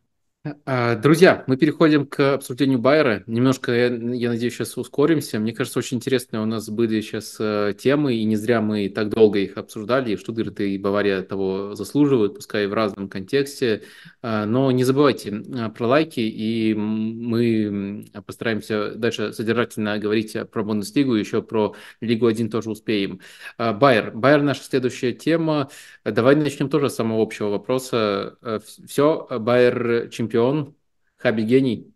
А, 0.65 0.95
друзья, 0.95 1.45
мы 1.47 1.55
переходим 1.55 2.05
к 2.05 2.33
обсуждению 2.33 2.77
Байера. 2.77 3.23
Немножко, 3.27 3.71
я, 3.71 3.85
я 3.85 4.29
надеюсь, 4.29 4.53
сейчас 4.53 4.77
ускоримся. 4.77 5.39
Мне 5.39 5.53
кажется, 5.53 5.79
очень 5.79 5.97
интересные 5.97 6.41
у 6.41 6.45
нас 6.45 6.69
были 6.69 6.99
сейчас 6.99 7.37
э, 7.39 7.73
темы, 7.79 8.15
и 8.15 8.25
не 8.25 8.35
зря 8.35 8.59
мы 8.59 8.89
так 8.89 9.07
долго 9.07 9.39
их 9.39 9.57
обсуждали. 9.57 10.11
И 10.11 10.17
Штутгарт 10.17 10.59
и 10.59 10.77
Бавария 10.77 11.21
того 11.21 11.75
заслуживают, 11.75 12.35
пускай 12.35 12.67
в 12.67 12.73
разном 12.73 13.07
контексте. 13.07 13.83
А, 14.25 14.45
но 14.45 14.71
не 14.71 14.83
забывайте 14.85 15.43
а, 15.59 15.69
про 15.69 15.87
лайки, 15.87 16.21
и 16.21 16.73
мы 16.73 18.05
постараемся 18.25 18.95
дальше 18.95 19.33
содержательно 19.33 19.99
говорить 19.99 20.35
про 20.51 20.63
Бундеслигу, 20.63 21.13
еще 21.15 21.41
про 21.43 21.75
Лигу 22.01 22.27
1 22.27 22.49
тоже 22.49 22.71
успеем. 22.71 23.19
Байер. 23.57 24.11
Байер 24.11 24.41
наша 24.41 24.63
следующая 24.63 25.11
тема. 25.13 25.69
Давай 26.05 26.35
начнем 26.35 26.69
тоже 26.69 26.89
с 26.89 26.95
самого 26.95 27.21
общего 27.21 27.49
вопроса. 27.49 28.37
Э, 28.41 28.59
Все, 28.87 29.27
Байер 29.39 30.09
чемпион 30.09 30.23
чемпион, 30.33 30.75
Хаби 31.17 31.43
гений. 31.43 31.93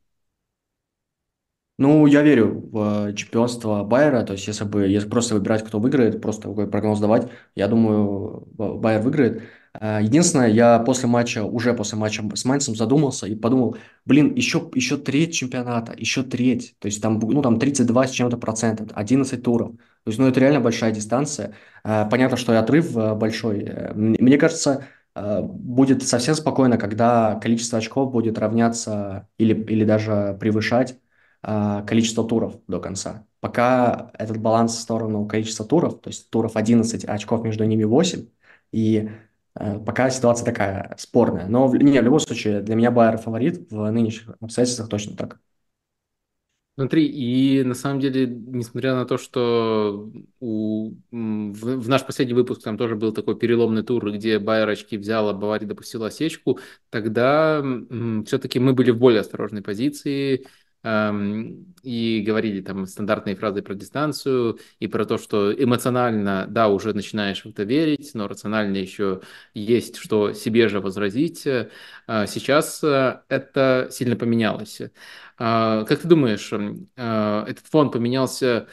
Ну, 1.79 2.07
я 2.07 2.23
верю 2.23 2.61
в 2.71 3.13
чемпионство 3.13 3.83
Байера, 3.83 4.23
то 4.23 4.33
есть 4.33 4.47
если 4.47 4.63
бы 4.63 4.87
если 4.87 5.07
просто 5.07 5.35
выбирать, 5.35 5.63
кто 5.63 5.79
выиграет, 5.79 6.19
просто 6.21 6.49
такой 6.49 6.67
прогноз 6.67 6.99
давать, 6.99 7.29
я 7.53 7.67
думаю, 7.67 8.47
Байер 8.57 9.01
выиграет. 9.01 9.43
А, 9.79 10.01
единственное, 10.01 10.49
я 10.49 10.79
после 10.79 11.07
матча, 11.07 11.43
уже 11.43 11.73
после 11.73 11.97
матча 11.97 12.23
с 12.35 12.45
Майнцем 12.45 12.75
задумался 12.75 13.27
и 13.27 13.35
подумал, 13.35 13.77
блин, 14.05 14.33
еще, 14.33 14.69
еще 14.73 14.97
треть 14.97 15.33
чемпионата, 15.33 15.93
еще 15.97 16.23
треть, 16.23 16.75
то 16.79 16.87
есть 16.87 17.01
там, 17.01 17.19
ну, 17.19 17.41
там 17.41 17.59
32 17.59 18.07
с 18.07 18.11
чем-то 18.11 18.37
процентов, 18.37 18.89
11 18.93 19.43
туров, 19.43 19.71
то 19.71 20.09
есть, 20.09 20.19
ну, 20.19 20.27
это 20.27 20.39
реально 20.39 20.61
большая 20.61 20.91
дистанция. 20.91 21.55
А, 21.83 22.05
понятно, 22.05 22.37
что 22.37 22.53
и 22.53 22.55
отрыв 22.55 22.95
э, 22.95 23.13
большой. 23.15 23.63
Э, 23.63 23.93
мне 23.93 24.37
кажется, 24.37 24.87
Э, 25.17 25.41
будет 25.41 26.03
совсем 26.07 26.35
спокойно, 26.35 26.77
когда 26.77 27.35
количество 27.41 27.79
очков 27.79 28.11
будет 28.11 28.37
равняться 28.37 29.27
или, 29.37 29.53
или 29.63 29.83
даже 29.83 30.37
превышать 30.39 30.99
э, 31.43 31.83
количество 31.87 32.27
туров 32.27 32.55
до 32.67 32.79
конца. 32.79 33.25
Пока 33.39 34.11
этот 34.13 34.37
баланс 34.37 34.75
в 34.75 34.79
сторону 34.81 35.25
количества 35.25 35.65
туров, 35.65 36.01
то 36.01 36.09
есть 36.09 36.29
туров 36.29 36.55
11, 36.55 37.05
а 37.05 37.13
очков 37.13 37.43
между 37.43 37.63
ними 37.65 37.83
8, 37.83 38.27
и 38.71 39.09
э, 39.09 39.09
пока 39.85 40.09
ситуация 40.09 40.45
такая 40.45 40.95
спорная. 40.97 41.47
Но 41.47 41.73
не, 41.75 41.99
в 41.99 42.03
любом 42.03 42.19
случае, 42.19 42.61
для 42.61 42.75
меня 42.75 42.91
Байер 42.91 43.17
фаворит 43.17 43.71
в 43.71 43.89
нынешних 43.91 44.35
обстоятельствах 44.39 44.89
точно 44.89 45.15
так. 45.15 45.39
Смотри, 46.79 47.07
и 47.07 47.63
на 47.63 47.73
самом 47.73 47.99
деле, 47.99 48.27
несмотря 48.27 48.93
на 48.93 49.05
то, 49.05 49.17
что 49.17 50.11
у, 50.39 50.91
в, 51.09 51.79
в 51.79 51.89
наш 51.89 52.05
последний 52.05 52.35
выпуск 52.35 52.61
там 52.61 52.77
тоже 52.77 52.95
был 52.95 53.11
такой 53.13 53.35
переломный 53.35 53.81
тур, 53.81 54.11
где 54.11 54.37
Байер 54.37 54.69
очки 54.69 54.95
взял, 54.95 55.27
а 55.27 55.33
Бавария 55.33 55.67
допустила 55.67 56.07
осечку, 56.07 56.59
тогда 56.91 57.63
все-таки 58.27 58.59
мы 58.59 58.73
были 58.73 58.91
в 58.91 58.99
более 58.99 59.21
осторожной 59.21 59.63
позиции, 59.63 60.45
и 61.83 62.23
говорили 62.25 62.61
там 62.61 62.85
стандартные 62.85 63.35
фразы 63.35 63.61
про 63.61 63.73
дистанцию 63.73 64.59
и 64.79 64.87
про 64.87 65.05
то, 65.05 65.17
что 65.17 65.53
эмоционально, 65.53 66.45
да, 66.49 66.67
уже 66.69 66.93
начинаешь 66.93 67.43
в 67.43 67.49
это 67.49 67.63
верить, 67.63 68.11
но 68.13 68.27
рационально 68.27 68.77
еще 68.77 69.21
есть, 69.53 69.97
что 69.97 70.33
себе 70.33 70.67
же 70.67 70.79
возразить. 70.79 71.47
А 72.07 72.27
сейчас 72.27 72.83
э, 72.83 73.21
это 73.29 73.87
сильно 73.91 74.15
поменялось. 74.15 74.81
А, 75.37 75.83
как 75.85 75.99
ты 75.99 76.07
думаешь, 76.07 76.51
а, 76.97 77.45
этот 77.45 77.65
фон 77.67 77.91
поменялся 77.91 78.67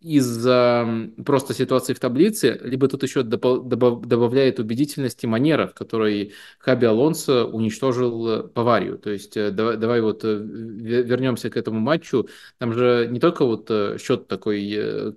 из-за 0.00 1.10
просто 1.24 1.54
ситуации 1.54 1.94
в 1.94 2.00
таблице, 2.00 2.60
либо 2.62 2.88
тут 2.88 3.02
еще 3.02 3.22
добавляет 3.22 4.58
убедительности 4.58 5.26
манера, 5.26 5.66
в 5.66 5.74
которой 5.74 6.32
Хаби 6.58 6.86
Алонсо 6.86 7.44
уничтожил 7.44 8.50
Баварию. 8.54 8.98
То 8.98 9.10
есть 9.10 9.36
э, 9.36 9.50
давай, 9.50 9.76
давай 9.76 10.00
вот 10.00 10.24
э, 10.24 10.36
вернемся 10.36 11.50
к 11.50 11.56
этому 11.56 11.80
матчу. 11.80 12.28
Там 12.58 12.72
же 12.72 13.08
не 13.10 13.20
только 13.20 13.44
вот 13.44 13.70
э, 13.70 13.96
счет 13.98 14.28
такой, 14.28 15.14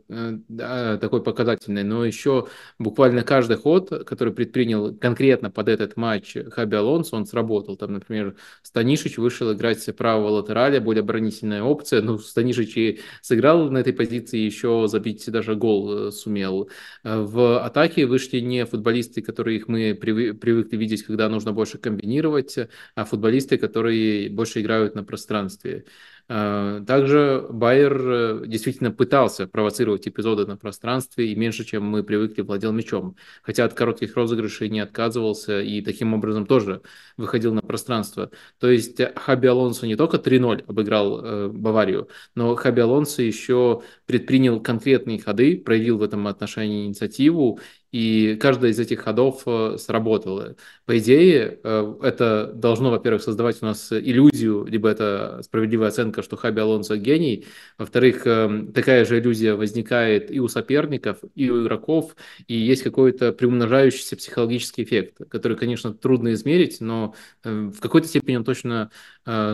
такой 0.47 1.23
показательный, 1.23 1.83
но 1.83 2.05
еще 2.05 2.47
буквально 2.79 3.23
каждый 3.23 3.57
ход, 3.57 3.89
который 4.05 4.33
предпринял 4.33 4.95
конкретно 4.95 5.51
под 5.51 5.69
этот 5.69 5.97
матч 5.97 6.37
Хаби 6.51 6.75
Алонсо, 6.75 7.15
он 7.15 7.25
сработал. 7.25 7.75
Там, 7.75 7.93
например, 7.93 8.35
Станишич 8.61 9.17
вышел 9.17 9.51
играть 9.53 9.81
с 9.81 9.91
правого 9.93 10.29
латераля, 10.29 10.81
более 10.81 11.01
оборонительная 11.01 11.63
опция. 11.63 12.01
Ну, 12.01 12.17
Станишич 12.17 12.77
и 12.77 12.99
сыграл 13.21 13.69
на 13.69 13.79
этой 13.79 13.93
позиции 13.93 14.39
еще 14.39 14.62
еще 14.63 14.87
забить 14.87 15.29
даже 15.31 15.55
гол 15.55 16.07
э, 16.07 16.11
сумел. 16.11 16.69
Э, 17.03 17.19
в 17.21 17.63
атаке 17.63 18.05
вышли 18.05 18.39
не 18.39 18.65
футболисты, 18.65 19.21
которых 19.21 19.67
мы 19.67 19.93
привыкли 19.95 20.77
видеть, 20.77 21.03
когда 21.03 21.29
нужно 21.29 21.51
больше 21.53 21.77
комбинировать, 21.77 22.57
а 22.95 23.05
футболисты, 23.05 23.57
которые 23.57 24.29
больше 24.29 24.61
играют 24.61 24.95
на 24.95 25.03
пространстве. 25.03 25.85
Э, 26.29 26.81
также 26.85 27.45
Байер 27.49 28.45
действительно 28.47 28.91
пытался 28.91 29.47
провоцировать 29.47 30.07
эпизоды 30.07 30.45
на 30.45 30.57
пространстве 30.57 31.31
и 31.31 31.35
меньше, 31.35 31.63
чем 31.65 31.83
мы 31.83 32.03
привыкли, 32.03 32.41
владел 32.41 32.71
мячом. 32.71 33.15
Хотя 33.41 33.65
от 33.65 33.73
коротких 33.73 34.15
розыгрышей 34.15 34.69
не 34.69 34.79
отказывался 34.79 35.61
и 35.61 35.81
таким 35.81 36.13
образом 36.13 36.45
тоже 36.45 36.81
выходил 37.17 37.53
на 37.53 37.61
пространство. 37.61 38.31
То 38.59 38.69
есть 38.69 38.99
Хаби 39.15 39.47
Алонсо 39.47 39.87
не 39.87 39.95
только 39.95 40.17
3-0 40.17 40.65
обыграл 40.67 41.49
Баварию, 41.49 42.09
но 42.35 42.55
Хаби 42.55 42.81
Алонсо 42.81 43.21
еще 43.21 43.83
предпринял 44.05 44.61
конкретные 44.61 45.19
ходы, 45.19 45.57
проявил 45.57 45.97
в 45.97 46.03
этом 46.03 46.27
отношении 46.27 46.85
инициативу 46.85 47.59
и 47.93 48.35
каждая 48.41 48.71
из 48.71 48.79
этих 48.79 49.01
ходов 49.01 49.43
э, 49.45 49.77
сработала. 49.77 50.55
По 50.87 50.97
идее, 50.97 51.59
э, 51.63 51.95
это 52.01 52.51
должно, 52.51 52.89
во-первых, 52.89 53.21
создавать 53.21 53.61
у 53.61 53.65
нас 53.67 53.91
иллюзию, 53.91 54.65
либо 54.65 54.89
это 54.89 55.41
справедливая 55.43 55.89
оценка, 55.89 56.23
что 56.23 56.35
Хаби 56.35 56.59
Алонсо 56.59 56.97
гений. 56.97 57.45
Во-вторых, 57.77 58.25
э, 58.25 58.65
такая 58.73 59.05
же 59.05 59.19
иллюзия 59.19 59.53
возникает 59.53 60.31
и 60.31 60.39
у 60.39 60.47
соперников, 60.47 61.19
и 61.35 61.51
у 61.51 61.61
игроков, 61.61 62.15
и 62.47 62.55
есть 62.55 62.81
какой-то 62.81 63.31
приумножающийся 63.31 64.17
психологический 64.17 64.81
эффект, 64.81 65.19
который, 65.29 65.55
конечно, 65.55 65.93
трудно 65.93 66.33
измерить, 66.33 66.81
но 66.81 67.13
в 67.43 67.79
какой-то 67.79 68.07
степени 68.07 68.37
он 68.37 68.43
точно 68.43 68.89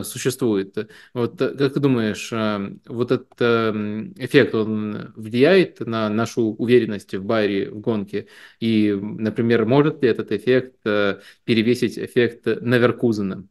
существует. 0.04 0.90
Вот 1.14 1.38
как 1.38 1.74
ты 1.74 1.80
думаешь, 1.80 2.32
вот 2.88 3.12
этот 3.12 3.34
эффект, 4.18 4.56
он 4.56 5.12
влияет 5.16 5.82
на 5.82 6.10
нашу 6.10 6.44
уверенность 6.44 7.14
в 7.14 7.24
Байере 7.24 7.70
в 7.70 7.80
гонке? 7.80 8.29
И, 8.60 8.92
например, 8.94 9.66
может 9.66 10.02
ли 10.02 10.10
этот 10.10 10.32
эффект 10.32 10.78
э, 10.86 11.20
перевесить 11.44 11.98
эффект 11.98 12.46
Наверкузена? 12.46 13.48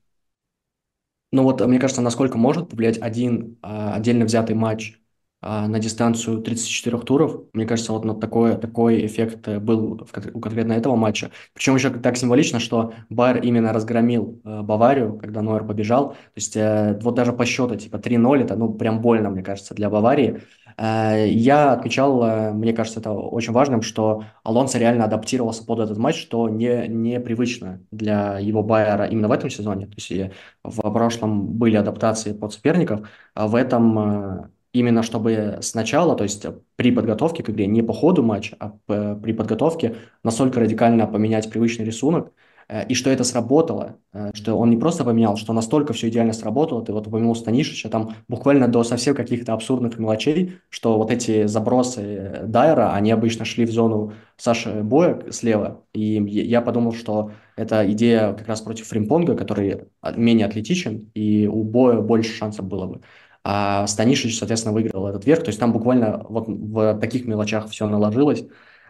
Ну 1.30 1.42
вот, 1.42 1.60
мне 1.60 1.78
кажется, 1.78 2.00
насколько 2.00 2.38
может 2.38 2.70
повлиять 2.70 2.98
один 2.98 3.58
а, 3.62 3.94
отдельно 3.94 4.24
взятый 4.24 4.56
матч 4.56 4.98
а, 5.40 5.68
на 5.68 5.78
дистанцию 5.78 6.42
34 6.42 6.98
туров. 7.00 7.44
Мне 7.52 7.64
кажется, 7.66 7.92
вот 7.92 8.04
на 8.04 8.14
такой, 8.14 8.56
такой 8.56 9.06
эффект 9.06 9.46
э, 9.46 9.60
был 9.60 9.98
в, 9.98 10.34
у 10.34 10.40
конкретно 10.40 10.72
этого 10.72 10.96
матча. 10.96 11.30
Причем 11.54 11.76
еще 11.76 11.90
так 11.90 12.16
символично, 12.16 12.58
что 12.58 12.94
Байер 13.08 13.42
именно 13.42 13.72
разгромил 13.72 14.40
э, 14.44 14.62
Баварию, 14.62 15.16
когда 15.18 15.42
Нойер 15.42 15.64
побежал. 15.64 16.10
То 16.14 16.16
есть 16.34 16.56
э, 16.56 16.98
вот 17.02 17.14
даже 17.14 17.32
по 17.32 17.44
счету 17.44 17.76
типа 17.76 17.98
3-0, 17.98 18.42
это 18.42 18.56
ну 18.56 18.72
прям 18.74 19.00
больно, 19.00 19.30
мне 19.30 19.44
кажется, 19.44 19.74
для 19.74 19.90
Баварии. 19.90 20.42
Э, 20.78 21.26
я 21.28 21.72
отмечал, 21.72 22.22
э, 22.24 22.52
мне 22.52 22.72
кажется, 22.72 23.00
это 23.00 23.12
очень 23.12 23.52
важным, 23.52 23.82
что 23.82 24.24
Алонсо 24.44 24.78
реально 24.78 25.04
адаптировался 25.04 25.64
под 25.64 25.80
этот 25.80 25.98
матч, 25.98 26.16
что 26.20 26.48
не, 26.48 26.86
непривычно 26.88 27.82
для 27.90 28.38
его 28.38 28.62
Байера 28.62 29.06
именно 29.06 29.28
в 29.28 29.32
этом 29.32 29.50
сезоне. 29.50 29.86
То 29.86 29.94
есть 29.96 30.34
в 30.62 30.80
прошлом 30.92 31.48
были 31.48 31.76
адаптации 31.76 32.32
под 32.32 32.52
соперников, 32.52 33.08
а 33.34 33.48
в 33.48 33.54
этом 33.56 33.98
э, 33.98 34.48
именно 34.72 35.02
чтобы 35.02 35.58
сначала, 35.62 36.14
то 36.16 36.24
есть 36.24 36.46
при 36.76 36.92
подготовке 36.92 37.42
к 37.42 37.50
игре, 37.50 37.66
не 37.66 37.82
по 37.82 37.92
ходу 37.92 38.22
матча, 38.22 38.56
а 38.60 38.70
при 38.86 39.32
подготовке 39.32 39.96
настолько 40.22 40.60
радикально 40.60 41.06
поменять 41.06 41.50
привычный 41.50 41.86
рисунок, 41.86 42.32
Э, 42.32 42.46
и 42.86 42.94
что 42.94 43.08
это 43.08 43.24
сработало, 43.24 43.96
э, 44.12 44.30
что 44.34 44.54
он 44.54 44.68
не 44.68 44.76
просто 44.76 45.02
поменял, 45.02 45.38
что 45.38 45.54
настолько 45.54 45.94
все 45.94 46.08
идеально 46.08 46.34
сработало, 46.34 46.84
ты 46.84 46.92
вот 46.92 47.06
упомянул 47.06 47.34
Станишича, 47.34 47.88
там 47.88 48.14
буквально 48.28 48.68
до 48.68 48.84
совсем 48.84 49.14
каких-то 49.14 49.54
абсурдных 49.54 49.98
мелочей, 49.98 50.58
что 50.68 50.98
вот 50.98 51.10
эти 51.10 51.46
забросы 51.46 52.02
э, 52.02 52.46
Дайера, 52.46 52.92
они 52.92 53.10
обычно 53.10 53.46
шли 53.46 53.64
в 53.64 53.70
зону 53.70 54.12
Саши 54.36 54.82
Боя 54.82 55.30
слева, 55.30 55.82
и 55.94 56.22
я 56.22 56.60
подумал, 56.60 56.92
что 56.92 57.32
это 57.56 57.90
идея 57.92 58.34
как 58.34 58.46
раз 58.46 58.60
против 58.60 58.86
Фримпонга, 58.88 59.34
который 59.34 59.88
менее 60.14 60.46
атлетичен, 60.46 61.10
и 61.14 61.46
у 61.46 61.62
Боя 61.64 62.00
больше 62.00 62.34
шансов 62.36 62.66
было 62.66 62.86
бы. 62.86 63.00
А 63.44 63.86
Станишич, 63.86 64.38
соответственно, 64.38 64.74
выиграл 64.74 65.06
этот 65.08 65.24
верх, 65.24 65.42
то 65.42 65.48
есть 65.48 65.58
там 65.58 65.72
буквально 65.72 66.26
вот 66.28 66.48
в 66.48 66.98
таких 66.98 67.24
мелочах 67.24 67.70
все 67.70 67.88
наложилось. 67.88 68.44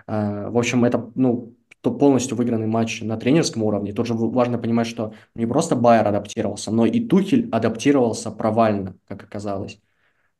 В 0.07 0.59
общем, 0.59 0.85
это, 0.85 1.12
ну, 1.14 1.55
то 1.81 1.91
полностью 1.93 2.37
выигранный 2.37 2.66
матч 2.66 3.03
на 3.03 3.16
тренерском 3.16 3.62
уровне. 3.62 3.93
Тут 3.93 4.07
же 4.07 4.14
важно 4.14 4.59
понимать, 4.59 4.87
что 4.87 5.14
не 5.35 5.47
просто 5.47 5.76
Байер 5.76 6.07
адаптировался, 6.07 6.70
но 6.70 6.87
и 6.87 7.01
Тухель 7.01 7.49
адаптировался 7.51 8.31
провально, 8.31 8.97
как 9.07 9.22
оказалось. 9.22 9.81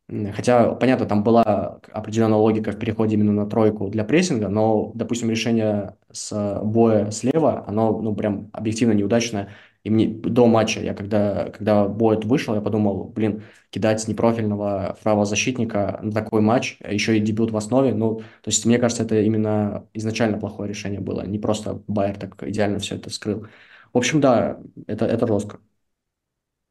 Хотя, 0.09 0.73
понятно, 0.73 1.05
там 1.05 1.23
была 1.23 1.81
определенная 1.93 2.39
логика 2.39 2.73
в 2.73 2.79
переходе 2.79 3.15
именно 3.15 3.33
на 3.33 3.47
тройку 3.47 3.89
для 3.89 4.05
прессинга, 4.05 4.49
но, 4.49 4.91
допустим, 4.95 5.29
решение 5.29 5.97
с 6.11 6.61
боя 6.65 7.11
слева, 7.11 7.65
оно, 7.67 8.01
ну, 8.01 8.15
прям 8.15 8.49
объективно 8.55 8.93
неудачное. 8.93 9.51
И 9.89 9.91
мне 9.91 10.07
до 10.07 10.47
матча, 10.47 10.81
я 10.81 10.93
когда, 10.95 11.47
когда 11.51 11.89
Бойт 11.89 12.25
вышел, 12.27 12.55
я 12.55 12.61
подумал, 12.61 13.05
блин, 13.05 13.43
кидать 13.71 14.07
непрофильного 14.07 14.99
правозащитника 15.03 15.99
на 16.03 16.13
такой 16.13 16.43
матч, 16.43 16.79
еще 16.87 17.17
и 17.17 17.21
дебют 17.21 17.51
в 17.53 17.57
основе, 17.57 17.95
ну, 17.95 18.19
то 18.19 18.25
есть 18.47 18.67
мне 18.67 18.79
кажется, 18.79 19.05
это 19.05 19.19
именно 19.23 19.87
изначально 19.95 20.39
плохое 20.39 20.69
решение 20.69 21.01
было, 21.01 21.23
не 21.27 21.39
просто 21.39 21.83
Байер 21.87 22.19
так 22.19 22.43
идеально 22.43 22.79
все 22.81 22.97
это 22.97 23.09
скрыл. 23.09 23.47
В 23.95 23.99
общем, 23.99 24.21
да, 24.21 24.61
это, 24.87 25.07
это 25.07 25.27
жестко. 25.27 25.59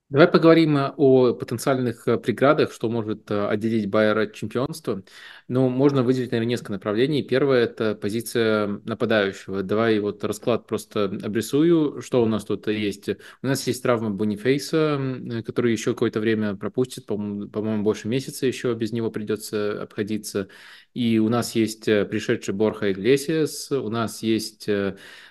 Давай 0.09 0.29
поговорим 0.29 0.77
э, 0.77 0.93
о 0.95 1.33
потенциальных 1.33 2.07
э, 2.07 2.17
преградах, 2.17 2.71
что 2.71 2.89
может 2.89 3.29
э, 3.29 3.45
отделить 3.45 3.89
Байера 3.89 4.21
от 4.21 4.33
чемпионства. 4.33 5.03
Ну, 5.49 5.67
можно 5.67 6.01
выделить, 6.01 6.31
наверное, 6.31 6.51
несколько 6.51 6.71
направлений. 6.71 7.23
Первое– 7.23 7.63
это 7.65 7.93
позиция 7.93 8.67
нападающего. 8.85 9.63
Давай 9.63 9.99
вот 9.99 10.23
расклад 10.23 10.65
просто 10.65 11.05
обрисую, 11.05 12.01
что 12.01 12.23
у 12.23 12.25
нас 12.25 12.45
тут 12.45 12.67
есть. 12.67 13.09
У 13.09 13.47
нас 13.47 13.67
есть 13.67 13.83
травма 13.83 14.09
Бонифейса, 14.11 14.97
который 15.45 15.73
еще 15.73 15.91
какое-то 15.91 16.21
время 16.21 16.55
пропустит, 16.55 17.05
по-моему, 17.05 17.49
по 17.49 17.61
больше 17.61 18.07
месяца 18.07 18.45
еще 18.45 18.73
без 18.75 18.93
него 18.93 19.11
придется 19.11 19.81
обходиться. 19.81 20.47
И 20.93 21.19
у 21.19 21.27
нас 21.27 21.53
есть 21.53 21.85
пришедший 21.85 22.53
Борха 22.53 22.91
Иглесиас, 22.91 23.71
у 23.71 23.89
нас 23.89 24.23
есть 24.23 24.69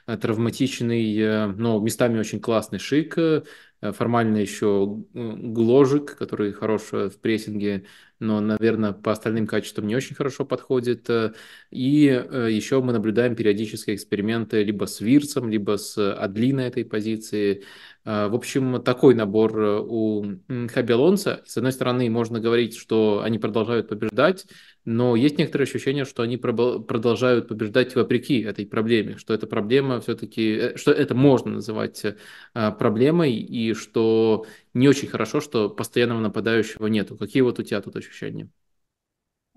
травматичный, 0.06 1.48
но 1.54 1.80
местами 1.80 2.18
очень 2.18 2.40
классный 2.40 2.78
Шик, 2.78 3.16
формально 3.80 4.38
еще 4.38 5.02
Гложик, 5.12 6.16
который 6.16 6.52
хорош 6.52 6.88
э, 6.92 7.08
в 7.08 7.18
прессинге, 7.20 7.86
но, 8.18 8.40
наверное, 8.40 8.92
по 8.92 9.12
остальным 9.12 9.46
качествам 9.46 9.86
не 9.86 9.96
очень 9.96 10.16
хорошо 10.16 10.44
подходит. 10.44 11.08
Э, 11.10 11.32
и 11.70 12.02
еще 12.48 12.80
мы 12.82 12.92
наблюдаем 12.92 13.36
периодические 13.36 13.96
эксперименты 13.96 14.62
либо 14.62 14.86
с 14.86 15.00
Вирсом, 15.00 15.48
либо 15.50 15.76
с 15.76 15.96
Адли 15.98 16.52
на 16.52 16.66
этой 16.66 16.84
позиции. 16.84 17.64
В 18.06 18.36
общем, 18.36 18.80
такой 18.84 19.16
набор 19.16 19.58
у 19.58 20.24
Хаби 20.72 20.92
Алонса. 20.92 21.42
С 21.44 21.56
одной 21.56 21.72
стороны, 21.72 22.08
можно 22.08 22.38
говорить, 22.38 22.76
что 22.76 23.20
они 23.24 23.40
продолжают 23.40 23.88
побеждать, 23.88 24.46
но 24.84 25.16
есть 25.16 25.38
некоторое 25.38 25.64
ощущение, 25.64 26.04
что 26.04 26.22
они 26.22 26.36
продолжают 26.36 27.48
побеждать 27.48 27.96
вопреки 27.96 28.40
этой 28.40 28.64
проблеме, 28.64 29.16
что 29.16 29.34
эта 29.34 29.48
проблема 29.48 30.00
все-таки, 30.00 30.52
э, 30.52 30.76
что 30.76 30.92
это 30.92 31.16
можно 31.16 31.54
называть 31.54 32.04
э, 32.04 32.14
проблемой, 32.78 33.32
и 33.32 33.74
что 33.74 34.46
не 34.72 34.88
очень 34.88 35.08
хорошо, 35.08 35.40
что 35.40 35.68
постоянного 35.68 36.20
нападающего 36.20 36.86
нету. 36.86 37.16
Какие 37.16 37.42
вот 37.42 37.58
у 37.58 37.64
тебя 37.64 37.80
тут 37.80 37.96
ощущения? 37.96 38.48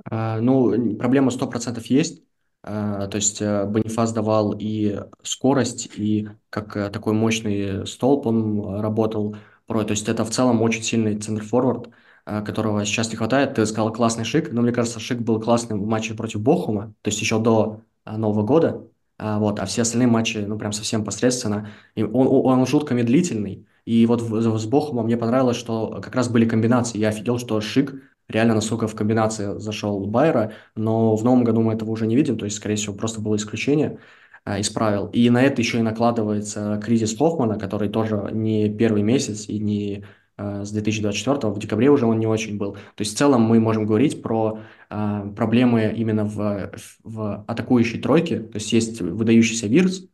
А, 0.05 0.41
ну, 0.41 0.97
проблема 0.97 1.30
100% 1.30 1.85
есть. 1.85 2.23
А, 2.64 3.07
то 3.07 3.15
есть 3.15 3.41
э, 3.41 3.65
Бонифас 3.65 4.11
давал 4.14 4.56
и 4.57 4.99
скорость, 5.23 5.90
и 5.95 6.30
как 6.49 6.73
такой 6.91 7.14
мощный 7.14 7.88
столб 7.88 8.27
он 8.27 8.80
работал. 8.81 9.36
То 9.68 9.86
есть 9.88 10.10
это 10.10 10.26
в 10.26 10.31
целом 10.31 10.61
очень 10.61 10.84
сильный 10.84 11.18
центр-форвард. 11.18 11.90
Э, 12.30 12.41
которого 12.44 12.86
сейчас 12.86 13.10
не 13.10 13.15
хватает. 13.15 13.56
Ты 13.56 13.65
сказал 13.65 13.91
классный 13.91 14.23
Шик, 14.23 14.52
но 14.52 14.61
мне 14.61 14.72
кажется, 14.72 14.99
Шик 14.99 15.19
был 15.19 15.40
классным 15.40 15.81
в 15.81 15.88
матче 15.88 16.14
против 16.14 16.41
Бохума, 16.41 16.94
то 17.02 17.10
есть 17.10 17.19
еще 17.22 17.40
до 17.40 17.81
э, 18.06 18.15
Нового 18.18 18.44
года. 18.44 18.88
Вот, 19.22 19.60
а 19.60 19.65
все 19.65 19.81
остальные 19.81 20.07
матчи, 20.07 20.38
ну, 20.38 20.57
прям 20.57 20.72
совсем 20.72 21.03
посредственно. 21.03 21.68
И 21.94 22.03
он, 22.03 22.26
он 22.26 22.65
жутко 22.65 22.94
медлительный. 22.94 23.68
И 23.84 24.06
вот 24.06 24.22
с 24.22 24.65
Бохумом 24.65 25.07
мне 25.07 25.18
понравилось, 25.18 25.57
что 25.57 25.99
как 26.02 26.15
раз 26.15 26.30
были 26.30 26.48
комбинации. 26.48 26.99
Я 26.99 27.10
офигел, 27.10 27.38
что 27.38 27.60
Шик 27.60 28.02
реально 28.30 28.56
насколько 28.56 28.88
в 28.88 28.95
комбинации 28.95 29.57
зашел 29.60 30.06
Байера, 30.06 30.53
но 30.76 31.15
в 31.15 31.23
новом 31.23 31.43
году 31.43 31.61
мы 31.61 31.73
этого 31.73 31.91
уже 31.91 32.07
не 32.07 32.15
видим, 32.15 32.38
то 32.38 32.45
есть, 32.45 32.57
скорее 32.57 32.76
всего, 32.76 32.93
просто 32.95 33.22
было 33.22 33.35
исключение 33.35 33.99
а, 34.45 34.60
из 34.60 34.69
правил. 34.69 35.07
И 35.07 35.30
на 35.30 35.41
это 35.41 35.61
еще 35.61 35.80
и 35.80 35.81
накладывается 35.81 36.80
кризис 36.84 37.18
Хоффмана, 37.18 37.60
который 37.60 37.89
тоже 37.89 38.30
не 38.31 38.69
первый 38.69 39.03
месяц 39.03 39.49
и 39.49 39.60
не 39.60 40.06
Э, 40.39 40.64
с 40.64 40.72
2024 40.72 41.53
в 41.53 41.60
декабре 41.60 41.89
уже 41.89 42.06
он 42.06 42.18
не 42.18 42.27
очень 42.27 42.57
был. 42.57 42.73
То 42.73 42.99
есть 42.99 43.14
в 43.14 43.18
целом 43.18 43.41
мы 43.41 43.60
можем 43.60 43.85
говорить 43.85 44.22
про 44.22 44.60
э, 44.89 45.34
проблемы 45.35 45.93
именно 45.95 46.26
в, 46.26 46.72
в 47.03 47.43
атакующей 47.47 47.99
тройке. 47.99 48.39
То 48.39 48.56
есть 48.56 48.72
есть 48.72 49.01
выдающийся 49.01 49.68
Вирс, 49.68 50.06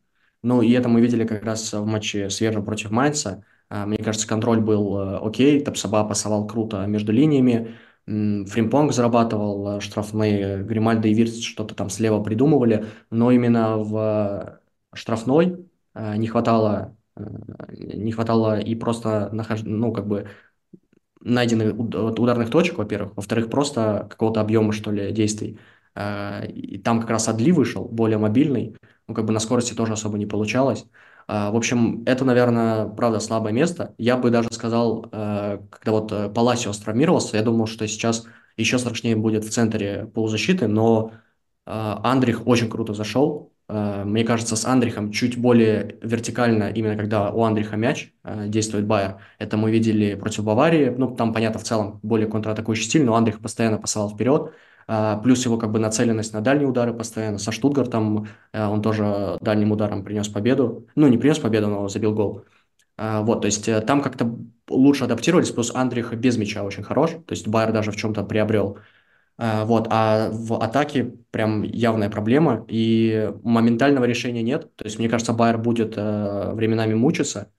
ну 0.41 0.61
и 0.61 0.71
это 0.71 0.89
мы 0.89 1.01
видели 1.01 1.25
как 1.25 1.43
раз 1.43 1.73
в 1.73 1.85
матче 1.85 2.29
свежем 2.29 2.65
против 2.65 2.91
Майнца. 2.91 3.43
Мне 3.69 3.97
кажется, 3.97 4.27
контроль 4.27 4.59
был 4.59 5.25
окей, 5.25 5.59
Тапсоба 5.59 6.03
пасовал 6.03 6.45
круто 6.45 6.85
между 6.85 7.11
линиями, 7.11 7.75
Фримпонг 8.05 8.93
зарабатывал 8.93 9.81
штрафные, 9.81 10.63
Гримальдо 10.63 11.07
и 11.07 11.13
Вирс 11.13 11.39
что-то 11.39 11.73
там 11.75 11.89
слева 11.89 12.21
придумывали, 12.23 12.85
но 13.09 13.31
именно 13.31 13.77
в 13.77 14.59
штрафной 14.93 15.67
не 15.95 16.27
хватало 16.27 16.95
Э, 17.15 17.23
не 17.73 18.11
хватало 18.11 18.59
и 18.59 18.75
просто 18.75 19.29
нахож... 19.31 19.61
ну, 19.63 19.91
как 19.93 20.07
бы 20.07 20.27
найденных 21.21 21.77
ударных 21.77 22.49
точек, 22.51 22.77
во-первых, 22.77 23.15
во-вторых, 23.15 23.49
просто 23.49 24.07
какого-то 24.09 24.41
объема, 24.41 24.73
что 24.73 24.91
ли, 24.91 25.11
действий. 25.11 25.59
Э, 25.95 26.45
и 26.47 26.77
там 26.77 27.01
как 27.01 27.09
раз 27.09 27.27
Адли 27.29 27.51
вышел, 27.51 27.85
более 27.87 28.17
мобильный, 28.17 28.77
ну, 29.07 29.13
как 29.15 29.25
бы 29.25 29.33
на 29.33 29.39
скорости 29.39 29.73
тоже 29.73 29.93
особо 29.93 30.17
не 30.17 30.25
получалось. 30.25 30.85
Э, 31.27 31.51
в 31.51 31.55
общем, 31.55 32.03
это, 32.05 32.25
наверное, 32.25 32.87
правда 32.87 33.19
слабое 33.19 33.53
место. 33.53 33.93
Я 33.97 34.17
бы 34.17 34.29
даже 34.29 34.49
сказал, 34.51 35.07
э, 35.11 35.59
когда 35.69 35.91
вот 35.91 36.33
Паласиос 36.33 36.77
травмировался, 36.79 37.37
я 37.37 37.43
думал, 37.43 37.67
что 37.67 37.87
сейчас 37.87 38.25
еще 38.57 38.77
страшнее 38.77 39.15
будет 39.15 39.43
в 39.43 39.49
центре 39.51 40.05
полузащиты, 40.13 40.67
но 40.67 41.11
Андрих 41.65 42.45
очень 42.47 42.69
круто 42.69 42.93
зашел. 42.93 43.51
Мне 43.67 44.23
кажется, 44.23 44.55
с 44.55 44.65
Андрихом 44.65 45.11
чуть 45.11 45.37
более 45.37 45.97
вертикально, 46.03 46.69
именно 46.69 46.95
когда 46.95 47.31
у 47.31 47.41
Андриха 47.43 47.75
мяч 47.75 48.13
действует 48.23 48.85
Байер. 48.85 49.17
Это 49.39 49.57
мы 49.57 49.71
видели 49.71 50.13
против 50.13 50.43
Баварии. 50.43 50.93
Ну, 50.95 51.15
там, 51.15 51.33
понятно, 51.33 51.59
в 51.59 51.63
целом 51.63 51.99
более 52.03 52.27
контратакующий 52.29 52.85
стиль, 52.85 53.03
но 53.03 53.15
Андрих 53.15 53.41
постоянно 53.41 53.79
посылал 53.79 54.11
вперед. 54.11 54.53
А, 54.87 55.17
плюс 55.17 55.43
его 55.45 55.57
как 55.57 55.71
бы 55.71 55.79
нацеленность 55.79 56.33
на 56.33 56.41
дальние 56.41 56.67
удары 56.67 56.93
постоянно. 56.93 57.37
Со 57.39 57.51
Штутгартом 57.51 58.27
э, 58.53 58.65
он 58.65 58.81
тоже 58.81 59.37
дальним 59.41 59.71
ударом 59.71 60.03
принес 60.03 60.27
победу. 60.27 60.87
Ну, 60.95 61.07
не 61.07 61.17
принес 61.17 61.39
победу, 61.39 61.67
но 61.67 61.87
забил 61.87 62.13
гол. 62.13 62.43
А, 62.97 63.21
вот, 63.21 63.41
то 63.41 63.47
есть 63.47 63.67
э, 63.67 63.81
там 63.81 64.01
как-то 64.01 64.37
лучше 64.69 65.05
адаптировались, 65.05 65.51
плюс 65.51 65.73
Андрих 65.73 66.13
без 66.13 66.37
мяча 66.37 66.63
очень 66.63 66.83
хорош, 66.83 67.11
то 67.11 67.31
есть 67.31 67.47
Байер 67.47 67.71
даже 67.73 67.91
в 67.91 67.95
чем-то 67.95 68.23
приобрел. 68.23 68.77
А, 69.37 69.65
вот, 69.65 69.87
а 69.89 70.29
в 70.31 70.61
атаке 70.61 71.13
прям 71.31 71.63
явная 71.63 72.09
проблема, 72.09 72.65
и 72.67 73.33
моментального 73.43 74.05
решения 74.05 74.43
нет. 74.43 74.75
То 74.75 74.85
есть, 74.85 74.99
мне 74.99 75.09
кажется, 75.09 75.33
Байер 75.33 75.57
будет 75.57 75.95
э, 75.97 76.51
временами 76.53 76.93
мучиться 76.93 77.51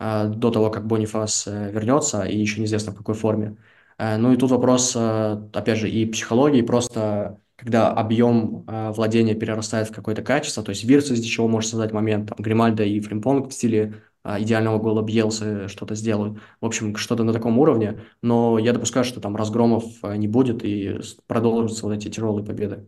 до 0.00 0.50
того, 0.50 0.70
как 0.70 0.86
Бонифас 0.88 1.46
вернется, 1.46 2.24
и 2.24 2.36
еще 2.36 2.60
неизвестно 2.60 2.92
в 2.92 2.96
какой 2.96 3.14
форме. 3.14 3.56
Э, 3.98 4.16
ну 4.16 4.32
и 4.32 4.36
тут 4.36 4.50
вопрос, 4.50 4.94
э, 4.96 5.48
опять 5.52 5.78
же, 5.78 5.90
и 5.90 6.06
психологии, 6.06 6.62
просто 6.62 7.40
когда 7.56 7.90
объем 7.92 8.64
э, 8.66 8.90
владения 8.92 9.34
перерастает 9.34 9.88
в 9.88 9.94
какое-то 9.94 10.22
качество, 10.22 10.62
то 10.62 10.70
есть 10.70 10.84
Вирс 10.84 11.10
из 11.10 11.24
чего 11.24 11.48
может 11.48 11.70
создать 11.70 11.92
момент, 11.92 12.28
там, 12.28 12.38
Гримальдо 12.38 12.84
и 12.84 13.00
Фримпонг 13.00 13.50
в 13.50 13.52
стиле 13.52 14.02
идеального 14.24 14.78
гола 14.78 15.02
Бьелса 15.02 15.66
что-то 15.66 15.96
сделают. 15.96 16.38
В 16.60 16.66
общем, 16.66 16.94
что-то 16.94 17.24
на 17.24 17.32
таком 17.32 17.58
уровне, 17.58 18.02
но 18.22 18.56
я 18.58 18.72
допускаю, 18.72 19.04
что 19.04 19.20
там 19.20 19.34
разгромов 19.34 19.84
не 20.04 20.28
будет 20.28 20.64
и 20.64 21.00
продолжатся 21.26 21.86
вот 21.86 21.92
эти 21.94 22.08
тяжелые 22.08 22.46
победы. 22.46 22.86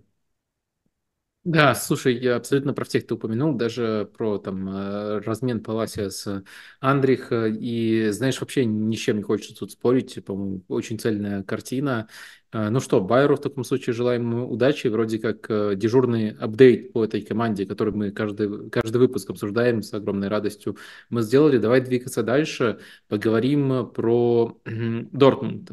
Да, 1.45 1.75
слушай, 1.75 2.17
я 2.17 2.37
абсолютно 2.37 2.73
про 2.73 2.87
всех 2.87 3.07
ты 3.07 3.15
упомянул, 3.15 3.53
даже 3.55 4.11
про 4.17 4.39
там 4.39 4.67
э, 4.67 5.19
размен 5.21 5.63
Паласия 5.63 6.09
с 6.09 6.43
Андрих, 6.81 7.29
и 7.33 8.09
знаешь, 8.13 8.41
вообще 8.41 8.65
ни 8.65 8.97
с 8.97 8.99
чем 8.99 9.19
не 9.19 9.23
хочется 9.23 9.55
тут 9.55 9.73
спорить, 9.73 10.25
по-моему, 10.25 10.63
очень 10.69 10.99
цельная 10.99 11.43
картина. 11.43 12.09
Э, 12.51 12.71
ну 12.71 12.81
что, 12.81 13.03
Байеру 13.03 13.37
в 13.37 13.43
таком 13.43 13.63
случае 13.65 13.93
желаем 13.93 14.33
удачи, 14.51 14.87
вроде 14.87 15.19
как 15.19 15.45
э, 15.51 15.75
дежурный 15.77 16.31
апдейт 16.31 16.95
по 16.95 17.05
этой 17.05 17.21
команде, 17.21 17.67
который 17.67 17.93
мы 17.93 18.11
каждый, 18.11 18.71
каждый 18.71 18.97
выпуск 18.97 19.29
обсуждаем 19.29 19.83
с 19.83 19.93
огромной 19.93 20.29
радостью, 20.29 20.79
мы 21.11 21.21
сделали. 21.21 21.59
Давай 21.59 21.83
двигаться 21.83 22.23
дальше, 22.23 22.79
поговорим 23.09 23.91
про 23.93 24.57
Дортмунд. 24.65 25.73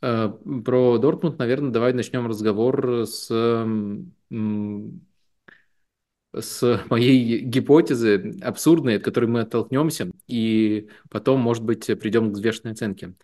Про 0.00 0.98
Дортмунд, 0.98 1.38
наверное, 1.38 1.70
давай 1.70 1.92
начнем 1.92 2.26
разговор 2.26 3.06
с 3.06 3.30
с 6.38 6.84
моей 6.90 7.38
гипотезы 7.40 8.38
абсурдной, 8.42 8.96
от 8.96 9.02
которой 9.02 9.26
мы 9.26 9.40
оттолкнемся, 9.40 10.10
и 10.26 10.88
потом, 11.10 11.40
может 11.40 11.64
быть, 11.64 11.86
придем 11.98 12.30
к 12.30 12.34
взвешенной 12.34 12.72
оценке. 12.72 13.14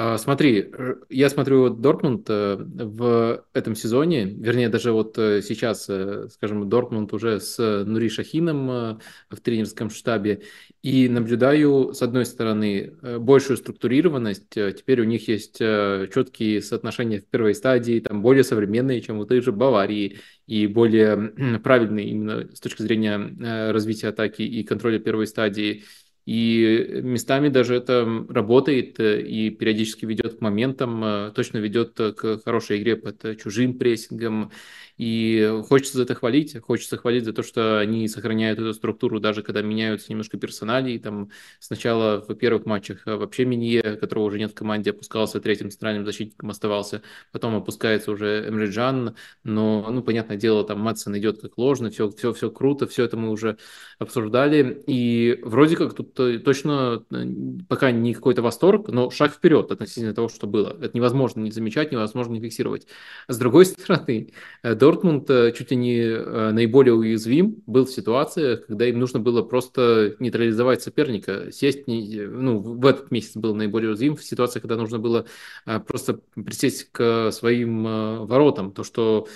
А, 0.00 0.16
смотри, 0.16 0.70
я 1.08 1.28
смотрю 1.28 1.70
Дортмунд 1.70 2.30
э, 2.30 2.56
в 2.56 3.44
этом 3.52 3.74
сезоне, 3.74 4.26
вернее, 4.26 4.68
даже 4.68 4.92
вот 4.92 5.18
э, 5.18 5.42
сейчас, 5.42 5.86
э, 5.88 6.28
скажем, 6.30 6.68
Дортмунд 6.68 7.12
уже 7.12 7.40
с 7.40 7.58
Нури 7.84 8.08
Шахином 8.08 9.00
в 9.28 9.40
тренерском 9.42 9.90
штабе, 9.90 10.42
и 10.82 11.08
наблюдаю, 11.08 11.94
с 11.94 12.02
одной 12.02 12.26
стороны, 12.26 12.94
большую 13.18 13.56
структурированность, 13.56 14.50
теперь 14.50 15.00
у 15.00 15.04
них 15.04 15.26
есть 15.26 15.58
четкие 15.58 16.62
соотношения 16.62 17.18
в 17.18 17.24
первой 17.24 17.56
стадии, 17.56 17.98
там 17.98 18.22
более 18.22 18.44
современные, 18.44 19.00
чем 19.00 19.18
у 19.18 19.24
той 19.24 19.40
же 19.40 19.50
Баварии, 19.50 20.20
и 20.46 20.68
более 20.68 21.58
правильные 21.64 22.06
именно 22.10 22.48
с 22.54 22.60
точки 22.60 22.82
зрения 22.82 23.72
развития 23.72 24.08
атаки 24.08 24.42
и 24.42 24.62
контроля 24.62 25.00
первой 25.00 25.26
стадии. 25.26 25.82
И 26.28 27.00
местами 27.02 27.48
даже 27.48 27.76
это 27.76 28.06
работает 28.28 29.00
э, 29.00 29.22
и 29.22 29.48
периодически 29.48 30.04
ведет 30.04 30.36
к 30.36 30.40
моментам, 30.42 31.02
э, 31.02 31.32
точно 31.34 31.56
ведет 31.56 31.98
э, 31.98 32.12
к 32.12 32.44
хорошей 32.44 32.82
игре 32.82 32.96
под 32.96 33.40
чужим 33.42 33.78
прессингом. 33.78 34.50
И 34.98 35.62
хочется 35.68 35.96
за 35.96 36.02
это 36.02 36.16
хвалить, 36.16 36.60
хочется 36.60 36.96
хвалить 36.96 37.24
за 37.24 37.32
то, 37.32 37.44
что 37.44 37.78
они 37.78 38.08
сохраняют 38.08 38.58
эту 38.58 38.74
структуру, 38.74 39.20
даже 39.20 39.44
когда 39.44 39.62
меняются 39.62 40.10
немножко 40.10 40.38
персонали. 40.38 40.98
Там 40.98 41.30
сначала 41.60 42.20
в 42.20 42.34
первых 42.34 42.66
матчах 42.66 43.06
вообще 43.06 43.44
Минье, 43.44 43.80
которого 43.96 44.24
уже 44.24 44.38
нет 44.38 44.50
в 44.50 44.54
команде, 44.54 44.90
опускался 44.90 45.40
третьим 45.40 45.70
центральным 45.70 46.04
защитником, 46.04 46.50
оставался. 46.50 47.02
Потом 47.30 47.54
опускается 47.54 48.10
уже 48.10 48.48
Эмреджан. 48.48 49.14
Но, 49.44 49.86
ну, 49.88 50.02
понятное 50.02 50.36
дело, 50.36 50.64
там 50.64 50.80
Матсон 50.80 51.16
идет 51.16 51.40
как 51.40 51.56
ложно, 51.58 51.90
все, 51.90 52.10
все, 52.10 52.32
все 52.32 52.50
круто, 52.50 52.88
все 52.88 53.04
это 53.04 53.16
мы 53.16 53.30
уже 53.30 53.56
обсуждали. 54.00 54.82
И 54.88 55.38
вроде 55.44 55.76
как 55.76 55.94
тут 55.94 56.14
точно 56.14 57.04
пока 57.68 57.92
не 57.92 58.14
какой-то 58.14 58.42
восторг, 58.42 58.88
но 58.88 59.10
шаг 59.10 59.32
вперед 59.32 59.70
относительно 59.70 60.12
того, 60.12 60.28
что 60.28 60.48
было. 60.48 60.76
Это 60.82 60.90
невозможно 60.96 61.40
не 61.40 61.52
замечать, 61.52 61.92
невозможно 61.92 62.32
не 62.32 62.40
фиксировать. 62.40 62.88
С 63.28 63.38
другой 63.38 63.64
стороны, 63.66 64.32
до 64.64 64.87
Дортмунд 64.88 65.28
э, 65.28 65.52
чуть 65.52 65.70
ли 65.70 65.76
не 65.76 66.00
э, 66.00 66.50
наиболее 66.52 66.94
уязвим 66.94 67.62
был 67.66 67.84
в 67.84 67.90
ситуациях, 67.90 68.66
когда 68.66 68.86
им 68.86 68.98
нужно 68.98 69.20
было 69.20 69.42
просто 69.42 70.16
нейтрализовать 70.18 70.82
соперника, 70.82 71.52
сесть, 71.52 71.86
ну, 71.86 72.60
в 72.60 72.86
этот 72.86 73.10
месяц 73.10 73.36
был 73.36 73.54
наиболее 73.54 73.90
уязвим, 73.90 74.16
в 74.16 74.24
ситуации, 74.24 74.60
когда 74.60 74.76
нужно 74.76 74.98
было 74.98 75.26
э, 75.66 75.78
просто 75.80 76.20
присесть 76.34 76.90
к 76.90 77.30
своим 77.32 78.26
воротам, 78.26 78.72
то, 78.72 78.82
что 78.82 79.28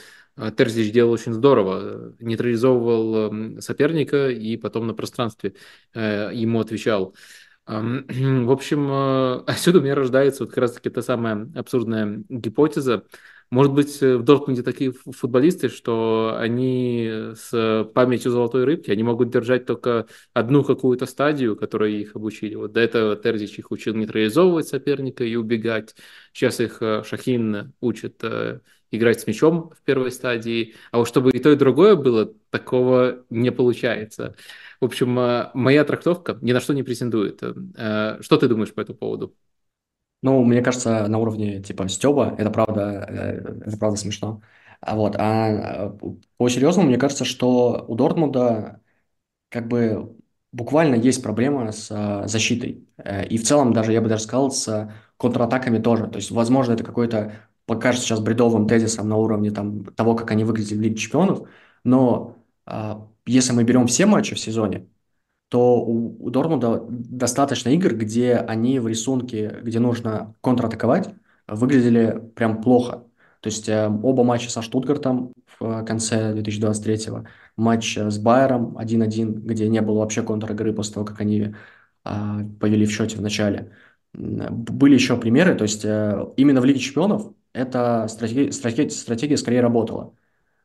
Терзич 0.57 0.91
делал 0.91 1.12
очень 1.12 1.35
здорово, 1.35 2.15
нейтрализовывал 2.19 3.16
эм, 3.16 3.61
соперника 3.61 4.31
и 4.31 4.57
потом 4.57 4.87
на 4.87 4.95
пространстве 4.95 5.53
ему 5.95 6.61
отвечал. 6.61 7.15
В 7.66 8.51
общем, 8.51 9.45
отсюда 9.47 9.81
у 9.81 9.83
меня 9.83 9.95
рождается 9.95 10.45
вот 10.45 10.49
как 10.49 10.59
раз-таки 10.62 10.89
та 10.89 11.03
самая 11.03 11.51
абсурдная 11.55 12.24
гипотеза, 12.31 13.05
может 13.53 13.74
быть, 13.74 14.03
э, 14.03 14.16
в 14.16 14.23
Дортмунде 14.23 14.62
такие 14.62 14.93
футболисты, 14.93 15.69
что 15.69 16.35
они 16.39 17.33
с 17.35 17.85
памятью 17.95 18.31
золотой 18.33 18.65
рыбки, 18.65 18.91
они 18.91 19.03
могут 19.03 19.29
держать 19.29 19.66
только 19.66 20.07
одну 20.33 20.65
какую-то 20.65 21.05
стадию, 21.05 21.55
которой 21.55 22.01
их 22.01 22.16
обучили. 22.16 22.55
Вот 22.55 22.73
до 22.73 22.81
этого 22.81 23.15
Терзич 23.15 23.59
их 23.59 23.70
учил 23.70 23.95
нейтрализовывать 23.95 24.69
соперника 24.69 25.23
и 25.24 25.37
убегать. 25.37 25.95
Сейчас 26.33 26.61
их 26.61 26.79
э, 26.81 27.03
Шахин 27.05 27.74
учит 27.83 28.24
э, 28.24 28.61
играть 28.91 29.20
с 29.20 29.27
мячом 29.27 29.70
в 29.79 29.83
первой 29.85 30.12
стадии. 30.12 30.74
А 30.91 30.97
вот 30.97 31.09
чтобы 31.09 31.31
и 31.31 31.39
то, 31.39 31.51
и 31.51 31.57
другое 31.57 31.95
было, 31.95 32.33
такого 32.49 33.27
не 33.29 33.53
получается. 33.53 34.35
В 34.81 34.87
общем, 34.87 35.11
моя 35.11 35.85
трактовка 35.85 36.39
ни 36.41 36.53
на 36.53 36.61
что 36.61 36.73
не 36.73 36.83
претендует. 36.83 37.43
Что 37.43 38.37
ты 38.39 38.49
думаешь 38.49 38.73
по 38.73 38.81
этому 38.81 38.97
поводу? 38.97 39.37
Ну, 40.23 40.44
мне 40.44 40.62
кажется, 40.62 41.09
на 41.09 41.19
уровне 41.19 41.61
типа 41.62 41.89
Стеба 41.89 42.35
это 42.39 42.51
правда, 42.51 43.05
э, 43.09 43.62
это 43.66 43.77
правда 43.78 43.97
смешно. 43.99 44.40
А 44.81 44.97
вот, 44.97 45.16
а 45.19 45.89
э, 45.90 45.99
по 46.36 46.49
серьезному, 46.49 46.89
мне 46.89 46.99
кажется, 46.99 47.24
что 47.24 47.85
у 47.89 47.94
Дортмунда 47.97 48.81
как 49.51 49.69
бы 49.69 50.16
буквально 50.53 50.97
есть 50.97 51.23
проблема 51.23 51.73
с 51.73 51.89
а, 51.90 52.27
защитой. 52.28 52.89
Э, 52.99 53.27
и 53.27 53.39
в 53.39 53.44
целом 53.44 53.73
даже, 53.73 53.93
я 53.93 54.01
бы 54.01 54.09
даже 54.09 54.24
сказал, 54.24 54.51
с 54.53 54.93
контратаками 55.19 55.78
тоже. 55.78 56.09
То 56.09 56.16
есть, 56.16 56.31
возможно, 56.31 56.73
это 56.74 56.85
какой-то, 56.85 57.35
покажется 57.66 58.07
сейчас 58.07 58.20
бредовым 58.20 58.66
тезисом 58.69 59.09
на 59.09 59.16
уровне 59.16 59.51
там, 59.51 59.85
того, 59.86 60.15
как 60.16 60.31
они 60.32 60.44
выглядели 60.44 60.78
в 60.78 60.82
Лиге 60.82 60.97
Чемпионов, 60.97 61.49
но 61.85 62.36
а, 62.66 63.09
если 63.27 63.53
мы 63.53 63.65
берем 63.65 63.86
все 63.86 64.07
матчи 64.07 64.35
в 64.35 64.40
сезоне, 64.40 64.89
то 65.53 65.83
у, 65.83 66.16
у 66.19 66.31
Дортмунда 66.31 66.83
достаточно 66.89 67.69
игр, 67.69 67.95
где 67.95 68.37
они 68.37 68.79
в 68.79 68.89
рисунке, 68.89 69.61
где 69.62 69.81
нужно 69.81 70.35
контратаковать, 70.41 71.11
выглядели 71.47 72.23
прям 72.35 72.62
плохо. 72.62 73.05
То 73.41 73.49
есть 73.51 73.69
э, 73.69 73.87
оба 73.87 74.24
матча 74.24 74.49
со 74.51 74.62
Штутгартом 74.62 75.35
в 75.61 75.85
конце 75.85 76.33
2023-го, 76.33 77.27
матч 77.57 77.99
с 77.99 78.19
Байером 78.19 78.79
1-1, 78.79 79.41
где 79.41 79.69
не 79.69 79.83
было 79.83 79.99
вообще 79.99 80.23
контр-игры 80.23 80.73
после 80.73 80.95
того, 80.95 81.05
как 81.05 81.20
они 81.20 81.55
э, 82.07 82.11
повели 82.59 82.87
в 82.87 82.91
счете 82.91 83.19
в 83.19 83.20
начале. 83.20 83.73
Были 84.15 84.95
еще 84.95 85.19
примеры, 85.19 85.55
то 85.55 85.65
есть 85.65 85.85
э, 85.85 86.19
именно 86.39 86.62
в 86.62 86.65
Лиге 86.65 86.81
Чемпионов 86.81 87.31
эта 87.53 88.09
стратегия, 88.09 88.53
стратегия, 88.53 88.89
стратегия 88.89 89.37
скорее 89.37 89.61
работала 89.61 90.15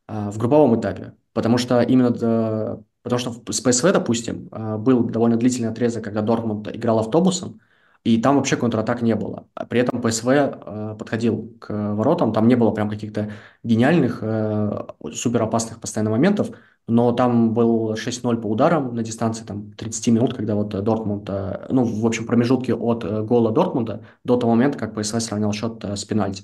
э, 0.07 0.30
в 0.30 0.38
групповом 0.38 0.80
этапе, 0.80 1.14
потому 1.34 1.57
что 1.57 1.81
именно 1.81 2.15
э, 2.22 2.77
Потому 3.09 3.19
что 3.19 3.53
с 3.53 3.61
ПСВ, 3.61 3.93
допустим, 3.93 4.49
а, 4.51 4.77
был 4.77 5.03
довольно 5.03 5.38
длительный 5.38 5.69
отрезок, 5.69 6.03
когда 6.03 6.21
Дортмунд 6.21 6.67
играл 6.75 6.99
автобусом, 6.99 7.61
и 8.03 8.21
там 8.21 8.35
вообще 8.35 8.57
контратак 8.57 9.01
не 9.01 9.15
было. 9.15 9.47
А 9.55 9.65
при 9.65 9.79
этом 9.79 10.01
ПСВ 10.01 10.27
э, 10.27 10.95
подходил 10.97 11.53
к 11.59 11.93
воротам, 11.93 12.31
там 12.31 12.47
не 12.47 12.55
было 12.55 12.71
прям 12.71 12.89
каких-то 12.89 13.31
гениальных, 13.63 14.19
э, 14.21 14.85
супер 15.13 15.43
опасных 15.43 15.79
постоянно 15.79 16.11
моментов, 16.11 16.49
но 16.88 17.11
там 17.11 17.53
был 17.53 17.95
6-0 17.95 18.38
по 18.41 18.47
ударам 18.47 18.95
на 18.95 19.03
дистанции 19.03 19.43
там 19.45 19.71
30 19.73 20.07
минут, 20.09 20.34
когда 20.34 20.55
вот 20.55 20.69
Дортмунд, 20.69 21.29
ну, 21.69 21.84
в 21.84 22.05
общем, 22.05 22.25
промежутке 22.25 22.73
от 22.73 23.03
э, 23.03 23.23
гола 23.23 23.51
Дортмунда 23.51 24.05
до 24.23 24.38
того 24.38 24.53
момента, 24.53 24.77
как 24.77 24.93
ПСВ 24.93 25.19
сравнял 25.19 25.51
счет 25.53 25.84
э, 25.84 25.95
с 25.95 26.05
пенальти. 26.05 26.43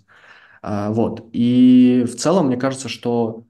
А, 0.62 0.92
вот. 0.92 1.26
И 1.34 2.06
в 2.08 2.16
целом, 2.16 2.48
мне 2.48 2.58
кажется, 2.58 2.90
что 2.90 3.44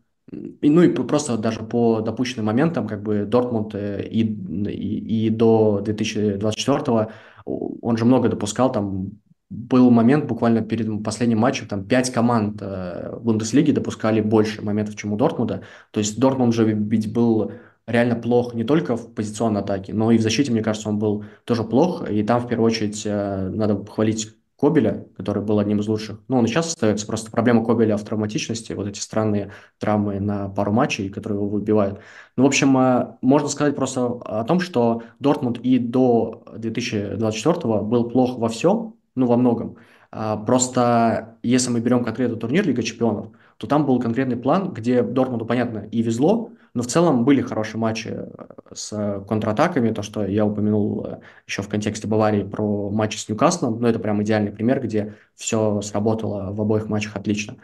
ну 0.61 0.81
и 0.81 0.89
просто 0.89 1.37
даже 1.37 1.61
по 1.61 2.01
допущенным 2.01 2.45
моментам, 2.47 2.87
как 2.87 3.03
бы 3.03 3.25
Дортмунд 3.25 3.75
и, 3.75 4.21
и, 4.21 5.27
и 5.27 5.29
до 5.29 5.81
2024 5.81 7.07
он 7.45 7.97
же 7.97 8.05
много 8.05 8.29
допускал, 8.29 8.71
там 8.71 9.11
был 9.49 9.91
момент 9.91 10.25
буквально 10.25 10.61
перед 10.61 11.03
последним 11.03 11.39
матчем, 11.39 11.67
там 11.67 11.85
пять 11.85 12.11
команд 12.11 12.61
э, 12.61 13.15
в 13.15 13.23
Бундеслиге 13.23 13.71
допускали 13.71 14.19
больше 14.19 14.63
моментов, 14.63 14.95
чем 14.95 15.13
у 15.13 15.17
Дортмунда. 15.17 15.63
То 15.91 15.99
есть 15.99 16.19
Дортмунд 16.19 16.55
же 16.55 16.65
ведь 16.65 17.13
был 17.13 17.51
реально 17.85 18.15
плох 18.15 18.55
не 18.55 18.63
только 18.63 18.95
в 18.95 19.13
позиционной 19.13 19.61
атаке, 19.61 19.93
но 19.93 20.11
и 20.11 20.17
в 20.17 20.21
защите, 20.21 20.51
мне 20.51 20.63
кажется, 20.63 20.89
он 20.89 20.97
был 20.97 21.25
тоже 21.45 21.63
плох. 21.63 22.09
И 22.09 22.23
там, 22.23 22.41
в 22.41 22.47
первую 22.47 22.65
очередь, 22.65 23.03
э, 23.05 23.49
надо 23.49 23.75
похвалить 23.75 24.35
Кобеля, 24.63 25.07
который 25.17 25.43
был 25.43 25.59
одним 25.59 25.81
из 25.81 25.89
лучших. 25.89 26.21
Ну, 26.29 26.37
он 26.37 26.45
и 26.45 26.47
сейчас 26.47 26.67
остается. 26.67 27.05
Просто 27.05 27.29
проблема 27.29 27.65
Кобеля 27.65 27.97
в 27.97 28.03
травматичности, 28.03 28.71
вот 28.71 28.87
эти 28.87 28.97
странные 28.97 29.51
травмы 29.77 30.21
на 30.21 30.47
пару 30.47 30.71
матчей, 30.71 31.09
которые 31.09 31.37
его 31.37 31.49
выбивают. 31.49 31.99
Ну, 32.37 32.43
в 32.43 32.47
общем, 32.47 32.77
э, 32.77 33.17
можно 33.21 33.49
сказать 33.49 33.75
просто 33.75 34.05
о 34.05 34.45
том, 34.45 34.61
что 34.61 35.03
Дортмунд 35.19 35.59
и 35.59 35.79
до 35.79 36.45
2024 36.55 37.81
был 37.81 38.09
плох 38.09 38.37
во 38.37 38.47
всем, 38.47 38.95
ну, 39.15 39.25
во 39.25 39.35
многом. 39.35 39.75
А, 40.13 40.37
просто 40.37 41.37
если 41.43 41.69
мы 41.69 41.81
берем 41.81 42.05
конкретно 42.05 42.37
турнир 42.37 42.65
Лига 42.65 42.83
Чемпионов, 42.83 43.31
то 43.57 43.67
там 43.67 43.85
был 43.85 43.99
конкретный 43.99 44.37
план, 44.37 44.71
где 44.71 45.03
Дортмунду, 45.03 45.45
понятно, 45.45 45.79
и 45.91 46.01
везло, 46.01 46.51
но 46.73 46.83
в 46.83 46.87
целом 46.87 47.25
были 47.25 47.41
хорошие 47.41 47.79
матчи 47.79 48.09
э, 48.09 48.25
с 48.73 49.23
контратаками, 49.27 49.91
то, 49.91 50.01
что 50.01 50.25
я 50.25 50.45
упомянул 50.45 51.05
э, 51.05 51.19
еще 51.47 51.61
в 51.61 51.69
контексте 51.69 52.07
Баварии 52.07 52.43
про 52.43 52.89
матчи 52.89 53.17
с 53.17 53.29
Ньюкаслом, 53.29 53.79
но 53.79 53.87
это 53.87 53.99
прям 53.99 54.21
идеальный 54.23 54.51
пример, 54.51 54.81
где 54.81 55.15
все 55.35 55.81
сработало 55.81 56.51
в 56.53 56.61
обоих 56.61 56.87
матчах 56.87 57.15
отлично. 57.15 57.57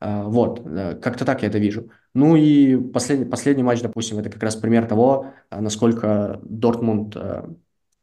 А, 0.00 0.24
вот, 0.24 0.62
э, 0.64 0.96
как-то 0.96 1.24
так 1.24 1.42
я 1.42 1.48
это 1.48 1.58
вижу. 1.58 1.90
Ну 2.14 2.36
и 2.36 2.76
последний, 2.76 3.26
последний 3.26 3.62
матч, 3.62 3.82
допустим, 3.82 4.18
это 4.18 4.30
как 4.30 4.42
раз 4.42 4.56
пример 4.56 4.86
того, 4.86 5.26
насколько 5.50 6.40
Дортмунд 6.42 7.16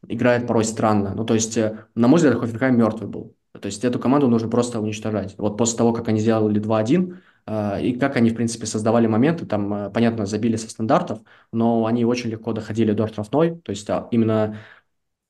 играет 0.06 0.46
порой 0.46 0.64
странно. 0.64 1.14
Ну, 1.14 1.24
то 1.24 1.34
есть, 1.34 1.56
э, 1.56 1.86
на 1.94 2.08
мой 2.08 2.18
взгляд, 2.18 2.38
Хофенхайм 2.38 2.76
мертвый 2.76 3.08
был. 3.08 3.34
То 3.60 3.66
есть, 3.66 3.84
эту 3.84 3.98
команду 3.98 4.28
нужно 4.28 4.48
просто 4.48 4.80
уничтожать. 4.80 5.34
Вот 5.38 5.56
после 5.56 5.78
того, 5.78 5.92
как 5.92 6.08
они 6.08 6.20
сделали 6.20 6.60
2-1, 6.60 7.14
э, 7.14 7.18
и 7.46 7.96
как 7.98 8.16
они, 8.16 8.30
в 8.30 8.34
принципе, 8.34 8.66
создавали 8.66 9.06
моменты, 9.06 9.46
там, 9.46 9.72
э, 9.72 9.90
понятно, 9.90 10.26
забили 10.26 10.56
со 10.56 10.68
стандартов, 10.68 11.20
но 11.52 11.86
они 11.86 12.04
очень 12.04 12.30
легко 12.30 12.52
доходили 12.52 12.92
до 12.92 13.06
штрафной, 13.06 13.56
то 13.60 13.70
есть 13.70 13.88
а, 13.90 14.08
именно 14.10 14.58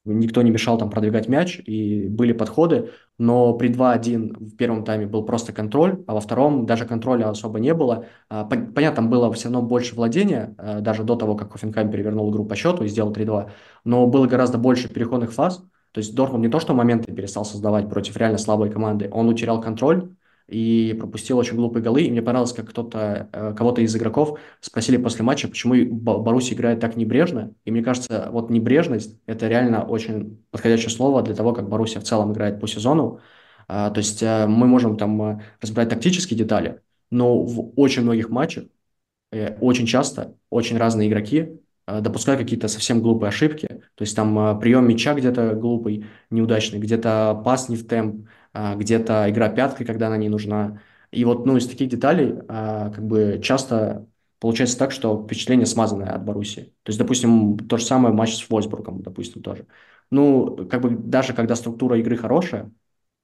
никто 0.05 0.43
не 0.43 0.51
мешал 0.51 0.79
там 0.79 0.91
продвигать 0.91 1.29
мяч, 1.29 1.61
и 1.65 2.09
были 2.09 2.33
подходы, 2.33 2.93
но 3.19 3.53
при 3.55 3.69
2-1 3.69 4.35
в 4.39 4.57
первом 4.57 4.85
тайме 4.85 5.07
был 5.07 5.25
просто 5.25 5.53
контроль, 5.53 6.03
а 6.07 6.15
во 6.15 6.21
втором 6.21 6.67
даже 6.67 6.87
контроля 6.87 7.29
особо 7.29 7.59
не 7.61 7.75
было. 7.75 8.07
А, 8.29 8.45
понятно, 8.45 9.03
было 9.03 9.33
все 9.33 9.45
равно 9.45 9.63
больше 9.63 9.95
владения, 9.95 10.55
а, 10.59 10.81
даже 10.81 11.05
до 11.05 11.17
того, 11.17 11.37
как 11.37 11.53
Хофенкайм 11.53 11.91
перевернул 11.91 12.31
игру 12.31 12.45
по 12.45 12.57
счету 12.57 12.85
и 12.85 12.89
сделал 12.89 13.13
3-2, 13.13 13.53
но 13.85 14.07
было 14.07 14.27
гораздо 14.27 14.59
больше 14.59 14.89
переходных 14.89 15.33
фаз, 15.33 15.63
то 15.93 15.99
есть 15.99 16.15
Дортмунд 16.15 16.45
не 16.45 16.51
то, 16.51 16.61
что 16.61 16.75
моменты 16.75 17.13
перестал 17.13 17.45
создавать 17.45 17.89
против 17.89 18.17
реально 18.17 18.39
слабой 18.39 18.71
команды, 18.71 19.09
он 19.13 19.29
утерял 19.29 19.61
контроль, 19.61 20.15
и 20.49 20.97
пропустил 20.99 21.37
очень 21.37 21.57
глупые 21.57 21.83
голы. 21.83 22.03
И 22.03 22.11
мне 22.11 22.23
понравилось, 22.23 22.55
как 22.55 22.71
кто-то, 22.71 23.29
э, 23.33 23.55
кого-то 23.55 23.83
из 23.83 23.95
игроков 23.95 24.39
спросили 24.61 24.97
после 24.97 25.23
матча, 25.23 25.47
почему 25.47 25.75
Баруси 25.95 26.55
играет 26.55 26.81
так 26.81 26.97
небрежно. 26.97 27.53
И 27.67 27.71
мне 27.71 27.83
кажется, 27.83 28.29
вот 28.33 28.49
небрежность– 28.49 29.21
это 29.27 29.47
реально 29.47 29.85
очень 29.85 30.43
подходящее 30.51 30.91
слово 30.91 31.23
для 31.23 31.35
того, 31.35 31.53
как 31.53 31.69
Баруси 31.69 31.99
в 31.99 32.05
целом 32.05 32.33
играет 32.33 32.61
по 32.61 32.67
сезону. 32.67 33.21
А, 33.69 33.91
то 33.91 33.99
есть 33.99 34.23
э, 34.23 34.47
мы 34.47 34.67
можем 34.67 34.97
там 34.97 35.23
э, 35.23 35.41
разбирать 35.61 35.91
тактические 35.91 36.39
детали, 36.39 36.81
но 37.11 37.43
в 37.43 37.73
очень 37.77 38.03
многих 38.03 38.31
матчах 38.31 38.65
очень 39.61 39.85
часто 39.85 40.37
очень 40.49 40.79
разные 40.79 41.07
игроки 41.07 41.61
допускают 41.87 42.41
какие-то 42.41 42.67
совсем 42.67 43.03
глупые 43.03 43.29
ошибки. 43.29 43.67
То 43.67 44.03
есть 44.03 44.17
там 44.17 44.59
прием 44.59 44.89
мяча 44.89 45.13
где-то 45.13 45.55
глупый, 45.55 46.07
неудачный, 46.31 46.79
где-то 46.79 47.43
пас 47.45 47.69
не 47.69 47.77
в 47.77 47.87
темп, 47.87 48.27
где-то 48.77 49.31
игра 49.31 49.49
пяткой, 49.49 49.87
когда 49.87 50.09
она 50.09 50.17
не 50.17 50.29
нужна. 50.29 50.81
И 51.11 51.25
вот, 51.25 51.47
ну, 51.47 51.57
из 51.57 51.67
таких 51.67 51.89
деталей 51.89 52.35
а, 52.49 52.91
как 52.91 53.07
бы 53.07 53.41
часто 53.43 54.07
получается 54.41 54.79
так, 54.79 54.93
что 54.93 55.23
впечатление 55.25 55.67
смазанное 55.67 56.11
от 56.11 56.25
Боруссии. 56.25 56.75
То 56.83 56.91
есть, 56.91 56.99
допустим, 56.99 57.59
то 57.59 57.77
же 57.77 57.85
самое 57.85 58.15
матч 58.15 58.37
с 58.37 58.49
Вольсбургом, 58.49 59.03
допустим, 59.03 59.43
тоже. 59.43 59.67
Ну, 60.11 60.69
как 60.69 60.81
бы 60.83 60.91
даже 60.91 61.33
когда 61.35 61.55
структура 61.57 61.99
игры 61.99 62.17
хорошая, 62.17 62.73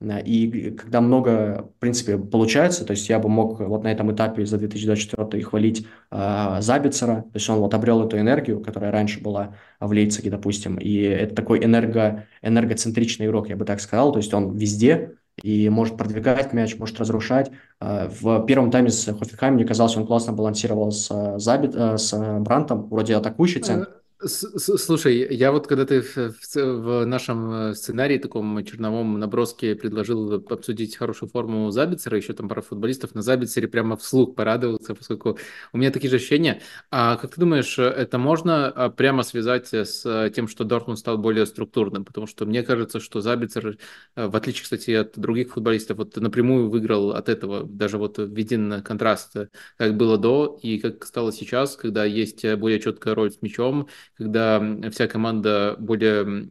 и 0.03 0.75
когда 0.77 1.01
много, 1.01 1.71
в 1.77 1.81
принципе, 1.81 2.19
получается, 2.19 2.85
то 2.85 2.91
есть 2.91 3.09
я 3.09 3.19
бы 3.19 3.29
мог 3.29 3.61
вот 3.61 3.85
на 3.85 3.93
этом 3.93 4.13
этапе 4.13 4.45
за 4.45 4.59
2024 4.59 5.43
хвалить 5.43 5.87
э, 6.11 6.57
Забицера, 6.61 7.23
то 7.23 7.31
есть 7.35 7.49
он 7.49 7.61
вот 7.61 7.73
обрел 7.73 8.05
эту 8.05 8.19
энергию, 8.19 8.61
которая 8.61 8.91
раньше 8.91 9.23
была 9.23 9.57
в 9.81 9.91
Лейпциге, 9.93 10.31
допустим, 10.31 10.77
и 10.77 10.97
это 10.97 11.35
такой 11.35 11.65
энерго, 11.65 12.27
энергоцентричный 12.43 13.27
игрок, 13.27 13.49
я 13.49 13.57
бы 13.57 13.65
так 13.65 13.81
сказал, 13.81 14.13
то 14.13 14.19
есть 14.19 14.35
он 14.35 14.57
везде, 14.57 15.17
и 15.43 15.69
может 15.69 15.97
продвигать 15.97 16.53
мяч, 16.53 16.77
может 16.79 16.99
разрушать. 17.01 17.51
А, 17.81 18.09
в 18.09 18.45
первом 18.47 18.71
тайме 18.71 18.91
с 18.91 19.13
Хофенхайм, 19.13 19.55
мне 19.55 19.65
казалось, 19.65 19.97
он 19.97 20.07
классно 20.07 20.33
балансировал 20.33 20.93
с, 20.93 21.39
Забит, 21.39 21.75
э, 21.75 21.99
с 21.99 22.41
Брантом, 22.41 22.89
вроде 22.89 23.17
атакующий 23.17 23.61
центр, 23.61 24.04
Слушай, 24.21 25.35
я 25.35 25.51
вот 25.51 25.67
когда 25.67 25.85
ты 25.85 26.01
в, 26.01 27.05
нашем 27.05 27.53
э, 27.53 27.75
сценарии, 27.75 28.17
таком 28.19 28.65
черновом 28.65 29.19
наброске, 29.19 29.75
предложил 29.75 30.33
обсудить 30.35 30.97
хорошую 30.97 31.29
форму 31.29 31.71
Забицера, 31.73 32.17
еще 32.17 32.33
там 32.33 32.49
пара 32.49 32.63
футболистов 32.63 33.15
на 33.15 33.23
Забицере 33.23 33.67
прямо 33.67 33.97
вслух 33.97 34.37
порадовался, 34.37 34.95
поскольку 34.95 35.37
у 35.73 35.79
меня 35.79 35.91
такие 35.91 36.11
же 36.11 36.17
ощущения. 36.17 36.63
А 36.93 37.17
как 37.17 37.35
ты 37.35 37.41
думаешь, 37.41 37.77
это 37.79 38.19
можно 38.19 38.69
а, 38.69 38.89
прямо 38.89 39.25
связать 39.25 39.75
с 39.75 40.31
тем, 40.31 40.47
что 40.47 40.63
Дортмунд 40.65 41.01
стал 41.01 41.19
более 41.19 41.45
структурным? 41.45 42.05
Потому 42.05 42.27
что 42.29 42.47
мне 42.47 42.63
кажется, 42.63 43.01
что 43.01 43.21
Забицер, 43.21 43.79
э, 44.15 44.27
в 44.29 44.37
отличие, 44.37 44.63
кстати, 44.63 44.93
от 44.93 45.19
других 45.19 45.53
футболистов, 45.53 45.99
вот 45.99 46.17
напрямую 46.17 46.71
выиграл 46.71 47.11
от 47.11 47.29
этого, 47.29 47.65
даже 47.65 47.99
вот 47.99 48.19
виден 48.19 48.81
контраст, 48.83 49.35
как 49.77 49.97
было 49.97 50.17
до 50.19 50.59
и 50.63 50.79
как 50.79 51.05
стало 51.05 51.33
сейчас, 51.33 51.77
когда 51.77 52.05
есть 52.05 52.47
более 52.55 52.79
четкая 52.81 53.15
роль 53.17 53.33
с 53.33 53.43
мячом, 53.43 53.89
когда 54.17 54.63
вся 54.91 55.07
команда 55.07 55.77
более 55.79 56.47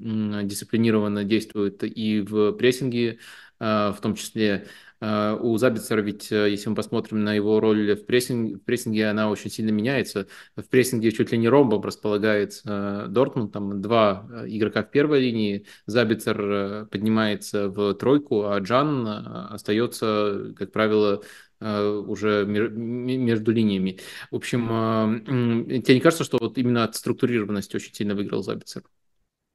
дисциплинированно 0.45 1.23
действует 1.23 1.83
и 1.83 2.21
в 2.21 2.53
прессинге, 2.53 3.19
а, 3.59 3.93
в 3.93 4.01
том 4.01 4.15
числе 4.15 4.67
а, 5.05 5.35
у 5.35 5.57
Забицера. 5.57 5.99
Ведь, 6.01 6.31
э, 6.31 6.49
если 6.49 6.69
мы 6.69 6.75
посмотрим 6.75 7.25
на 7.25 7.33
его 7.33 7.59
роль 7.59 7.93
в, 7.93 8.05
прессинг, 8.05 8.61
в 8.61 8.63
прессинге, 8.63 9.07
она 9.09 9.29
очень 9.29 9.49
сильно 9.49 9.69
меняется. 9.71 10.27
В 10.55 10.63
прессинге 10.63 11.11
чуть 11.11 11.33
ли 11.33 11.37
не 11.37 11.49
ромбом 11.49 11.81
располагается 11.81 13.07
Дортмунд, 13.09 13.51
там 13.51 13.81
два 13.81 14.25
э, 14.31 14.45
игрока 14.47 14.81
в 14.81 14.91
первой 14.91 15.19
линии, 15.19 15.65
Забицер 15.87 16.41
э, 16.41 16.85
поднимается 16.85 17.67
в 17.67 17.93
тройку, 17.95 18.45
а 18.45 18.59
Джан 18.59 19.05
остается, 19.05 20.53
как 20.57 20.71
правило, 20.71 21.21
уже 21.63 22.45
между 22.45 23.51
линиями. 23.51 23.99
В 24.31 24.35
общем, 24.35 24.67
э, 24.69 25.79
тебе 25.81 25.95
не 25.95 26.01
кажется, 26.01 26.23
что 26.23 26.37
вот 26.39 26.57
именно 26.57 26.83
от 26.83 26.95
структурированности 26.95 27.75
очень 27.75 27.93
сильно 27.93 28.15
выиграл 28.15 28.43
Забицер? 28.43 28.83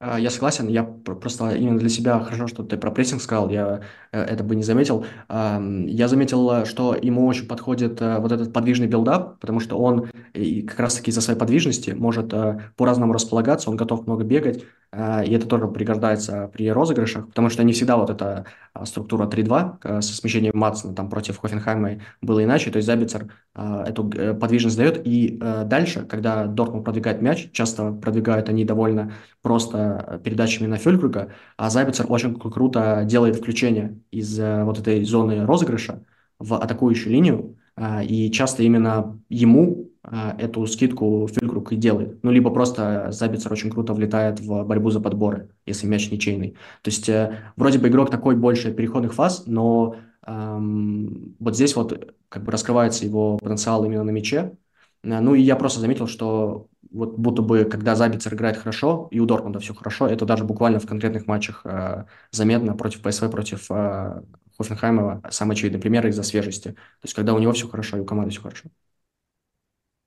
А, 0.00 0.18
я 0.18 0.30
согласен, 0.30 0.68
я 0.68 0.84
просто 0.84 1.50
именно 1.56 1.78
для 1.78 1.88
себя 1.88 2.20
хорошо, 2.20 2.46
что 2.46 2.62
ты 2.62 2.76
про 2.76 2.90
прессинг 2.92 3.20
сказал, 3.20 3.50
я 3.50 3.82
э, 4.12 4.22
это 4.22 4.44
бы 4.44 4.54
не 4.54 4.62
заметил. 4.62 5.04
Я 5.28 6.08
заметил, 6.08 6.64
что 6.66 6.94
ему 6.94 7.26
очень 7.26 7.48
подходит 7.48 8.00
вот 8.00 8.32
этот 8.32 8.52
подвижный 8.52 8.86
build-up, 8.86 9.40
потому 9.40 9.60
что 9.60 9.78
он 9.78 10.08
как 10.32 10.78
раз-таки 10.78 11.10
из-за 11.10 11.20
своей 11.20 11.38
подвижности 11.38 11.90
может 11.90 12.32
по-разному 12.76 13.12
располагаться, 13.12 13.70
он 13.70 13.76
готов 13.76 14.06
много 14.06 14.24
бегать, 14.24 14.62
а, 14.62 14.77
и 14.92 15.32
это 15.32 15.46
тоже 15.46 15.68
пригождается 15.68 16.48
при 16.52 16.70
розыгрышах, 16.70 17.28
потому 17.28 17.50
что 17.50 17.62
не 17.62 17.74
всегда 17.74 17.98
вот 17.98 18.08
эта 18.08 18.46
а, 18.72 18.86
структура 18.86 19.26
3-2 19.26 19.78
а, 19.82 20.00
со 20.00 20.14
смещением 20.14 20.56
Матсона 20.56 20.94
там 20.94 21.10
против 21.10 21.38
Хофенхайма 21.38 22.00
было 22.22 22.42
иначе, 22.42 22.70
то 22.70 22.78
есть 22.78 22.86
Забицер 22.86 23.30
эту 23.54 24.10
э, 24.14 24.34
подвижность 24.34 24.76
дает, 24.76 25.06
и 25.06 25.38
э, 25.40 25.64
дальше, 25.64 26.06
когда 26.06 26.46
Дортмунд 26.46 26.84
продвигает 26.84 27.20
мяч, 27.20 27.50
часто 27.52 27.92
продвигают 27.92 28.48
они 28.48 28.64
довольно 28.64 29.12
просто 29.42 30.20
передачами 30.24 30.66
на 30.66 30.76
Фюлькруга, 30.76 31.32
а 31.56 31.68
Забицер 31.68 32.06
очень 32.08 32.38
круто 32.38 33.02
делает 33.04 33.36
включение 33.36 34.00
из 34.10 34.38
э, 34.38 34.64
вот 34.64 34.78
этой 34.78 35.04
зоны 35.04 35.44
розыгрыша 35.44 36.04
в 36.38 36.54
атакующую 36.54 37.12
линию, 37.12 37.56
и 38.02 38.30
часто 38.32 38.62
именно 38.64 39.20
ему 39.28 39.87
эту 40.10 40.66
скидку 40.66 41.28
Фюлькруг 41.28 41.72
и 41.72 41.76
делает. 41.76 42.22
Ну, 42.22 42.30
либо 42.30 42.50
просто 42.50 43.08
Забицер 43.10 43.52
очень 43.52 43.70
круто 43.70 43.92
влетает 43.92 44.40
в 44.40 44.64
борьбу 44.64 44.90
за 44.90 45.00
подборы, 45.00 45.50
если 45.66 45.86
мяч 45.86 46.10
ничейный. 46.10 46.56
То 46.82 46.90
есть 46.90 47.08
э, 47.08 47.52
вроде 47.56 47.78
бы 47.78 47.88
игрок 47.88 48.10
такой 48.10 48.36
больше 48.36 48.72
переходных 48.72 49.14
фаз, 49.14 49.44
но 49.46 49.96
эм, 50.26 51.36
вот 51.38 51.54
здесь 51.54 51.76
вот 51.76 52.14
как 52.28 52.44
бы 52.44 52.52
раскрывается 52.52 53.04
его 53.04 53.38
потенциал 53.38 53.84
именно 53.84 54.04
на 54.04 54.10
мяче. 54.10 54.56
Э, 55.02 55.20
ну 55.20 55.34
и 55.34 55.42
я 55.42 55.56
просто 55.56 55.80
заметил, 55.80 56.06
что 56.06 56.68
вот 56.90 57.18
будто 57.18 57.42
бы, 57.42 57.64
когда 57.64 57.94
Забицер 57.94 58.34
играет 58.34 58.56
хорошо, 58.56 59.08
и 59.10 59.20
у 59.20 59.26
Дортмунда 59.26 59.60
все 59.60 59.74
хорошо, 59.74 60.06
это 60.06 60.24
даже 60.24 60.44
буквально 60.44 60.80
в 60.80 60.86
конкретных 60.86 61.26
матчах 61.26 61.62
э, 61.64 62.04
заметно 62.30 62.74
против 62.76 63.02
ПСВ, 63.02 63.30
против 63.30 63.70
э, 63.70 64.22
Хофенхайма, 64.56 65.22
самый 65.30 65.52
очевидный 65.52 65.80
пример 65.80 66.06
из-за 66.08 66.22
свежести. 66.22 66.70
То 66.72 67.04
есть, 67.04 67.14
когда 67.14 67.34
у 67.34 67.38
него 67.38 67.52
все 67.52 67.68
хорошо, 67.68 67.96
и 67.96 68.00
у 68.00 68.04
команды 68.04 68.30
все 68.30 68.40
хорошо. 68.40 68.70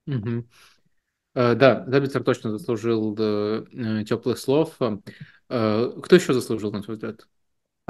Угу. 0.06 0.46
Да, 1.34 1.84
Забицер 1.88 2.24
точно 2.24 2.50
заслужил 2.52 3.16
э, 3.18 4.04
теплых 4.06 4.38
слов. 4.38 4.76
Э, 5.48 5.90
кто 6.02 6.16
еще 6.16 6.34
заслужил, 6.34 6.72
на 6.72 6.82
твой 6.82 6.96
взгляд? 6.96 7.26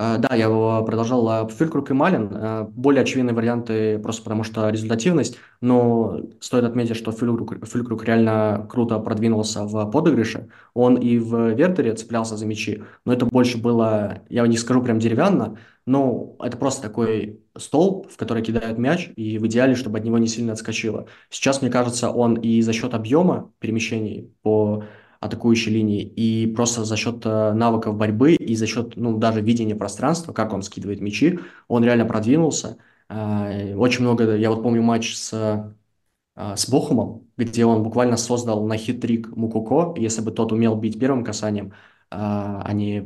А, 0.04 0.18
да, 0.18 0.34
я 0.34 0.48
продолжал. 0.48 1.28
А, 1.28 1.48
Фюлькруг 1.48 1.90
и 1.92 1.94
Малин. 1.94 2.30
А, 2.32 2.64
более 2.64 3.02
очевидные 3.02 3.34
варианты 3.34 4.00
просто 4.00 4.24
потому 4.24 4.42
что 4.42 4.68
результативность, 4.68 5.38
но 5.60 6.18
стоит 6.40 6.64
отметить, 6.64 6.96
что 6.96 7.12
Фюлькруг, 7.12 7.64
Фюлькруг 7.64 8.04
реально 8.04 8.66
круто 8.68 8.98
продвинулся 8.98 9.64
в 9.64 9.88
подыгрыше. 9.92 10.48
Он 10.74 10.96
и 10.96 11.18
в 11.18 11.50
Вердере 11.54 11.94
цеплялся 11.94 12.36
за 12.36 12.46
мячи, 12.46 12.82
но 13.04 13.12
это 13.12 13.26
больше 13.26 13.58
было, 13.58 14.22
я 14.28 14.44
не 14.48 14.56
скажу 14.56 14.82
прям 14.82 14.98
деревянно, 14.98 15.56
но 15.86 16.34
это 16.42 16.56
просто 16.56 16.82
такой 16.82 17.40
столб, 17.56 18.10
в 18.10 18.16
который 18.16 18.42
кидают 18.42 18.78
мяч, 18.78 19.10
и 19.14 19.38
в 19.38 19.46
идеале, 19.46 19.76
чтобы 19.76 19.98
от 19.98 20.04
него 20.04 20.18
не 20.18 20.26
сильно 20.26 20.52
отскочило. 20.52 21.06
Сейчас, 21.30 21.62
мне 21.62 21.70
кажется, 21.70 22.10
он 22.10 22.34
и 22.34 22.60
за 22.62 22.72
счет 22.72 22.94
объема 22.94 23.52
перемещений 23.60 24.34
по 24.42 24.82
атакующей 25.22 25.72
линии, 25.72 26.02
и 26.02 26.48
просто 26.48 26.84
за 26.84 26.96
счет 26.96 27.24
э, 27.24 27.52
навыков 27.52 27.96
борьбы 27.96 28.34
и 28.34 28.56
за 28.56 28.66
счет, 28.66 28.96
ну, 28.96 29.18
даже 29.18 29.40
видения 29.40 29.76
пространства, 29.76 30.32
как 30.32 30.52
он 30.52 30.62
скидывает 30.62 31.00
мячи, 31.00 31.38
он 31.68 31.84
реально 31.84 32.06
продвинулся. 32.06 32.78
Э, 33.08 33.76
очень 33.76 34.02
много, 34.02 34.36
я 34.36 34.50
вот 34.50 34.64
помню 34.64 34.82
матч 34.82 35.14
с, 35.14 35.32
э, 35.32 36.56
с 36.56 36.68
Бохумом, 36.68 37.28
где 37.36 37.64
он 37.64 37.84
буквально 37.84 38.16
создал 38.16 38.66
на 38.66 38.76
хитрик 38.76 39.28
Мукуко, 39.36 39.94
если 40.00 40.22
бы 40.22 40.32
тот 40.32 40.50
умел 40.50 40.74
бить 40.74 40.98
первым 40.98 41.24
касанием, 41.24 41.72
не 42.10 43.02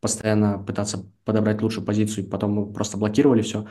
постоянно 0.00 0.58
пытаться 0.58 1.04
подобрать 1.24 1.60
лучшую 1.60 1.84
позицию, 1.84 2.24
и 2.24 2.28
потом 2.30 2.52
мы 2.52 2.72
просто 2.72 2.96
блокировали 2.96 3.42
все, 3.42 3.66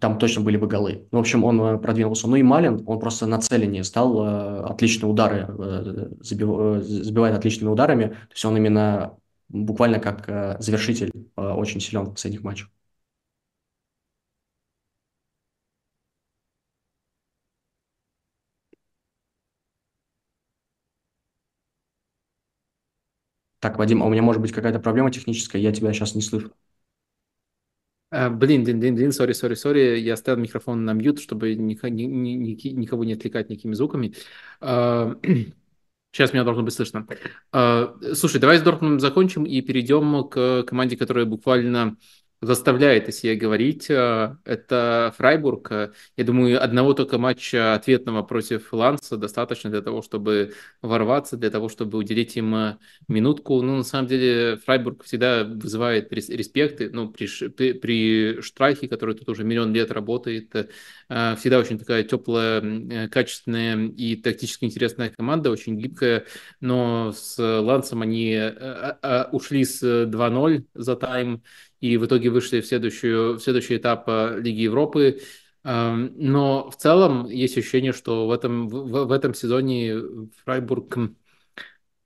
там 0.00 0.18
точно 0.18 0.42
были 0.42 0.56
бы 0.56 0.66
голы. 0.68 1.08
В 1.10 1.16
общем, 1.18 1.44
он 1.44 1.60
э, 1.60 1.78
продвинулся. 1.78 2.28
Ну 2.28 2.36
и 2.36 2.42
Малин, 2.42 2.82
он 2.86 3.00
просто 3.00 3.26
нацеленнее 3.26 3.82
стал, 3.84 4.24
э, 4.24 4.60
отличные 4.70 5.10
удары, 5.10 5.46
э, 5.48 6.08
забивает 6.20 7.36
отличными 7.36 7.70
ударами. 7.70 8.06
То 8.08 8.32
есть 8.32 8.44
он 8.44 8.56
именно 8.56 9.16
буквально 9.48 9.98
как 9.98 10.26
завершитель 10.62 11.12
очень 11.36 11.80
силен 11.80 12.04
в 12.06 12.12
последних 12.12 12.42
матчах. 12.42 12.68
Так, 23.60 23.78
Вадим, 23.78 24.02
а 24.02 24.06
у 24.06 24.10
меня 24.10 24.22
может 24.22 24.40
быть 24.42 24.52
какая-то 24.52 24.78
проблема 24.80 25.10
техническая, 25.10 25.60
я 25.60 25.72
тебя 25.72 25.92
сейчас 25.92 26.14
не 26.14 26.22
слышу. 26.22 26.52
А, 28.16 28.30
блин, 28.30 28.62
блин, 28.62 28.78
блин, 28.78 28.94
блин, 28.94 29.12
сори, 29.12 29.32
сори, 29.32 29.54
сори, 29.54 29.98
я 29.98 30.14
оставил 30.14 30.40
микрофон 30.40 30.84
на 30.84 30.92
мьют, 30.92 31.20
чтобы 31.20 31.56
никого 31.56 33.04
не 33.04 33.12
отвлекать 33.12 33.50
никакими 33.50 33.74
звуками. 33.74 34.14
А, 34.60 35.16
сейчас 36.12 36.32
меня 36.32 36.44
должно 36.44 36.62
быть 36.62 36.74
слышно. 36.74 37.08
А, 37.50 37.96
слушай, 38.14 38.40
давай 38.40 38.58
с 38.58 38.62
Дортмундом 38.62 39.00
закончим 39.00 39.44
и 39.44 39.60
перейдем 39.62 40.28
к 40.28 40.62
команде, 40.62 40.96
которая 40.96 41.24
буквально 41.24 41.96
заставляет 42.44 43.08
о 43.08 43.12
себе 43.12 43.34
говорить. 43.34 43.88
Э, 43.90 44.36
это 44.44 45.14
Фрайбург. 45.16 45.70
Я 46.16 46.24
думаю, 46.24 46.62
одного 46.62 46.92
только 46.94 47.18
матча 47.18 47.74
ответного 47.74 48.22
против 48.22 48.72
Ланса 48.72 49.16
достаточно 49.16 49.70
для 49.70 49.80
того, 49.80 50.02
чтобы 50.02 50.54
ворваться, 50.82 51.36
для 51.36 51.50
того, 51.50 51.68
чтобы 51.68 51.98
уделить 51.98 52.36
им 52.36 52.54
э, 52.54 52.78
минутку. 53.08 53.62
Ну, 53.62 53.76
на 53.76 53.82
самом 53.82 54.08
деле, 54.08 54.56
Фрайбург 54.64 55.04
всегда 55.04 55.44
вызывает 55.44 56.12
респект. 56.12 56.80
Ну, 56.92 57.08
при, 57.08 57.26
при, 57.48 57.72
при 57.72 58.40
Штрайхе, 58.40 58.88
который 58.88 59.14
тут 59.14 59.28
уже 59.28 59.44
миллион 59.44 59.72
лет 59.72 59.90
работает, 59.90 60.54
э, 60.54 61.36
всегда 61.36 61.58
очень 61.58 61.78
такая 61.78 62.02
теплая, 62.04 63.08
качественная 63.08 63.88
и 63.88 64.16
тактически 64.16 64.64
интересная 64.64 65.10
команда, 65.10 65.50
очень 65.50 65.78
гибкая. 65.78 66.26
Но 66.60 67.12
с 67.12 67.38
Лансом 67.38 68.02
они 68.02 68.38
ушли 69.32 69.64
с 69.64 69.82
2-0 69.82 70.64
за 70.74 70.96
тайм 70.96 71.42
и 71.84 71.98
в 71.98 72.06
итоге 72.06 72.30
вышли 72.30 72.62
в, 72.62 72.66
следующую, 72.66 73.34
в 73.34 73.40
следующий 73.40 73.76
этап 73.76 74.04
э, 74.08 74.40
Лиги 74.40 74.62
Европы. 74.62 75.20
Эм, 75.64 76.14
но 76.16 76.70
в 76.70 76.76
целом 76.76 77.26
есть 77.26 77.58
ощущение, 77.58 77.92
что 77.92 78.26
в 78.26 78.32
этом, 78.32 78.68
в, 78.68 79.04
в 79.04 79.12
этом 79.12 79.34
сезоне 79.34 79.94
Фрайбург 80.44 80.96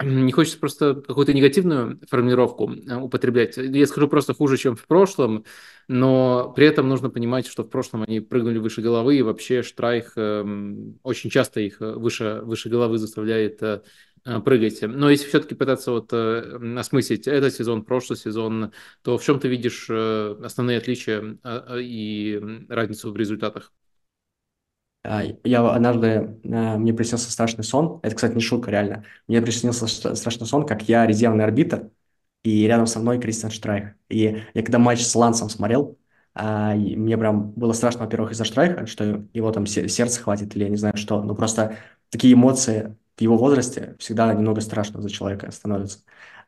не 0.02 0.32
хочется 0.32 0.58
просто 0.58 0.94
какую-то 0.94 1.32
негативную 1.32 2.00
формулировку 2.08 2.72
э, 2.72 2.96
употреблять. 2.96 3.56
Я 3.56 3.86
скажу 3.86 4.08
просто 4.08 4.34
хуже, 4.34 4.56
чем 4.56 4.74
в 4.74 4.84
прошлом, 4.84 5.44
но 5.86 6.52
при 6.56 6.66
этом 6.66 6.88
нужно 6.88 7.08
понимать, 7.08 7.46
что 7.46 7.62
в 7.62 7.70
прошлом 7.70 8.02
они 8.02 8.18
прыгнули 8.18 8.58
выше 8.58 8.82
головы, 8.82 9.16
и 9.16 9.22
вообще 9.22 9.62
Штрайх 9.62 10.14
эм, 10.16 10.98
очень 11.04 11.30
часто 11.30 11.60
их 11.60 11.80
э, 11.80 11.92
выше, 11.92 12.40
выше 12.42 12.68
головы 12.68 12.98
заставляет 12.98 13.62
прыгать. 14.44 14.82
Но 14.82 15.10
если 15.10 15.26
все-таки 15.28 15.54
пытаться 15.54 15.92
вот 15.92 16.12
э, 16.12 16.76
осмыслить 16.78 17.26
этот 17.26 17.54
сезон, 17.54 17.84
прошлый 17.84 18.18
сезон, 18.18 18.72
то 19.02 19.18
в 19.18 19.24
чем 19.24 19.40
ты 19.40 19.48
видишь 19.48 19.86
э, 19.88 20.36
основные 20.42 20.78
отличия 20.78 21.38
и 21.78 22.66
разницу 22.68 23.12
в 23.12 23.16
результатах? 23.16 23.72
А, 25.04 25.22
я 25.44 25.68
однажды, 25.70 26.38
мне 26.42 26.92
приснился 26.92 27.30
страшный 27.30 27.64
сон, 27.64 28.00
это, 28.02 28.14
кстати, 28.14 28.34
не 28.34 28.40
шутка, 28.40 28.70
реально. 28.70 29.04
Мне 29.26 29.40
приснился 29.40 29.86
страшный 29.86 30.46
сон, 30.46 30.66
как 30.66 30.82
я 30.88 31.06
резервный 31.06 31.44
арбитр, 31.44 31.90
и 32.42 32.66
рядом 32.66 32.86
со 32.86 32.98
мной 33.00 33.20
Кристиан 33.20 33.50
Штрайх. 33.50 33.94
И 34.08 34.42
я 34.54 34.62
когда 34.62 34.78
матч 34.78 35.02
с 35.02 35.14
Лансом 35.14 35.48
смотрел, 35.50 35.98
а, 36.34 36.74
мне 36.74 37.18
прям 37.18 37.52
было 37.52 37.72
страшно, 37.72 38.04
во-первых, 38.04 38.32
из-за 38.32 38.44
Штрайха, 38.44 38.86
что 38.86 39.24
его 39.32 39.50
там 39.52 39.66
сердце 39.66 40.20
хватит 40.22 40.54
или 40.56 40.64
я 40.64 40.70
не 40.70 40.76
знаю 40.76 40.96
что, 40.96 41.22
но 41.22 41.34
просто 41.34 41.76
такие 42.10 42.34
эмоции 42.34 42.96
в 43.18 43.20
его 43.20 43.36
возрасте 43.36 43.96
всегда 43.98 44.32
немного 44.32 44.60
страшно 44.60 45.02
за 45.02 45.10
человека 45.10 45.50
становится. 45.50 45.98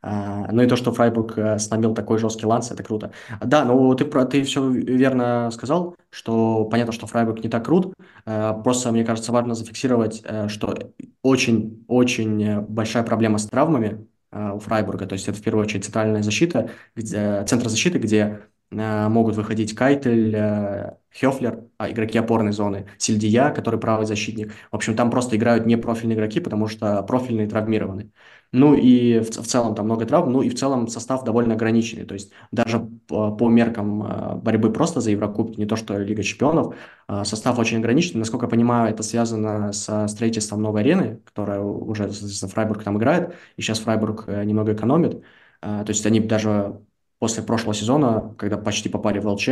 Uh, 0.03 0.47
ну 0.51 0.63
и 0.63 0.67
то, 0.67 0.77
что 0.77 0.93
Фрайбург 0.93 1.37
uh, 1.37 1.59
сломил 1.59 1.93
такой 1.95 2.17
жесткий 2.17 2.47
ланс, 2.47 2.71
это 2.71 2.83
круто. 2.83 3.13
Да, 3.45 3.67
ну 3.67 3.95
ты, 3.95 4.07
ты 4.07 4.43
все 4.45 4.67
верно 4.71 5.51
сказал, 5.53 5.95
что 6.09 6.65
понятно, 6.65 6.95
что 6.95 7.07
Фрайбург 7.07 7.45
не 7.45 7.51
так 7.51 7.67
крут, 7.67 7.93
uh, 8.25 8.63
просто, 8.63 8.93
мне 8.93 9.05
кажется, 9.05 9.31
важно 9.31 9.55
зафиксировать, 9.55 10.25
что 10.49 10.75
очень-очень 11.23 12.61
большая 12.63 13.03
проблема 13.03 13.37
с 13.37 13.47
травмами 13.47 14.07
у 14.33 14.59
Фрайбурга, 14.59 15.07
то 15.07 15.13
есть 15.15 15.29
это 15.29 15.37
в 15.37 15.43
первую 15.43 15.67
очередь 15.67 15.85
центральная 15.85 16.23
защита, 16.23 16.71
где, 16.97 17.45
центр 17.45 17.69
защиты, 17.69 17.99
где 17.99 18.41
могут 18.71 19.37
выходить 19.37 19.75
Кайтель, 19.75 20.95
Хёфлер, 21.13 21.65
а, 21.77 21.91
игроки 21.91 22.19
опорной 22.19 22.53
зоны, 22.53 22.87
Сильдия, 22.99 23.51
который 23.51 23.81
правый 23.81 24.07
защитник. 24.07 24.53
В 24.71 24.77
общем, 24.77 24.95
там 24.95 25.11
просто 25.11 25.37
играют 25.37 25.67
не 25.67 25.77
профильные 25.77 26.17
игроки, 26.17 26.41
потому 26.41 26.69
что 26.69 27.03
профильные 27.03 27.49
травмированы. 27.49 28.13
Ну 28.53 28.75
и 28.75 29.21
в, 29.21 29.31
в 29.31 29.47
целом 29.47 29.75
там 29.75 29.87
много 29.87 30.07
травм, 30.07 30.33
ну 30.33 30.43
и 30.43 30.49
в 30.49 30.55
целом 30.57 30.89
состав 30.89 31.25
довольно 31.25 31.55
ограниченный. 31.55 32.05
То 32.05 32.15
есть 32.15 32.33
даже 32.53 32.81
по, 33.07 33.33
по 33.35 33.49
меркам 33.49 34.03
а, 34.03 34.35
борьбы 34.37 34.73
просто 34.73 35.01
за 35.01 35.11
Еврокубки, 35.11 35.59
не 35.59 35.67
то 35.67 35.77
что 35.77 35.99
Лига 35.99 36.23
Чемпионов, 36.23 36.75
а, 37.09 37.25
состав 37.25 37.59
очень 37.59 37.79
ограниченный. 37.79 38.21
Насколько 38.21 38.47
я 38.47 38.51
понимаю, 38.51 38.91
это 38.93 39.03
связано 39.03 39.73
со 39.73 40.07
строительством 40.07 40.63
новой 40.63 40.83
арены, 40.83 41.21
которая 41.25 41.61
уже 41.61 42.09
за 42.11 42.49
Фрайбург 42.49 42.85
там 42.85 42.99
играет, 42.99 43.35
и 43.57 43.63
сейчас 43.63 43.81
Фрайбург 43.81 44.25
э, 44.27 44.45
немного 44.45 44.73
экономит. 44.75 45.23
То 45.61 45.85
есть 45.89 46.07
они 46.07 46.21
даже 46.21 46.81
после 47.19 47.43
прошлого 47.43 47.75
сезона, 47.75 48.35
когда 48.39 48.57
почти 48.57 48.89
попали 48.89 49.19
в 49.19 49.29
ЛЧ, 49.29 49.49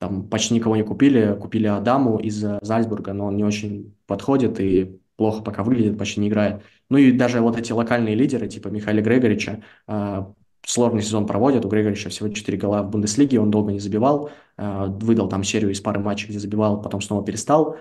там 0.00 0.26
почти 0.28 0.54
никого 0.54 0.76
не 0.76 0.82
купили, 0.82 1.36
купили 1.38 1.66
Адаму 1.66 2.18
из 2.18 2.42
Зальцбурга, 2.62 3.12
но 3.12 3.26
он 3.26 3.36
не 3.36 3.44
очень 3.44 3.94
подходит 4.06 4.58
и 4.58 4.98
плохо 5.16 5.42
пока 5.42 5.62
выглядит, 5.62 5.98
почти 5.98 6.20
не 6.20 6.28
играет. 6.28 6.62
Ну 6.88 6.96
и 6.96 7.12
даже 7.12 7.42
вот 7.42 7.58
эти 7.58 7.72
локальные 7.72 8.14
лидеры, 8.14 8.48
типа 8.48 8.68
Михаила 8.68 9.02
Грегорича, 9.02 9.62
э, 9.86 10.24
сложный 10.64 11.02
сезон 11.02 11.26
проводят. 11.26 11.66
У 11.66 11.68
Грегорича 11.68 12.08
всего 12.08 12.30
4 12.30 12.56
гола 12.56 12.82
в 12.82 12.90
Бундеслиге, 12.90 13.38
он 13.40 13.50
долго 13.50 13.72
не 13.72 13.78
забивал, 13.78 14.30
э, 14.56 14.86
выдал 14.88 15.28
там 15.28 15.44
серию 15.44 15.70
из 15.70 15.82
пары 15.82 16.00
матчей, 16.00 16.28
где 16.28 16.38
забивал, 16.38 16.80
потом 16.80 17.02
снова 17.02 17.22
перестал. 17.22 17.76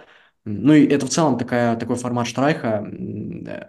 Ну 0.52 0.74
и 0.74 0.88
это 0.88 1.06
в 1.06 1.10
целом 1.10 1.38
такая, 1.38 1.76
такой 1.76 1.96
формат 1.96 2.26
Штрайха, 2.26 2.84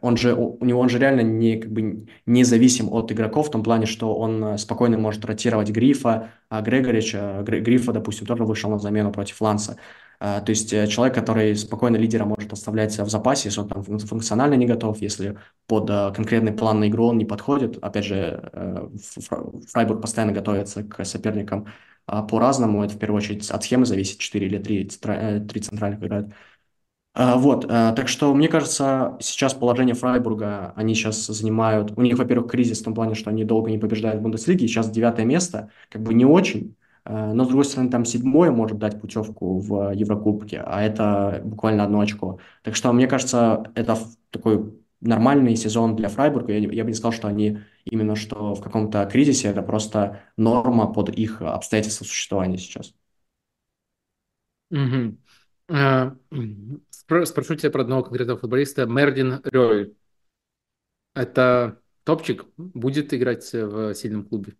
он 0.00 0.16
же, 0.16 0.34
у 0.34 0.64
него 0.64 0.80
он 0.80 0.88
же 0.88 0.98
реально 0.98 1.20
не, 1.20 1.58
как 1.58 1.70
бы, 1.70 2.06
независим 2.24 2.90
от 2.90 3.12
игроков 3.12 3.48
в 3.48 3.50
том 3.50 3.62
плане, 3.62 3.84
что 3.84 4.14
он 4.14 4.42
э, 4.42 4.58
спокойно 4.58 4.96
может 4.96 5.24
ротировать 5.26 5.68
Грифа, 5.70 6.30
а 6.48 6.62
Грегорича, 6.62 7.42
Грифа, 7.42 7.92
допустим, 7.92 8.26
тоже 8.26 8.44
вышел 8.44 8.70
на 8.70 8.78
замену 8.78 9.12
против 9.12 9.40
Ланса. 9.42 9.76
То 10.18 10.44
есть 10.48 10.70
человек, 10.90 11.14
который 11.14 11.56
спокойно 11.56 11.96
лидера 11.96 12.26
может 12.26 12.52
оставлять 12.52 12.98
в 12.98 13.08
запасе, 13.08 13.48
если 13.48 13.60
он 13.60 13.68
там 13.68 13.82
функционально 13.82 14.52
не 14.52 14.66
готов, 14.66 15.00
если 15.00 15.38
под 15.66 15.88
конкретный 16.14 16.52
план 16.52 16.80
на 16.80 16.88
игру 16.88 17.06
он 17.06 17.16
не 17.16 17.24
подходит. 17.24 17.78
Опять 17.82 18.04
же, 18.04 18.82
Фрайбург 19.72 20.02
постоянно 20.02 20.32
готовится 20.32 20.82
к 20.82 21.06
соперникам 21.06 21.68
по-разному. 22.04 22.84
Это 22.84 22.96
в 22.96 22.98
первую 22.98 23.16
очередь 23.16 23.50
от 23.50 23.64
схемы 23.64 23.86
зависит, 23.86 24.18
4 24.18 24.46
или 24.46 24.58
3, 24.58 24.84
3 24.88 25.60
центральных 25.62 26.02
играют. 26.02 26.34
А, 27.22 27.36
вот, 27.36 27.66
а, 27.68 27.92
так 27.92 28.08
что, 28.08 28.32
мне 28.34 28.48
кажется, 28.48 29.18
сейчас 29.20 29.52
положение 29.52 29.94
Фрайбурга, 29.94 30.72
они 30.74 30.94
сейчас 30.94 31.26
занимают, 31.26 31.92
у 31.96 32.00
них, 32.00 32.16
во-первых, 32.16 32.50
кризис 32.50 32.80
в 32.80 32.84
том 32.84 32.94
плане, 32.94 33.14
что 33.14 33.28
они 33.28 33.44
долго 33.44 33.70
не 33.70 33.76
побеждают 33.76 34.20
в 34.20 34.22
Бундеслиге, 34.22 34.66
сейчас 34.66 34.90
девятое 34.90 35.26
место, 35.26 35.70
как 35.90 36.02
бы 36.02 36.14
не 36.14 36.24
очень, 36.24 36.76
а, 37.04 37.34
но, 37.34 37.44
с 37.44 37.48
другой 37.48 37.66
стороны, 37.66 37.90
там 37.90 38.06
седьмое 38.06 38.50
может 38.50 38.78
дать 38.78 38.98
путевку 39.02 39.58
в 39.58 39.92
Еврокубке, 39.92 40.62
а 40.64 40.80
это 40.82 41.42
буквально 41.44 41.84
одно 41.84 42.00
очко. 42.00 42.38
Так 42.62 42.74
что, 42.74 42.90
мне 42.92 43.06
кажется, 43.06 43.70
это 43.74 43.98
такой 44.30 44.72
нормальный 45.02 45.56
сезон 45.56 45.96
для 45.96 46.08
Фрайбурга. 46.08 46.54
Я, 46.54 46.70
я 46.72 46.84
бы 46.84 46.90
не 46.90 46.94
сказал, 46.94 47.12
что 47.12 47.28
они 47.28 47.58
именно 47.84 48.16
что 48.16 48.54
в 48.54 48.62
каком-то 48.62 49.04
кризисе, 49.04 49.48
это 49.48 49.60
просто 49.62 50.20
норма 50.38 50.90
под 50.90 51.10
их 51.10 51.42
обстоятельства 51.42 52.04
существования 52.06 52.56
сейчас. 52.56 52.94
Угу. 54.70 55.16
Спрошу 57.24 57.56
тебя 57.56 57.70
про 57.70 57.82
одного 57.82 58.02
конкретного 58.04 58.38
футболиста. 58.38 58.86
Мердин 58.86 59.40
Рёй. 59.44 59.96
Это 61.14 61.80
топчик? 62.04 62.46
Будет 62.56 63.12
играть 63.12 63.52
в 63.52 63.94
сильном 63.94 64.24
клубе? 64.24 64.54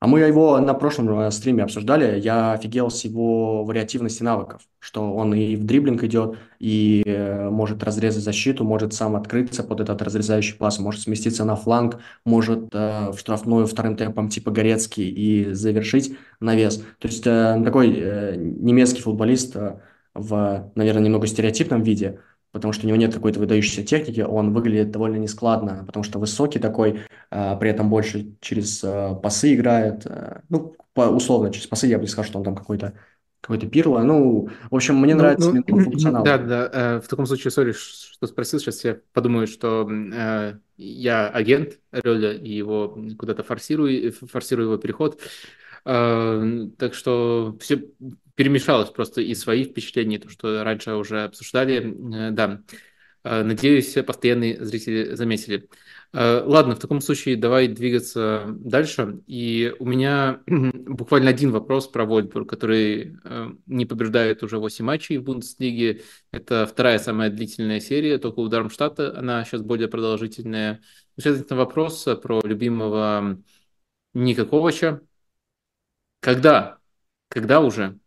А 0.00 0.06
мы 0.06 0.20
его 0.20 0.58
на 0.60 0.72
прошлом 0.72 1.10
э, 1.20 1.30
стриме 1.30 1.62
обсуждали. 1.62 2.18
Я 2.18 2.52
офигел 2.52 2.90
с 2.90 3.04
его 3.04 3.64
вариативности 3.64 4.22
навыков, 4.22 4.62
что 4.78 5.12
он 5.12 5.34
и 5.34 5.56
в 5.56 5.64
дриблинг 5.64 6.02
идет, 6.04 6.38
и 6.58 7.02
э, 7.04 7.50
может 7.50 7.82
разрезать 7.84 8.24
защиту, 8.24 8.64
может 8.64 8.94
сам 8.94 9.14
открыться 9.14 9.62
под 9.62 9.80
этот 9.80 10.00
разрезающий 10.00 10.56
пас, 10.56 10.78
может 10.78 11.02
сместиться 11.02 11.44
на 11.44 11.54
фланг, 11.54 12.00
может 12.24 12.74
э, 12.74 13.10
в 13.12 13.18
штрафную 13.18 13.66
вторым 13.66 13.94
темпом 13.94 14.30
типа 14.30 14.50
Горецкий 14.50 15.10
и 15.10 15.52
завершить 15.52 16.16
навес. 16.40 16.78
То 16.98 17.08
есть 17.08 17.26
э, 17.26 17.60
такой 17.62 17.94
э, 17.94 18.36
немецкий 18.36 19.02
футболист 19.02 19.54
э, 19.54 19.80
в, 20.14 20.72
наверное, 20.74 21.02
немного 21.02 21.26
стереотипном 21.26 21.82
виде, 21.82 22.20
потому 22.52 22.72
что 22.72 22.84
у 22.84 22.88
него 22.88 22.98
нет 22.98 23.14
какой-то 23.14 23.40
выдающейся 23.40 23.84
техники, 23.84 24.20
он 24.20 24.52
выглядит 24.52 24.90
довольно 24.90 25.16
нескладно, 25.16 25.84
потому 25.86 26.02
что 26.02 26.18
высокий 26.18 26.58
такой, 26.58 27.02
а, 27.30 27.56
при 27.56 27.70
этом 27.70 27.90
больше 27.90 28.34
через 28.40 28.82
а, 28.84 29.14
пасы 29.14 29.54
играет, 29.54 30.06
а, 30.06 30.42
ну, 30.48 30.74
по, 30.92 31.02
условно, 31.02 31.52
через 31.52 31.66
пасы 31.66 31.86
я 31.86 31.98
бы 31.98 32.02
не 32.02 32.08
сказал, 32.08 32.24
что 32.24 32.38
он 32.38 32.44
там 32.44 32.54
какой-то 32.56 32.94
какой-то 33.40 33.66
пирло. 33.68 34.00
Ну, 34.00 34.50
в 34.70 34.74
общем, 34.74 34.96
мне 34.96 35.14
ну, 35.14 35.22
нравится 35.22 35.50
ну, 35.50 35.62
функционал. 35.64 36.24
Да, 36.24 36.38
да. 36.38 36.70
Э, 36.72 37.00
в 37.00 37.08
таком 37.08 37.26
случае, 37.26 37.50
сори, 37.50 37.72
что 37.72 38.26
спросил, 38.26 38.58
сейчас 38.58 38.84
я 38.84 38.98
подумаю, 39.12 39.46
что 39.46 39.88
э, 39.90 40.58
я 40.76 41.28
агент 41.28 41.78
Рёля 41.90 42.32
и 42.32 42.50
его 42.50 42.98
куда-то 43.18 43.42
форсирую, 43.42 44.12
форсирую 44.12 44.66
его 44.68 44.76
переход. 44.76 45.20
Э, 45.86 46.66
так 46.76 46.92
что 46.94 47.56
все 47.60 47.82
перемешалось 48.40 48.88
просто 48.88 49.20
и 49.20 49.34
свои 49.34 49.64
впечатления, 49.64 50.18
то, 50.18 50.30
что 50.30 50.64
раньше 50.64 50.94
уже 50.94 51.24
обсуждали. 51.24 52.28
Э, 52.28 52.30
да, 52.30 52.62
э, 53.22 53.42
надеюсь, 53.42 53.92
постоянные 54.06 54.64
зрители 54.64 55.14
заметили. 55.14 55.68
Э, 56.14 56.42
ладно, 56.46 56.74
в 56.74 56.78
таком 56.78 57.02
случае 57.02 57.36
давай 57.36 57.68
двигаться 57.68 58.46
дальше. 58.48 59.20
И 59.26 59.74
у 59.78 59.84
меня 59.84 60.40
буквально 60.46 61.28
один 61.28 61.50
вопрос 61.50 61.86
про 61.86 62.06
Вольсбург, 62.06 62.48
который 62.48 63.18
не 63.66 63.84
побеждает 63.84 64.42
уже 64.42 64.56
8 64.56 64.86
матчей 64.86 65.18
в 65.18 65.24
Бундеслиге. 65.24 66.00
Это 66.32 66.64
вторая 66.64 66.98
самая 66.98 67.28
длительная 67.28 67.80
серия, 67.80 68.16
только 68.16 68.38
у 68.38 68.48
Дармштадта 68.48 69.18
она 69.18 69.44
сейчас 69.44 69.60
более 69.60 69.88
продолжительная. 69.88 70.80
Следовательно, 71.18 71.58
вопрос 71.58 72.08
про 72.22 72.40
любимого 72.42 73.38
Ника 74.14 74.46
Ковача. 74.46 75.02
Когда? 76.20 76.78
Когда 77.28 77.60
уже? 77.60 78.00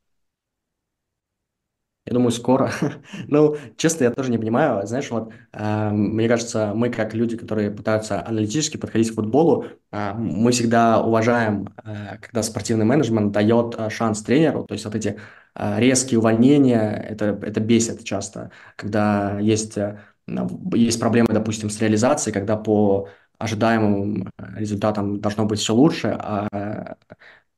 Я 2.06 2.14
думаю, 2.14 2.32
скоро. 2.32 2.70
ну, 3.28 3.56
честно, 3.78 4.04
я 4.04 4.12
тоже 4.12 4.30
не 4.30 4.38
понимаю. 4.38 4.86
Знаешь, 4.86 5.10
вот 5.10 5.32
э, 5.54 5.90
мне 5.92 6.28
кажется, 6.28 6.74
мы 6.76 6.90
как 6.90 7.14
люди, 7.14 7.38
которые 7.38 7.72
пытаются 7.72 8.26
аналитически 8.26 8.76
подходить 8.76 9.12
к 9.12 9.16
футболу, 9.16 9.68
э, 9.92 10.14
мы 10.14 10.52
всегда 10.52 11.02
уважаем, 11.02 11.70
э, 11.86 12.18
когда 12.20 12.44
спортивный 12.44 12.86
менеджмент 12.86 13.32
дает 13.32 13.76
э, 13.78 13.90
шанс 13.90 14.22
тренеру. 14.22 14.66
То 14.66 14.74
есть 14.74 14.84
вот 14.84 14.96
эти 14.96 15.18
э, 15.56 15.80
резкие 15.80 16.20
увольнения, 16.20 16.92
это, 17.10 17.40
это 17.42 17.62
бесит 17.62 18.04
часто, 18.04 18.52
когда 18.76 19.40
есть, 19.40 19.78
э, 19.78 19.98
есть 20.74 21.00
проблемы, 21.00 21.30
допустим, 21.32 21.70
с 21.70 21.80
реализацией, 21.80 22.34
когда 22.34 22.58
по 22.58 23.08
ожидаемым 23.38 24.30
результатам 24.56 25.22
должно 25.22 25.46
быть 25.46 25.60
все 25.60 25.74
лучше, 25.74 26.18
а 26.20 26.96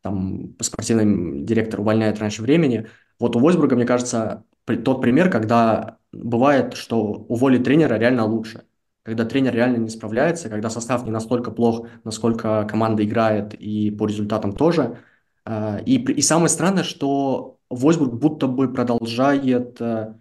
там 0.06 0.56
спортивный 0.61 1.44
директор 1.44 1.82
увольняет 1.82 2.19
раньше 2.19 2.41
времени– 2.41 2.88
вот 3.19 3.36
у 3.36 3.40
Вольсбурга, 3.40 3.76
мне 3.76 3.86
кажется, 3.86 4.44
тот 4.65 5.02
пример, 5.02 5.30
когда 5.30 5.98
бывает, 6.11 6.73
что 6.73 7.02
уволить 7.02 7.64
тренера 7.64 7.95
реально 7.95 8.26
лучше. 8.26 8.65
Когда 9.03 9.23
тренер 9.23 9.53
реально 9.53 9.77
не 9.77 9.90
справляется, 9.90 10.49
когда 10.49 10.69
состав 10.69 11.06
не 11.06 11.11
настолько 11.11 11.52
плох, 11.52 11.88
насколько 12.03 12.65
команда 12.69 13.06
играет, 13.06 13.53
и 13.53 13.91
по 13.91 14.07
результатам 14.07 14.53
тоже. 14.53 14.98
А, 15.45 15.77
и, 15.86 15.98
и 15.98 16.22
самое 16.22 16.49
странное, 16.49 16.84
что 16.84 17.60
Вольсбург 17.69 18.14
будто 18.14 18.48
бы 18.48 18.73
продолжает 18.73 19.80
э, 19.80 20.15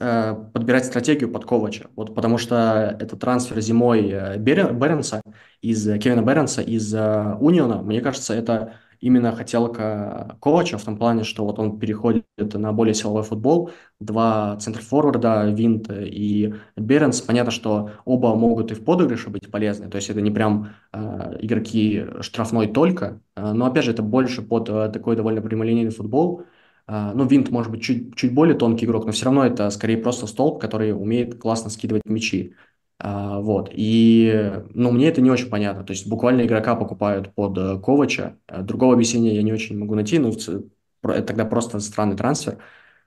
э, 0.00 0.34
подбирать 0.54 0.86
стратегию 0.86 1.30
под 1.30 1.44
Ковача. 1.44 1.90
Вот 1.94 2.14
потому 2.14 2.38
что 2.38 2.96
это 2.98 3.16
трансфер 3.16 3.60
зимой 3.60 4.08
э, 4.10 4.38
Беренса 4.38 5.20
из 5.60 5.84
Кевина 6.00 6.22
Беренса 6.22 6.62
из 6.62 6.92
Униона, 6.94 7.82
мне 7.82 8.00
кажется, 8.00 8.32
это 8.34 8.74
именно 9.00 9.32
хотелка 9.32 10.36
Ковача 10.40 10.78
в 10.78 10.84
том 10.84 10.96
плане, 10.96 11.24
что 11.24 11.44
вот 11.44 11.58
он 11.58 11.78
переходит 11.78 12.24
на 12.38 12.72
более 12.72 12.94
силовой 12.94 13.22
футбол. 13.22 13.70
Два 13.98 14.56
центр-форварда, 14.56 15.50
Винт 15.50 15.90
и 15.90 16.54
Беренс. 16.76 17.20
Понятно, 17.20 17.50
что 17.50 17.90
оба 18.04 18.34
могут 18.34 18.70
и 18.70 18.74
в 18.74 18.84
подыгрыше 18.84 19.30
быть 19.30 19.50
полезны. 19.50 19.88
То 19.88 19.96
есть 19.96 20.10
это 20.10 20.20
не 20.20 20.30
прям 20.30 20.70
э, 20.92 21.36
игроки 21.40 22.06
штрафной 22.20 22.68
только. 22.68 23.20
Э, 23.36 23.52
но 23.52 23.66
опять 23.66 23.84
же, 23.84 23.92
это 23.92 24.02
больше 24.02 24.42
под 24.42 24.68
э, 24.68 24.90
такой 24.92 25.16
довольно 25.16 25.40
прямолинейный 25.42 25.92
футбол. 25.92 26.44
Э, 26.86 27.12
ну, 27.14 27.24
Винт 27.26 27.50
может 27.50 27.70
быть 27.72 27.82
чуть, 27.82 28.14
чуть 28.16 28.34
более 28.34 28.56
тонкий 28.56 28.86
игрок, 28.86 29.06
но 29.06 29.12
все 29.12 29.26
равно 29.26 29.46
это 29.46 29.70
скорее 29.70 29.98
просто 29.98 30.26
столб, 30.26 30.60
который 30.60 30.92
умеет 30.92 31.38
классно 31.38 31.70
скидывать 31.70 32.02
мячи. 32.04 32.54
А, 33.02 33.40
вот. 33.40 33.70
И, 33.72 34.52
ну, 34.74 34.90
мне 34.90 35.08
это 35.08 35.22
не 35.22 35.30
очень 35.30 35.48
понятно. 35.48 35.84
То 35.84 35.92
есть 35.92 36.06
буквально 36.06 36.42
игрока 36.42 36.76
покупают 36.76 37.34
под 37.34 37.56
э, 37.56 37.80
Ковача. 37.80 38.36
Э, 38.46 38.60
другого 38.62 38.92
объяснения 38.92 39.34
я 39.34 39.42
не 39.42 39.54
очень 39.54 39.78
могу 39.78 39.94
найти, 39.94 40.18
но 40.18 40.28
это 40.28 41.22
тогда 41.22 41.46
просто 41.46 41.80
странный 41.80 42.16
трансфер. 42.16 42.58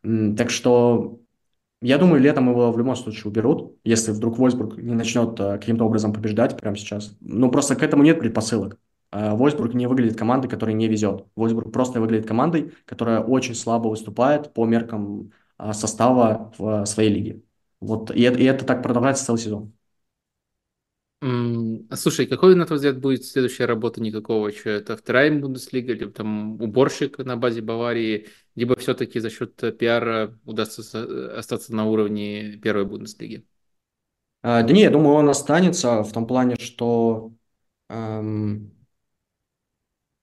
Так 0.02 0.49
что 0.49 1.20
я 1.82 1.99
думаю, 1.99 2.22
летом 2.22 2.49
его 2.49 2.72
в 2.72 2.78
любом 2.78 2.95
случае 2.95 3.30
уберут, 3.30 3.78
если 3.84 4.11
вдруг 4.11 4.40
Вольсбург 4.40 4.78
не 4.78 4.95
начнет 4.95 5.40
э, 5.40 5.60
каким-то 5.60 5.86
образом 5.86 6.11
побеждать 6.11 6.60
прямо 6.60 6.76
сейчас. 6.76 7.15
Ну, 7.22 7.52
просто 7.52 7.76
к 7.76 7.84
этому 7.84 8.02
нет 8.03 8.20
предпосылок. 8.20 8.80
Вольсбург 9.11 9.76
не 9.76 9.86
выглядит 9.86 10.18
командой, 10.18 10.48
которая 10.48 10.76
не 10.76 10.88
везет. 10.88 11.28
Вольсбург 11.36 11.72
просто 11.72 12.02
выглядит 12.02 12.28
командой, 12.28 12.74
которая 12.86 13.20
очень 13.20 13.53
слабо 13.53 13.90
выступает 13.90 14.53
по 14.53 14.65
меркам 14.65 15.32
состава 15.72 16.52
в 16.57 16.84
своей 16.88 17.14
лиге. 17.14 17.44
Вот, 17.80 18.10
и 18.10 18.24
это, 18.24 18.40
и 18.40 18.44
это 18.45 18.65
так 18.65 18.82
продолжается 18.82 19.24
целый 19.24 19.38
сезон. 19.38 19.74
Слушай, 21.95 22.25
какой, 22.27 22.53
на 22.55 22.65
твой 22.65 22.77
взгляд, 22.77 22.99
будет 22.99 23.23
следующая 23.23 23.65
работа 23.65 24.01
никакого? 24.01 24.51
Что 24.51 24.71
это 24.71 24.97
вторая 24.97 25.31
Бундеслига, 25.31 25.93
либо 25.93 26.11
там 26.11 26.61
уборщик 26.61 27.17
на 27.19 27.37
базе 27.37 27.61
Баварии, 27.61 28.27
либо 28.55 28.75
все-таки 28.75 29.19
за 29.21 29.29
счет 29.29 29.55
пиара 29.77 30.37
удастся 30.43 30.81
остаться 31.37 31.73
на 31.73 31.85
уровне 31.85 32.57
первой 32.57 32.83
Бундеслиги? 32.85 33.45
А, 34.41 34.63
да 34.63 34.73
не, 34.73 34.81
я 34.81 34.89
думаю, 34.89 35.15
он 35.15 35.29
останется 35.29 36.03
в 36.03 36.11
том 36.11 36.27
плане, 36.27 36.55
что 36.59 37.31
эм, 37.89 38.73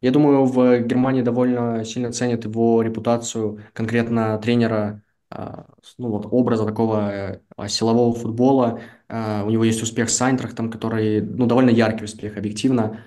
я 0.00 0.10
думаю, 0.12 0.44
в 0.46 0.78
Германии 0.80 1.22
довольно 1.22 1.84
сильно 1.84 2.12
ценят 2.12 2.44
его 2.44 2.80
репутацию 2.82 3.60
конкретно 3.74 4.38
тренера 4.38 5.02
а, 5.30 5.66
ну, 5.98 6.08
вот, 6.08 6.26
образа 6.30 6.64
такого 6.64 7.40
а, 7.56 7.68
силового 7.68 8.14
футбола. 8.14 8.80
А, 9.10 9.44
у 9.44 9.50
него 9.50 9.64
есть 9.64 9.82
успех 9.82 10.08
с 10.08 10.22
Айнтрахтом, 10.22 10.70
который 10.70 11.20
ну, 11.20 11.46
довольно 11.46 11.70
яркий 11.70 12.04
успех, 12.04 12.36
объективно. 12.36 13.00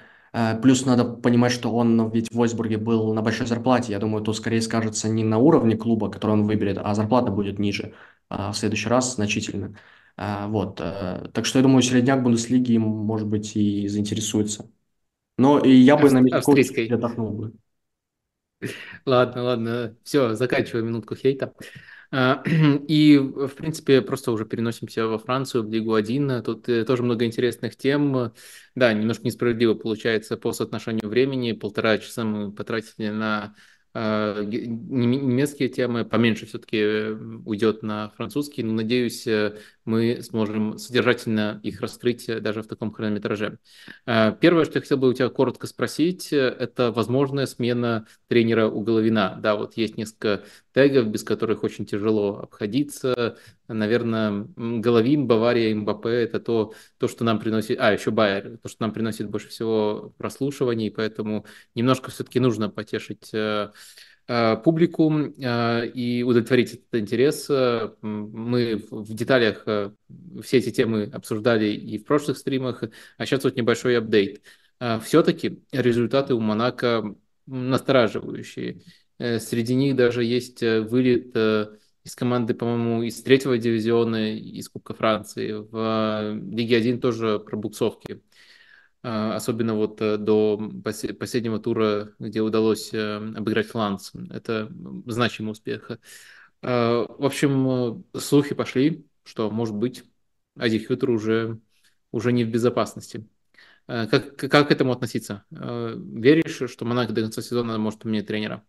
Плюс 0.61 0.85
надо 0.85 1.05
понимать, 1.05 1.51
что 1.51 1.71
он 1.71 2.09
ведь 2.09 2.31
в 2.31 2.35
Вольсбурге 2.35 2.77
был 2.77 3.13
на 3.13 3.21
большой 3.21 3.45
зарплате. 3.45 3.91
Я 3.91 3.99
думаю, 3.99 4.23
тут 4.23 4.35
скорее 4.35 4.61
скажется 4.61 5.07
не 5.07 5.23
на 5.23 5.37
уровне 5.37 5.77
клуба, 5.77 6.09
который 6.09 6.31
он 6.31 6.47
выберет, 6.47 6.79
а 6.81 6.95
зарплата 6.95 7.31
будет 7.31 7.59
ниже 7.59 7.93
в 8.29 8.53
следующий 8.53 8.89
раз 8.89 9.15
значительно. 9.15 9.77
Вот. 10.17 10.77
Так 10.77 11.45
что 11.45 11.59
я 11.59 11.63
думаю, 11.63 11.83
середняк 11.83 12.23
Бундеслиги, 12.23 12.77
может 12.77 13.27
быть, 13.27 13.55
и 13.55 13.87
заинтересуется. 13.87 14.67
Но 15.37 15.59
и 15.59 15.71
я 15.71 15.97
бы 15.97 16.09
на 16.09 16.19
Митяковича 16.19 16.95
отдохнул 16.95 17.29
бы. 17.29 17.53
Ладно, 19.05 19.43
ладно, 19.43 19.95
все, 20.03 20.33
заканчиваю 20.33 20.83
минутку 20.83 21.15
хейта. 21.15 21.53
А, 22.15 22.43
и, 22.87 23.17
в 23.17 23.55
принципе, 23.55 24.01
просто 24.03 24.31
уже 24.31 24.45
переносимся 24.45 25.07
во 25.07 25.17
Францию, 25.17 25.63
в 25.63 25.73
Лигу 25.73 25.95
1. 25.95 26.43
Тут 26.43 26.69
э, 26.69 26.85
тоже 26.85 27.01
много 27.01 27.25
интересных 27.25 27.75
тем. 27.75 28.31
Да, 28.75 28.93
немножко 28.93 29.25
несправедливо 29.25 29.73
получается 29.73 30.37
по 30.37 30.53
соотношению 30.53 31.09
времени. 31.09 31.53
Полтора 31.53 31.97
часа 31.97 32.23
мы 32.23 32.51
потратили 32.51 33.09
на 33.09 33.55
а, 33.95 34.41
немецкие 34.43 35.69
темы, 35.69 36.03
поменьше 36.03 36.47
все-таки 36.47 36.77
э, 36.77 37.13
уйдет 37.45 37.83
на 37.83 38.09
французский, 38.09 38.63
но 38.63 38.73
надеюсь, 38.73 39.27
э, 39.27 39.59
мы 39.85 40.21
сможем 40.21 40.77
содержательно 40.77 41.59
их 41.63 41.81
раскрыть 41.81 42.29
э, 42.29 42.39
даже 42.39 42.61
в 42.61 42.67
таком 42.67 42.91
хронометраже. 42.91 43.59
А, 44.05 44.31
первое, 44.31 44.65
что 44.65 44.77
я 44.77 44.81
хотел 44.81 44.97
бы 44.97 45.09
у 45.09 45.13
тебя 45.13 45.29
коротко 45.29 45.67
спросить, 45.67 46.31
это 46.31 46.91
возможная 46.91 47.45
смена 47.45 48.07
тренера 48.27 48.67
у 48.67 48.81
Головина. 48.81 49.37
Да, 49.41 49.55
вот 49.55 49.77
есть 49.77 49.97
несколько 49.97 50.43
тегов, 50.73 51.07
без 51.07 51.23
которых 51.23 51.63
очень 51.63 51.85
тяжело 51.85 52.39
обходиться. 52.39 53.37
Наверное, 53.67 54.47
Головин, 54.55 55.27
Бавария, 55.27 55.73
МБП– 55.75 56.05
это 56.07 56.39
то, 56.39 56.73
то, 56.97 57.07
что 57.07 57.23
нам 57.23 57.39
приносит... 57.39 57.79
А, 57.79 57.91
еще 57.91 58.11
Байер, 58.11 58.57
то, 58.57 58.67
что 58.69 58.81
нам 58.81 58.91
приносит 58.91 59.29
больше 59.29 59.49
всего 59.49 60.13
прослушиваний, 60.17 60.91
поэтому 60.91 61.45
немножко 61.75 62.11
все-таки 62.11 62.39
нужно 62.39 62.69
потешить 62.69 63.29
э, 63.33 63.37
э, 63.37 63.71
публику 64.25 65.11
э, 65.11 65.87
и 65.87 66.23
удовлетворить 66.23 66.73
этот 66.73 66.95
интерес. 66.95 67.49
Мы 68.01 68.81
в 68.89 69.13
деталях 69.13 69.65
все 70.43 70.57
эти 70.57 70.71
темы 70.71 71.09
обсуждали 71.13 71.67
и 71.67 71.97
в 71.97 72.05
прошлых 72.05 72.37
стримах, 72.37 72.83
а 73.17 73.25
сейчас 73.25 73.43
вот 73.43 73.55
небольшой 73.55 73.97
апдейт. 73.97 74.41
Все-таки 75.03 75.61
результаты 75.71 76.33
у 76.33 76.39
Монако 76.39 77.15
настораживающие. 77.45 78.81
Среди 79.17 79.75
них 79.75 79.95
даже 79.95 80.23
есть 80.23 80.61
вылет 80.61 81.35
из 82.03 82.15
команды, 82.15 82.53
по-моему, 82.53 83.03
из 83.03 83.21
третьего 83.23 83.57
дивизиона, 83.57 84.35
из 84.35 84.67
Кубка 84.69 84.93
Франции. 84.93 85.53
В 85.53 85.69
э, 85.73 86.33
Лиге 86.53 86.77
1 86.77 86.99
тоже 86.99 87.39
пробуксовки. 87.39 88.21
Э, 89.03 89.33
особенно 89.33 89.75
вот 89.75 90.01
э, 90.01 90.17
до 90.17 90.57
последнего 90.81 91.59
тура, 91.59 92.13
где 92.19 92.41
удалось 92.41 92.93
обыграть 92.93 93.67
Фланс. 93.67 94.11
Это 94.29 94.71
значимый 95.05 95.51
успех. 95.51 95.91
В 96.61 97.25
общем, 97.25 98.05
слухи 98.17 98.55
пошли, 98.55 99.05
что, 99.25 99.51
может 99.51 99.75
быть, 99.75 100.05
Ади 100.57 100.79
Хютер 100.79 101.09
уже, 101.09 101.59
уже 102.13 102.31
не 102.31 102.45
в 102.45 102.49
безопасности. 102.49 103.27
Как, 103.85 104.37
как 104.37 104.69
к 104.69 104.71
этому 104.71 104.93
относиться? 104.93 105.43
Веришь, 105.51 106.71
что 106.71 106.85
Монако 106.85 107.11
до 107.11 107.21
конца 107.21 107.41
сезона 107.41 107.77
может 107.77 107.99
поменять 107.99 108.27
тренера? 108.27 108.63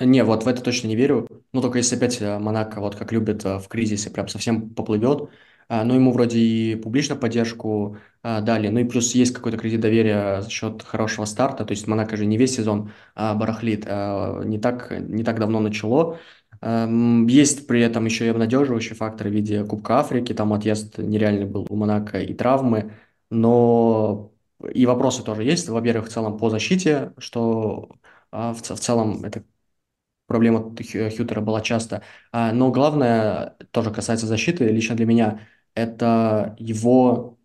Не, 0.00 0.22
вот 0.22 0.44
в 0.44 0.48
это 0.48 0.62
точно 0.62 0.86
не 0.86 0.94
верю. 0.94 1.26
Ну, 1.52 1.60
только 1.60 1.78
если 1.78 1.96
опять 1.96 2.22
э, 2.22 2.38
Монако, 2.38 2.80
вот 2.80 2.94
как 2.94 3.10
любит 3.10 3.44
э, 3.44 3.58
в 3.58 3.66
кризисе, 3.66 4.10
прям 4.10 4.28
совсем 4.28 4.72
поплывет. 4.72 5.28
А, 5.68 5.84
ну, 5.84 5.94
ему 5.94 6.12
вроде 6.12 6.38
и 6.38 6.76
публичную 6.76 7.20
поддержку 7.20 7.98
а, 8.22 8.40
дали. 8.40 8.68
Ну 8.68 8.80
и 8.80 8.84
плюс 8.84 9.14
есть 9.14 9.34
какой-то 9.34 9.58
кредит 9.58 9.80
доверия 9.80 10.40
за 10.42 10.50
счет 10.50 10.82
хорошего 10.82 11.24
старта. 11.26 11.64
То 11.64 11.72
есть 11.72 11.86
Монако 11.86 12.16
же 12.16 12.24
не 12.26 12.38
весь 12.38 12.56
сезон 12.56 12.92
а, 13.14 13.34
барахлит. 13.34 13.84
Не, 13.86 14.58
так, 14.58 14.90
не 14.98 15.24
так 15.24 15.38
давно 15.38 15.60
начало. 15.60 16.18
Есть 16.60 17.66
при 17.68 17.80
этом 17.82 18.04
еще 18.06 18.26
и 18.26 18.30
обнадеживающий 18.30 18.96
фактор 18.96 19.28
в 19.28 19.30
виде 19.30 19.64
Кубка 19.64 20.00
Африки. 20.00 20.32
Там 20.34 20.52
отъезд 20.52 20.98
нереальный 20.98 21.44
был 21.46 21.66
у 21.68 21.76
Монако 21.76 22.18
и 22.20 22.34
травмы. 22.34 22.92
Но 23.30 24.32
и 24.72 24.86
вопросы 24.86 25.22
тоже 25.22 25.44
есть. 25.44 25.68
Во-первых, 25.68 26.08
в 26.08 26.10
целом 26.12 26.38
по 26.38 26.50
защите, 26.50 27.12
что 27.18 27.90
в, 28.32 28.54
в 28.54 28.80
целом 28.80 29.24
это 29.24 29.44
проблема 30.26 30.74
Хьютера 30.76 31.40
была 31.40 31.60
часто. 31.60 32.02
Но 32.32 32.70
главное, 32.70 33.56
тоже 33.70 33.90
касается 33.90 34.26
защиты, 34.26 34.66
лично 34.68 34.96
для 34.96 35.06
меня, 35.06 35.40
это 35.78 36.56
его 36.58 37.38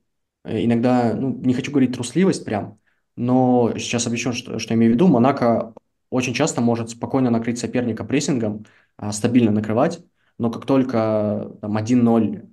э, 0.44 0.66
иногда, 0.66 1.14
ну, 1.14 1.30
не 1.30 1.54
хочу 1.54 1.72
говорить 1.72 1.94
трусливость 1.94 2.46
прям, 2.46 2.80
но 3.16 3.74
сейчас 3.78 4.08
объясню, 4.08 4.34
что, 4.34 4.60
что 4.60 4.74
я 4.74 4.78
имею 4.78 4.94
в 4.94 4.96
виду. 4.96 5.08
Монако 5.08 5.74
очень 6.10 6.34
часто 6.34 6.62
может 6.62 6.90
спокойно 6.90 7.30
накрыть 7.30 7.60
соперника 7.60 8.04
прессингом, 8.04 8.66
а, 8.98 9.12
стабильно 9.12 9.52
накрывать, 9.52 10.04
но 10.38 10.52
как 10.52 10.66
только 10.66 11.52
там 11.62 11.78
1-0 11.78 12.44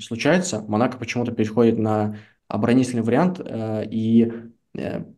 случается, 0.00 0.62
Монако 0.62 0.98
почему-то 0.98 1.32
переходит 1.32 1.78
на 1.78 2.18
оборонительный 2.48 3.02
вариант, 3.02 3.40
э, 3.44 3.84
и 3.90 4.32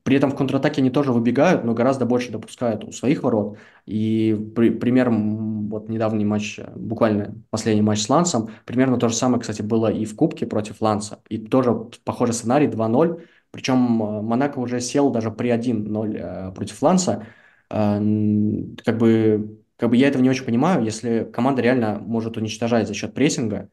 при 0.02 0.16
этом 0.16 0.30
в 0.30 0.36
контратаке 0.36 0.80
они 0.80 0.90
тоже 0.90 1.12
выбегают, 1.12 1.64
но 1.64 1.74
гораздо 1.74 2.06
больше 2.06 2.30
допускают 2.30 2.84
у 2.84 2.92
своих 2.92 3.22
ворот. 3.22 3.58
И 3.86 4.52
при, 4.54 4.70
примером, 4.70 5.68
вот 5.68 5.88
недавний 5.88 6.24
матч, 6.24 6.60
буквально 6.76 7.34
последний 7.50 7.82
матч 7.82 8.00
с 8.02 8.08
Лансом, 8.08 8.50
примерно 8.64 8.98
то 8.98 9.08
же 9.08 9.14
самое, 9.14 9.40
кстати, 9.40 9.62
было 9.62 9.92
и 9.92 10.04
в 10.04 10.14
Кубке 10.14 10.46
против 10.46 10.80
Ланса. 10.80 11.20
И 11.28 11.38
тоже 11.38 11.74
похожий 12.04 12.34
сценарий 12.34 12.68
2-0. 12.68 13.20
Причем 13.50 14.02
э, 14.02 14.22
Монако 14.22 14.58
уже 14.58 14.80
сел 14.80 15.10
даже 15.10 15.30
при 15.30 15.50
1-0 15.50 16.16
э, 16.16 16.52
против 16.52 16.82
Ланса. 16.82 17.26
Как 17.68 18.98
бы, 18.98 19.60
как 19.76 19.90
бы 19.90 19.96
я 19.96 20.08
этого 20.08 20.22
не 20.22 20.30
очень 20.30 20.44
понимаю, 20.44 20.82
если 20.82 21.28
команда 21.30 21.60
реально 21.60 21.98
может 22.00 22.38
уничтожать 22.38 22.88
за 22.88 22.94
счет 22.94 23.12
прессинга, 23.12 23.68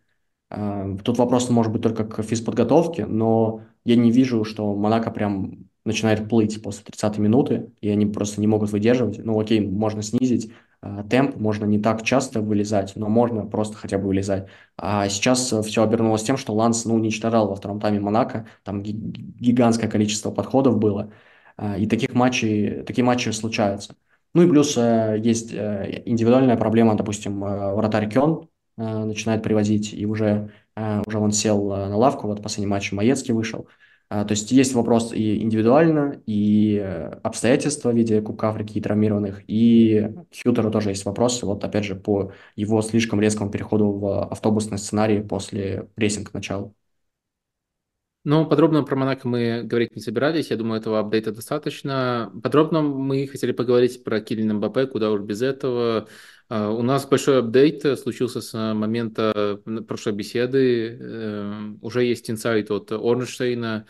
Тут 0.50 1.18
вопрос 1.18 1.50
может 1.50 1.72
быть 1.72 1.82
только 1.82 2.06
к 2.06 2.22
физподготовке, 2.22 3.06
но 3.06 3.62
я 3.84 3.96
не 3.96 4.12
вижу, 4.12 4.44
что 4.44 4.76
Монако 4.76 5.12
прям 5.12 5.70
начинает 5.86 6.28
плыть 6.28 6.62
после 6.62 6.84
30 6.84 7.18
минуты, 7.20 7.72
и 7.82 7.90
они 7.90 8.06
просто 8.06 8.42
не 8.42 8.48
могут 8.48 8.72
выдерживать. 8.72 9.24
Ну, 9.24 9.40
окей, 9.40 9.62
можно 9.62 10.02
снизить 10.02 10.52
э, 10.82 11.04
темп, 11.10 11.38
можно 11.38 11.66
не 11.66 11.80
так 11.80 12.04
часто 12.04 12.42
вылезать, 12.42 12.94
но 12.96 13.08
можно 13.08 13.46
просто 13.46 13.78
хотя 13.78 13.98
бы 13.98 14.08
вылезать. 14.08 14.48
А 14.78 15.08
сейчас 15.10 15.54
все 15.66 15.84
обернулось 15.84 16.24
тем, 16.24 16.38
что 16.38 16.54
Ланс, 16.54 16.86
ну, 16.86 16.96
уничтожал 16.96 17.48
во 17.48 17.56
втором 17.56 17.80
тайме 17.80 18.00
Монако, 18.00 18.48
там 18.64 18.82
гигантское 18.84 19.90
количество 19.90 20.32
подходов 20.32 20.80
было, 20.80 21.12
э, 21.58 21.80
и 21.80 21.88
таких 21.88 22.14
матчей, 22.14 22.84
такие 22.84 23.06
матчи 23.06 23.30
случаются. 23.30 23.96
Ну 24.34 24.42
и 24.42 24.50
плюс 24.50 24.76
э, 24.78 25.18
есть 25.24 25.54
э, 25.54 26.02
индивидуальная 26.06 26.58
проблема, 26.58 26.96
допустим, 26.96 27.44
э, 27.44 27.74
вратарь 27.74 28.10
Кён 28.10 28.50
э, 28.78 29.06
начинает 29.06 29.44
привозить, 29.44 29.94
и 29.94 30.06
уже, 30.06 30.52
э, 30.76 31.02
уже 31.06 31.20
он 31.20 31.32
сел 31.32 31.72
э, 31.72 31.88
на 31.88 31.96
лавку, 31.96 32.28
вот 32.28 32.44
последний 32.44 32.68
матч 32.70 32.92
Маецкий 32.92 33.34
вышел, 33.34 33.68
то 34.10 34.28
есть 34.30 34.52
есть 34.52 34.74
вопрос 34.74 35.14
и 35.14 35.42
индивидуально, 35.42 36.22
и 36.28 36.80
э, 36.82 37.08
обстоятельства 37.24 37.92
в 37.92 37.96
виде 37.96 38.22
Кубка 38.22 38.50
Африки 38.50 38.78
и 38.78 38.82
травмированных, 38.82 39.44
и 39.48 40.14
Хьютеру 40.32 40.72
тоже 40.72 40.90
есть 40.90 41.06
вопросы, 41.06 41.46
вот 41.46 41.64
опять 41.64 41.86
же 41.86 41.96
по 41.96 42.32
его 42.56 42.82
слишком 42.84 43.20
резкому 43.20 43.50
переходу 43.50 43.92
в 43.92 44.26
автобусный 44.26 44.78
сценарий 44.78 45.22
после 45.22 45.90
прессинг 45.96 46.34
начала. 46.34 46.72
Ну, 48.26 48.48
подробно 48.48 48.82
про 48.84 48.96
Монако 48.96 49.28
мы 49.28 49.62
говорить 49.64 49.96
не 49.96 50.02
собирались. 50.02 50.50
Я 50.50 50.58
думаю, 50.58 50.82
этого 50.82 51.00
апдейта 51.00 51.32
достаточно. 51.32 52.32
Подробно 52.42 52.82
мы 52.82 53.28
хотели 53.28 53.52
поговорить 53.52 54.04
про 54.04 54.20
Килина 54.20 54.56
Мбаппе, 54.56 54.88
куда 54.88 55.12
уж 55.12 55.22
без 55.22 55.44
этого. 55.44 56.08
А, 56.50 56.72
у 56.72 56.82
нас 56.82 57.06
большой 57.06 57.40
апдейт 57.40 57.84
случился 58.00 58.42
с 58.42 58.74
момента 58.74 59.62
прошлой 59.88 60.14
беседы. 60.14 60.98
Эм, 61.00 61.80
уже 61.84 62.04
есть 62.04 62.32
инсайт 62.32 62.72
от 62.72 62.92
Орнштейна, 62.92 63.86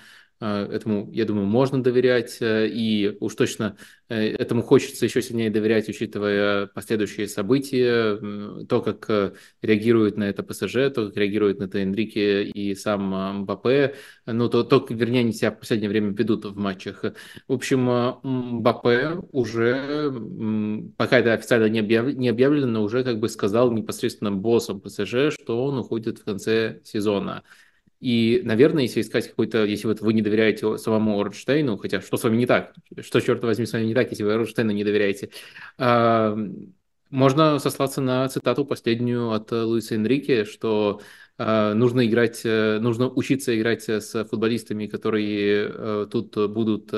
этому, 0.45 1.09
я 1.11 1.25
думаю, 1.25 1.45
можно 1.47 1.81
доверять, 1.81 2.37
э, 2.41 2.67
и 2.67 3.17
уж 3.19 3.35
точно 3.35 3.77
э, 4.09 4.31
этому 4.33 4.61
хочется 4.61 5.05
еще 5.05 5.21
сильнее 5.21 5.49
доверять, 5.49 5.89
учитывая 5.89 6.67
последующие 6.67 7.27
события, 7.27 8.65
то, 8.65 8.81
как 8.81 9.09
э, 9.09 9.33
реагирует 9.61 10.17
на 10.17 10.25
это 10.25 10.43
ПСЖ, 10.43 10.93
то, 10.93 11.07
как 11.07 11.17
реагирует 11.17 11.59
на 11.59 11.65
это 11.65 11.79
Энрике 11.79 12.43
и 12.43 12.75
сам 12.75 13.41
Мбаппе, 13.41 13.95
ну, 14.25 14.49
то, 14.49 14.63
то 14.63 14.85
вернее, 14.89 15.21
они 15.21 15.33
себя 15.33 15.51
в 15.51 15.59
последнее 15.59 15.89
время 15.89 16.11
ведут 16.11 16.45
в 16.45 16.57
матчах. 16.57 17.03
В 17.47 17.53
общем, 17.53 17.81
Мбаппе 18.23 19.17
уже, 19.31 20.11
пока 20.97 21.19
это 21.19 21.33
официально 21.33 21.65
не, 21.65 21.79
объяв... 21.79 22.13
не 22.13 22.29
объявлено, 22.29 22.67
но 22.67 22.83
уже 22.83 23.03
как 23.03 23.19
бы 23.19 23.29
сказал 23.29 23.71
непосредственно 23.71 24.31
боссом 24.31 24.81
ПСЖ, 24.81 25.31
что 25.31 25.63
он 25.63 25.79
уходит 25.79 26.19
в 26.19 26.23
конце 26.23 26.81
сезона. 26.83 27.43
И, 27.99 28.41
наверное, 28.43 28.83
если 28.83 29.01
искать 29.01 29.29
какой-то, 29.29 29.65
если 29.65 29.87
вот 29.87 30.01
вы 30.01 30.13
не 30.13 30.21
доверяете 30.21 30.77
самому 30.77 31.19
Орнштейну, 31.19 31.77
хотя 31.77 32.01
что 32.01 32.17
с 32.17 32.23
вами 32.23 32.37
не 32.37 32.45
так, 32.45 32.73
что, 33.01 33.19
черт 33.21 33.43
возьми, 33.43 33.65
с 33.65 33.73
вами 33.73 33.85
не 33.85 33.93
так, 33.93 34.09
если 34.11 34.23
вы 34.23 34.33
Орнштейну 34.33 34.71
не 34.71 34.83
доверяете, 34.83 35.29
можно 37.09 37.59
сослаться 37.59 38.01
на 38.01 38.27
цитату 38.27 38.65
последнюю 38.65 39.31
от 39.31 39.51
Луиса 39.51 39.95
Энрике, 39.95 40.43
что 40.45 41.01
нужно 41.37 42.05
играть, 42.05 42.41
нужно 42.43 43.09
учиться 43.09 43.57
играть 43.57 43.87
с 43.89 44.25
футболистами, 44.25 44.87
которые 44.87 46.07
тут 46.07 46.35
будут 46.49 46.91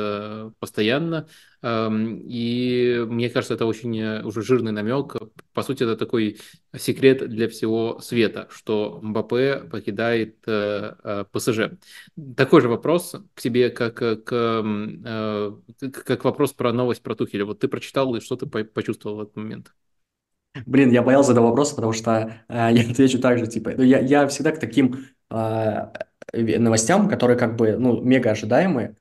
постоянно, 0.59 1.27
и 1.63 3.05
мне 3.07 3.29
кажется, 3.29 3.55
это 3.55 3.65
очень 3.65 3.99
э, 3.99 4.23
уже 4.23 4.43
жирный 4.43 4.71
намек. 4.71 5.15
По 5.53 5.63
сути, 5.63 5.83
это 5.83 5.97
такой 5.97 6.37
секрет 6.75 7.27
для 7.27 7.49
всего 7.49 7.99
света, 7.99 8.47
что 8.51 8.99
Мбаппе 9.01 9.63
покидает 9.71 10.37
э, 10.45 10.93
э, 11.03 11.25
ПСЖ. 11.31 11.71
Такой 12.35 12.61
же 12.61 12.69
вопрос 12.69 13.15
к 13.33 13.41
тебе, 13.41 13.71
как, 13.71 13.95
к, 13.95 14.23
как 14.23 16.23
вопрос 16.23 16.53
про 16.53 16.71
новость 16.71 17.01
про 17.01 17.15
Тухеля. 17.15 17.45
Вот 17.45 17.59
ты 17.59 17.67
прочитал 17.67 18.13
и 18.15 18.21
что 18.21 18.35
ты 18.35 18.45
почувствовал 18.45 19.17
в 19.17 19.21
этот 19.21 19.35
момент? 19.35 19.73
Блин, 20.65 20.91
я 20.91 21.01
боялся 21.01 21.31
этого 21.31 21.47
вопроса, 21.47 21.75
потому 21.75 21.93
что 21.93 22.43
э, 22.47 22.53
я 22.71 22.89
отвечу 22.89 23.19
так 23.19 23.39
же, 23.39 23.47
типа, 23.47 23.73
ну, 23.75 23.83
я, 23.83 23.99
я 23.99 24.27
всегда 24.27 24.51
к 24.51 24.59
таким 24.59 25.07
э, 25.31 25.87
новостям, 26.33 27.09
которые 27.09 27.37
как 27.37 27.55
бы, 27.55 27.77
ну, 27.77 27.99
мега 28.01 28.31
ожидаемые, 28.31 28.89
Эм, 28.89 28.95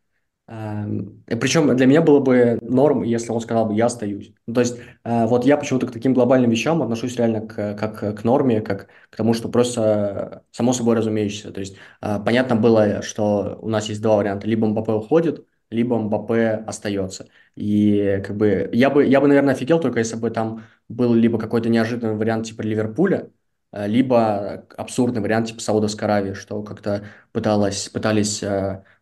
Причем 0.47 1.77
для 1.77 1.87
меня 1.87 2.03
было 2.03 2.21
бы 2.21 2.59
норм, 2.63 3.03
если 3.03 3.33
он 3.33 3.41
сказал 3.41 3.67
бы 3.67 3.75
«я 3.75 3.87
остаюсь». 3.87 4.33
Ну, 4.47 4.55
то 4.55 4.61
есть 4.61 4.79
э, 5.03 5.27
вот 5.27 5.45
я 5.45 5.57
почему-то 5.57 5.89
к 5.89 5.91
таким 5.93 6.15
глобальным 6.15 6.51
вещам 6.51 6.83
отношусь 6.83 7.17
реально 7.17 7.41
к, 7.41 7.75
как 7.75 8.17
к 8.17 8.25
норме, 8.25 8.61
как 8.61 8.89
к 9.11 9.17
тому, 9.17 9.35
что 9.35 9.49
просто 9.49 10.45
само 10.53 10.73
собой 10.73 10.95
разумеющееся. 10.95 11.51
То 11.51 11.61
есть 11.61 11.77
э, 12.01 12.21
понятно 12.25 12.55
было, 12.55 13.03
что 13.03 13.59
у 13.61 13.69
нас 13.69 13.89
есть 13.89 14.01
два 14.01 14.17
варианта. 14.17 14.47
Либо 14.47 14.69
Мбаппе 14.69 14.93
уходит, 14.93 15.45
либо 15.71 15.99
Мбаппе 15.99 16.63
остается. 16.67 17.29
И 17.57 18.23
как 18.25 18.37
бы 18.37 18.71
я 18.73 18.91
бы, 18.91 19.05
я 19.05 19.21
бы, 19.21 19.27
наверное, 19.27 19.55
офигел 19.55 19.81
только 19.81 19.99
если 19.99 20.17
бы 20.17 20.31
там 20.31 20.63
был 20.89 21.13
либо 21.15 21.39
какой-то 21.39 21.69
неожиданный 21.69 22.15
вариант 22.15 22.47
типа 22.47 22.63
Ливерпуля, 22.63 23.31
либо 23.73 24.65
абсурдный 24.77 25.21
вариант 25.21 25.49
типа 25.49 25.61
Саудовской 25.61 26.07
Аравии, 26.07 26.33
что 26.33 26.63
как-то 26.63 27.05
пыталась, 27.33 27.89
пытались 27.89 28.43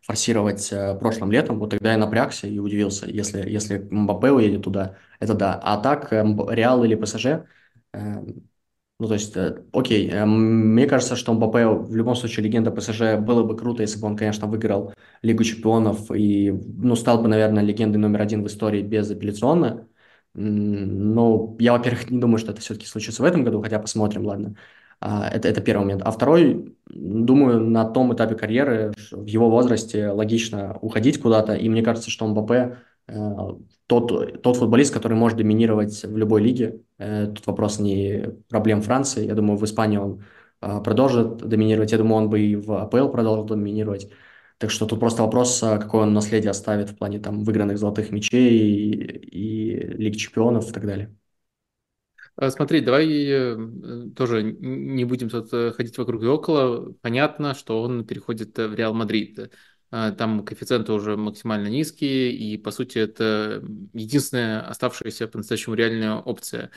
форсировать 0.05 0.71
э, 0.71 0.95
прошлым 0.99 1.31
летом, 1.31 1.57
вот 1.59 1.71
тогда 1.71 1.93
я 1.93 1.97
напрягся 1.97 2.47
и 2.47 2.59
удивился, 2.59 3.07
если, 3.09 3.49
если 3.49 3.79
Мбаппе 3.89 4.31
уедет 4.31 4.63
туда, 4.63 4.97
это 5.19 5.33
да. 5.33 5.59
А 5.63 5.77
так, 5.77 6.13
э, 6.13 6.23
Реал 6.49 6.83
или 6.83 6.95
ПСЖ, 6.95 7.25
э, 7.25 8.23
ну, 8.97 9.07
то 9.07 9.13
есть, 9.15 9.35
окей, 9.73 10.09
мне 10.25 10.87
кажется, 10.87 11.15
что 11.15 11.33
Мбаппе 11.33 11.67
в 11.67 11.95
любом 11.95 12.15
случае 12.15 12.45
легенда 12.45 12.71
ПСЖ 12.71 13.17
было 13.19 13.43
бы 13.43 13.57
круто, 13.57 13.81
если 13.81 13.99
бы 13.99 14.07
он, 14.07 14.15
конечно, 14.15 14.47
выиграл 14.47 14.93
Лигу 15.21 15.43
Чемпионов 15.43 16.11
и, 16.11 16.51
ну, 16.51 16.95
стал 16.95 17.21
бы, 17.21 17.27
наверное, 17.27 17.63
легендой 17.63 17.97
номер 17.97 18.21
один 18.21 18.43
в 18.43 18.47
истории 18.47 18.81
безапелляционно. 18.83 19.87
Но 20.35 21.55
я, 21.59 21.73
во-первых, 21.73 22.11
не 22.11 22.19
думаю, 22.19 22.37
что 22.39 22.51
это 22.51 22.61
все-таки 22.61 22.85
случится 22.85 23.21
в 23.23 23.25
этом 23.25 23.43
году, 23.43 23.61
хотя 23.61 23.79
посмотрим, 23.79 24.25
ладно. 24.25 24.55
А, 24.99 25.29
это, 25.29 25.47
это 25.47 25.61
первый 25.61 25.83
момент. 25.83 26.01
А 26.03 26.11
второй, 26.11 26.75
думаю, 26.87 27.61
на 27.61 27.85
том 27.85 28.13
этапе 28.13 28.35
карьеры, 28.35 28.93
в 29.11 29.25
его 29.25 29.49
возрасте 29.49 30.09
логично 30.09 30.77
уходить 30.81 31.21
куда-то. 31.21 31.53
И 31.53 31.69
мне 31.69 31.83
кажется, 31.83 32.09
что 32.09 32.27
Мбаппе 32.27 32.77
э, 33.07 33.13
тот, 33.87 34.41
тот 34.41 34.57
футболист, 34.57 34.93
который 34.93 35.17
может 35.17 35.37
доминировать 35.37 36.03
в 36.03 36.17
любой 36.17 36.41
лиге. 36.41 36.81
Э, 36.97 37.27
тут 37.27 37.45
вопрос 37.47 37.79
не 37.79 38.31
проблем 38.49 38.81
Франции. 38.81 39.25
Я 39.25 39.35
думаю, 39.35 39.57
в 39.57 39.63
Испании 39.65 39.97
он 39.97 40.23
э, 40.61 40.81
продолжит 40.83 41.37
доминировать. 41.37 41.91
Я 41.91 41.97
думаю, 41.97 42.23
он 42.23 42.29
бы 42.29 42.41
и 42.41 42.55
в 42.55 42.73
АПЛ 42.73 43.09
продолжил 43.09 43.45
доминировать. 43.45 44.09
Так 44.57 44.71
что 44.71 44.85
тут 44.85 44.99
просто 44.99 45.23
вопрос, 45.23 45.59
какое 45.59 46.03
он 46.03 46.13
наследие 46.13 46.51
оставит 46.51 46.89
в 46.89 46.97
плане 46.97 47.19
там 47.19 47.43
выигранных 47.43 47.77
золотых 47.77 48.11
мячей 48.11 48.57
и, 48.57 49.75
и 49.75 49.87
Лиг 49.97 50.15
чемпионов 50.15 50.69
и 50.69 50.73
так 50.73 50.85
далее. 50.85 51.15
А, 52.37 52.49
смотри, 52.49 52.81
давай 52.81 53.07
э, 53.07 53.57
тоже 54.15 54.43
не 54.43 55.05
будем 55.05 55.29
тут 55.29 55.53
э, 55.53 55.71
ходить 55.71 55.97
вокруг 55.97 56.23
и 56.23 56.27
около. 56.27 56.93
Понятно, 57.01 57.53
что 57.53 57.81
он 57.81 58.05
переходит 58.05 58.57
в 58.57 58.73
Реал 58.73 58.93
Мадрид. 58.93 59.51
А, 59.91 60.11
там 60.11 60.43
коэффициенты 60.43 60.91
уже 60.91 61.15
максимально 61.15 61.67
низкие, 61.67 62.31
и, 62.31 62.57
по 62.57 62.71
сути, 62.71 62.97
это 62.97 63.63
единственная 63.93 64.61
оставшаяся 64.67 65.27
по-настоящему 65.27 65.75
реальная 65.75 66.15
опция. 66.15 66.71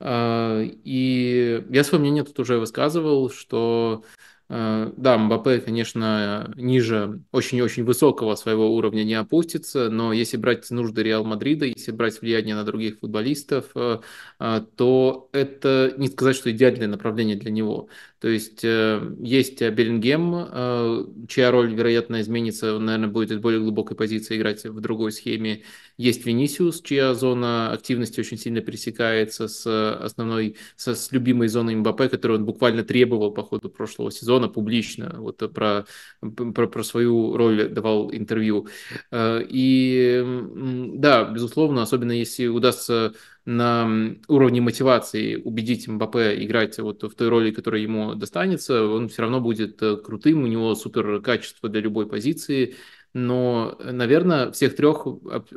А, 0.00 0.62
и 0.62 1.64
я 1.70 1.84
свое 1.84 2.00
мнение 2.00 2.24
тут 2.24 2.38
уже 2.38 2.58
высказывал, 2.58 3.30
что 3.30 4.04
Э, 4.04 4.35
да, 4.48 5.18
Мбаппе, 5.18 5.58
конечно, 5.58 6.52
ниже 6.56 7.20
очень-очень 7.32 7.82
высокого 7.82 8.36
своего 8.36 8.76
уровня 8.76 9.02
не 9.02 9.14
опустится, 9.14 9.90
но 9.90 10.12
если 10.12 10.36
брать 10.36 10.70
нужды 10.70 11.02
Реал 11.02 11.24
Мадрида, 11.24 11.66
если 11.66 11.90
брать 11.90 12.20
влияние 12.20 12.54
на 12.54 12.62
других 12.62 13.00
футболистов, 13.00 13.66
э, 13.74 13.98
э, 14.38 14.60
то 14.76 15.28
это 15.32 15.94
не 15.96 16.06
сказать, 16.06 16.36
что 16.36 16.52
идеальное 16.52 16.86
направление 16.86 17.36
для 17.36 17.50
него. 17.50 17.88
То 18.20 18.28
есть 18.28 18.64
есть 18.64 19.60
Беллингем, 19.60 21.26
чья 21.28 21.50
роль, 21.50 21.74
вероятно, 21.74 22.22
изменится, 22.22 22.74
он, 22.74 22.86
наверное, 22.86 23.08
будет 23.08 23.30
из 23.30 23.38
более 23.38 23.60
глубокой 23.60 23.94
позиции 23.94 24.38
играть 24.38 24.64
в 24.64 24.80
другой 24.80 25.12
схеме. 25.12 25.64
Есть 25.98 26.24
Венисиус, 26.24 26.80
чья 26.80 27.14
зона 27.14 27.72
активности 27.72 28.18
очень 28.18 28.38
сильно 28.38 28.62
пересекается 28.62 29.48
с 29.48 29.66
основной, 29.96 30.56
со, 30.76 30.94
с 30.94 31.12
любимой 31.12 31.48
зоной 31.48 31.76
Мбаппе, 31.76 32.08
которую 32.08 32.40
он 32.40 32.46
буквально 32.46 32.84
требовал 32.84 33.32
по 33.32 33.42
ходу 33.42 33.68
прошлого 33.68 34.10
сезона 34.10 34.35
сезона 34.36 34.48
публично 34.48 35.14
вот 35.18 35.52
про, 35.52 35.86
про, 36.54 36.66
про 36.66 36.82
свою 36.82 37.36
роль 37.36 37.68
давал 37.68 38.10
интервью. 38.12 38.68
Э, 39.10 39.42
и 39.48 40.22
да, 40.94 41.24
безусловно, 41.24 41.82
особенно 41.82 42.12
если 42.12 42.48
удастся 42.48 43.12
на 43.46 43.88
уровне 44.28 44.60
мотивации 44.60 45.36
убедить 45.36 45.88
Мбаппе 45.88 46.44
играть 46.44 46.78
вот 46.78 47.02
в 47.02 47.14
той 47.14 47.28
роли, 47.28 47.50
которая 47.50 47.80
ему 47.82 48.14
достанется, 48.14 48.84
он 48.84 49.08
все 49.08 49.22
равно 49.22 49.40
будет 49.40 49.82
э, 49.82 49.96
крутым, 49.96 50.44
у 50.44 50.46
него 50.46 50.74
супер 50.74 51.20
качество 51.20 51.68
для 51.68 51.80
любой 51.80 52.06
позиции, 52.06 52.74
но, 53.14 53.78
наверное, 53.80 54.50
всех 54.50 54.76
трех 54.76 55.06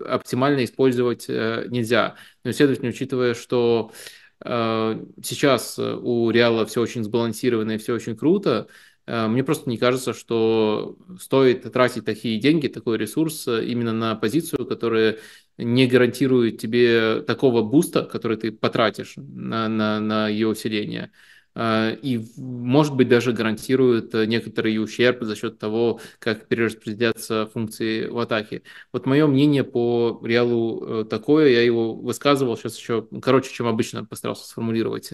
оптимально 0.08 0.64
использовать 0.64 1.26
э, 1.30 1.66
нельзя. 1.70 2.16
Но, 2.46 2.54
следовательно, 2.54 2.90
учитывая, 2.90 3.34
что 3.34 3.92
Э, 3.92 4.19
сейчас 4.44 5.78
э, 5.78 5.94
у 5.96 6.30
Реала 6.32 6.66
все 6.66 6.82
очень 6.82 7.04
сбалансировано 7.04 7.74
и 7.74 7.78
все 7.78 7.94
очень 7.94 8.16
круто. 8.16 8.68
Э, 9.06 9.28
мне 9.28 9.44
просто 9.44 9.70
не 9.70 9.78
кажется, 9.78 10.14
что 10.14 10.98
стоит 11.20 11.72
тратить 11.72 12.06
такие 12.06 12.40
деньги, 12.40 12.68
такой 12.68 12.98
ресурс 12.98 13.48
именно 13.48 13.94
на 13.94 14.16
позицию, 14.16 14.66
которая 14.66 15.18
не 15.58 15.88
гарантирует 15.88 16.58
тебе 16.58 17.22
такого 17.22 17.62
буста, 17.64 18.04
который 18.06 18.38
ты 18.38 18.52
потратишь 18.52 19.14
на, 19.18 19.68
на, 19.68 20.00
на 20.00 20.30
ее 20.30 20.48
усиление. 20.48 21.12
А, 21.56 21.92
и, 21.92 22.26
может 22.38 22.96
быть, 22.96 23.10
даже 23.10 23.34
гарантирует 23.34 24.14
э, 24.16 24.26
некоторый 24.26 24.78
ущерб 24.82 25.24
за 25.24 25.36
счет 25.36 25.60
того, 25.60 26.00
как 26.20 26.48
перераспределяются 26.48 27.48
функции 27.48 28.08
в 28.08 28.18
атаке. 28.20 28.64
Вот 28.94 29.06
мое 29.06 29.28
мнение 29.28 29.64
по 29.64 30.22
Реалу 30.24 31.02
э, 31.02 31.06
такое, 31.06 31.50
я 31.50 31.62
его 31.62 31.96
высказывал 31.96 32.56
сейчас 32.58 32.78
еще 32.78 33.08
короче, 33.22 33.52
чем 33.52 33.68
обычно 33.68 34.06
постарался 34.06 34.48
сформулировать. 34.48 35.12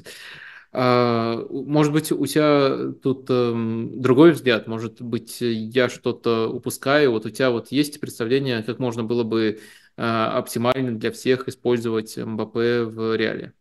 А, 0.72 1.38
может 1.50 1.94
быть, 1.94 2.12
у 2.12 2.26
тебя 2.26 2.92
тут 3.02 3.30
эм, 3.30 4.02
другой 4.02 4.32
взгляд, 4.32 4.68
может 4.68 5.02
быть, 5.02 5.38
я 5.42 5.90
что-то 5.90 6.50
упускаю. 6.50 7.12
Вот 7.12 7.26
у 7.26 7.30
тебя 7.30 7.50
вот 7.52 7.72
есть 7.72 8.00
представление, 8.02 8.62
как 8.64 8.80
можно 8.80 9.04
было 9.04 9.24
бы 9.24 9.62
а, 9.98 10.38
оптимально 10.38 10.98
для 10.98 11.12
всех 11.12 11.48
использовать 11.48 12.18
МБП 12.18 12.56
в 12.56 13.16
реале? 13.16 13.54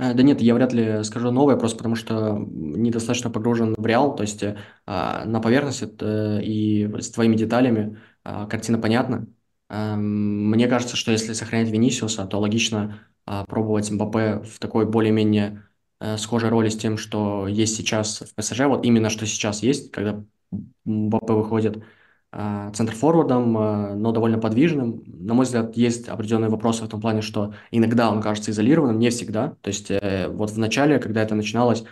Э, 0.00 0.14
да 0.14 0.22
нет, 0.22 0.40
я 0.40 0.54
вряд 0.54 0.72
ли 0.72 1.04
скажу 1.04 1.30
новое, 1.30 1.56
просто 1.56 1.76
потому 1.76 1.94
что 1.94 2.38
недостаточно 2.38 3.30
погружен 3.30 3.74
в 3.76 3.84
реал, 3.86 4.16
то 4.16 4.22
есть 4.22 4.42
а, 4.86 5.24
на 5.26 5.40
поверхности 5.40 5.88
э, 6.00 6.42
и 6.42 6.88
с 7.00 7.10
твоими 7.10 7.36
деталями 7.36 7.98
а, 8.24 8.46
картина 8.46 8.78
понятна. 8.78 9.26
Эм, 9.68 10.50
мне 10.50 10.68
кажется, 10.68 10.96
что 10.96 11.12
если 11.12 11.34
сохранять 11.34 11.68
Венисиуса, 11.70 12.24
то 12.26 12.38
логично 12.40 13.00
а, 13.26 13.44
пробовать 13.44 13.90
Мбаппе 13.90 14.42
в 14.42 14.58
такой 14.58 14.86
более-менее 14.86 15.64
э, 16.00 16.16
схожей 16.16 16.48
роли 16.48 16.70
с 16.70 16.78
тем, 16.78 16.96
что 16.96 17.46
есть 17.46 17.76
сейчас 17.76 18.22
в 18.22 18.34
ПСЖ, 18.34 18.60
вот 18.66 18.86
именно 18.86 19.10
что 19.10 19.26
сейчас 19.26 19.62
есть, 19.62 19.90
когда 19.92 20.24
Мбаппе 20.84 21.34
выходит 21.34 21.84
центр-форвардом, 22.32 23.58
а, 23.58 23.94
но 23.94 24.12
довольно 24.12 24.38
подвижным. 24.38 25.02
На 25.06 25.34
мой 25.34 25.44
взгляд, 25.44 25.76
есть 25.76 26.08
определенные 26.08 26.50
вопросы 26.50 26.84
в 26.84 26.88
том 26.88 27.00
плане, 27.00 27.22
что 27.22 27.54
иногда 27.70 28.10
он 28.10 28.22
кажется 28.22 28.52
изолированным, 28.52 28.98
не 28.98 29.10
всегда. 29.10 29.56
То 29.62 29.68
есть 29.68 29.90
э, 29.90 30.28
вот 30.28 30.50
в 30.50 30.58
начале, 30.58 30.98
когда 30.98 31.22
это 31.22 31.34
начиналось, 31.34 31.84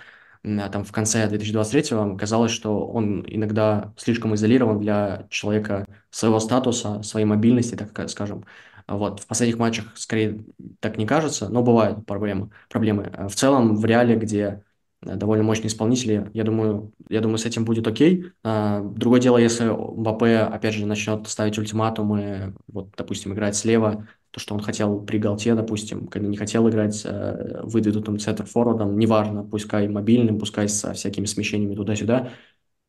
там 0.44 0.84
в 0.84 0.92
конце 0.92 1.26
2023-го, 1.26 2.16
казалось, 2.16 2.52
что 2.52 2.86
он 2.86 3.24
иногда 3.26 3.92
слишком 3.96 4.34
изолирован 4.34 4.78
для 4.78 5.26
человека 5.30 5.84
своего 6.10 6.38
статуса, 6.38 7.02
своей 7.02 7.26
мобильности, 7.26 7.74
так 7.74 8.08
скажем. 8.08 8.44
Вот. 8.86 9.20
В 9.20 9.26
последних 9.26 9.58
матчах 9.58 9.96
скорее 9.96 10.44
так 10.80 10.96
не 10.96 11.06
кажется, 11.06 11.48
но 11.48 11.62
бывают 11.62 12.06
проблемы. 12.06 12.50
проблемы. 12.70 13.12
В 13.28 13.34
целом, 13.34 13.76
в 13.76 13.84
реале, 13.84 14.16
где 14.16 14.62
довольно 15.02 15.44
мощные 15.44 15.68
исполнители. 15.68 16.30
Я 16.34 16.44
думаю, 16.44 16.92
я 17.08 17.20
думаю, 17.20 17.38
с 17.38 17.46
этим 17.46 17.64
будет 17.64 17.86
окей. 17.86 18.26
А, 18.42 18.80
другое 18.82 19.20
дело, 19.20 19.38
если 19.38 19.66
Мбаппе, 19.66 20.38
опять 20.38 20.74
же, 20.74 20.86
начнет 20.86 21.28
ставить 21.28 21.58
ультиматумы, 21.58 22.54
вот, 22.66 22.90
допустим, 22.96 23.32
играть 23.32 23.56
слева, 23.56 24.08
то, 24.30 24.40
что 24.40 24.54
он 24.54 24.60
хотел 24.60 25.00
при 25.00 25.18
Галте, 25.18 25.54
допустим, 25.54 26.08
когда 26.08 26.28
не 26.28 26.36
хотел 26.36 26.68
играть 26.68 27.00
э, 27.04 27.60
выдвинутым 27.62 28.18
центр-форвардом, 28.18 28.98
неважно, 28.98 29.44
пускай 29.44 29.88
мобильным, 29.88 30.38
пускай 30.38 30.68
со 30.68 30.92
всякими 30.92 31.24
смещениями 31.24 31.74
туда-сюда. 31.74 32.30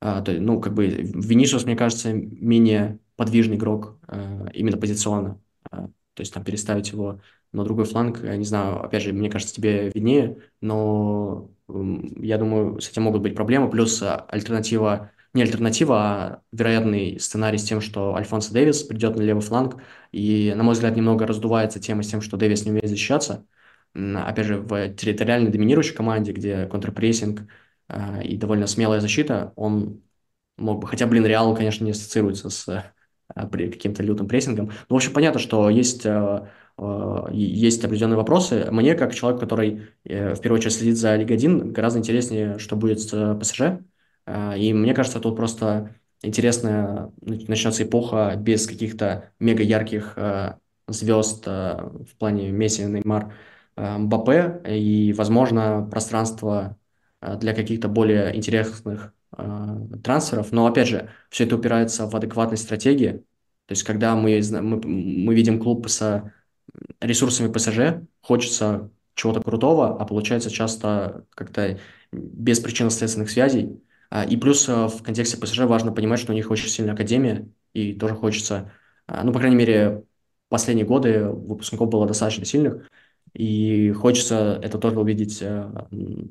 То, 0.01 0.23
ну, 0.27 0.61
как 0.61 0.73
бы 0.73 0.87
Винишиус, 0.87 1.65
мне 1.65 1.75
кажется, 1.75 2.13
менее 2.13 2.99
подвижный 3.15 3.57
игрок 3.57 3.97
э, 4.07 4.47
именно 4.53 4.77
позиционно. 4.77 5.41
То 5.71 6.21
есть 6.21 6.33
там 6.33 6.43
переставить 6.43 6.91
его 6.91 7.21
на 7.53 7.63
другой 7.63 7.85
фланг, 7.85 8.23
я 8.23 8.35
не 8.35 8.45
знаю, 8.45 8.83
опять 8.83 9.03
же, 9.03 9.13
мне 9.13 9.29
кажется, 9.29 9.55
тебе 9.55 9.89
виднее, 9.93 10.37
но 10.61 11.49
я 12.17 12.37
думаю, 12.37 12.79
с 12.79 12.89
этим 12.89 13.03
могут 13.03 13.21
быть 13.21 13.35
проблемы. 13.35 13.69
Плюс 13.69 14.01
а, 14.01 14.25
альтернатива 14.29 15.11
не 15.33 15.43
альтернатива, 15.43 15.97
а 15.97 16.41
вероятный 16.51 17.19
сценарий 17.19 17.57
с 17.57 17.63
тем, 17.63 17.81
что 17.81 18.15
Альфонсо 18.15 18.51
Дэвис 18.53 18.83
придет 18.83 19.15
на 19.15 19.21
левый 19.21 19.41
фланг, 19.41 19.81
и, 20.11 20.53
на 20.55 20.63
мой 20.63 20.73
взгляд, 20.73 20.95
немного 20.95 21.27
раздувается 21.27 21.79
тема 21.79 22.03
с 22.03 22.07
тем, 22.07 22.21
что 22.21 22.37
Дэвис 22.37 22.65
не 22.65 22.71
умеет 22.71 22.89
защищаться. 22.89 23.45
Опять 23.93 24.45
же, 24.45 24.57
в 24.57 24.89
территориально 24.95 25.51
доминирующей 25.51 25.95
команде, 25.95 26.31
где 26.31 26.65
контрпрессинг 26.67 27.41
э, 27.89 28.23
и 28.23 28.37
довольно 28.37 28.67
смелая 28.67 29.01
защита, 29.01 29.53
он 29.55 30.03
мог 30.57 30.81
бы... 30.81 30.87
Хотя, 30.87 31.07
блин, 31.07 31.25
Реал, 31.25 31.55
конечно, 31.55 31.83
не 31.85 31.91
ассоциируется 31.91 32.49
с 32.49 32.67
э, 32.67 32.83
каким-то 33.35 34.03
лютым 34.03 34.27
прессингом. 34.27 34.67
Но, 34.67 34.73
в 34.89 34.95
общем, 34.95 35.13
понятно, 35.13 35.39
что 35.39 35.69
есть 35.69 36.05
э, 36.05 36.47
есть 37.31 37.83
определенные 37.83 38.17
вопросы. 38.17 38.67
Мне, 38.71 38.95
как 38.95 39.13
человек, 39.13 39.39
который 39.39 39.89
в 40.05 40.39
первую 40.39 40.59
очередь 40.59 40.73
следит 40.73 40.97
за 40.97 41.15
Лигой 41.15 41.35
1, 41.35 41.73
гораздо 41.73 41.99
интереснее, 41.99 42.57
что 42.57 42.75
будет 42.75 43.01
с 43.01 43.35
ПСЖ, 43.35 43.79
а, 44.29 44.55
и 44.55 44.73
мне 44.73 44.93
кажется, 44.93 45.19
тут 45.19 45.35
просто 45.35 45.95
интересная 46.21 47.11
начнется 47.21 47.83
эпоха 47.83 48.35
без 48.37 48.67
каких-то 48.67 49.31
мега 49.39 49.63
ярких 49.63 50.13
а, 50.17 50.59
звезд 50.87 51.43
а, 51.47 51.91
в 52.07 52.15
плане 52.17 52.51
Месси, 52.51 52.83
Неймар, 52.85 53.33
Мбаппе, 53.75 54.61
и, 54.67 55.13
возможно, 55.13 55.87
пространство 55.89 56.77
для 57.21 57.53
каких-то 57.53 57.87
более 57.87 58.35
интересных 58.35 59.13
трансферов. 60.03 60.51
Но, 60.51 60.67
опять 60.67 60.89
же, 60.89 61.09
все 61.29 61.45
это 61.45 61.55
упирается 61.55 62.05
в 62.05 62.13
адекватность 62.15 62.63
стратегии. 62.63 63.23
То 63.67 63.71
есть, 63.71 63.83
когда 63.83 64.15
мы, 64.15 64.41
мы, 64.51 64.81
мы 64.85 65.33
видим 65.33 65.61
клуб 65.61 65.87
с 65.87 66.33
ресурсами 67.01 67.51
ПСЖ, 67.51 68.05
хочется 68.21 68.91
чего-то 69.15 69.41
крутого, 69.41 69.99
а 69.99 70.05
получается 70.05 70.49
часто 70.49 71.25
как-то 71.31 71.79
без 72.11 72.59
причинно-следственных 72.59 73.29
связей. 73.29 73.83
А, 74.09 74.23
и 74.23 74.37
плюс 74.37 74.67
э, 74.69 74.87
в 74.87 75.03
контексте 75.03 75.37
ПСЖ 75.37 75.59
важно 75.59 75.91
понимать, 75.91 76.19
что 76.19 76.31
у 76.31 76.35
них 76.35 76.49
очень 76.49 76.69
сильная 76.69 76.93
академия, 76.93 77.47
и 77.73 77.93
тоже 77.93 78.15
хочется, 78.15 78.71
а, 79.07 79.23
ну, 79.23 79.31
по 79.33 79.39
крайней 79.39 79.57
мере, 79.57 80.03
последние 80.47 80.85
годы 80.85 81.25
выпускников 81.25 81.89
было 81.89 82.07
достаточно 82.07 82.45
сильных, 82.45 82.89
и 83.33 83.91
хочется 83.91 84.59
это 84.63 84.79
тоже 84.79 84.99
увидеть 84.99 85.39
э, 85.41 85.69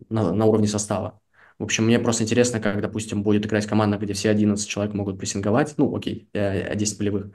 на, 0.08 0.32
на 0.32 0.44
уровне 0.46 0.66
состава. 0.66 1.20
В 1.58 1.64
общем, 1.64 1.86
мне 1.86 1.98
просто 1.98 2.24
интересно, 2.24 2.60
как, 2.60 2.80
допустим, 2.80 3.22
будет 3.22 3.46
играть 3.46 3.66
команда, 3.66 3.98
где 3.98 4.12
все 4.12 4.30
11 4.30 4.68
человек 4.68 4.94
могут 4.94 5.18
прессинговать, 5.18 5.74
ну, 5.76 5.94
окей, 5.94 6.28
10 6.32 6.94
э, 6.94 6.98
полевых, 6.98 7.30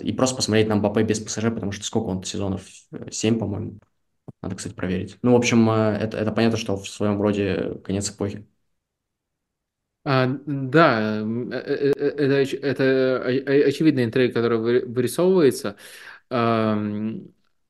и 0.00 0.12
просто 0.12 0.36
посмотреть 0.36 0.68
на 0.68 0.76
Мбаппе 0.76 1.02
без 1.02 1.20
ПСЖ, 1.20 1.44
потому 1.44 1.72
что 1.72 1.84
сколько 1.84 2.08
он 2.08 2.24
сезонов? 2.24 2.62
7, 3.10 3.38
по-моему. 3.38 3.78
Надо, 4.42 4.56
кстати, 4.56 4.74
проверить. 4.74 5.18
Ну, 5.22 5.32
в 5.32 5.36
общем, 5.36 5.70
это, 5.70 6.16
это 6.16 6.32
понятно, 6.32 6.58
что 6.58 6.76
в 6.76 6.88
своем 6.88 7.20
роде 7.20 7.80
конец 7.84 8.10
эпохи. 8.10 8.46
А, 10.02 10.26
да, 10.46 11.20
э, 11.20 11.52
э, 11.52 11.92
э, 11.96 12.42
это, 12.42 12.56
это 12.56 13.66
очевидный 13.66 14.04
интриг, 14.04 14.32
который 14.32 14.58
вырисовывается. 14.58 15.76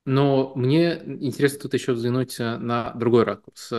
Но 0.06 0.52
мне 0.54 1.02
интересно 1.04 1.60
тут 1.60 1.74
еще 1.74 1.92
взглянуть 1.92 2.38
на 2.38 2.92
другой 2.94 3.24
ракурс. 3.24 3.72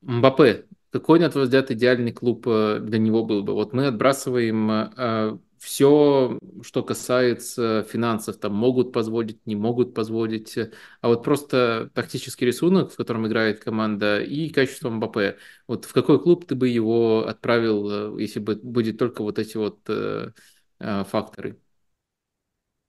Мбаппе, 0.00 0.66
какой, 0.90 1.20
на 1.20 1.30
твой 1.30 1.44
взгляд, 1.44 1.70
идеальный 1.70 2.12
клуб 2.12 2.44
для 2.44 2.98
него 2.98 3.24
был 3.24 3.42
бы? 3.42 3.52
Вот 3.54 3.72
мы 3.72 3.86
отбрасываем 3.86 5.40
все, 5.58 6.38
что 6.62 6.82
касается 6.82 7.86
финансов, 7.88 8.38
там 8.38 8.54
могут 8.54 8.92
позволить, 8.92 9.44
не 9.46 9.56
могут 9.56 9.94
позволить, 9.94 10.56
а 11.00 11.08
вот 11.08 11.22
просто 11.24 11.90
тактический 11.94 12.46
рисунок, 12.46 12.92
в 12.92 12.96
котором 12.96 13.26
играет 13.26 13.60
команда, 13.60 14.20
и 14.20 14.48
качество 14.50 14.90
МБП. 14.90 15.38
Вот 15.66 15.84
в 15.84 15.92
какой 15.92 16.22
клуб 16.22 16.46
ты 16.46 16.54
бы 16.54 16.68
его 16.68 17.26
отправил, 17.26 18.16
э, 18.16 18.22
если 18.22 18.40
бы 18.40 18.56
будет 18.56 18.98
только 18.98 19.22
вот 19.22 19.38
эти 19.38 19.56
вот 19.56 19.80
э, 19.88 20.32
э, 20.80 21.04
факторы? 21.04 21.58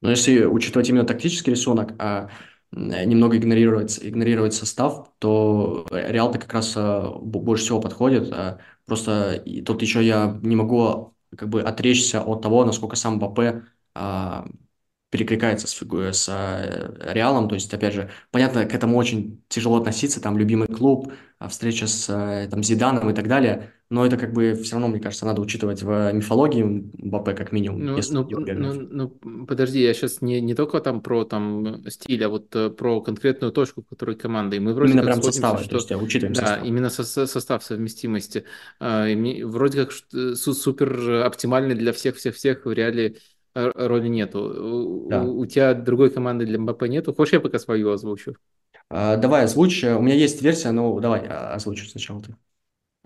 Но 0.01 0.11
если 0.11 0.45
учитывать 0.45 0.89
именно 0.89 1.05
тактический 1.05 1.51
рисунок, 1.51 1.93
а 1.99 2.29
немного 2.71 3.37
игнорировать, 3.37 3.97
игнорировать 4.01 4.53
состав, 4.53 5.11
то 5.19 5.87
Реал-то 5.89 6.37
как 6.37 6.53
раз 6.53 6.75
больше 7.21 7.63
всего 7.63 7.81
подходит. 7.81 8.31
Просто 8.85 9.43
тут 9.65 9.81
еще 9.81 10.03
я 10.05 10.37
не 10.43 10.55
могу 10.55 11.16
как 11.37 11.49
бы 11.49 11.61
отречься 11.61 12.21
от 12.21 12.41
того, 12.41 12.65
насколько 12.65 12.95
сам 12.95 13.19
Бапе 13.19 13.63
а, 13.93 14.45
перекликается 15.09 15.67
с, 15.67 15.73
с 15.73 16.29
а, 16.29 17.13
Реалом. 17.13 17.49
То 17.49 17.55
есть, 17.55 17.73
опять 17.73 17.93
же, 17.93 18.11
понятно, 18.31 18.65
к 18.65 18.73
этому 18.73 18.97
очень 18.97 19.43
тяжело 19.49 19.77
относиться, 19.77 20.21
там 20.21 20.37
любимый 20.37 20.67
клуб, 20.67 21.13
а, 21.39 21.47
встреча 21.47 21.87
с 21.87 22.47
там, 22.51 22.63
Зиданом 22.63 23.09
и 23.09 23.13
так 23.13 23.27
далее. 23.27 23.73
Но 23.89 24.05
это 24.05 24.17
как 24.17 24.33
бы 24.33 24.53
все 24.55 24.73
равно, 24.73 24.89
мне 24.89 24.99
кажется, 24.99 25.25
надо 25.25 25.41
учитывать 25.41 25.81
в 25.81 26.11
мифологии 26.11 26.91
Бапе 26.97 27.33
как 27.33 27.53
минимум. 27.53 27.85
Ну, 27.85 27.99
ну, 28.11 28.27
ну, 28.29 29.17
ну, 29.23 29.45
подожди, 29.45 29.81
я 29.81 29.93
сейчас 29.93 30.21
не, 30.21 30.41
не 30.41 30.55
только 30.55 30.81
там 30.81 31.01
про 31.01 31.23
там 31.23 31.89
стиль, 31.89 32.23
а 32.25 32.29
вот 32.29 32.53
э, 32.55 32.69
про 32.69 32.99
конкретную 33.01 33.53
точку, 33.53 33.83
которой 33.83 34.15
команда. 34.15 34.57
И 34.57 34.59
мы 34.59 34.73
вроде 34.73 34.91
именно 34.91 35.05
как 35.05 35.13
прям 35.13 35.23
состава, 35.23 35.59
что... 35.59 35.69
то 35.69 35.75
есть 35.77 35.91
учитываем 35.91 36.33
да, 36.33 36.41
состав. 36.41 36.65
именно 36.65 36.89
со, 36.89 37.27
состав 37.27 37.63
совместимости. 37.63 38.43
И 38.81 39.15
мне, 39.15 39.45
вроде 39.45 39.85
как 39.85 39.93
э, 40.13 40.33
супер 40.35 41.23
оптимальный 41.25 41.75
для 41.75 41.93
всех-всех-всех 41.93 42.65
в 42.65 42.71
реале 42.71 43.15
роли 43.53 44.07
нету. 44.07 45.05
Да. 45.09 45.23
У, 45.23 45.39
у 45.39 45.45
тебя 45.45 45.73
другой 45.73 46.09
команды 46.09 46.45
для 46.45 46.59
МБП 46.59 46.83
нету. 46.83 47.13
Хочешь, 47.13 47.33
я 47.33 47.39
пока 47.39 47.57
свою 47.57 47.91
озвучу? 47.91 48.35
А, 48.89 49.17
давай 49.17 49.43
озвучь. 49.43 49.83
У 49.83 50.01
меня 50.01 50.15
есть 50.15 50.41
версия, 50.41 50.71
но 50.71 50.99
давай 50.99 51.25
а, 51.27 51.53
озвучу 51.53 51.85
сначала 51.85 52.21
ты. 52.21 52.35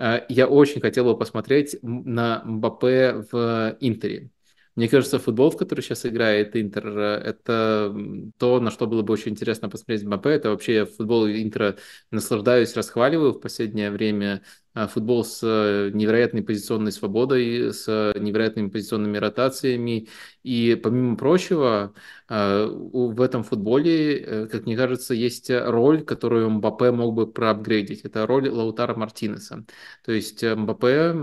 А, 0.02 0.26
я 0.30 0.48
очень 0.48 0.82
хотел 0.82 1.06
бы 1.06 1.16
посмотреть 1.18 1.78
на 1.84 2.42
МБП 2.44 2.84
в 3.32 3.78
Интере. 3.82 4.32
Мне 4.76 4.88
кажется, 4.88 5.20
футбол, 5.20 5.52
в 5.52 5.58
который 5.58 5.82
сейчас 5.82 6.06
играет 6.08 6.56
Интер, 6.56 6.98
это 6.98 7.94
то, 8.40 8.60
на 8.60 8.72
что 8.72 8.88
было 8.88 9.04
бы 9.04 9.14
очень 9.14 9.34
интересно 9.34 9.70
посмотреть 9.70 10.04
МБП. 10.04 10.26
Это 10.28 10.50
вообще 10.50 10.86
футбол 10.86 11.28
Интера 11.28 11.78
наслаждаюсь, 12.10 12.76
расхваливаю 12.76 13.34
в 13.34 13.40
последнее 13.42 13.92
время. 13.92 14.42
А, 14.74 14.88
футбол 14.88 15.26
с 15.26 15.42
э, 15.44 15.92
невероятной 15.94 16.44
позиционной 16.44 16.94
свободой, 16.94 17.74
с 17.74 17.88
невероятными 18.16 18.70
позиционными 18.70 19.18
ротациями. 19.18 20.08
И 20.44 20.80
помимо 20.82 21.18
прочего, 21.18 21.94
а, 22.30 22.66
в 22.68 23.20
этом 23.22 23.44
футболе, 23.44 24.18
э, 24.20 24.48
как 24.48 24.66
мне 24.66 24.78
кажется, 24.78 25.14
есть 25.14 25.52
роль, 25.52 26.04
которую 26.06 26.50
Мбаппе 26.50 26.92
мог 26.92 27.14
бы 27.14 27.28
проапгрейдить. 27.30 28.02
Это 28.02 28.26
роль 28.26 28.48
Лаутара 28.48 28.96
Мартинеса. 28.96 29.66
То 30.06 30.14
есть 30.14 30.42
э, 30.42 30.56
Мбаппе 30.56 31.16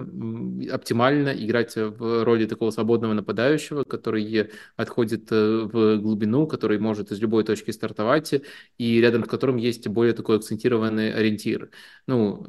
оптимально 0.70 1.31
играть 1.31 1.75
в 1.77 2.25
роли 2.25 2.45
такого 2.45 2.70
свободного 2.70 3.15
нападающего, 3.15 3.85
который 3.85 4.51
отходит 4.77 5.31
в 5.31 5.97
глубину, 5.97 6.47
который 6.47 6.79
может 6.79 7.12
из 7.12 7.20
любой 7.20 7.45
точки 7.45 7.70
стартовать, 7.70 8.35
и 8.77 9.01
рядом 9.01 9.25
с 9.25 9.29
которым 9.29 9.57
есть 9.57 9.89
более 9.89 10.12
такой 10.12 10.37
акцентированный 10.37 11.15
ориентир. 11.15 11.70
Ну, 12.07 12.47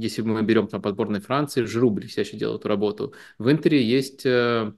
если 0.00 0.22
мы 0.22 0.37
мы 0.38 0.46
берем 0.46 0.68
там 0.68 0.82
подборной 0.82 1.20
Франции, 1.20 1.62
Жиру 1.62 1.90
блестяще 1.90 2.36
делает 2.36 2.60
эту 2.60 2.68
работу. 2.68 3.14
В 3.38 3.50
Интере 3.50 3.82
есть 3.82 4.24
э, 4.24 4.72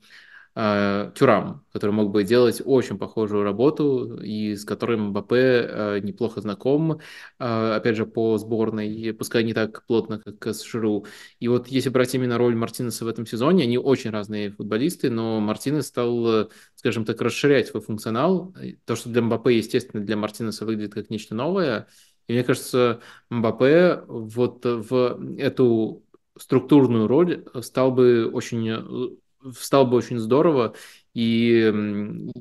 э, 0.55 1.13
Тюрам, 1.15 1.65
который 1.73 1.91
мог 1.93 2.11
бы 2.11 2.25
делать 2.25 2.63
очень 2.65 2.99
похожую 2.99 3.45
работу 3.45 4.17
и 4.23 4.57
с 4.57 4.65
которым 4.65 5.09
МБП 5.11 5.33
э, 5.33 6.01
неплохо 6.03 6.41
знаком, 6.41 7.01
э, 7.39 7.73
опять 7.77 7.97
же, 7.97 8.07
по 8.07 8.39
сборной, 8.39 9.15
пускай 9.19 9.45
не 9.45 9.55
так 9.55 9.85
плотно, 9.87 10.21
как 10.21 10.55
с 10.55 10.65
Жиру. 10.65 11.07
И 11.39 11.49
вот 11.49 11.69
если 11.69 11.91
брать 11.91 12.15
именно 12.15 12.39
роль 12.39 12.55
Мартинеса 12.55 13.05
в 13.05 13.09
этом 13.09 13.27
сезоне, 13.27 13.65
они 13.65 13.79
очень 13.79 14.11
разные 14.11 14.51
футболисты, 14.51 15.11
но 15.11 15.41
Мартинес 15.41 15.87
стал, 15.87 16.51
скажем 16.75 17.05
так, 17.05 17.21
расширять 17.21 17.69
свой 17.69 17.83
функционал. 17.83 18.55
То, 18.87 18.97
что 18.97 19.11
для 19.11 19.23
МБП, 19.23 19.49
естественно, 19.49 20.03
для 20.03 20.17
Мартинеса 20.17 20.65
выглядит 20.65 20.95
как 20.95 21.11
нечто 21.11 21.35
новое– 21.35 21.87
и 22.31 22.35
мне 22.35 22.45
кажется, 22.45 23.01
Мбаппе 23.29 24.03
вот 24.07 24.65
в 24.65 25.21
эту 25.39 26.05
структурную 26.39 27.07
роль 27.09 27.45
стал 27.63 27.93
бы 27.93 28.31
очень 28.33 29.19
стало 29.59 29.85
бы 29.85 29.97
очень 29.97 30.19
здорово, 30.19 30.75
и 31.15 31.71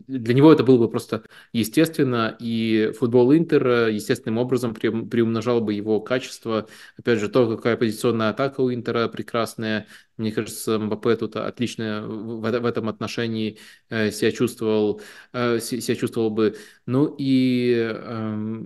для 0.08 0.34
него 0.34 0.54
это 0.54 0.64
было 0.64 0.78
бы 0.78 0.90
просто 0.90 1.24
естественно, 1.54 2.36
и 2.40 2.92
футбол 2.98 3.34
Интера 3.34 3.90
естественным 3.90 4.38
образом 4.38 4.74
приумножал 4.74 5.62
бы 5.62 5.74
его 5.74 6.02
качество. 6.02 6.68
Опять 6.98 7.20
же, 7.20 7.30
то, 7.30 7.56
какая 7.56 7.78
позиционная 7.78 8.30
атака 8.30 8.62
у 8.62 8.72
Интера 8.72 9.08
прекрасная. 9.08 9.88
Мне 10.18 10.32
кажется, 10.32 10.78
Мбаппе 10.78 11.16
тут 11.16 11.36
отлично 11.38 12.06
в, 12.06 12.66
этом 12.66 12.90
отношении 12.90 13.58
э, 13.90 14.12
себя 14.12 14.32
чувствовал, 14.32 15.02
э, 15.34 15.60
себя 15.60 15.96
чувствовал 15.96 16.30
бы. 16.30 16.56
Ну 16.86 17.16
и 17.18 17.74
э, 17.76 18.62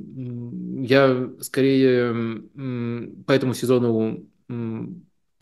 я 0.82 1.30
скорее 1.40 2.44
по 3.26 3.32
этому 3.32 3.54
сезону 3.54 4.28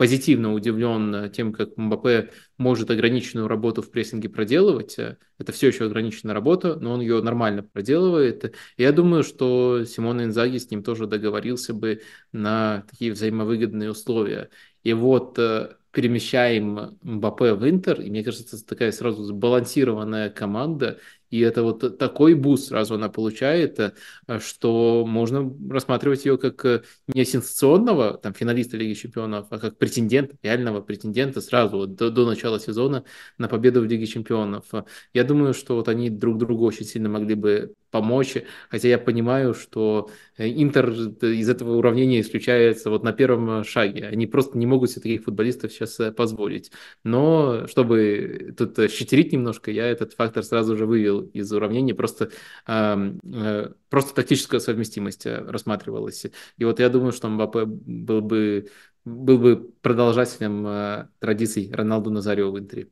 позитивно 0.02 0.56
удивлен 0.56 1.30
тем, 1.30 1.54
как 1.54 1.78
Мбаппе 1.78 2.32
может 2.58 2.90
ограниченную 2.90 3.48
работу 3.48 3.84
в 3.84 3.92
прессинге 3.92 4.30
проделывать. 4.30 4.98
Это 4.98 5.52
все 5.52 5.68
еще 5.68 5.86
ограниченная 5.86 6.34
работа, 6.34 6.76
но 6.76 6.94
он 6.94 7.02
ее 7.02 7.22
нормально 7.22 7.62
проделывает. 7.62 8.46
И 8.78 8.82
я 8.82 8.94
думаю, 8.94 9.22
что 9.22 9.86
Симон 9.86 10.24
Инзаги 10.24 10.58
с 10.58 10.72
ним 10.72 10.82
тоже 10.82 11.06
договорился 11.06 11.76
бы 11.76 12.02
на 12.32 12.84
такие 12.90 13.12
взаимовыгодные 13.12 13.92
условия. 13.92 14.50
И 14.82 14.92
вот 14.94 15.38
э, 15.38 15.76
перемещаем 15.92 16.98
Мбаппе 17.04 17.54
в 17.54 17.70
Интер, 17.70 18.02
и 18.02 18.10
мне 18.10 18.24
кажется, 18.24 18.56
это 18.56 18.66
такая 18.66 18.92
сразу 18.92 19.24
сбалансированная 19.24 20.32
команда, 20.32 20.98
и 21.32 21.40
это 21.40 21.64
вот 21.64 21.98
такой 21.98 22.36
буст 22.36 22.68
сразу 22.68 22.96
она 22.96 23.10
получает, 23.10 23.80
э, 23.80 23.92
что 24.40 25.06
можно 25.08 25.52
рассматривать 25.70 26.26
ее 26.26 26.38
как 26.38 26.64
э, 26.66 26.84
не 27.08 27.26
сенсационного 27.26 28.18
там, 28.18 28.34
финалиста 28.34 28.78
Лиги 28.78 28.94
Чемпионов, 28.94 29.48
а 29.50 29.58
как 29.58 29.78
претендента, 29.78 30.36
реального 30.44 30.82
претендента 30.82 31.42
сразу 31.42 31.78
вот, 31.78 31.96
до, 31.96 32.12
до 32.12 32.26
начала 32.26 32.60
сезона 32.60 33.06
на 33.38 33.48
победу 33.48 33.82
в 33.82 33.86
Лиге 33.86 34.06
Чемпионов. 34.06 34.66
Я 35.14 35.24
думаю, 35.24 35.54
что 35.54 35.76
вот 35.76 35.88
они 35.88 36.10
друг 36.10 36.38
другу 36.38 36.66
очень 36.66 36.86
сильно 36.86 37.10
могли 37.10 37.36
бы 37.36 37.74
помочь, 37.92 38.38
хотя 38.70 38.88
я 38.88 38.98
понимаю, 38.98 39.54
что 39.54 40.10
э, 40.38 40.48
Интер 40.50 40.90
из 40.90 41.50
этого 41.50 41.76
уравнения 41.78 42.22
исключается 42.22 42.90
вот 42.90 43.04
на 43.04 43.14
первом 43.14 43.64
шаге. 43.64 44.08
Они 44.08 44.26
просто 44.28 44.58
не 44.58 44.66
могут 44.66 44.92
себе 44.92 45.02
таких 45.02 45.24
футболистов 45.24 45.72
сейчас 45.72 46.00
позволить. 46.16 46.72
Но 47.04 47.68
чтобы 47.68 48.54
тут 48.58 48.92
щитерить 48.92 49.32
немножко, 49.34 49.72
я 49.72 49.88
этот 49.88 50.14
фактор 50.14 50.44
сразу 50.44 50.76
же 50.78 50.86
вывел 50.86 51.22
из 51.22 51.52
уравнения, 51.52 51.94
просто, 51.94 52.32
э, 52.68 53.70
просто 53.90 54.16
тактическая 54.16 54.60
совместимость 54.60 55.26
э, 55.26 55.38
рассматривалась. 55.38 56.26
И 56.58 56.66
вот 56.66 56.80
я 56.80 56.90
думаю, 56.90 57.12
что 57.12 57.30
Мбаппе 57.30 57.66
был 57.66 58.22
бы, 58.22 58.70
был 59.06 59.38
бы 59.38 59.72
продолжателем 59.82 60.66
э, 60.68 61.08
традиций 61.20 61.72
Роналду 61.74 62.10
Назарио 62.10 62.52
в 62.52 62.60
Интере. 62.60 62.90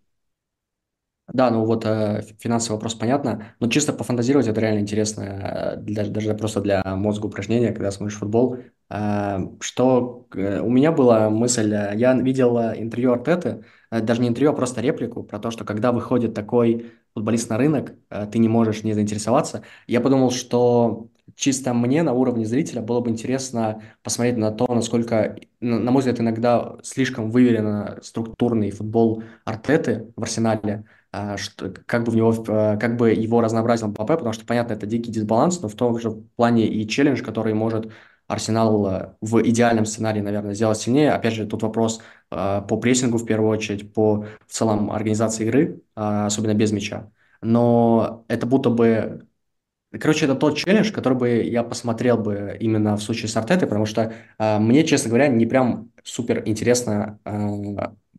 Да, 1.31 1.51
ну 1.51 1.63
вот 1.63 1.85
э, 1.85 2.23
финансовый 2.39 2.73
вопрос 2.77 2.95
понятно, 2.95 3.53
но 3.59 3.67
чисто 3.69 3.93
пофантазировать 3.93 4.47
это 4.47 4.59
реально 4.61 4.79
интересно, 4.79 5.21
э, 5.23 5.77
для, 5.77 6.05
даже 6.05 6.33
просто 6.33 6.59
для 6.61 6.81
мозга 6.95 7.27
упражнения, 7.27 7.71
когда 7.71 7.91
смотришь 7.91 8.17
футбол. 8.17 8.57
Э, 8.89 9.37
что 9.59 10.27
э, 10.33 10.59
у 10.59 10.69
меня 10.71 10.91
была 10.91 11.29
мысль, 11.29 11.71
э, 11.73 11.93
я 11.95 12.13
видел 12.15 12.57
э, 12.57 12.73
интервью 12.81 13.11
Артеты, 13.13 13.63
э, 13.91 14.01
даже 14.01 14.21
не 14.21 14.27
интервью, 14.27 14.51
а 14.51 14.55
просто 14.55 14.81
реплику 14.81 15.21
про 15.23 15.37
то, 15.37 15.51
что 15.51 15.65
когда 15.65 15.91
выходит 15.91 16.33
такой 16.33 16.93
футболист 17.13 17.49
на 17.51 17.57
рынок, 17.57 17.93
э, 18.09 18.25
ты 18.31 18.39
не 18.39 18.47
можешь 18.49 18.83
не 18.83 18.93
заинтересоваться. 18.93 19.61
Я 19.85 20.01
подумал, 20.01 20.31
что 20.31 21.09
чисто 21.35 21.73
мне 21.75 22.01
на 22.01 22.13
уровне 22.13 22.45
зрителя 22.45 22.81
было 22.81 23.01
бы 23.01 23.09
интересно 23.11 23.83
посмотреть 24.03 24.37
на 24.37 24.51
то, 24.51 24.65
насколько, 24.73 25.37
на 25.59 25.91
мой 25.91 25.99
взгляд, 25.99 26.19
иногда 26.19 26.77
слишком 26.83 27.29
выверенно 27.29 27.99
структурный 28.01 28.71
футбол 28.71 29.23
Артеты 29.45 30.11
в 30.15 30.23
Арсенале, 30.23 30.85
что, 31.37 31.73
как 31.85 32.03
бы 32.03 32.11
в 32.11 32.15
него, 32.15 32.31
э, 32.47 32.77
как 32.77 32.97
бы 32.97 33.11
его 33.11 33.41
разнообразил 33.41 33.91
ПП, 33.91 34.07
потому 34.07 34.33
что, 34.33 34.45
понятно, 34.45 34.73
это 34.73 34.85
дикий 34.85 35.11
дисбаланс, 35.11 35.61
но 35.61 35.67
в 35.67 35.75
том 35.75 35.99
же 35.99 36.11
плане 36.35 36.67
и 36.67 36.87
челлендж, 36.87 37.21
который 37.23 37.53
может 37.53 37.91
Арсенал 38.29 39.15
в 39.21 39.41
идеальном 39.41 39.85
сценарии, 39.85 40.21
наверное, 40.21 40.53
сделать 40.53 40.77
сильнее. 40.77 41.13
Опять 41.13 41.33
же, 41.33 41.47
тут 41.47 41.63
вопрос 41.63 41.99
э, 42.29 42.61
по 42.67 42.77
прессингу 42.77 43.17
в 43.17 43.25
первую 43.25 43.49
очередь, 43.49 43.91
по 43.91 44.27
в 44.47 44.53
целом 44.53 44.91
организации 44.91 45.45
игры, 45.45 45.81
э, 45.95 46.25
особенно 46.25 46.53
без 46.53 46.71
мяча. 46.71 47.11
Но 47.41 48.23
это 48.27 48.45
будто 48.45 48.69
бы... 48.69 49.25
Короче, 49.91 50.25
это 50.25 50.35
тот 50.35 50.57
челлендж, 50.57 50.91
который 50.91 51.17
бы 51.17 51.29
я 51.41 51.63
посмотрел 51.63 52.19
бы 52.19 52.55
именно 52.59 52.95
в 52.97 53.01
случае 53.01 53.29
с 53.29 53.35
Артетой, 53.35 53.67
потому 53.67 53.87
что 53.87 54.13
э, 54.37 54.59
мне, 54.59 54.83
честно 54.83 55.09
говоря, 55.09 55.27
не 55.27 55.47
прям 55.47 55.91
супер 56.03 56.43
интересно, 56.45 57.17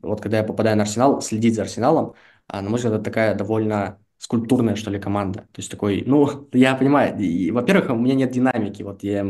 вот 0.03 0.21
когда 0.21 0.39
я 0.39 0.45
попадаю 0.45 0.77
на 0.77 0.83
Арсенал, 0.83 1.21
следить 1.21 1.55
за 1.55 1.62
Арсеналом. 1.62 2.15
А, 2.52 2.62
на 2.62 2.68
мой 2.70 2.78
взгляд, 2.78 2.94
это 2.94 3.05
такая 3.05 3.35
довольно 3.35 3.98
скульптурная, 4.18 4.74
что 4.74 4.90
ли, 4.90 4.98
команда. 4.98 5.40
То 5.52 5.59
есть 5.59 5.70
такой, 5.70 6.02
ну, 6.06 6.48
я 6.52 6.74
понимаю, 6.74 7.16
и, 7.18 7.51
во-первых, 7.51 7.90
у 7.90 7.94
меня 7.94 8.14
нет 8.14 8.32
динамики, 8.32 8.82
вот 8.82 9.02
я, 9.02 9.24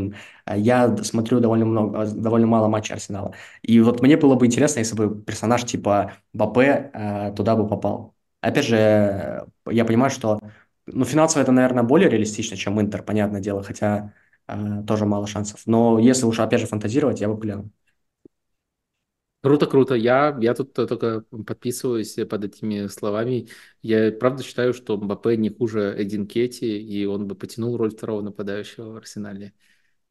я 0.46 0.96
смотрю 0.98 1.40
довольно 1.40 1.66
много, 1.66 2.06
довольно 2.06 2.46
мало 2.46 2.68
матчей 2.68 2.94
Арсенала, 2.94 3.34
и 3.62 3.78
вот 3.80 4.00
мне 4.02 4.16
было 4.16 4.34
бы 4.36 4.46
интересно, 4.46 4.78
если 4.80 4.96
бы 4.96 5.22
персонаж 5.22 5.64
типа 5.64 6.14
Бапе 6.32 6.90
э, 6.94 7.32
туда 7.36 7.56
бы 7.56 7.68
попал. 7.68 8.14
Опять 8.40 8.64
же, 8.66 9.46
я 9.70 9.84
понимаю, 9.84 10.10
что, 10.10 10.40
ну, 10.86 11.04
финансово 11.04 11.42
это, 11.42 11.52
наверное, 11.52 11.82
более 11.82 12.08
реалистично, 12.08 12.56
чем 12.56 12.80
Интер, 12.80 13.02
понятное 13.02 13.40
дело, 13.40 13.62
хотя 13.62 14.14
э, 14.48 14.82
тоже 14.86 15.04
мало 15.06 15.26
шансов. 15.26 15.60
Но 15.66 15.98
если 15.98 16.24
уж, 16.26 16.40
опять 16.40 16.60
же, 16.60 16.66
фантазировать, 16.66 17.20
я 17.20 17.28
бы 17.28 17.36
глянул. 17.38 17.70
Круто, 19.42 19.66
круто. 19.66 19.94
Я, 19.94 20.36
я 20.40 20.54
тут 20.54 20.74
только 20.74 21.24
подписываюсь 21.46 22.14
под 22.28 22.44
этими 22.44 22.88
словами. 22.88 23.48
Я 23.80 24.12
правда 24.12 24.42
считаю, 24.42 24.74
что 24.74 24.98
Мбаппе 24.98 25.36
не 25.36 25.48
хуже 25.48 25.94
Эдин 25.96 26.26
Кетти, 26.26 26.78
и 26.78 27.06
он 27.06 27.26
бы 27.26 27.34
потянул 27.34 27.78
роль 27.78 27.90
второго 27.90 28.20
нападающего 28.20 28.92
в 28.92 28.96
Арсенале. 28.96 29.54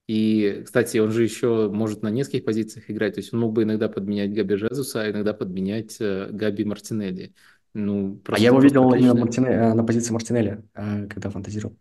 И, 0.07 0.63
кстати, 0.65 0.97
он 0.97 1.11
же 1.11 1.21
еще 1.23 1.69
может 1.69 2.01
на 2.01 2.09
нескольких 2.09 2.43
позициях 2.43 2.89
играть. 2.89 3.13
То 3.13 3.19
есть 3.19 3.31
он 3.31 3.41
мог 3.41 3.53
бы 3.53 3.61
иногда 3.61 3.87
подменять 3.87 4.33
Габи 4.33 4.55
Жезуса, 4.55 5.03
а 5.03 5.11
иногда 5.11 5.35
подменять 5.35 5.97
э, 5.99 6.29
Габи 6.31 6.65
Мартинелли. 6.65 7.35
Ну, 7.75 8.19
а 8.25 8.39
я 8.39 8.47
его 8.47 8.59
видел 8.59 8.91
именно 8.95 9.13
Мартине, 9.13 9.47
э, 9.49 9.73
на 9.75 9.83
позиции 9.83 10.11
Мартинелли, 10.11 10.63
э, 10.73 11.05
когда 11.05 11.29
фантазировал. 11.29 11.77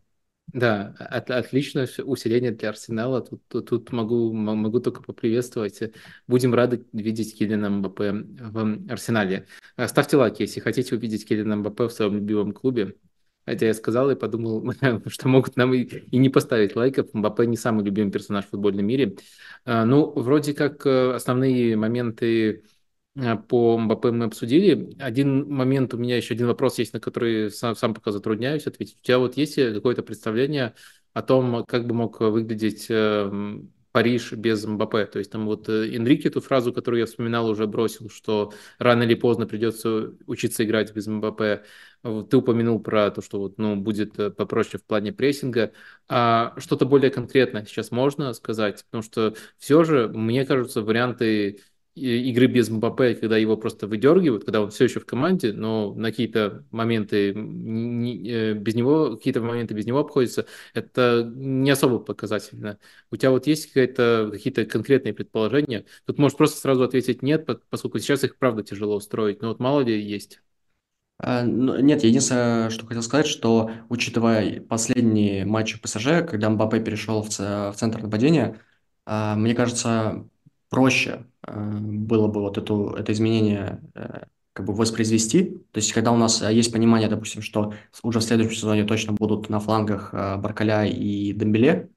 Да, 0.53 0.95
от, 0.99 1.31
отличное 1.31 1.89
усиление 2.05 2.53
для 2.53 2.71
Арсенала. 2.71 3.21
Тут, 3.21 3.43
тут, 3.49 3.69
тут 3.69 3.93
могу, 3.93 4.33
могу 4.33 4.81
только 4.81 5.03
поприветствовать. 5.03 5.81
Будем 6.27 6.55
рады 6.55 6.87
видеть 6.93 7.37
Киллина 7.37 7.69
Мбаппе 7.69 8.13
в 8.13 8.91
Арсенале. 8.91 9.47
А, 9.77 9.89
ставьте 9.89 10.17
лайк, 10.17 10.41
если 10.41 10.61
хотите 10.61 10.95
увидеть 10.95 11.29
Киллина 11.29 11.57
Мбаппе 11.57 11.89
в 11.89 11.93
своем 11.93 12.15
любимом 12.15 12.53
клубе. 12.53 12.97
Хотя 13.45 13.67
я 13.67 13.75
сказал 13.75 14.11
и 14.11 14.15
подумал, 14.15 14.73
что 15.07 15.29
могут 15.29 15.57
нам 15.57 15.75
и, 15.75 15.83
и 15.83 16.17
не 16.17 16.31
поставить 16.31 16.77
лайков. 16.77 17.13
Мбаппе 17.13 17.47
не 17.47 17.57
самый 17.57 17.85
любимый 17.85 18.11
персонаж 18.11 18.47
в 18.47 18.51
футбольном 18.51 18.87
мире. 18.87 19.17
А, 19.67 19.85
ну, 19.85 20.11
вроде 20.11 20.55
как 20.55 20.87
э, 20.87 21.13
основные 21.13 21.77
моменты 21.77 22.63
Э, 22.63 22.78
по 23.49 23.79
Мбаппе 23.79 24.13
мы 24.13 24.27
обсудили. 24.27 24.95
Один 25.01 25.53
момент, 25.53 25.93
у 25.95 25.97
меня 25.97 26.17
еще 26.17 26.35
один 26.35 26.47
вопрос 26.47 26.79
есть, 26.79 26.93
на 26.93 27.01
который 27.01 27.51
сам, 27.51 27.75
сам 27.75 27.95
пока 27.95 28.13
затрудняюсь 28.13 28.67
ответить. 28.67 28.99
У 29.01 29.05
тебя 29.05 29.19
вот 29.19 29.37
есть 29.37 29.57
какое-то 29.57 30.03
представление 30.03 30.75
о 31.15 31.23
том, 31.23 31.65
как 31.67 31.87
бы 31.87 31.95
мог 31.95 32.21
выглядеть 32.21 32.87
э, 32.89 33.59
Париж 33.91 34.33
без 34.33 34.65
Мбаппе? 34.65 35.07
То 35.07 35.19
есть 35.19 35.33
там 35.33 35.47
вот 35.47 35.69
э, 35.69 35.97
Энрике 35.97 36.29
эту 36.29 36.41
фразу, 36.41 36.73
которую 36.73 37.01
я 37.01 37.07
вспоминал, 37.07 37.49
уже 37.49 37.67
бросил, 37.67 38.09
что 38.09 38.53
рано 38.79 39.03
или 39.03 39.15
поздно 39.15 39.47
придется 39.47 40.15
учиться 40.27 40.65
играть 40.65 40.95
без 40.95 41.09
Мбаппе. 41.09 41.65
Ты 42.03 42.37
упомянул 42.37 42.79
про 42.79 43.11
то, 43.11 43.21
что 43.21 43.41
вот, 43.41 43.59
ну, 43.59 43.75
будет 43.75 44.15
попроще 44.37 44.81
в 44.81 44.87
плане 44.87 45.13
прессинга. 45.13 45.73
А 46.07 46.55
что-то 46.59 46.87
более 46.87 47.11
конкретное 47.11 47.65
сейчас 47.65 47.91
можно 47.91 48.33
сказать? 48.35 48.85
Потому 48.85 49.03
что 49.03 49.35
все 49.59 49.83
же, 49.83 50.07
мне 50.07 50.47
кажется, 50.47 50.83
варианты 50.83 51.59
игры 51.99 52.47
без 52.47 52.69
Мбаппе, 52.71 53.15
когда 53.15 53.37
его 53.37 53.57
просто 53.57 53.87
выдергивают, 53.87 54.45
когда 54.45 54.63
он 54.63 54.71
все 54.71 54.85
еще 54.85 55.01
в 55.01 55.07
команде, 55.07 55.53
но 55.53 55.95
на 55.95 56.11
какие-то 56.11 56.65
моменты 56.71 57.31
э, 57.31 58.55
без 58.55 58.75
него, 58.75 59.17
какие-то 59.17 59.41
моменты 59.41 59.75
без 59.75 59.87
него 59.87 59.99
обходятся, 60.01 60.47
это 60.75 61.31
не 61.35 61.71
особо 61.71 61.99
показательно. 61.99 62.79
У 63.11 63.17
тебя 63.17 63.31
вот 63.31 63.47
есть 63.47 63.73
какие-то 63.73 64.65
конкретные 64.67 65.15
предположения? 65.15 65.85
Тут 66.07 66.19
можешь 66.19 66.37
просто 66.37 66.61
сразу 66.61 66.83
ответить 66.83 67.23
нет, 67.23 67.47
поскольку 67.71 67.99
сейчас 67.99 68.25
их 68.25 68.37
правда 68.39 68.63
тяжело 68.63 68.97
устроить, 68.97 69.43
но 69.43 69.49
вот 69.49 69.61
мало 69.61 69.81
ли 69.81 70.01
есть. 70.01 70.41
А, 71.21 71.43
ну, 71.43 71.81
нет, 71.81 72.05
единственное, 72.05 72.71
что 72.71 72.87
хотел 72.87 73.03
сказать, 73.03 73.27
что 73.27 73.71
учитывая 73.89 74.61
последние 74.61 75.45
матчи 75.45 75.81
ПСЖ, 75.81 76.25
когда 76.29 76.49
Мбаппе 76.49 76.81
перешел 76.81 77.23
в, 77.23 77.29
в 77.29 77.75
центр 77.77 78.01
нападения, 78.03 78.61
а, 79.05 79.35
мне 79.35 79.55
кажется, 79.55 80.29
проще 80.69 81.27
э, 81.47 81.79
было 81.81 82.29
бы 82.29 82.41
вот 82.41 82.59
эту, 82.59 82.91
это 82.91 83.13
изменение 83.13 83.81
э, 83.95 84.25
как 84.53 84.67
бы 84.67 84.73
воспроизвести. 84.75 85.45
То 85.73 85.79
есть, 85.79 85.93
когда 85.93 86.13
у 86.13 86.17
нас 86.17 86.43
э, 86.43 86.53
есть 86.53 86.73
понимание, 86.73 87.09
допустим, 87.09 87.43
что 87.43 87.75
уже 88.03 88.21
в 88.21 88.23
следующем 88.23 88.55
сезоне 88.55 88.85
точно 88.85 89.13
будут 89.13 89.49
на 89.49 89.61
флангах 89.61 90.13
Баркаля 90.13 90.85
и 90.85 91.33
Дембеле, 91.33 91.91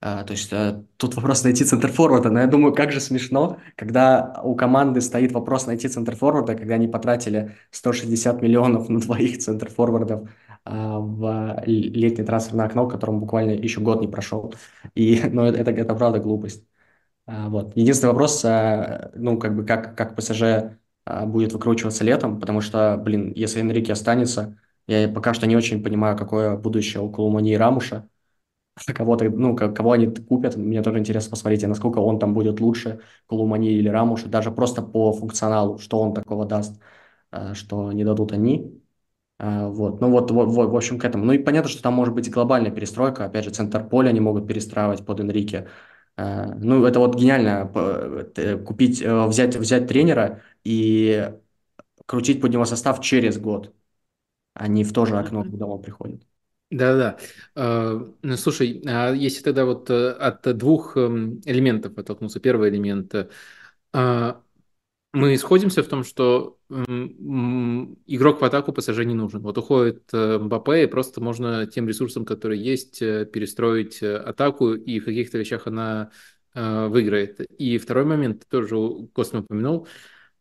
то 0.00 0.26
есть 0.28 0.54
тут 0.96 1.16
вопрос 1.16 1.42
найти 1.42 1.64
центр-форварда, 1.64 2.30
но 2.30 2.38
я 2.38 2.46
думаю, 2.46 2.72
как 2.72 2.92
же 2.92 3.00
смешно, 3.00 3.58
когда 3.74 4.40
у 4.44 4.54
команды 4.54 5.00
стоит 5.00 5.32
вопрос 5.32 5.66
найти 5.66 5.88
центр-форварда, 5.88 6.54
когда 6.54 6.74
они 6.74 6.86
потратили 6.86 7.56
160 7.72 8.40
миллионов 8.40 8.88
на 8.88 9.00
двоих 9.00 9.38
центр-форвардов 9.38 10.28
а, 10.64 11.00
в 11.00 11.62
летнее 11.66 12.26
трансферное 12.26 12.66
окно, 12.66 12.86
которому 12.86 13.20
буквально 13.20 13.52
еще 13.52 13.80
год 13.80 14.00
не 14.00 14.06
прошел. 14.08 14.54
И, 14.94 15.20
ну, 15.32 15.42
это, 15.44 15.70
это 15.70 15.94
правда 15.94 16.18
глупость. 16.18 16.64
А, 17.28 17.48
вот. 17.50 17.76
Единственный 17.76 18.10
вопрос, 18.10 18.42
а, 18.44 19.10
ну, 19.14 19.38
как 19.38 19.54
бы, 19.54 19.64
как, 19.66 19.94
как 19.96 20.16
ПСЖ 20.16 20.78
а, 21.04 21.26
будет 21.26 21.52
выкручиваться 21.52 22.02
летом, 22.04 22.40
потому 22.40 22.60
что, 22.62 22.96
блин, 22.96 23.32
если 23.36 23.60
Энрике 23.60 23.92
останется, 23.92 24.58
я 24.86 25.08
пока 25.08 25.34
что 25.34 25.46
не 25.46 25.54
очень 25.56 25.82
понимаю, 25.84 26.16
какое 26.16 26.56
будущее 26.56 27.02
у 27.02 27.10
Колумани 27.12 27.52
и 27.52 27.56
Рамуша, 27.56 28.08
кого-то, 28.94 29.26
ну, 29.30 29.56
кого 29.56 29.92
они 29.92 30.08
купят, 30.08 30.56
мне 30.56 30.82
тоже 30.82 30.98
интересно 31.00 31.30
посмотреть, 31.30 31.64
насколько 31.66 31.98
он 32.00 32.18
там 32.18 32.34
будет 32.34 32.60
лучше, 32.60 33.00
Колумани 33.28 33.72
или 33.72 33.88
Рамуш, 33.88 34.24
даже 34.24 34.50
просто 34.52 34.82
по 34.82 35.12
функционалу, 35.12 35.78
что 35.78 36.00
он 36.00 36.14
такого 36.14 36.46
даст, 36.46 36.80
что 37.54 37.92
не 37.92 38.04
дадут 38.04 38.32
они. 38.32 38.82
Вот, 39.38 40.00
ну 40.00 40.10
вот, 40.10 40.30
вот, 40.32 40.48
в 40.48 40.76
общем, 40.76 40.98
к 40.98 41.04
этому. 41.04 41.24
Ну 41.24 41.32
и 41.32 41.38
понятно, 41.38 41.70
что 41.70 41.82
там 41.82 41.94
может 41.94 42.14
быть 42.14 42.30
глобальная 42.30 42.72
перестройка, 42.72 43.26
опять 43.26 43.44
же, 43.44 43.50
центр 43.50 43.88
поля 43.88 44.10
они 44.10 44.20
могут 44.20 44.48
перестраивать 44.48 45.06
под 45.06 45.20
Энрике. 45.20 45.68
Э, 46.18 46.46
ну, 46.56 46.84
это 46.84 46.98
вот 46.98 47.16
гениально, 47.16 47.70
купить, 48.66 49.02
взять, 49.02 49.56
взять 49.56 49.86
тренера 49.86 50.42
и 50.64 51.32
крутить 52.06 52.40
под 52.40 52.52
него 52.52 52.64
состав 52.64 53.00
через 53.02 53.38
год, 53.38 53.74
а 54.54 54.68
не 54.68 54.84
в 54.84 54.92
то 54.92 55.06
же 55.06 55.16
окно, 55.18 55.44
когда 55.44 55.66
он 55.66 55.82
приходит. 55.82 56.22
Да-да. 56.70 57.18
Ну, 57.54 58.36
слушай, 58.36 58.82
а 58.86 59.12
если 59.12 59.42
тогда 59.42 59.64
вот 59.64 59.88
э, 59.90 60.10
от 60.10 60.42
двух 60.58 60.98
эм, 60.98 61.40
элементов 61.46 61.96
оттолкнуться, 61.96 62.40
первый 62.40 62.68
элемент, 62.68 63.14
э, 63.14 64.34
мы 65.12 65.36
сходимся 65.38 65.82
в 65.82 65.88
том, 65.88 66.04
что 66.04 66.58
игрок 66.68 68.40
в 68.40 68.44
атаку 68.44 68.72
ПСЖ 68.72 68.98
не 69.04 69.14
нужен. 69.14 69.40
Вот 69.40 69.56
уходит 69.58 70.02
э, 70.12 70.38
Мбаппе, 70.38 70.84
и 70.84 70.86
просто 70.86 71.20
можно 71.22 71.66
тем 71.66 71.88
ресурсом, 71.88 72.24
который 72.24 72.58
есть, 72.58 72.98
перестроить 73.00 74.02
атаку, 74.02 74.74
и 74.74 75.00
в 75.00 75.04
каких-то 75.04 75.38
вещах 75.38 75.66
она 75.66 76.10
выиграет. 76.54 77.40
И 77.58 77.78
второй 77.78 78.04
момент, 78.04 78.46
тоже 78.48 78.76
Костя 79.12 79.40
упомянул, 79.40 79.86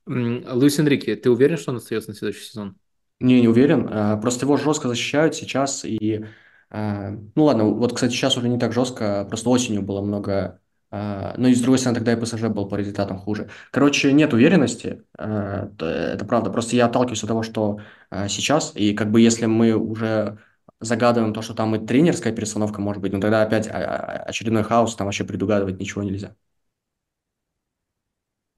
Луис 0.07 0.80
Энрике, 0.80 1.15
ты 1.15 1.30
уверен, 1.30 1.57
что 1.57 1.72
он 1.72 1.77
остается 1.77 2.10
на 2.10 2.15
следующий 2.15 2.45
сезон? 2.45 2.77
Не, 3.19 3.41
не 3.41 3.48
уверен. 3.48 3.88
А, 3.89 4.18
просто 4.18 4.45
его 4.45 4.57
жестко 4.57 4.88
защищают 4.88 5.35
сейчас. 5.35 5.84
И, 5.84 6.26
а, 6.69 7.11
ну 7.35 7.44
ладно, 7.44 7.65
вот, 7.65 7.94
кстати, 7.94 8.14
сейчас 8.14 8.38
уже 8.38 8.48
не 8.48 8.60
так 8.60 8.73
жестко. 8.73 9.26
Просто 9.27 9.49
осенью 9.49 9.81
было 9.81 10.02
много... 10.02 10.61
А, 10.90 11.34
ну 11.38 11.48
и 11.48 11.54
с 11.54 11.62
другой 11.62 11.80
стороны, 11.80 12.00
тогда 12.00 12.14
и 12.14 12.16
ПСЖ 12.16 12.44
был 12.44 12.68
по 12.68 12.76
результатам 12.76 13.20
хуже. 13.20 13.50
Короче, 13.72 14.14
нет 14.14 14.34
уверенности. 14.34 15.04
Это 15.18 16.26
правда. 16.28 16.50
Просто 16.50 16.76
я 16.76 16.86
отталкиваюсь 16.86 17.24
от 17.24 17.28
того, 17.28 17.44
что 17.44 17.80
сейчас. 18.28 18.72
И 18.76 18.94
как 18.94 19.12
бы 19.12 19.22
если 19.22 19.46
мы 19.46 19.74
уже 19.74 20.38
загадываем 20.80 21.34
то, 21.34 21.42
что 21.42 21.54
там 21.54 21.76
и 21.76 21.86
тренерская 21.86 22.34
перестановка 22.34 22.82
может 22.82 23.02
быть, 23.02 23.12
ну 23.12 23.20
тогда 23.20 23.42
опять 23.42 23.68
очередной 23.68 24.64
хаос, 24.64 24.96
там 24.96 25.08
вообще 25.08 25.24
предугадывать 25.24 25.80
ничего 25.80 26.04
нельзя. 26.04 26.36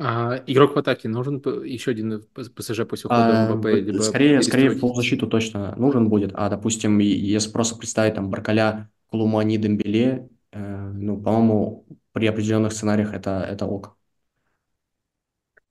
А 0.01 0.41
игрок 0.47 0.75
в 0.75 0.79
атаке 0.79 1.09
нужен 1.09 1.41
еще 1.65 1.91
один 1.91 2.23
ПСЖ 2.33 2.87
после 2.87 3.07
ухода 3.07 3.47
а, 3.47 3.53
МВП? 3.53 3.65
Либо 3.65 4.01
скорее, 4.01 4.41
скорее 4.41 4.69
в 4.69 4.79
полузащиту 4.79 5.27
точно 5.27 5.75
нужен 5.75 6.07
будет. 6.07 6.31
А, 6.35 6.49
допустим, 6.49 6.99
если 6.99 7.51
просто 7.51 7.75
представить 7.75 8.15
там 8.15 8.29
Баркаля, 8.29 8.89
Кулумани, 9.09 9.57
Дембеле, 9.57 10.29
ну, 10.51 11.21
по-моему, 11.21 11.85
при 12.11 12.27
определенных 12.27 12.73
сценариях 12.73 13.13
это, 13.13 13.41
это 13.41 13.65
ок. 13.65 13.95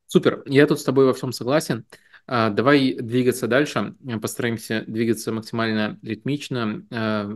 Супер, 0.07 0.43
я 0.47 0.67
тут 0.67 0.81
с 0.81 0.85
тобой 0.85 1.07
во 1.07 1.15
всем 1.15 1.33
согласен. 1.33 1.85
А, 2.27 2.51
давай 2.51 2.95
двигаться 2.95 3.47
дальше, 3.47 3.95
постараемся 4.23 4.85
двигаться 4.87 5.33
максимально 5.33 5.99
ритмично. 6.03 6.87
А, 6.91 7.31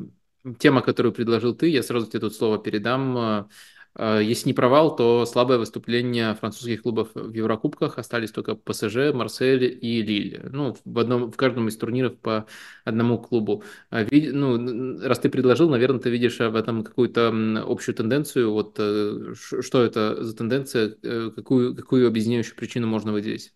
тема, 0.58 0.80
которую 0.82 1.12
предложил 1.12 1.54
ты, 1.54 1.68
я 1.68 1.82
сразу 1.82 2.06
тебе 2.06 2.20
тут 2.20 2.34
слово 2.34 2.58
передам. 2.58 3.48
Э, 3.94 4.20
если 4.22 4.48
не 4.48 4.54
провал, 4.54 4.96
то 4.96 5.24
слабое 5.26 5.58
выступление 5.58 6.34
французских 6.34 6.82
клубов 6.82 7.10
в 7.14 7.32
Еврокубках. 7.32 7.98
Остались 7.98 8.30
только 8.30 8.54
ПСЖ, 8.54 9.12
Марсель 9.12 9.78
и 9.80 10.02
Лиль. 10.02 10.40
Ну, 10.50 10.76
в, 10.84 10.98
одном, 10.98 11.30
в 11.30 11.36
каждом 11.36 11.68
из 11.68 11.76
турниров 11.76 12.16
по 12.18 12.46
одному 12.84 13.18
клубу. 13.18 13.62
А 13.90 14.06
ну, 14.10 14.98
раз 15.00 15.18
ты 15.18 15.28
предложил, 15.28 15.68
наверное, 15.68 16.00
ты 16.00 16.10
видишь 16.10 16.38
в 16.38 16.56
этом 16.56 16.84
какую-то 16.84 17.62
общую 17.66 17.94
тенденцию. 17.94 18.52
Вот 18.52 18.76
э, 18.78 19.34
что 19.34 19.82
это 19.82 20.22
за 20.24 20.36
тенденция, 20.36 20.96
э, 21.02 21.30
какую, 21.34 21.76
какую 21.76 22.08
объединяющую 22.08 22.56
причину 22.56 22.86
можно 22.86 23.12
выделить? 23.12 23.52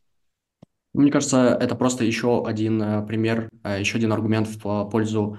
Мне 0.93 1.11
кажется, 1.11 1.57
это 1.61 1.75
просто 1.75 2.05
еще 2.05 2.47
один 2.47 3.07
пример, 3.07 3.51
еще 3.79 3.99
один 3.99 4.13
аргумент 4.13 4.49
в 4.49 4.89
пользу 4.91 5.37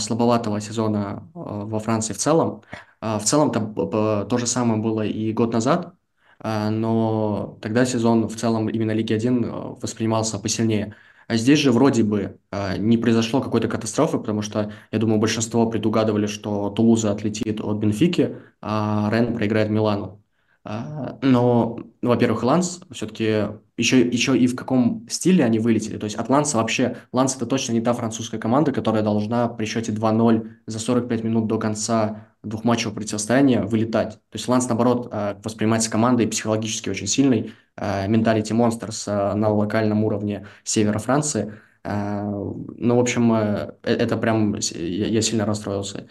слабоватого 0.00 0.60
сезона 0.60 1.28
во 1.34 1.78
Франции 1.78 2.12
в 2.12 2.18
целом. 2.18 2.62
А, 3.00 3.18
в 3.18 3.24
целом 3.24 3.52
то, 3.52 4.24
то 4.28 4.38
же 4.38 4.46
самое 4.46 4.80
было 4.80 5.02
и 5.02 5.32
год 5.32 5.52
назад, 5.52 5.94
а, 6.40 6.70
но 6.70 7.58
тогда 7.62 7.84
сезон 7.86 8.28
в 8.28 8.36
целом 8.36 8.68
именно 8.68 8.92
Лиги 8.92 9.12
1 9.12 9.44
а, 9.44 9.76
воспринимался 9.80 10.38
посильнее. 10.38 10.96
А 11.28 11.36
здесь 11.36 11.58
же 11.58 11.72
вроде 11.72 12.04
бы 12.04 12.38
не 12.78 12.98
произошло 12.98 13.40
какой-то 13.40 13.66
катастрофы, 13.68 14.18
потому 14.18 14.42
что, 14.42 14.72
я 14.92 14.98
думаю, 15.00 15.18
большинство 15.18 15.68
предугадывали, 15.68 16.26
что 16.26 16.70
Тулуза 16.70 17.10
отлетит 17.10 17.60
от 17.60 17.78
Бенфики, 17.78 18.36
а 18.62 19.10
Рен 19.12 19.34
проиграет 19.34 19.68
Милану. 19.70 20.22
А, 20.68 21.16
но, 21.22 21.78
ну, 22.02 22.08
во-первых, 22.08 22.42
Ланс 22.42 22.80
все-таки 22.90 23.46
еще, 23.76 24.00
еще 24.00 24.36
и 24.36 24.48
в 24.48 24.56
каком 24.56 25.06
стиле 25.08 25.44
они 25.44 25.60
вылетели. 25.60 25.96
То 25.96 26.04
есть 26.04 26.16
от 26.16 26.28
Ланса 26.28 26.56
вообще... 26.56 26.96
Ланс 27.12 27.36
это 27.36 27.46
точно 27.46 27.72
не 27.72 27.80
та 27.80 27.92
французская 27.92 28.38
команда, 28.38 28.72
которая 28.72 29.04
должна 29.04 29.46
при 29.46 29.64
счете 29.64 29.92
2-0 29.92 30.48
за 30.66 30.78
45 30.80 31.22
минут 31.22 31.46
до 31.46 31.60
конца 31.60 32.26
двухматчевого 32.42 32.96
противостояния 32.96 33.62
вылетать. 33.62 34.14
То 34.14 34.36
есть 34.36 34.48
Ланс, 34.48 34.66
наоборот, 34.66 35.08
а, 35.12 35.40
воспринимается 35.44 35.88
командой 35.88 36.26
психологически 36.26 36.88
очень 36.90 37.06
сильной. 37.06 37.52
Mentality 37.78 38.52
monsters 38.52 39.06
на 39.06 39.50
локальном 39.50 40.02
уровне 40.02 40.46
севера 40.64 40.98
Франции. 40.98 41.52
Ну, 41.84 42.96
в 42.96 42.98
общем, 42.98 43.32
э, 43.34 43.74
это 43.82 44.16
прям... 44.16 44.54
Я 44.54 45.22
сильно 45.22 45.44
расстроился. 45.44 46.08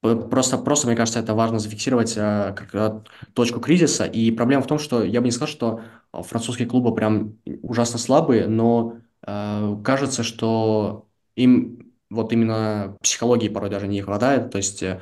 Просто, 0.00 0.58
просто, 0.58 0.86
мне 0.86 0.94
кажется, 0.96 1.18
это 1.18 1.34
важно 1.34 1.58
зафиксировать 1.58 2.14
э, 2.16 2.54
как 2.56 2.74
э, 2.74 3.02
точку 3.32 3.58
кризиса. 3.60 4.04
И 4.04 4.30
проблема 4.30 4.62
в 4.62 4.66
том, 4.68 4.78
что 4.78 5.02
я 5.02 5.20
бы 5.20 5.26
не 5.26 5.32
сказал, 5.32 5.48
что 5.48 5.80
французские 6.12 6.68
клубы 6.68 6.94
прям 6.94 7.38
ужасно 7.62 7.98
слабые, 7.98 8.46
но 8.46 8.98
э, 9.26 9.76
кажется, 9.84 10.22
что 10.22 11.08
им 11.34 11.92
вот 12.10 12.32
именно 12.32 12.96
психологии 13.02 13.48
порой 13.48 13.70
даже 13.70 13.88
не 13.88 14.00
хватает. 14.00 14.50
То 14.50 14.58
есть 14.58 14.82
э, 14.84 15.00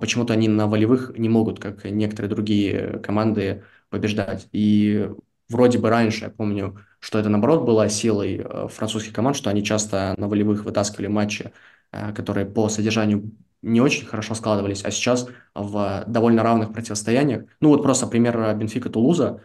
почему-то 0.00 0.32
они 0.32 0.48
на 0.48 0.66
волевых 0.66 1.16
не 1.16 1.28
могут, 1.28 1.60
как 1.60 1.84
некоторые 1.84 2.30
другие 2.30 2.98
команды, 3.00 3.64
побеждать. 3.90 4.48
И 4.52 5.08
вроде 5.48 5.78
бы 5.78 5.90
раньше, 5.90 6.24
я 6.24 6.30
помню, 6.30 6.78
что 6.98 7.18
это 7.18 7.28
наоборот 7.28 7.64
было 7.64 7.88
силой 7.88 8.38
э, 8.44 8.68
французских 8.68 9.12
команд, 9.12 9.36
что 9.36 9.50
они 9.50 9.62
часто 9.64 10.14
на 10.16 10.28
волевых 10.28 10.64
вытаскивали 10.64 11.06
матчи, 11.08 11.52
э, 11.92 12.12
которые 12.12 12.46
по 12.46 12.68
содержанию 12.68 13.30
не 13.62 13.80
очень 13.80 14.06
хорошо 14.06 14.34
складывались, 14.34 14.84
а 14.84 14.90
сейчас 14.90 15.28
в 15.54 16.04
довольно 16.06 16.42
равных 16.42 16.72
противостояниях. 16.72 17.44
Ну 17.60 17.68
вот 17.68 17.82
просто 17.82 18.06
пример 18.06 18.36
Бенфика-Тулуза. 18.56 19.40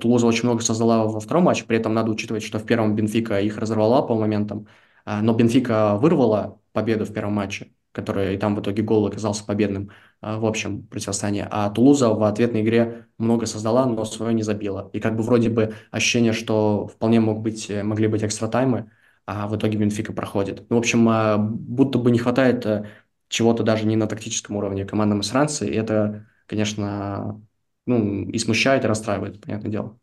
Тулуза 0.00 0.26
очень 0.26 0.44
много 0.44 0.62
создала 0.62 1.04
во 1.04 1.20
втором 1.20 1.44
матче, 1.44 1.64
при 1.64 1.78
этом 1.78 1.94
надо 1.94 2.10
учитывать, 2.10 2.42
что 2.42 2.58
в 2.58 2.66
первом 2.66 2.96
Бенфика 2.96 3.40
их 3.40 3.56
разорвала 3.56 4.02
по 4.02 4.14
моментам, 4.16 4.66
а, 5.04 5.22
но 5.22 5.32
Бенфика 5.32 5.96
вырвала 5.96 6.60
победу 6.72 7.04
в 7.04 7.12
первом 7.12 7.34
матче, 7.34 7.68
который 7.92 8.34
и 8.34 8.38
там 8.38 8.56
в 8.56 8.60
итоге 8.60 8.82
гол 8.82 9.06
оказался 9.06 9.44
победным 9.44 9.90
а, 10.20 10.38
в 10.38 10.44
общем 10.44 10.82
противостоянии. 10.82 11.46
А 11.48 11.70
Тулуза 11.70 12.10
в 12.10 12.22
ответной 12.24 12.62
игре 12.62 13.06
много 13.16 13.46
создала, 13.46 13.86
но 13.86 14.04
свое 14.04 14.34
не 14.34 14.42
забила. 14.42 14.90
И 14.92 14.98
как 14.98 15.16
бы 15.16 15.22
вроде 15.22 15.48
бы 15.48 15.74
ощущение, 15.92 16.32
что 16.32 16.88
вполне 16.88 17.20
мог 17.20 17.40
быть, 17.40 17.70
могли 17.70 18.08
быть 18.08 18.24
экстра 18.24 18.48
таймы, 18.48 18.90
а 19.26 19.48
в 19.48 19.56
итоге 19.56 19.78
Бенфика 19.78 20.12
проходит. 20.12 20.68
Ну, 20.70 20.76
в 20.76 20.78
общем, 20.78 21.08
а, 21.08 21.36
будто 21.38 21.98
бы 21.98 22.10
не 22.10 22.18
хватает 22.18 22.64
э, 22.66 22.88
чего-то 23.28 23.62
даже 23.62 23.84
не 23.86 23.96
на 23.96 24.06
тактическом 24.06 24.56
уровне 24.56 24.84
командам 24.84 25.20
из 25.20 25.28
Франции, 25.28 25.68
и 25.70 25.74
это, 25.76 26.28
конечно, 26.46 27.42
ну, 27.86 28.28
и 28.30 28.38
смущает, 28.38 28.84
и 28.84 28.88
расстраивает, 28.88 29.40
понятное 29.40 29.70
дело. 29.70 29.98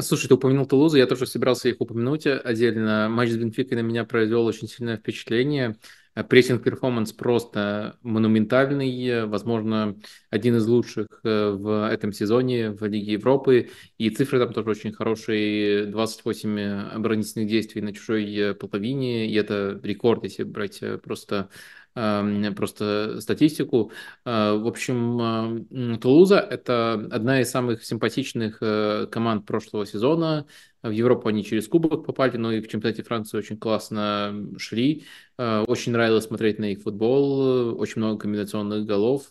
Слушай, 0.00 0.28
ты 0.28 0.34
упомянул 0.34 0.64
Тулузу, 0.64 0.96
я 0.96 1.06
тоже 1.06 1.26
собирался 1.26 1.68
их 1.68 1.80
упомянуть 1.80 2.26
отдельно. 2.26 3.08
Матч 3.10 3.30
с 3.30 3.36
Бенфикой 3.36 3.76
на 3.76 3.82
меня 3.82 4.04
произвел 4.04 4.46
очень 4.46 4.68
сильное 4.68 4.96
впечатление. 4.96 5.76
Прессинг-перформанс 6.14 7.12
просто 7.12 7.98
монументальный, 8.02 9.24
возможно, 9.26 9.96
один 10.28 10.56
из 10.56 10.66
лучших 10.66 11.06
э, 11.24 11.50
в 11.50 11.88
этом 11.88 12.12
сезоне 12.12 12.70
в 12.72 12.84
Лиге 12.84 13.12
Европы. 13.12 13.70
И 13.96 14.10
цифры 14.10 14.38
там 14.38 14.52
тоже 14.52 14.70
очень 14.70 14.92
хорошие. 14.92 15.86
28 15.86 16.60
оборонительных 16.94 17.48
действий 17.48 17.80
на 17.80 17.94
чужой 17.94 18.34
э, 18.34 18.54
половине. 18.54 19.26
И 19.26 19.34
это 19.34 19.80
рекорд, 19.82 20.24
если 20.24 20.42
брать 20.42 20.82
э, 20.82 20.98
просто 20.98 21.48
э, 21.94 22.50
просто 22.56 23.20
статистику. 23.20 23.92
Э, 24.24 24.56
в 24.56 24.66
общем, 24.66 25.64
э, 25.94 25.98
Тулуза– 25.98 26.38
это 26.50 26.94
одна 27.10 27.40
из 27.40 27.50
самых 27.50 27.84
симпатичных 27.84 28.58
э, 28.60 29.06
команд 29.10 29.46
прошлого 29.46 29.86
сезона. 29.86 30.46
В 30.82 30.90
Европу 30.90 31.28
они 31.28 31.44
через 31.44 31.68
кубок 31.68 32.04
попали, 32.04 32.36
но 32.36 32.52
и 32.52 32.60
в 32.60 32.66
чемпионате 32.66 33.04
Франции 33.04 33.38
очень 33.38 33.56
классно 33.56 34.48
шли. 34.58 35.04
Э, 35.38 35.64
очень 35.66 35.92
нравилось 35.92 36.24
смотреть 36.24 36.58
на 36.58 36.72
их 36.72 36.82
футбол, 36.82 37.78
очень 37.80 38.00
много 38.00 38.18
комбинационных 38.18 38.84
голов 38.84 39.28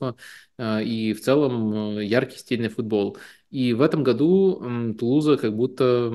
э, 0.57 0.83
и 0.83 1.13
в 1.13 1.21
целом 1.21 1.97
э, 1.97 2.05
яркий 2.05 2.37
стильный 2.37 2.69
футбол. 2.69 3.17
И 3.49 3.73
в 3.73 3.81
этом 3.81 4.03
году 4.03 4.95
Тулуза 4.97 5.35
как 5.35 5.53
будто, 5.53 6.13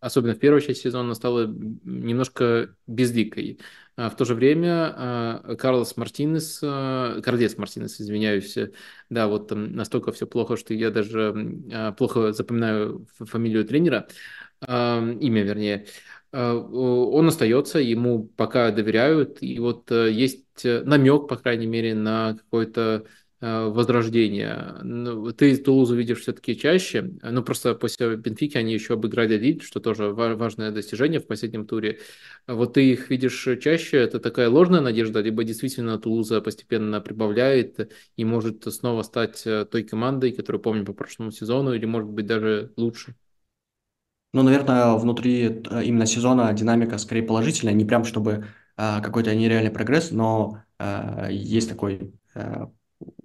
особенно 0.00 0.34
в 0.34 0.38
первой 0.38 0.62
части 0.62 0.84
сезона, 0.84 1.14
стала 1.14 1.46
немножко 1.46 2.74
бездикой. 2.86 3.60
А 3.96 4.08
в 4.08 4.16
то 4.16 4.24
же 4.24 4.34
время 4.34 5.42
Карлос 5.58 5.98
Мартинес, 5.98 6.58
Кардес 6.60 7.58
Мартинес, 7.58 8.00
извиняюсь, 8.00 8.56
да, 9.10 9.28
вот 9.28 9.50
настолько 9.54 10.10
все 10.12 10.26
плохо, 10.26 10.56
что 10.56 10.72
я 10.72 10.90
даже 10.90 11.34
плохо 11.98 12.32
запоминаю 12.32 13.06
фамилию 13.18 13.66
тренера, 13.66 14.08
имя 14.66 15.42
вернее. 15.42 15.86
Э, 16.32 16.52
он 16.52 17.28
остается, 17.28 17.78
ему 17.78 18.24
пока 18.36 18.70
доверяют, 18.70 19.38
и 19.42 19.58
вот 19.58 19.90
э, 19.90 20.10
есть 20.12 20.64
э, 20.64 20.82
намек, 20.84 21.28
по 21.28 21.36
крайней 21.36 21.66
мере, 21.66 21.94
на 21.94 22.36
какое-то 22.36 23.06
возрождение. 23.42 24.76
Ну, 24.82 25.32
ты 25.32 25.56
Тулузу 25.56 25.96
видишь 25.96 26.20
все-таки 26.20 26.54
чаще, 26.58 27.10
ну 27.22 27.42
просто 27.42 27.74
после 27.74 28.16
Бенфики 28.16 28.58
они 28.58 28.74
еще 28.74 28.92
обыграли 28.92 29.38
Лиль, 29.38 29.62
что 29.62 29.80
тоже 29.80 30.10
важное 30.10 30.70
достижение 30.72 31.20
в 31.20 31.26
последнем 31.26 31.66
туре. 31.66 32.00
Вот 32.46 32.74
ты 32.74 32.92
их 32.92 33.08
видишь 33.08 33.48
чаще, 33.62 33.96
это 33.96 34.20
такая 34.20 34.50
ложная 34.50 34.82
надежда, 34.82 35.22
либо 35.22 35.42
действительно 35.42 35.98
Тулуза 35.98 36.42
постепенно 36.42 37.00
прибавляет 37.00 37.90
и 38.14 38.26
может 38.26 38.64
снова 38.64 39.02
стать 39.04 39.42
той 39.42 39.84
командой, 39.84 40.32
которую 40.32 40.60
помним 40.60 40.84
по 40.84 40.92
прошлому 40.92 41.30
сезону, 41.30 41.72
или 41.72 41.86
может 41.86 42.10
быть 42.10 42.26
даже 42.26 42.74
лучше? 42.76 43.14
Ну, 44.32 44.42
наверное, 44.42 44.94
внутри 44.94 45.62
э, 45.70 45.84
именно 45.84 46.06
сезона 46.06 46.52
динамика 46.52 46.98
скорее 46.98 47.22
положительная, 47.22 47.74
не 47.74 47.84
прям 47.84 48.04
чтобы 48.04 48.46
а, 48.76 49.00
какой-то 49.00 49.34
нереальный 49.34 49.70
прогресс, 49.72 50.10
но 50.12 50.62
а, 50.78 51.28
есть 51.28 51.68
такое 51.68 52.12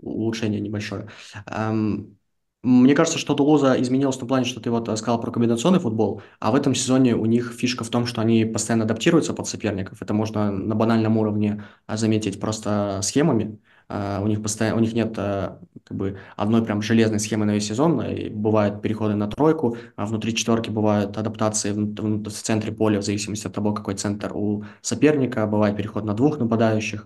улучшение 0.02 0.60
небольшое. 0.62 1.10
Ам, 1.46 2.18
мне 2.64 2.96
кажется, 2.96 3.20
что 3.20 3.36
Тулуза 3.36 3.80
изменилась 3.82 4.16
в 4.16 4.20
том 4.20 4.28
плане, 4.28 4.46
что 4.46 4.60
ты 4.60 4.72
вот 4.72 4.86
сказал 4.98 5.22
про 5.22 5.32
комбинационный 5.32 5.80
футбол, 5.80 6.22
а 6.40 6.52
в 6.52 6.56
этом 6.56 6.74
сезоне 6.74 7.16
у 7.16 7.26
них 7.26 7.54
фишка 7.54 7.84
в 7.84 7.90
том, 7.90 8.06
что 8.08 8.22
они 8.22 8.44
постоянно 8.46 8.86
адаптируются 8.86 9.34
под 9.34 9.48
соперников. 9.48 10.02
Это 10.02 10.14
можно 10.14 10.52
на 10.52 10.76
банальном 10.76 11.18
уровне 11.18 11.64
заметить 11.88 12.40
просто 12.40 13.02
схемами. 13.04 13.60
Uh, 13.88 14.24
у 14.24 14.28
них 14.28 14.42
постоянно, 14.42 14.78
у 14.78 14.80
них 14.80 14.94
нет 14.94 15.16
uh, 15.16 15.60
как 15.84 15.96
бы 15.96 16.18
одной 16.36 16.66
прям 16.66 16.82
железной 16.82 17.20
схемы 17.20 17.46
на 17.46 17.52
весь 17.52 17.68
сезон. 17.68 18.02
И 18.02 18.30
бывают 18.30 18.82
переходы 18.82 19.14
на 19.14 19.28
тройку, 19.28 19.78
а 19.96 20.08
внутри 20.08 20.34
четверки 20.34 20.72
бывают 20.72 21.16
адаптации 21.18 21.72
в, 21.72 22.24
в, 22.24 22.32
центре 22.32 22.72
поля, 22.72 23.00
в 23.00 23.04
зависимости 23.04 23.46
от 23.46 23.54
того, 23.54 23.74
какой 23.74 23.94
центр 23.94 24.32
у 24.36 24.64
соперника. 24.82 25.46
Бывает 25.46 25.78
переход 25.78 26.04
на 26.04 26.16
двух 26.16 26.40
нападающих, 26.40 27.06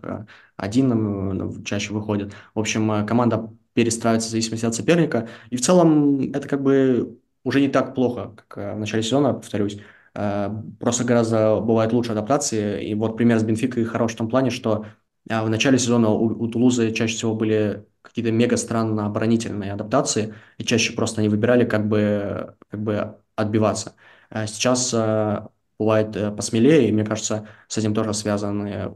один 0.56 1.64
чаще 1.66 1.94
выходит. 1.94 2.32
В 2.56 2.60
общем, 2.60 3.06
команда 3.06 3.52
перестраивается 3.74 4.30
в 4.30 4.32
зависимости 4.32 4.66
от 4.66 4.74
соперника. 4.74 5.28
И 5.50 5.58
в 5.58 5.62
целом 5.62 6.32
это 6.32 6.48
как 6.48 6.64
бы 6.64 7.20
уже 7.44 7.60
не 7.60 7.68
так 7.68 7.94
плохо, 7.94 8.36
как 8.48 8.76
в 8.76 8.80
начале 8.80 9.04
сезона, 9.04 9.34
повторюсь. 9.34 9.80
Просто 10.14 11.04
гораздо 11.04 11.60
бывает 11.60 11.92
лучше 11.92 12.14
адаптации. 12.14 12.88
И 12.88 12.96
вот 12.96 13.18
пример 13.18 13.40
с 13.40 13.44
Бенфикой 13.44 13.84
хорош 13.84 14.14
в 14.14 14.18
том 14.18 14.30
плане, 14.30 14.50
что 14.50 14.86
в 15.30 15.50
начале 15.50 15.78
сезона 15.78 16.10
у, 16.10 16.26
у 16.26 16.48
Тулузы 16.48 16.92
чаще 16.92 17.16
всего 17.16 17.36
были 17.36 17.86
какие-то 18.02 18.32
мега 18.32 18.58
странно 18.58 19.06
оборонительные 19.06 19.74
адаптации, 19.74 20.34
и 20.58 20.64
чаще 20.64 20.94
просто 20.94 21.22
они 21.22 21.30
выбирали, 21.30 21.66
как 21.66 21.88
бы, 21.88 22.56
как 22.70 22.82
бы 22.82 23.18
отбиваться. 23.36 23.96
А 24.30 24.48
сейчас 24.48 24.92
а, 24.94 25.50
бывает 25.78 26.16
э, 26.16 26.32
посмелее, 26.32 26.90
и 26.90 26.92
мне 26.92 27.06
кажется, 27.06 27.48
с 27.68 27.78
этим 27.78 27.94
тоже 27.94 28.14
связаны 28.14 28.94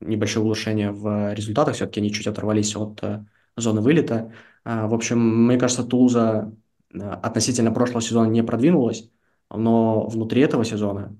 небольшое 0.00 0.44
улучшение 0.44 0.90
в 0.90 1.32
результатах, 1.34 1.74
все-таки 1.76 2.00
они 2.00 2.12
чуть 2.12 2.26
оторвались 2.26 2.74
от 2.76 3.02
э, 3.02 3.24
зоны 3.56 3.80
вылета. 3.80 4.32
В 4.64 4.94
общем, 4.94 5.46
мне 5.46 5.58
кажется, 5.58 5.84
Тулуза 5.84 6.52
относительно 6.92 7.70
прошлого 7.70 8.02
сезона 8.02 8.28
не 8.28 8.42
продвинулась, 8.42 9.08
но 9.48 10.06
внутри 10.08 10.42
этого 10.42 10.64
сезона 10.64 11.16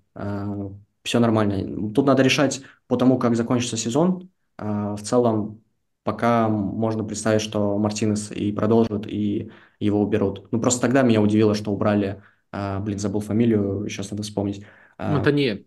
все 1.05 1.21
нормально. 1.21 1.93
Тут 1.93 2.07
надо 2.07 2.23
решать 2.25 2.63
по 2.89 2.97
тому, 2.97 3.19
как 3.19 3.37
закончится 3.37 3.77
сезон, 3.77 4.29
а, 4.35 4.36
в 4.59 4.99
целом, 5.03 5.63
пока 6.07 6.49
можно 6.49 7.03
представить, 7.03 7.43
что 7.43 7.77
Мартинес 7.79 8.31
и 8.31 8.53
продолжит, 8.53 9.07
и 9.07 9.51
его 9.81 10.01
уберут. 10.01 10.47
Ну, 10.53 10.61
просто 10.61 10.83
тогда 10.83 11.03
меня 11.03 11.21
удивило, 11.21 11.55
что 11.55 11.73
убрали, 11.73 12.23
а, 12.53 12.81
блин, 12.81 12.99
забыл 12.99 13.21
фамилию, 13.21 13.89
сейчас 13.89 14.11
надо 14.13 14.23
вспомнить. 14.23 14.65
А, 14.99 15.15
Монтанье. 15.15 15.65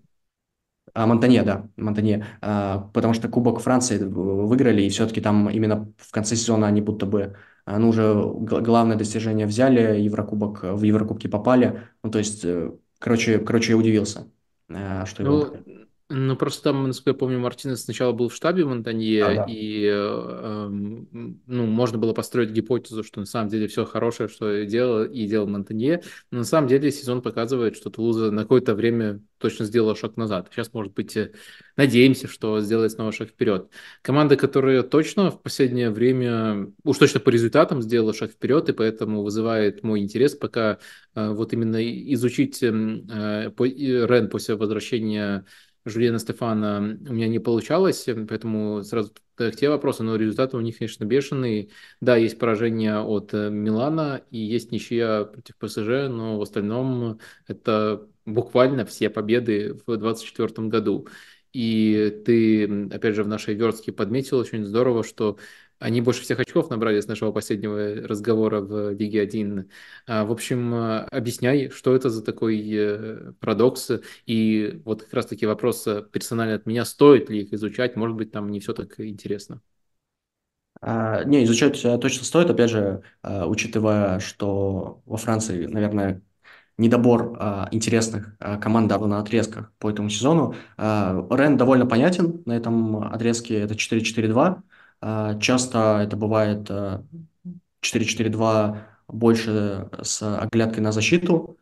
А, 0.94 1.06
Монтанье, 1.06 1.44
да, 1.44 1.68
Монтанье. 1.76 2.26
А, 2.42 2.90
потому 2.94 3.14
что 3.14 3.28
Кубок 3.28 3.60
Франции 3.60 3.98
выиграли, 4.00 4.82
и 4.82 4.90
все-таки 4.90 5.22
там 5.22 5.50
именно 5.50 5.92
в 5.98 6.12
конце 6.12 6.36
сезона 6.36 6.68
они 6.68 6.82
будто 6.82 7.06
бы, 7.06 7.36
ну, 7.66 7.90
уже 7.90 8.14
главное 8.14 8.96
достижение 8.96 9.46
взяли, 9.46 10.00
Еврокубок, 10.00 10.64
в 10.64 10.82
Еврокубки 10.84 11.28
попали. 11.28 11.82
Ну, 12.02 12.10
то 12.10 12.18
есть, 12.18 12.44
э, 12.44 12.72
короче, 12.98 13.40
короче, 13.40 13.74
я 13.74 13.78
удивился, 13.78 14.26
что 15.06 15.24
его 15.24 15.52
ну, 15.66 15.79
ну, 16.12 16.36
просто 16.36 16.64
там, 16.64 16.88
насколько 16.88 17.12
я 17.12 17.14
помню, 17.14 17.40
Мартинес 17.40 17.84
сначала 17.84 18.14
был 18.14 18.30
в 18.30 18.34
штабе 18.34 18.66
Монтанье, 18.66 19.24
а, 19.24 19.36
да. 19.36 19.46
и 19.48 19.86
э, 19.86 20.68
ну, 20.68 21.66
можно 21.68 22.00
было 22.00 22.14
построить 22.14 22.50
гипотезу, 22.50 23.04
что 23.04 23.20
на 23.20 23.28
самом 23.28 23.50
деле 23.50 23.68
все 23.68 23.86
хорошее, 23.86 24.28
что 24.28 24.66
делал 24.66 25.04
и 25.04 25.28
делал 25.28 25.48
Монтанье. 25.48 26.02
Но 26.32 26.40
на 26.40 26.46
самом 26.46 26.68
деле 26.68 26.92
сезон 26.92 27.22
показывает, 27.22 27.76
что 27.76 27.92
Тулуза 27.92 28.32
на 28.32 28.42
какое-то 28.42 28.74
время 28.74 29.22
точно 29.38 29.66
сделала 29.66 29.96
шаг 29.96 30.18
назад. 30.18 30.50
Сейчас, 30.52 30.74
может 30.74 30.94
быть, 30.94 31.16
э, 31.16 31.32
надеемся, 31.78 32.28
что 32.28 32.60
сделает 32.60 32.92
снова 32.92 33.12
шаг 33.12 33.30
вперед. 33.30 33.70
Команда, 34.02 34.36
которая 34.36 34.82
точно 34.82 35.30
в 35.30 35.42
последнее 35.42 35.92
время, 35.92 36.72
уж 36.84 36.98
точно 36.98 37.20
по 37.20 37.30
результатам 37.30 37.84
сделала 37.84 38.16
шаг 38.16 38.32
вперед, 38.32 38.68
и 38.70 38.74
поэтому 38.74 39.22
вызывает 39.22 39.84
мой 39.84 40.00
интерес 40.00 40.34
пока 40.34 40.80
э, 41.14 41.30
вот 41.30 41.54
именно 41.54 41.78
изучить 42.14 42.64
эм, 42.64 43.08
э, 43.10 43.52
Рен 43.60 44.30
после 44.30 44.56
возвращения 44.56 45.46
Жюльена 45.86 46.20
Стефана 46.20 46.98
у 47.08 47.14
меня 47.14 47.28
не 47.28 47.40
получалось, 47.40 48.06
поэтому 48.28 48.84
сразу 48.84 49.14
к 49.36 49.52
те 49.52 49.70
вопросы, 49.70 50.04
но 50.04 50.16
результаты 50.16 50.58
у 50.58 50.62
них, 50.62 50.78
конечно, 50.78 51.06
бешеные. 51.06 51.70
Да, 52.02 52.18
есть 52.18 52.38
поражение 52.38 53.00
от 53.00 53.34
э, 53.34 53.50
Милана 53.50 54.22
и 54.32 54.38
есть 54.38 54.72
ничья 54.72 55.24
против 55.24 55.56
ПСЖ, 55.58 56.10
но 56.10 56.38
в 56.38 56.42
остальном 56.42 57.20
это 57.48 58.08
буквально 58.26 58.86
все 58.86 59.10
победы 59.10 59.74
в 59.74 59.86
2024 59.86 60.68
году. 60.68 61.08
И 61.54 62.22
ты, 62.26 62.88
опять 62.94 63.16
же, 63.16 63.24
в 63.24 63.28
нашей 63.28 63.56
верстке 63.56 63.92
подметил 63.92 64.38
очень 64.38 64.66
здорово, 64.66 65.04
что 65.04 65.38
они 65.80 66.02
больше 66.02 66.22
всех 66.22 66.40
очков 66.40 66.70
набрали 66.70 67.00
с 67.00 67.08
нашего 67.08 67.32
последнего 67.32 68.08
разговора 68.08 68.62
в 68.62 68.92
Лиге 68.92 69.22
1. 69.22 69.70
А, 70.08 70.26
в 70.26 70.32
общем, 70.32 70.74
объясняй, 71.12 71.70
что 71.70 71.96
это 71.96 72.10
за 72.10 72.24
такой 72.24 72.62
э, 72.72 73.34
парадокс. 73.40 73.92
И 74.26 74.82
вот 74.86 75.04
как 75.04 75.14
раз-таки 75.14 75.46
вопрос 75.46 75.88
персонально 76.12 76.56
от 76.56 76.66
меня, 76.66 76.86
стоит 76.86 77.30
ли 77.30 77.42
их 77.42 77.54
изучать, 77.54 77.96
может 77.96 78.16
быть, 78.18 78.32
там 78.32 78.52
не 78.52 78.60
все 78.60 78.74
так 78.74 79.00
интересно. 79.00 79.62
А, 80.82 81.24
не, 81.24 81.44
изучать 81.46 81.84
э, 81.84 81.98
точно 81.98 82.26
стоит, 82.26 82.50
опять 82.50 82.70
же, 82.70 83.04
учитывая, 83.24 84.20
что 84.20 85.02
во 85.06 85.18
Франции, 85.18 85.66
наверное, 85.66 86.22
недобор 86.80 87.36
а, 87.38 87.68
интересных 87.72 88.36
а, 88.40 88.58
команд 88.58 88.88
давно 88.88 89.08
на 89.08 89.20
отрезках 89.20 89.72
по 89.80 89.90
этому 89.92 90.10
сезону. 90.10 90.56
А, 90.78 91.28
Рен 91.30 91.58
довольно 91.58 91.86
понятен 91.86 92.42
на 92.46 92.54
этом 92.54 93.04
отрезке, 93.04 93.60
это 93.60 93.76
4-4-2. 93.76 94.64
А, 95.02 95.40
часто 95.40 96.00
это 96.04 96.18
бывает 96.18 96.70
4-4-2 97.82 98.78
э, 98.78 99.14
больше 99.14 99.90
с 100.02 100.22
оглядкой 100.40 100.84
на 100.84 100.92
защиту. 100.92 101.58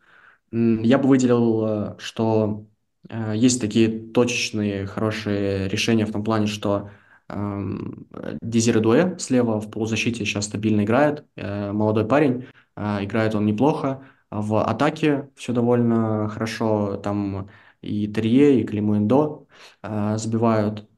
Я 0.50 0.98
бы 0.98 1.08
выделил, 1.08 1.64
э, 1.66 1.96
что 1.98 2.66
э, 3.08 3.34
есть 3.36 3.60
такие 3.60 4.10
точечные 4.12 4.86
хорошие 4.86 5.68
решения 5.68 6.06
в 6.06 6.12
том 6.12 6.24
плане, 6.24 6.46
что 6.46 6.90
эм, 7.28 8.06
Дезире 8.42 8.80
Дуэ 8.80 9.18
слева 9.18 9.60
в 9.60 9.70
полузащите 9.70 10.24
сейчас 10.24 10.46
стабильно 10.46 10.82
играет, 10.82 11.24
молодой 11.36 12.06
парень, 12.06 12.46
играет 12.76 13.34
он 13.34 13.46
неплохо. 13.46 14.02
В 14.30 14.62
атаке 14.62 15.28
все 15.36 15.52
довольно 15.52 16.28
хорошо, 16.28 16.96
там 16.96 17.48
и 17.82 18.06
Терье, 18.08 18.60
и 18.60 18.64
Климуэндо 18.64 19.46
забивают. 19.82 20.88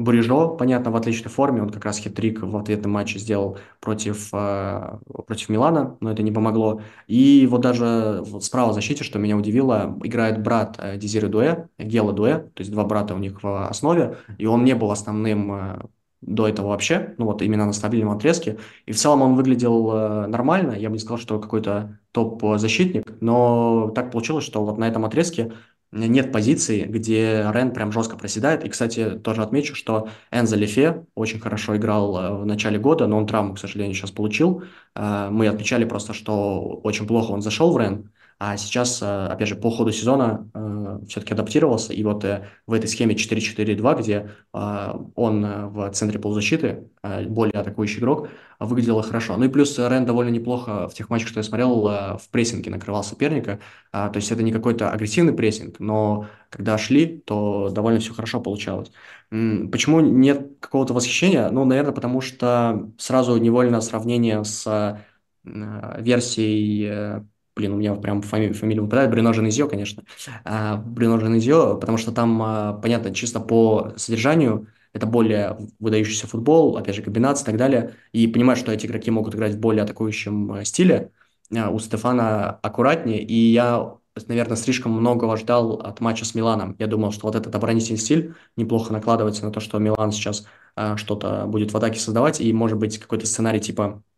Бурежо, 0.00 0.48
понятно, 0.56 0.90
в 0.90 0.96
отличной 0.96 1.30
форме, 1.30 1.62
он 1.62 1.68
как 1.68 1.84
раз 1.84 1.98
хитрик 1.98 2.42
в 2.42 2.56
ответном 2.56 2.92
матче 2.92 3.18
сделал 3.18 3.58
против, 3.80 4.30
э, 4.32 4.98
против 5.26 5.50
Милана, 5.50 5.98
но 6.00 6.10
это 6.10 6.22
не 6.22 6.32
помогло. 6.32 6.80
И 7.06 7.46
вот 7.50 7.60
даже 7.60 8.22
вот 8.24 8.42
справа 8.42 8.70
в 8.70 8.74
защите, 8.74 9.04
что 9.04 9.18
меня 9.18 9.36
удивило, 9.36 9.98
играет 10.02 10.42
брат 10.42 10.76
э, 10.78 10.96
Дезиры 10.96 11.28
Дуэ, 11.28 11.68
Гела 11.78 12.12
Дуэ, 12.14 12.38
то 12.38 12.60
есть 12.60 12.70
два 12.70 12.84
брата 12.84 13.14
у 13.14 13.18
них 13.18 13.42
в 13.42 13.68
основе, 13.68 14.16
и 14.38 14.46
он 14.46 14.64
не 14.64 14.74
был 14.74 14.90
основным 14.90 15.52
э, 15.52 15.80
до 16.22 16.48
этого 16.48 16.68
вообще, 16.68 17.14
ну 17.18 17.26
вот 17.26 17.42
именно 17.42 17.66
на 17.66 17.72
стабильном 17.74 18.10
отрезке. 18.10 18.58
И 18.86 18.92
в 18.92 18.96
целом 18.96 19.20
он 19.20 19.34
выглядел 19.34 19.92
э, 19.92 20.26
нормально, 20.28 20.72
я 20.72 20.88
бы 20.88 20.94
не 20.94 20.98
сказал, 20.98 21.18
что 21.18 21.38
какой-то 21.38 21.98
топ-защитник, 22.12 23.20
но 23.20 23.90
так 23.94 24.10
получилось, 24.12 24.44
что 24.44 24.64
вот 24.64 24.78
на 24.78 24.88
этом 24.88 25.04
отрезке 25.04 25.52
нет 25.92 26.32
позиции, 26.32 26.84
где 26.84 27.50
Рен 27.52 27.72
прям 27.72 27.92
жестко 27.92 28.16
проседает. 28.16 28.64
И, 28.64 28.68
кстати, 28.68 29.10
тоже 29.18 29.42
отмечу, 29.42 29.74
что 29.74 30.08
Энзо 30.30 30.56
Лефе 30.56 31.06
очень 31.14 31.40
хорошо 31.40 31.76
играл 31.76 32.16
э, 32.16 32.42
в 32.42 32.46
начале 32.46 32.78
года, 32.78 33.06
но 33.06 33.18
он 33.18 33.26
травму, 33.26 33.54
к 33.54 33.58
сожалению, 33.58 33.94
сейчас 33.94 34.10
получил. 34.12 34.62
Э, 34.94 35.28
мы 35.30 35.48
отмечали 35.48 35.84
просто, 35.84 36.12
что 36.12 36.80
очень 36.84 37.06
плохо 37.06 37.32
он 37.32 37.42
зашел 37.42 37.72
в 37.72 37.78
Рен, 37.78 38.10
а 38.42 38.56
сейчас, 38.56 39.02
э, 39.02 39.26
опять 39.26 39.48
же, 39.48 39.54
по 39.54 39.70
ходу 39.70 39.92
сезона 39.92 40.50
э, 40.54 41.00
все-таки 41.06 41.34
адаптировался. 41.34 41.92
И 41.92 42.02
вот 42.02 42.24
э, 42.24 42.48
в 42.66 42.72
этой 42.72 42.86
схеме 42.88 43.14
4-4-2, 43.14 44.00
где 44.00 44.30
он 44.52 45.42
в 45.72 45.90
центре 45.92 46.18
полузащиты, 46.18 46.88
более 47.28 47.60
атакующий 47.60 47.98
игрок, 48.00 48.30
выглядело 48.58 49.02
хорошо. 49.02 49.36
Ну 49.36 49.44
и 49.44 49.48
плюс 49.48 49.78
Рен 49.78 50.06
довольно 50.06 50.30
неплохо 50.30 50.88
в 50.88 50.94
тех 50.94 51.10
матчах, 51.10 51.28
что 51.28 51.40
я 51.40 51.44
смотрел, 51.44 51.82
в 51.82 52.22
прессинге 52.30 52.70
накрывал 52.70 53.04
соперника. 53.04 53.60
То 53.92 54.12
есть 54.14 54.32
это 54.32 54.42
не 54.42 54.52
какой-то 54.52 54.90
агрессивный 54.90 55.34
прессинг, 55.34 55.78
но 55.78 56.26
когда 56.48 56.78
шли, 56.78 57.18
то 57.18 57.68
довольно 57.70 58.00
все 58.00 58.14
хорошо 58.14 58.40
получалось. 58.40 58.90
Почему 59.30 60.00
нет 60.00 60.58
какого-то 60.60 60.94
восхищения? 60.94 61.50
Ну, 61.50 61.64
наверное, 61.64 61.92
потому 61.92 62.20
что 62.20 62.90
сразу 62.98 63.36
невольно 63.36 63.80
сравнение 63.80 64.42
с 64.44 64.98
версией 65.44 67.22
блин, 67.60 67.72
у 67.72 67.76
меня 67.76 67.94
прям 67.94 68.22
фами- 68.22 68.52
фамилия 68.52 68.80
выпадает, 68.80 69.10
Брюно 69.10 69.32
Женезио, 69.32 69.68
конечно, 69.68 70.02
а, 70.44 70.76
Брюно 70.76 71.20
Женезио, 71.20 71.76
потому 71.76 71.98
что 71.98 72.12
там, 72.12 72.42
а, 72.42 72.72
понятно, 72.74 73.14
чисто 73.14 73.40
по 73.40 73.92
содержанию 73.96 74.66
это 74.92 75.06
более 75.06 75.56
выдающийся 75.78 76.26
футбол, 76.26 76.76
опять 76.76 76.96
же, 76.96 77.02
комбинации 77.02 77.42
и 77.44 77.46
так 77.46 77.56
далее, 77.56 77.94
и 78.12 78.26
понимаю, 78.26 78.56
что 78.56 78.72
эти 78.72 78.86
игроки 78.86 79.10
могут 79.10 79.34
играть 79.34 79.54
в 79.54 79.60
более 79.60 79.84
атакующем 79.84 80.52
э, 80.54 80.64
стиле, 80.64 81.12
а, 81.54 81.70
у 81.70 81.78
Стефана 81.78 82.58
аккуратнее, 82.62 83.22
и 83.22 83.34
я, 83.34 83.96
наверное, 84.26 84.56
слишком 84.56 84.92
многого 84.92 85.36
ждал 85.36 85.74
от 85.74 86.00
матча 86.00 86.24
с 86.24 86.34
Миланом. 86.34 86.76
Я 86.78 86.86
думал, 86.86 87.12
что 87.12 87.26
вот 87.26 87.36
этот 87.36 87.54
оборонительный 87.54 87.98
стиль 87.98 88.34
неплохо 88.56 88.92
накладывается 88.92 89.44
на 89.44 89.52
то, 89.52 89.60
что 89.60 89.78
Милан 89.78 90.12
сейчас 90.12 90.46
а, 90.76 90.96
что-то 90.96 91.46
будет 91.46 91.72
в 91.72 91.76
атаке 91.76 92.00
создавать, 92.00 92.40
и, 92.40 92.52
может 92.52 92.78
быть, 92.78 92.98
какой-то 92.98 93.26
сценарий 93.26 93.60
типа 93.60 93.84
а, 93.84 94.09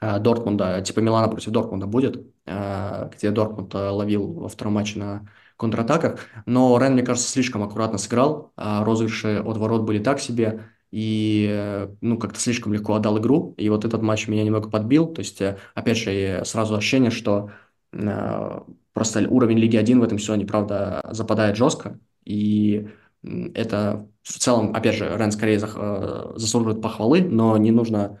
Дортмунда, 0.00 0.80
типа 0.80 1.00
Милана 1.00 1.28
против 1.28 1.52
Дортмунда 1.52 1.86
будет, 1.86 2.26
а, 2.46 3.10
где 3.14 3.30
Дортмунд 3.30 3.74
а, 3.74 3.92
ловил 3.92 4.32
во 4.32 4.48
втором 4.48 4.74
матче 4.74 4.98
на 4.98 5.28
контратаках, 5.56 6.20
но 6.46 6.78
Рен, 6.78 6.94
мне 6.94 7.02
кажется, 7.02 7.28
слишком 7.28 7.62
аккуратно 7.62 7.98
сыграл, 7.98 8.52
розыгрыши 8.56 9.42
от 9.44 9.58
ворот 9.58 9.82
были 9.82 9.98
так 9.98 10.18
себе, 10.18 10.64
и 10.90 11.86
ну, 12.00 12.18
как-то 12.18 12.40
слишком 12.40 12.72
легко 12.72 12.94
отдал 12.94 13.18
игру, 13.18 13.54
и 13.58 13.68
вот 13.68 13.84
этот 13.84 14.00
матч 14.00 14.26
меня 14.26 14.42
немного 14.42 14.70
подбил, 14.70 15.06
то 15.06 15.20
есть, 15.20 15.40
э, 15.42 15.58
опять 15.74 15.98
же, 15.98 16.42
сразу 16.46 16.74
ощущение, 16.74 17.10
что 17.10 17.50
просто 18.92 19.28
уровень 19.28 19.58
Лиги 19.58 19.76
1 19.76 20.00
в 20.00 20.02
этом 20.02 20.18
сезоне, 20.18 20.46
правда, 20.46 21.06
западает 21.10 21.56
жестко, 21.56 21.98
и 22.24 22.88
это 23.22 24.08
в 24.22 24.38
целом, 24.38 24.74
опять 24.74 24.96
же, 24.96 25.14
Рен 25.16 25.30
скорее 25.32 25.58
э, 25.62 26.32
заслуживает 26.36 26.80
похвалы, 26.80 27.20
но 27.22 27.56
не 27.56 27.70
нужно 27.70 28.18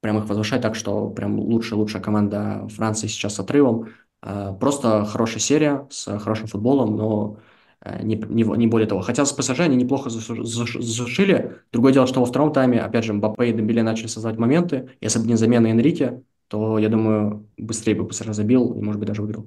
прям 0.00 0.18
их 0.18 0.28
возвышать 0.28 0.62
так, 0.62 0.74
что 0.74 1.10
прям 1.10 1.38
лучшая-лучшая 1.38 2.02
команда 2.02 2.66
Франции 2.68 3.06
сейчас 3.08 3.34
с 3.34 3.40
отрывом. 3.40 3.88
А, 4.20 4.52
просто 4.52 5.04
хорошая 5.04 5.40
серия 5.40 5.86
с 5.90 6.18
хорошим 6.18 6.46
футболом, 6.48 6.96
но 6.96 7.38
э, 7.80 8.02
не, 8.02 8.16
не, 8.16 8.42
не 8.44 8.66
более 8.66 8.88
того. 8.88 9.00
Хотя 9.00 9.24
с 9.24 9.32
ПСЖ 9.32 9.60
они 9.60 9.76
неплохо 9.76 10.10
засушили. 10.10 11.60
Другое 11.72 11.92
дело, 11.92 12.06
что 12.06 12.20
во 12.20 12.26
втором 12.26 12.52
тайме, 12.52 12.80
опять 12.80 13.04
же, 13.04 13.12
Мбаппе 13.12 13.50
и 13.50 13.52
Дембеле 13.52 13.82
начали 13.82 14.06
создавать 14.08 14.38
моменты. 14.38 14.90
Если 15.00 15.18
бы 15.18 15.26
не 15.26 15.36
замена 15.36 15.68
Энрике, 15.68 16.22
то, 16.48 16.78
я 16.78 16.88
думаю, 16.88 17.48
быстрее 17.56 17.94
бы 17.94 18.06
ПСЖ 18.08 18.28
забил 18.34 18.74
и, 18.74 18.82
может 18.82 18.98
быть, 18.98 19.08
даже 19.08 19.22
выиграл. 19.22 19.46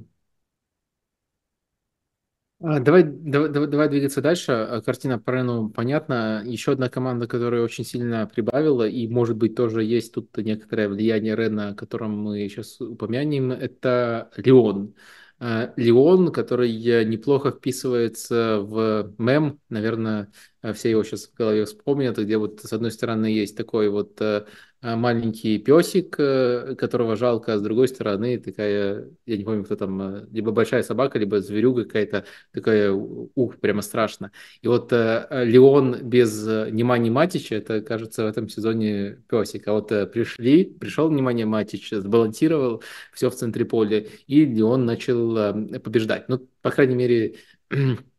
А, 2.64 2.80
давай, 2.80 3.04
давай, 3.04 3.50
давай 3.50 3.90
двигаться 3.90 4.22
дальше. 4.22 4.52
А, 4.52 4.82
картина 4.82 5.18
по 5.18 5.32
Рену 5.32 5.70
понятна. 5.70 6.44
Еще 6.46 6.74
одна 6.74 6.90
команда, 6.90 7.28
которая 7.28 7.64
очень 7.64 7.84
сильно 7.84 8.28
прибавила, 8.28 8.88
и, 8.88 9.08
может 9.08 9.36
быть, 9.38 9.56
тоже 9.56 9.84
есть 9.84 10.14
тут 10.14 10.36
некоторое 10.38 10.88
влияние 10.88 11.36
Рена, 11.36 11.70
о 11.70 11.76
котором 11.76 12.20
мы 12.22 12.48
сейчас 12.50 12.80
упомянем, 12.80 13.52
это 13.52 14.30
Леон. 14.38 14.94
А, 15.40 15.74
Леон, 15.76 16.32
который 16.32 16.72
неплохо 17.06 17.52
вписывается 17.52 18.60
в 18.60 19.12
мем, 19.18 19.60
наверное, 19.70 20.32
все 20.74 20.92
его 20.92 21.04
сейчас 21.04 21.28
в 21.28 21.34
голове 21.34 21.66
вспомнят, 21.66 22.18
где 22.18 22.38
вот 22.38 22.62
с 22.62 22.72
одной 22.72 22.92
стороны 22.92 23.26
есть 23.26 23.58
такой 23.58 23.90
вот 23.90 24.20
э, 24.22 24.46
а, 24.84 24.96
маленький 24.96 25.60
песик, 25.60 26.16
э, 26.18 26.76
которого 26.76 27.16
жалко, 27.16 27.54
а 27.54 27.58
с 27.60 27.62
другой 27.62 27.88
стороны 27.88 28.40
такая, 28.40 29.10
я 29.28 29.38
не 29.38 29.44
помню, 29.44 29.64
кто 29.64 29.76
там, 29.76 30.02
э, 30.02 30.28
либо 30.32 30.52
большая 30.52 30.82
собака, 30.82 31.20
либо 31.20 31.40
зверюга 31.40 31.86
какая-то, 31.86 32.26
такая, 32.52 32.92
ух, 32.92 33.60
прямо 33.60 33.84
страшно. 33.84 34.32
И 34.64 34.68
вот 34.68 34.92
э, 34.92 35.28
Леон 35.46 36.02
без 36.02 36.46
внимания 36.48 37.12
Матича, 37.12 37.56
это, 37.56 37.82
кажется, 37.82 38.24
в 38.24 38.28
этом 38.28 38.50
сезоне 38.50 39.22
песик. 39.30 39.68
А 39.68 39.74
вот 39.74 39.90
пришли, 39.90 40.66
пришел 40.66 41.10
внимание 41.10 41.46
Матич, 41.46 41.92
сбалансировал 41.92 42.82
все 43.14 43.30
в 43.30 43.36
центре 43.36 43.66
поля, 43.66 44.08
и 44.26 44.46
Леон 44.46 44.86
начал 44.86 45.54
побеждать. 45.80 46.28
Ну, 46.28 46.48
по 46.64 46.72
крайней 46.72 46.96
мере, 46.96 47.36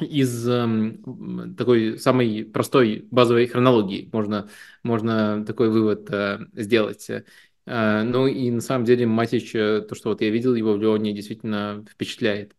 из 0.00 0.48
э, 0.48 0.96
такой 1.56 1.98
самой 1.98 2.44
простой 2.44 3.06
базовой 3.10 3.46
хронологии 3.46 4.08
можно, 4.12 4.48
можно 4.82 5.44
такой 5.46 5.70
вывод 5.70 6.10
э, 6.10 6.40
сделать. 6.54 7.08
Э, 7.66 8.02
ну 8.02 8.26
и 8.26 8.50
на 8.50 8.60
самом 8.60 8.84
деле 8.84 9.06
Матич, 9.06 9.54
э, 9.54 9.82
то, 9.82 9.94
что 9.94 10.10
вот 10.10 10.20
я 10.20 10.30
видел 10.30 10.54
его 10.54 10.74
в 10.74 10.80
Леоне, 10.80 11.12
действительно 11.12 11.84
впечатляет. 11.90 12.56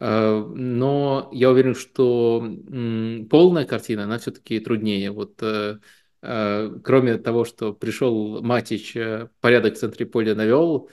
Э, 0.00 0.44
но 0.54 1.30
я 1.32 1.50
уверен, 1.50 1.74
что 1.74 2.44
э, 2.44 3.24
полная 3.30 3.64
картина, 3.66 4.04
она 4.04 4.18
все-таки 4.18 4.60
труднее. 4.60 5.10
Вот 5.12 5.42
э, 5.42 5.78
э, 6.22 6.78
кроме 6.84 7.18
того, 7.18 7.44
что 7.44 7.72
пришел 7.74 8.42
Матич, 8.42 8.96
э, 8.96 9.28
порядок 9.40 9.74
в 9.74 9.78
центре 9.78 10.06
поля 10.06 10.34
навел, 10.34 10.88
а, 10.88 10.92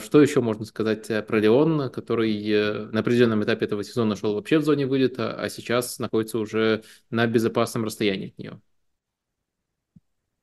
что 0.00 0.20
еще 0.20 0.40
можно 0.40 0.64
сказать 0.64 1.08
э, 1.10 1.22
про 1.22 1.38
Леон, 1.38 1.90
который 1.90 2.32
э, 2.50 2.86
на 2.92 3.00
определенном 3.00 3.42
этапе 3.44 3.66
этого 3.66 3.84
сезона 3.84 4.16
шел 4.16 4.34
вообще 4.34 4.58
в 4.58 4.64
зоне 4.64 4.86
вылета, 4.86 5.34
а 5.40 5.48
сейчас 5.48 5.98
находится 5.98 6.38
уже 6.38 6.82
на 7.10 7.26
безопасном 7.26 7.84
расстоянии 7.84 8.28
от 8.28 8.38
нее? 8.38 8.60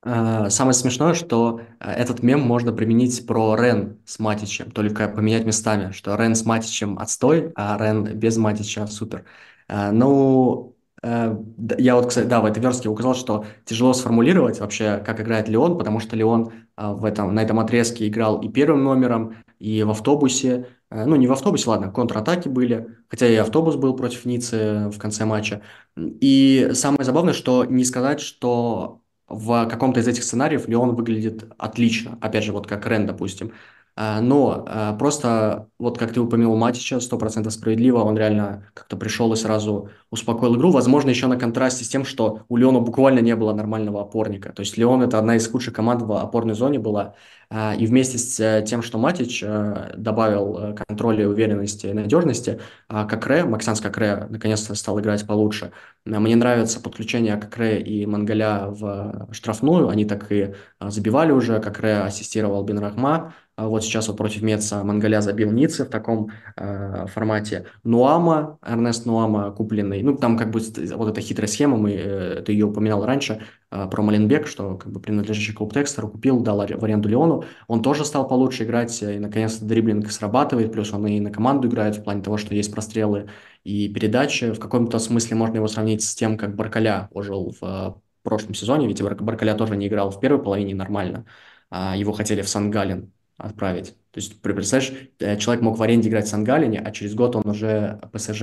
А, 0.02 0.49
самое 0.49 0.74
смешное, 0.74 1.14
что 1.14 1.62
э, 1.80 1.91
этот 1.91 2.24
мем 2.24 2.41
можно 2.41 2.72
применить 2.72 3.26
про 3.28 3.56
Рен 3.56 3.99
с 4.06 4.20
Матичем, 4.20 4.72
только 4.72 5.08
поменять 5.10 5.45
местами, 5.45 5.91
что 5.91 6.16
Рен 6.16 6.36
с 6.36 6.45
Матичем 6.45 6.98
отстой, 6.98 7.52
а 7.56 7.78
Рен 7.78 8.06
без 8.18 8.38
Матича 8.38 8.88
супер. 8.88 9.26
А, 9.68 9.91
ну, 9.91 10.76
я 11.04 11.95
вот, 11.95 12.08
кстати, 12.08 12.26
да, 12.28 12.41
в 12.41 12.45
этой 12.45 12.60
верстке 12.60 12.90
указал, 12.90 13.14
что 13.16 13.45
тяжело 13.66 13.94
сформулировать 13.94 14.60
вообще, 14.60 15.02
как 15.06 15.22
играет 15.22 15.48
Леон, 15.48 15.78
потому 15.78 15.99
что 15.99 16.16
Леон 16.16 16.52
а, 16.52 16.66
в 16.78 17.06
этом, 17.06 17.34
на 17.34 17.41
этом 17.41 17.60
отрезке 17.60 18.08
играл 18.08 18.40
и 18.41 18.49
первым 18.49 18.84
номером, 18.84 19.36
и 19.60 19.84
в 19.84 19.90
автобусе. 19.90 20.68
Э, 20.90 21.06
ну, 21.06 21.16
не 21.16 21.28
в 21.28 21.32
автобусе, 21.32 21.70
ладно, 21.70 21.91
контратаки 21.91 22.48
были, 22.49 22.98
хотя 23.10 23.28
и 23.28 23.36
автобус 23.36 23.76
был 23.76 23.95
против 23.95 24.26
Ниццы 24.26 24.90
в 24.90 24.98
конце 24.99 25.26
матча. 25.26 25.62
И 25.98 26.70
самое 26.74 27.04
забавное, 27.04 27.34
что 27.34 27.66
не 27.66 27.84
сказать, 27.84 28.20
что 28.22 29.02
в 29.28 29.68
каком-то 29.68 29.99
из 29.99 30.08
этих 30.08 30.24
сценариев 30.24 30.68
Леон 30.68 30.95
выглядит 30.95 31.52
отлично. 31.58 32.18
Опять 32.22 32.45
же, 32.45 32.54
вот 32.54 32.68
как 32.68 32.86
Рен, 32.88 33.06
допустим. 33.06 33.52
А, 33.99 34.22
но 34.22 34.64
а, 34.68 34.94
просто, 34.94 35.69
вот 35.80 35.98
как 35.98 36.14
ты 36.14 36.22
упомянул 36.22 36.56
Матича, 36.56 36.98
100% 36.98 37.49
справедливо, 37.49 37.98
он 38.03 38.15
реально 38.15 38.68
как-то 38.76 38.95
пришел 38.95 39.34
и 39.34 39.36
сразу 39.36 39.90
успокоил 40.11 40.56
игру. 40.56 40.69
Возможно, 40.69 41.10
еще 41.10 41.26
на 41.26 41.36
контрасте 41.36 41.84
с 41.84 41.90
тем, 41.90 42.06
что 42.06 42.41
у 42.48 42.57
Леона 42.57 42.80
буквально 42.80 43.19
не 43.19 43.36
было 43.36 43.53
нормального 43.53 44.02
опорника. 44.02 44.53
То 44.53 44.60
есть 44.60 44.78
Леон– 44.78 45.02
это 45.03 45.18
одна 45.18 45.36
из 45.36 45.48
худших 45.48 45.74
команд 45.74 46.03
в 46.03 46.14
опорной 46.14 46.53
зоне 46.53 46.78
была. 46.78 47.15
А, 47.49 47.74
и 47.74 47.88
вместе 47.88 48.19
с 48.19 48.40
э, 48.40 48.64
тем, 48.68 48.84
что 48.84 48.99
Матич 48.99 49.41
э, 49.41 49.94
добавил 49.98 50.57
э, 50.60 50.76
контроля, 50.76 51.28
уверенности 51.28 51.88
и 51.88 51.94
надежности, 51.94 52.60
Кокре, 52.90 53.45
Максанс 53.45 53.82
Кокре 53.82 54.28
наконец-то 54.30 54.76
стал 54.76 54.99
играть 54.99 55.26
получше. 55.26 55.72
Мне 56.06 56.36
нравится 56.36 56.80
подключение 56.82 57.36
Кокре 57.38 57.82
и 57.82 58.06
Мангаля 58.06 58.68
в 58.68 59.30
штрафную. 59.32 59.90
Они 59.90 60.06
так 60.06 60.32
и 60.32 60.53
забивали 60.80 61.32
уже. 61.32 61.60
Кокре 61.60 61.98
ассистировал 61.99 62.64
Бенрахма. 62.64 63.34
Вот 63.66 63.84
сейчас 63.84 64.08
вот 64.08 64.18
против 64.18 64.44
Меца 64.44 64.84
Мангаля 64.84 65.20
забил 65.20 65.52
Ницце 65.52 65.86
в 65.86 65.90
таком 65.90 66.30
э, 66.56 67.08
формате. 67.08 67.66
Нуама, 67.84 68.60
Эрнест 68.62 69.08
Нуама 69.08 69.52
купленный. 69.52 70.04
Ну, 70.04 70.16
там 70.16 70.38
как 70.38 70.52
бы 70.52 70.62
вот 70.96 71.10
эта 71.10 71.22
хитрая 71.22 71.48
схема, 71.48 71.76
мы, 71.76 71.92
э, 71.94 72.44
ты 72.46 72.52
ее 72.52 72.68
упоминал 72.68 73.04
раньше, 73.04 73.42
э, 73.72 73.88
про 73.90 74.04
Маленбек, 74.04 74.46
что 74.46 74.78
как 74.78 74.92
бы 74.92 75.00
принадлежащий 75.00 75.54
клуб 75.54 75.74
Текстеру 75.74 76.08
купил, 76.08 76.42
дал 76.42 76.58
в 76.58 76.84
аренду 76.84 77.10
Леону. 77.10 77.46
Он 77.68 77.82
тоже 77.82 78.06
стал 78.06 78.28
получше 78.28 78.64
играть, 78.64 79.02
и 79.02 79.18
наконец-то 79.18 79.66
дриблинг 79.66 80.12
срабатывает, 80.12 80.72
плюс 80.72 80.94
он 80.94 81.08
и 81.08 81.20
на 81.20 81.32
команду 81.32 81.68
играет 81.68 81.96
в 81.98 82.04
плане 82.04 82.22
того, 82.22 82.38
что 82.38 82.54
есть 82.54 82.72
прострелы 82.72 83.28
и 83.64 83.90
передачи. 83.90 84.52
В 84.52 84.60
каком-то 84.60 85.00
смысле 85.00 85.36
можно 85.36 85.56
его 85.56 85.68
сравнить 85.68 86.04
с 86.04 86.14
тем, 86.14 86.38
как 86.38 86.56
Баркаля 86.56 87.10
ожил 87.12 87.56
в 87.60 87.64
э, 87.64 87.94
прошлом 88.22 88.54
сезоне, 88.54 88.88
ведь 88.88 89.02
Баркаля 89.02 89.56
тоже 89.56 89.76
не 89.78 89.88
играл 89.88 90.12
в 90.12 90.20
первой 90.20 90.44
половине 90.44 90.76
нормально. 90.76 91.26
А 91.72 91.98
его 91.98 92.14
хотели 92.14 92.42
в 92.44 92.50
Сан-Гален 92.50 93.12
отправить. 93.38 93.95
То 94.11 94.19
есть, 94.19 94.41
представляешь, 94.41 94.93
э, 95.19 95.38
человек 95.38 95.64
мог 95.64 95.77
в 95.77 95.84
аренде 95.84 96.09
играть 96.09 96.26
в 96.26 96.30
Сан-Галине, 96.30 96.80
а 96.84 96.91
через 96.91 97.14
год 97.14 97.35
он 97.35 97.47
уже 97.47 97.99
ПСЖ, 98.11 98.41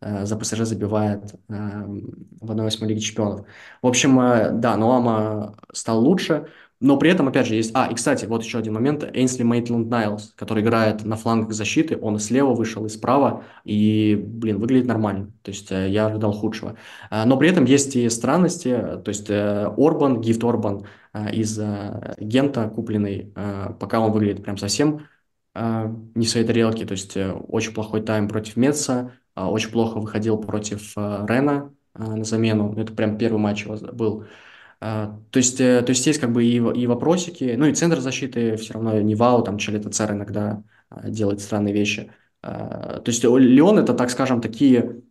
э, 0.00 0.26
за 0.26 0.36
ПСЖ 0.36 0.64
забивает 0.64 1.34
э, 1.48 1.84
в 2.40 2.52
1-8 2.52 2.86
Лиге 2.86 3.00
Чемпионов. 3.00 3.46
В 3.80 3.86
общем, 3.86 4.60
да, 4.60 4.76
Нуама 4.76 5.56
стал 5.72 6.04
лучше, 6.04 6.48
но 6.78 6.98
при 6.98 7.10
этом, 7.10 7.28
опять 7.28 7.46
же, 7.46 7.54
есть... 7.54 7.70
А, 7.72 7.86
и, 7.86 7.94
кстати, 7.94 8.26
вот 8.26 8.42
еще 8.42 8.58
один 8.58 8.74
момент. 8.74 9.02
Эйнсли 9.14 9.44
Мейтланд 9.44 9.88
Найлс, 9.88 10.34
который 10.36 10.62
играет 10.62 11.06
на 11.06 11.16
флангах 11.16 11.54
защиты, 11.54 11.96
он 11.98 12.16
и 12.16 12.18
слева 12.18 12.52
вышел, 12.52 12.84
и 12.84 12.90
справа, 12.90 13.44
и, 13.64 14.22
блин, 14.22 14.58
выглядит 14.58 14.86
нормально. 14.86 15.32
То 15.42 15.52
есть 15.52 15.70
я 15.70 16.06
ожидал 16.06 16.32
худшего. 16.32 16.76
Но 17.10 17.38
при 17.38 17.48
этом 17.48 17.64
есть 17.64 17.96
и 17.96 18.10
странности. 18.10 18.72
То 19.02 19.08
есть 19.08 19.30
Орбан, 19.30 20.20
Гифт 20.20 20.44
Орбан, 20.44 20.84
Э, 20.84 21.03
из 21.32 21.58
э, 21.58 22.14
Гента 22.18 22.68
купленный, 22.68 23.32
э, 23.34 23.70
пока 23.78 24.00
он 24.00 24.12
выглядит 24.12 24.42
прям 24.42 24.56
совсем 24.56 25.06
не 25.56 26.26
в 26.26 26.28
своей 26.28 26.44
тарелке, 26.44 26.84
то 26.84 26.92
есть 26.92 27.16
очень 27.16 27.72
плохой 27.72 28.02
тайм 28.02 28.26
против 28.28 28.56
Метса, 28.56 29.12
очень 29.36 29.70
плохо 29.70 30.00
выходил 30.00 30.36
против 30.36 30.96
Рена 30.96 31.72
на 31.94 32.24
замену, 32.24 32.74
это 32.76 32.92
прям 32.92 33.16
первый 33.16 33.38
матч 33.38 33.64
его 33.64 33.76
был. 33.92 34.24
То 34.80 35.20
есть, 35.34 35.58
то 35.58 35.84
есть 35.86 36.04
есть 36.08 36.18
как 36.18 36.32
бы 36.32 36.44
и, 36.44 36.56
и 36.56 36.86
вопросики, 36.88 37.54
ну 37.56 37.66
и 37.66 37.72
центр 37.72 38.00
защиты 38.00 38.56
все 38.56 38.74
равно 38.74 39.00
не 39.00 39.14
вау, 39.14 39.44
там 39.44 39.56
Челета 39.58 39.90
Цар 39.90 40.10
иногда 40.10 40.64
делает 41.04 41.40
странные 41.40 41.72
вещи. 41.72 42.10
То 42.40 43.04
есть 43.06 43.22
Леон 43.22 43.78
это, 43.78 43.94
так 43.94 44.10
скажем, 44.10 44.40
такие 44.40 45.02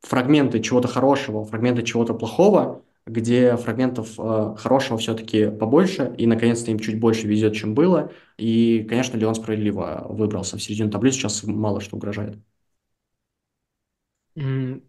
фрагменты 0.00 0.60
чего-то 0.60 0.88
хорошего, 0.88 1.44
фрагменты 1.44 1.82
чего-то 1.82 2.14
плохого, 2.14 2.82
где 3.08 3.56
фрагментов 3.56 4.14
э, 4.18 4.54
хорошего 4.58 4.98
все-таки 4.98 5.50
побольше, 5.50 6.14
и 6.18 6.26
наконец-то 6.26 6.70
им 6.70 6.78
чуть 6.78 7.00
больше 7.00 7.26
везет, 7.26 7.54
чем 7.54 7.74
было. 7.74 8.12
И, 8.38 8.84
конечно, 8.88 9.16
Леон 9.16 9.34
справедливо 9.34 10.06
выбрался 10.08 10.56
в 10.58 10.62
середину 10.62 10.90
таблицы, 10.90 11.18
сейчас 11.18 11.42
мало 11.44 11.80
что 11.80 11.96
угрожает. 11.96 12.38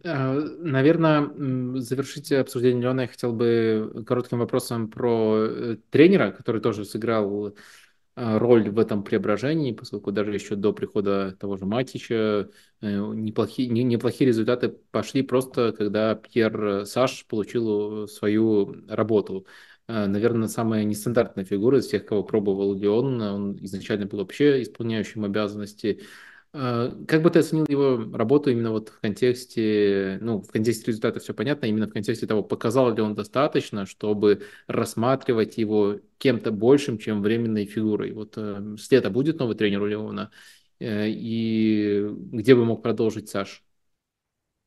А, 0.03 0.33
Наверное, 0.59 1.79
завершить 1.79 2.31
обсуждение 2.31 2.83
Леона 2.83 3.01
я 3.01 3.07
хотел 3.07 3.33
бы 3.33 4.03
коротким 4.05 4.39
вопросом 4.39 4.89
про 4.91 5.37
э, 5.39 5.77
тренера, 5.89 6.31
который 6.31 6.61
тоже 6.61 6.85
сыграл 6.85 7.55
роль 8.19 8.69
в 8.69 8.79
этом 8.79 9.03
преображении, 9.03 9.71
поскольку 9.71 10.11
даже 10.11 10.33
еще 10.33 10.55
до 10.55 10.73
прихода 10.73 11.35
того 11.39 11.57
же 11.57 11.65
Матича 11.65 12.49
э, 12.81 12.87
неплохие, 12.97 13.69
не, 13.69 13.83
неплохие 13.83 14.27
результаты 14.27 14.69
пошли 14.69 15.21
просто, 15.21 15.71
когда 15.71 16.15
Пьер 16.15 16.85
Саш 16.85 17.25
получил 17.27 18.07
свою 18.07 18.75
работу. 18.87 19.45
А, 19.87 20.05
наверное, 20.05 20.47
самая 20.47 20.83
нестандартная 20.83 21.45
фигура 21.45 21.79
из 21.79 21.87
тех, 21.87 22.05
кого 22.05 22.23
пробовал 22.23 22.75
Леон. 22.75 23.21
Он 23.21 23.57
изначально 23.65 24.05
был 24.05 24.19
вообще 24.19 24.61
исполняющим 24.61 25.25
обязанности 25.25 26.01
а, 26.01 26.05
как 26.51 27.21
бы 27.21 27.30
ты 27.30 27.39
оценил 27.39 27.65
его 27.67 28.15
работу 28.17 28.49
именно 28.49 28.71
вот 28.71 28.89
в 28.89 28.99
контексте, 28.99 30.17
ну, 30.21 30.41
в 30.41 30.51
контексте 30.51 30.88
результата 30.88 31.19
все 31.19 31.34
понятно, 31.34 31.67
именно 31.67 31.88
в 31.88 31.93
контексте 31.93 32.26
того, 32.26 32.41
показал 32.41 32.93
ли 32.93 33.01
он 33.01 33.13
достаточно, 33.13 33.85
чтобы 33.85 34.43
рассматривать 34.67 35.57
его 35.57 35.99
кем-то 36.17 36.51
большим, 36.51 36.97
чем 36.97 37.21
временной 37.21 37.65
фигурой. 37.65 38.11
Вот 38.13 38.34
э, 38.38 38.76
след 38.80 39.11
будет 39.11 39.39
новый 39.39 39.55
тренер 39.55 39.84
у 39.84 39.85
Леона, 39.85 40.31
э, 40.80 41.07
и 41.09 42.07
где 42.09 42.55
бы 42.55 42.65
мог 42.65 42.81
продолжить 42.81 43.30
Саш? 43.30 43.63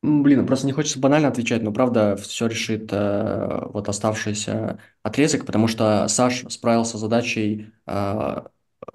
Блин, 0.01 0.45
просто 0.45 0.65
не 0.67 0.73
хочется 0.73 0.99
банально 0.99 1.29
отвечать, 1.29 1.63
но 1.63 1.71
правда 1.71 2.17
все 2.17 2.47
решит 2.47 2.89
э, 2.91 3.61
вот 3.69 3.87
оставшийся 3.87 4.79
отрезок, 5.01 5.45
потому 5.45 5.69
что 5.69 6.07
Саш 6.09 6.43
справился 6.49 6.97
с 6.97 7.01
задачей 7.01 7.71
э, 7.87 8.41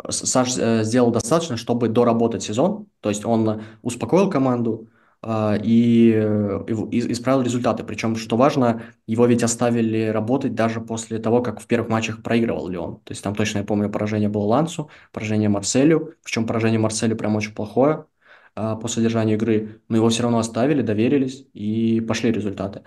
Саш 0.09 0.57
э, 0.59 0.85
сделал 0.85 1.11
достаточно, 1.11 1.57
чтобы 1.57 1.89
доработать 1.89 2.43
сезон, 2.43 2.87
то 3.01 3.09
есть 3.09 3.25
он 3.25 3.63
успокоил 3.83 4.31
команду 4.31 4.89
а, 5.21 5.57
и, 5.61 6.13
исправил 6.13 7.43
результаты. 7.43 7.83
Причем, 7.83 8.15
что 8.17 8.37
важно, 8.37 8.83
его 9.07 9.27
ведь 9.27 9.43
оставили 9.43 10.07
работать 10.07 10.55
даже 10.55 10.81
после 10.81 11.19
того, 11.19 11.43
как 11.43 11.61
в 11.61 11.67
первых 11.67 11.89
матчах 11.91 12.23
проигрывал 12.23 12.69
Леон. 12.69 13.01
То 13.01 13.13
есть 13.13 13.23
там 13.25 13.35
точно, 13.35 13.59
я 13.59 13.65
помню, 13.65 13.91
поражение 13.91 14.29
было 14.29 14.45
Лансу, 14.45 14.91
поражение 15.13 15.49
Марселю, 15.49 16.15
причем 16.23 16.47
поражение 16.47 16.79
Марселю 16.79 17.17
прям 17.17 17.35
очень 17.37 17.55
плохое 17.55 18.07
по 18.55 18.89
содержанию 18.89 19.37
игры, 19.37 19.83
но 19.89 19.97
его 19.97 20.09
все 20.09 20.25
равно 20.25 20.39
оставили, 20.39 20.83
доверились 20.83 21.47
и 21.53 22.01
пошли 22.01 22.33
результаты. 22.33 22.83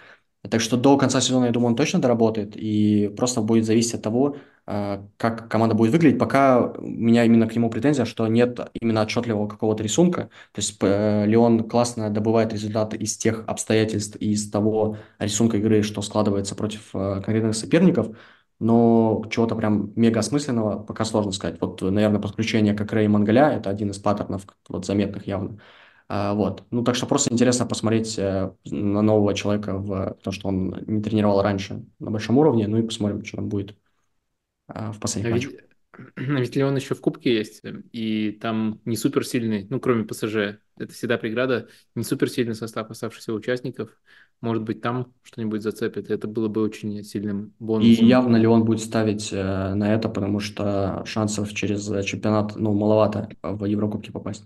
Так 0.49 0.59
что 0.59 0.75
до 0.75 0.97
конца 0.97 1.21
сезона, 1.21 1.45
я 1.45 1.51
думаю, 1.51 1.69
он 1.69 1.75
точно 1.75 1.99
доработает, 1.99 2.53
и 2.55 3.13
просто 3.15 3.41
будет 3.41 3.65
зависеть 3.65 3.93
от 3.95 4.01
того, 4.01 4.37
а, 4.65 5.05
как 5.17 5.49
команда 5.49 5.75
будет 5.75 5.91
выглядеть. 5.91 6.17
Пока 6.19 6.61
у 6.77 6.81
меня 6.81 7.25
именно 7.25 7.47
к 7.47 7.55
нему 7.55 7.69
претензия, 7.69 8.05
что 8.05 8.27
нет 8.27 8.59
именно 8.79 9.01
отчетливого 9.01 9.47
какого-то 9.47 9.83
рисунка. 9.83 10.29
То 10.53 10.59
есть 10.59 10.77
э, 10.81 11.25
Леон 11.27 11.67
классно 11.67 12.09
добывает 12.09 12.53
результаты 12.53 12.97
из 12.97 13.17
тех 13.17 13.43
обстоятельств 13.47 14.15
из 14.17 14.49
того 14.49 14.97
рисунка 15.19 15.57
игры, 15.57 15.83
что 15.83 16.01
складывается 16.01 16.55
против 16.55 16.89
э, 16.95 17.21
конкретных 17.23 17.55
соперников, 17.55 18.15
но 18.59 19.23
чего-то 19.31 19.55
прям 19.55 19.91
мега 19.95 20.19
осмысленного 20.21 20.83
пока 20.83 21.05
сложно 21.05 21.31
сказать. 21.33 21.59
Вот, 21.59 21.81
наверное, 21.81 22.21
подключение 22.21 22.73
как 22.73 22.93
Рэй 22.93 23.07
Мангаля– 23.07 23.49
это 23.57 23.69
один 23.69 23.89
из 23.91 23.99
паттернов 23.99 24.43
вот, 24.69 24.85
заметных 24.85 25.27
явно. 25.27 25.59
А, 26.13 26.33
вот. 26.33 26.65
Ну, 26.71 26.83
так 26.83 26.95
что 26.95 27.05
просто 27.05 27.33
интересно 27.33 27.65
посмотреть 27.65 28.19
э, 28.19 28.51
на 28.65 29.01
нового 29.01 29.33
человека, 29.33 29.77
в, 29.77 30.17
то, 30.21 30.33
что 30.33 30.49
он 30.49 30.83
не 30.85 31.01
тренировал 31.01 31.41
раньше 31.41 31.85
на 31.99 32.11
большом 32.11 32.37
уровне, 32.37 32.67
ну 32.67 32.77
и 32.77 32.81
посмотрим, 32.81 33.23
что 33.23 33.37
там 33.37 33.47
будет 33.47 33.77
а, 34.67 34.91
в 34.91 34.99
последних 34.99 35.31
а 35.31 35.35
матчах. 35.35 35.51
Ведь, 35.53 36.11
ведь 36.17 36.55
Леон 36.57 36.75
еще 36.75 36.95
в 36.95 36.99
Кубке 36.99 37.33
есть, 37.33 37.61
и 37.93 38.31
там 38.41 38.81
не 38.83 38.97
суперсильный, 38.97 39.67
ну, 39.69 39.79
кроме 39.79 40.03
ПСЖ, 40.03 40.59
это 40.77 40.91
всегда 40.91 41.17
преграда, 41.17 41.69
не 41.95 42.03
суперсильный 42.03 42.55
состав 42.55 42.91
оставшихся 42.91 43.31
участников. 43.31 43.91
Может 44.41 44.63
быть, 44.63 44.81
там 44.81 45.13
что-нибудь 45.21 45.61
зацепит, 45.61 46.11
это 46.11 46.27
было 46.27 46.49
бы 46.49 46.61
очень 46.61 47.05
сильным 47.05 47.53
бонусом. 47.57 47.89
И 47.89 48.05
явно 48.05 48.35
Леон 48.35 48.65
будет 48.65 48.81
ставить 48.81 49.31
э, 49.31 49.73
на 49.75 49.93
это, 49.93 50.09
потому 50.09 50.41
что 50.41 51.03
шансов 51.05 51.53
через 51.53 51.85
чемпионат, 52.03 52.57
ну, 52.57 52.73
маловато 52.73 53.29
в 53.41 53.63
Еврокубке 53.63 54.11
попасть. 54.11 54.43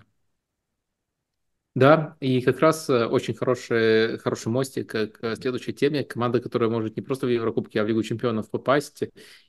Да, 1.75 2.15
и 2.21 2.39
как 2.39 2.61
раз 2.61 2.89
э, 2.89 3.05
очень 3.05 3.33
хороший, 3.33 4.17
хороший 4.19 4.47
мостик 4.47 4.91
к 4.91 5.35
следующей 5.35 5.73
теме. 5.73 6.05
Команда, 6.05 6.39
которая 6.39 6.69
может 6.69 6.95
не 6.95 7.01
просто 7.01 7.27
в 7.27 7.29
Еврокубке, 7.29 7.81
а 7.81 7.83
в 7.83 7.87
Лигу 7.87 8.01
чемпионов 8.01 8.49
попасть. 8.49 9.03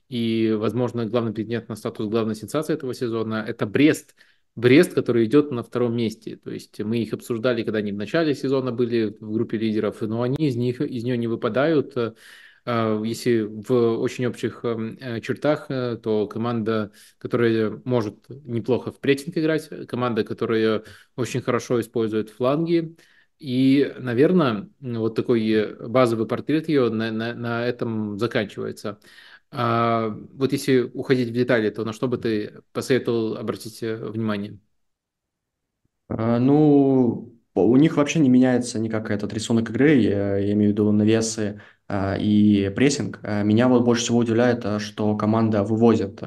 И, 0.09 0.53
возможно, 0.57 1.05
главный 1.05 1.33
претендент 1.33 1.69
на 1.69 1.75
статус 1.77 2.09
главной 2.09 2.35
сенсации 2.35 2.73
этого 2.73 2.93
сезона– 2.93 3.45
это 3.47 3.65
Брест. 3.65 4.13
Брест, 4.57 4.93
который 4.93 5.23
идет 5.23 5.51
на 5.51 5.63
втором 5.63 5.95
месте. 5.95 6.35
То 6.35 6.51
есть 6.51 6.77
мы 6.81 6.97
их 6.97 7.13
обсуждали, 7.13 7.63
когда 7.63 7.79
они 7.79 7.93
в 7.93 7.97
начале 7.97 8.35
сезона 8.35 8.73
были 8.73 9.15
в 9.21 9.31
группе 9.31 9.57
лидеров, 9.57 10.01
но 10.01 10.21
они 10.21 10.47
из 10.47 10.57
них 10.57 10.81
из 10.81 11.05
нее 11.05 11.17
не 11.17 11.27
выпадают. 11.27 11.95
А, 12.69 13.01
если 13.03 13.43
в 13.43 13.71
очень 14.01 14.25
общих 14.25 14.65
эм, 14.65 14.97
э, 14.99 15.21
чертах, 15.21 15.67
э, 15.69 15.95
то 16.03 16.27
команда, 16.27 16.91
которая 17.17 17.81
может 17.85 18.27
неплохо 18.29 18.91
в 18.91 18.99
прессинг 18.99 19.37
играть, 19.37 19.69
команда, 19.87 20.25
которая 20.25 20.83
очень 21.15 21.41
хорошо 21.41 21.79
использует 21.79 22.29
фланги, 22.29 22.97
и, 23.39 23.93
наверное, 23.99 24.69
вот 24.81 25.15
такой 25.15 25.75
базовый 25.87 26.27
портрет 26.27 26.67
ее 26.67 26.89
на, 26.89 27.09
на, 27.11 27.33
на 27.35 27.65
этом 27.65 28.19
заканчивается. 28.19 28.99
А 29.51 30.09
вот 30.09 30.51
если 30.51 30.81
уходить 30.81 31.29
в 31.29 31.33
детали, 31.33 31.69
то 31.69 31.85
на 31.85 31.93
что 31.93 32.07
бы 32.09 32.17
ты 32.17 32.61
посоветовал 32.73 33.37
обратить 33.37 33.81
э, 33.81 33.95
внимание? 33.95 34.59
А, 36.07 36.39
ну, 36.39 37.33
у 37.55 37.77
них 37.77 37.97
вообще 37.97 38.19
не 38.19 38.29
меняется 38.29 38.79
никак 38.79 39.11
этот 39.11 39.33
рисунок 39.33 39.69
игры, 39.69 39.95
я, 39.95 40.37
я 40.37 40.53
имею 40.53 40.71
в 40.71 40.73
виду 40.73 40.91
навесы, 40.91 41.61
и 41.89 42.71
прессинг. 42.75 43.19
Э, 43.23 43.43
меня 43.43 43.67
вот 43.67 43.83
больше 43.85 44.03
всего 44.03 44.19
удивляет, 44.19 44.65
э, 44.65 44.79
что 44.79 45.15
команда 45.15 45.63
вывозит 45.63 46.21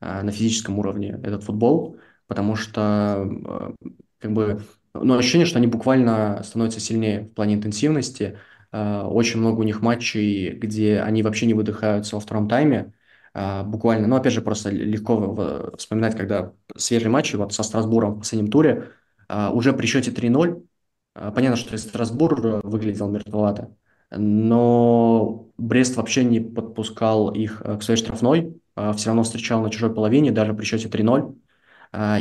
на 0.00 0.30
физическом 0.30 0.78
уровне 0.78 1.18
этот 1.22 1.44
футбол, 1.44 1.96
потому 2.26 2.56
что 2.56 3.74
как 4.18 4.32
бы, 4.32 4.60
ну, 4.92 5.16
ощущение, 5.16 5.46
что 5.46 5.58
они 5.58 5.66
буквально 5.66 6.42
становятся 6.44 6.78
сильнее 6.78 7.22
в 7.22 7.32
плане 7.32 7.54
интенсивности. 7.54 8.38
Очень 8.70 9.40
много 9.40 9.60
у 9.60 9.62
них 9.62 9.80
матчей, 9.80 10.50
где 10.50 11.00
они 11.00 11.22
вообще 11.22 11.46
не 11.46 11.54
выдыхаются 11.54 12.16
во 12.16 12.20
втором 12.20 12.48
тайме, 12.48 12.92
а, 13.34 13.64
буквально, 13.64 14.06
ну, 14.06 14.16
опять 14.16 14.32
же, 14.32 14.42
просто 14.42 14.70
легко 14.70 15.72
вспоминать, 15.76 16.16
когда 16.16 16.52
свежие 16.76 17.10
матчи, 17.10 17.34
вот 17.34 17.52
со 17.52 17.64
Страсбуром 17.64 18.14
в 18.14 18.18
последнем 18.20 18.50
туре, 18.50 18.92
а, 19.28 19.50
уже 19.52 19.72
при 19.72 19.86
счете 19.86 20.12
3-0, 20.12 20.64
а, 21.14 21.32
понятно, 21.32 21.56
что 21.56 21.76
Страсбур 21.76 22.60
выглядел 22.62 23.10
мертвовато, 23.10 23.76
но 24.16 25.48
Брест 25.56 25.96
вообще 25.96 26.24
не 26.24 26.40
подпускал 26.40 27.30
их 27.30 27.62
к 27.62 27.82
своей 27.82 27.98
штрафной, 27.98 28.60
все 28.74 29.06
равно 29.06 29.22
встречал 29.22 29.62
на 29.62 29.70
чужой 29.70 29.94
половине, 29.94 30.32
даже 30.32 30.54
при 30.54 30.64
счете 30.64 30.88
3-0. 30.88 31.36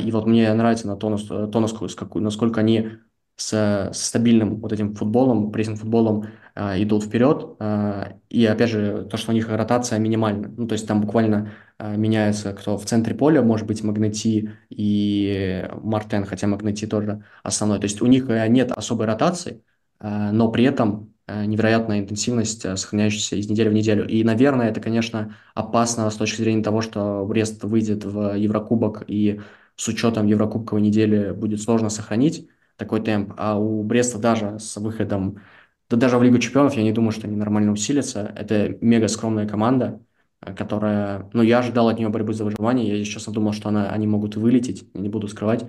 И 0.06 0.12
вот 0.12 0.28
мне 0.28 0.54
нравится 0.54 0.88
на 0.88 0.96
то, 0.96 1.18
то 1.48 1.60
насколько, 1.60 2.60
они 2.60 2.92
с, 3.36 3.92
с 3.94 4.04
стабильным 4.04 4.58
вот 4.60 4.72
этим 4.74 4.94
футболом, 4.96 5.52
прессинг-футболом 5.52 6.28
э, 6.56 6.84
идут 6.84 7.04
вперед. 7.04 7.56
Э, 7.60 8.14
и 8.30 8.46
опять 8.46 8.70
же, 8.70 9.08
то, 9.10 9.18
что 9.18 9.32
у 9.32 9.34
них 9.34 9.50
ротация 9.50 10.00
минимальна. 10.00 10.54
Ну, 10.56 10.68
то 10.68 10.74
есть 10.74 10.88
там 10.88 11.02
буквально 11.02 11.52
э, 11.80 11.96
меняется 11.98 12.54
кто 12.54 12.78
в 12.78 12.86
центре 12.86 13.16
поля, 13.16 13.42
может 13.42 13.66
быть, 13.66 13.84
Магнети 13.84 14.52
и 14.70 15.68
Мартен, 15.82 16.26
хотя 16.26 16.48
Магнети 16.48 16.86
тоже 16.86 17.24
основной. 17.42 17.80
То 17.80 17.86
есть 17.86 18.02
у 18.02 18.06
них 18.06 18.28
нет 18.28 18.72
особой 18.72 19.08
ротации, 19.08 19.64
э, 20.00 20.32
но 20.32 20.52
при 20.52 20.66
этом 20.66 21.13
э, 21.13 21.13
невероятная 21.28 22.00
интенсивность, 22.00 22.66
э, 22.66 22.76
сохраняющаяся 22.76 23.36
из 23.36 23.50
недели 23.50 23.70
в 23.70 23.74
неделю. 23.74 24.08
И, 24.08 24.24
наверное, 24.24 24.70
это, 24.70 24.82
конечно, 24.82 25.36
опасно 25.54 26.10
с 26.10 26.16
точки 26.16 26.42
зрения 26.42 26.64
того, 26.64 26.82
что 26.82 27.26
Брест 27.26 27.64
выйдет 27.64 28.04
в 28.06 28.36
Еврокубок 28.36 29.04
и 29.08 29.42
с 29.76 29.88
учетом 29.88 30.28
Еврокубковой 30.28 30.82
недели 30.82 31.32
будет 31.32 31.62
сложно 31.62 31.90
сохранить 31.90 32.50
такой 32.78 33.02
темп. 33.02 33.34
А 33.38 33.58
у 33.58 33.84
Бреста 33.84 34.20
даже 34.20 34.60
с 34.60 34.78
выходом, 34.78 35.42
да 35.90 35.98
даже 35.98 36.18
в 36.18 36.24
Лигу 36.24 36.40
чемпионов, 36.40 36.76
я 36.76 36.84
не 36.84 36.92
думаю, 36.92 37.12
что 37.12 37.28
они 37.28 37.36
нормально 37.38 37.72
усилятся. 37.72 38.34
Это 38.36 38.78
мега 38.82 39.08
скромная 39.08 39.48
команда, 39.48 40.02
э, 40.42 40.54
которая, 40.54 41.30
ну, 41.34 41.42
я 41.42 41.60
ожидал 41.60 41.90
от 41.90 42.00
нее 42.00 42.10
борьбы 42.10 42.34
за 42.34 42.44
выживание, 42.46 43.00
я, 43.00 43.06
честно, 43.06 43.34
думал, 43.34 43.54
что 43.54 43.70
она, 43.70 43.90
они 43.90 44.08
могут 44.08 44.36
вылететь, 44.36 44.94
не 44.94 45.10
буду 45.10 45.28
скрывать. 45.28 45.66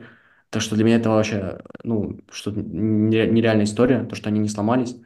Так 0.50 0.62
что 0.62 0.76
для 0.76 0.84
меня 0.84 0.96
это 0.96 1.10
вообще, 1.10 1.60
ну, 1.82 2.20
что 2.30 2.50
нереальная 2.52 3.64
история, 3.64 4.04
то, 4.04 4.14
что 4.14 4.28
они 4.28 4.38
не 4.40 4.48
сломались. 4.48 4.96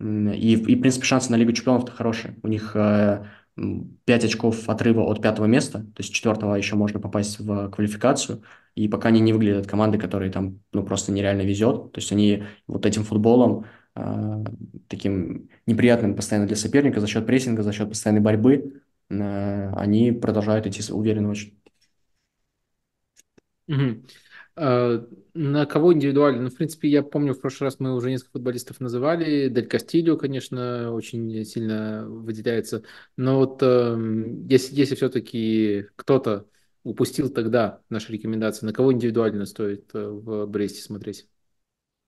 И, 0.00 0.54
и 0.54 0.76
в 0.76 0.80
принципе, 0.80 1.04
шансы 1.04 1.30
на 1.30 1.36
Лигу 1.36 1.52
чемпионов-то 1.52 1.92
хорошие. 1.92 2.36
У 2.42 2.48
них 2.48 2.72
э, 2.74 3.24
5 3.56 4.24
очков 4.24 4.68
отрыва 4.68 5.02
от 5.02 5.22
пятого 5.22 5.46
места, 5.46 5.80
то 5.80 5.98
есть 5.98 6.12
четвертого 6.12 6.56
еще 6.56 6.74
можно 6.74 6.98
попасть 6.98 7.38
в 7.38 7.70
квалификацию, 7.70 8.42
и 8.74 8.88
пока 8.88 9.08
они 9.08 9.20
не 9.20 9.32
выглядят 9.32 9.66
командой, 9.66 9.98
которой 9.98 10.30
там 10.30 10.60
ну, 10.72 10.84
просто 10.84 11.12
нереально 11.12 11.42
везет, 11.42 11.92
то 11.92 11.98
есть 12.00 12.10
они 12.10 12.44
вот 12.66 12.84
этим 12.84 13.04
футболом, 13.04 13.66
э, 13.94 14.44
таким 14.88 15.48
неприятным 15.66 16.16
постоянно 16.16 16.48
для 16.48 16.56
соперника, 16.56 17.00
за 17.00 17.06
счет 17.06 17.26
прессинга, 17.26 17.62
за 17.62 17.72
счет 17.72 17.88
постоянной 17.88 18.22
борьбы, 18.22 18.82
э, 19.10 19.72
они 19.76 20.10
продолжают 20.10 20.66
идти 20.66 20.92
уверенно 20.92 21.30
очень. 21.30 21.56
Угу. 23.68 24.02
А, 24.56 25.06
на 25.34 25.66
кого 25.66 25.92
индивидуально? 25.92 26.42
Ну, 26.42 26.50
в 26.50 26.54
принципе, 26.54 26.88
я 26.88 27.02
помню, 27.02 27.34
в 27.34 27.40
прошлый 27.40 27.66
раз 27.66 27.80
мы 27.80 27.94
уже 27.94 28.10
несколько 28.10 28.32
футболистов 28.32 28.80
называли. 28.80 29.48
Дель 29.48 29.66
Кастильо, 29.66 30.16
конечно, 30.16 30.92
очень 30.92 31.44
сильно 31.44 32.06
выделяется. 32.08 32.84
Но 33.16 33.38
вот 33.38 33.62
эм, 33.62 34.46
если, 34.46 34.74
если 34.76 34.94
все-таки 34.94 35.86
кто-то 35.96 36.46
упустил 36.84 37.30
тогда 37.30 37.80
наши 37.88 38.12
рекомендации, 38.12 38.64
на 38.64 38.72
кого 38.72 38.92
индивидуально 38.92 39.46
стоит 39.46 39.90
э, 39.94 40.06
в 40.06 40.46
Бресте 40.46 40.82
смотреть? 40.82 41.26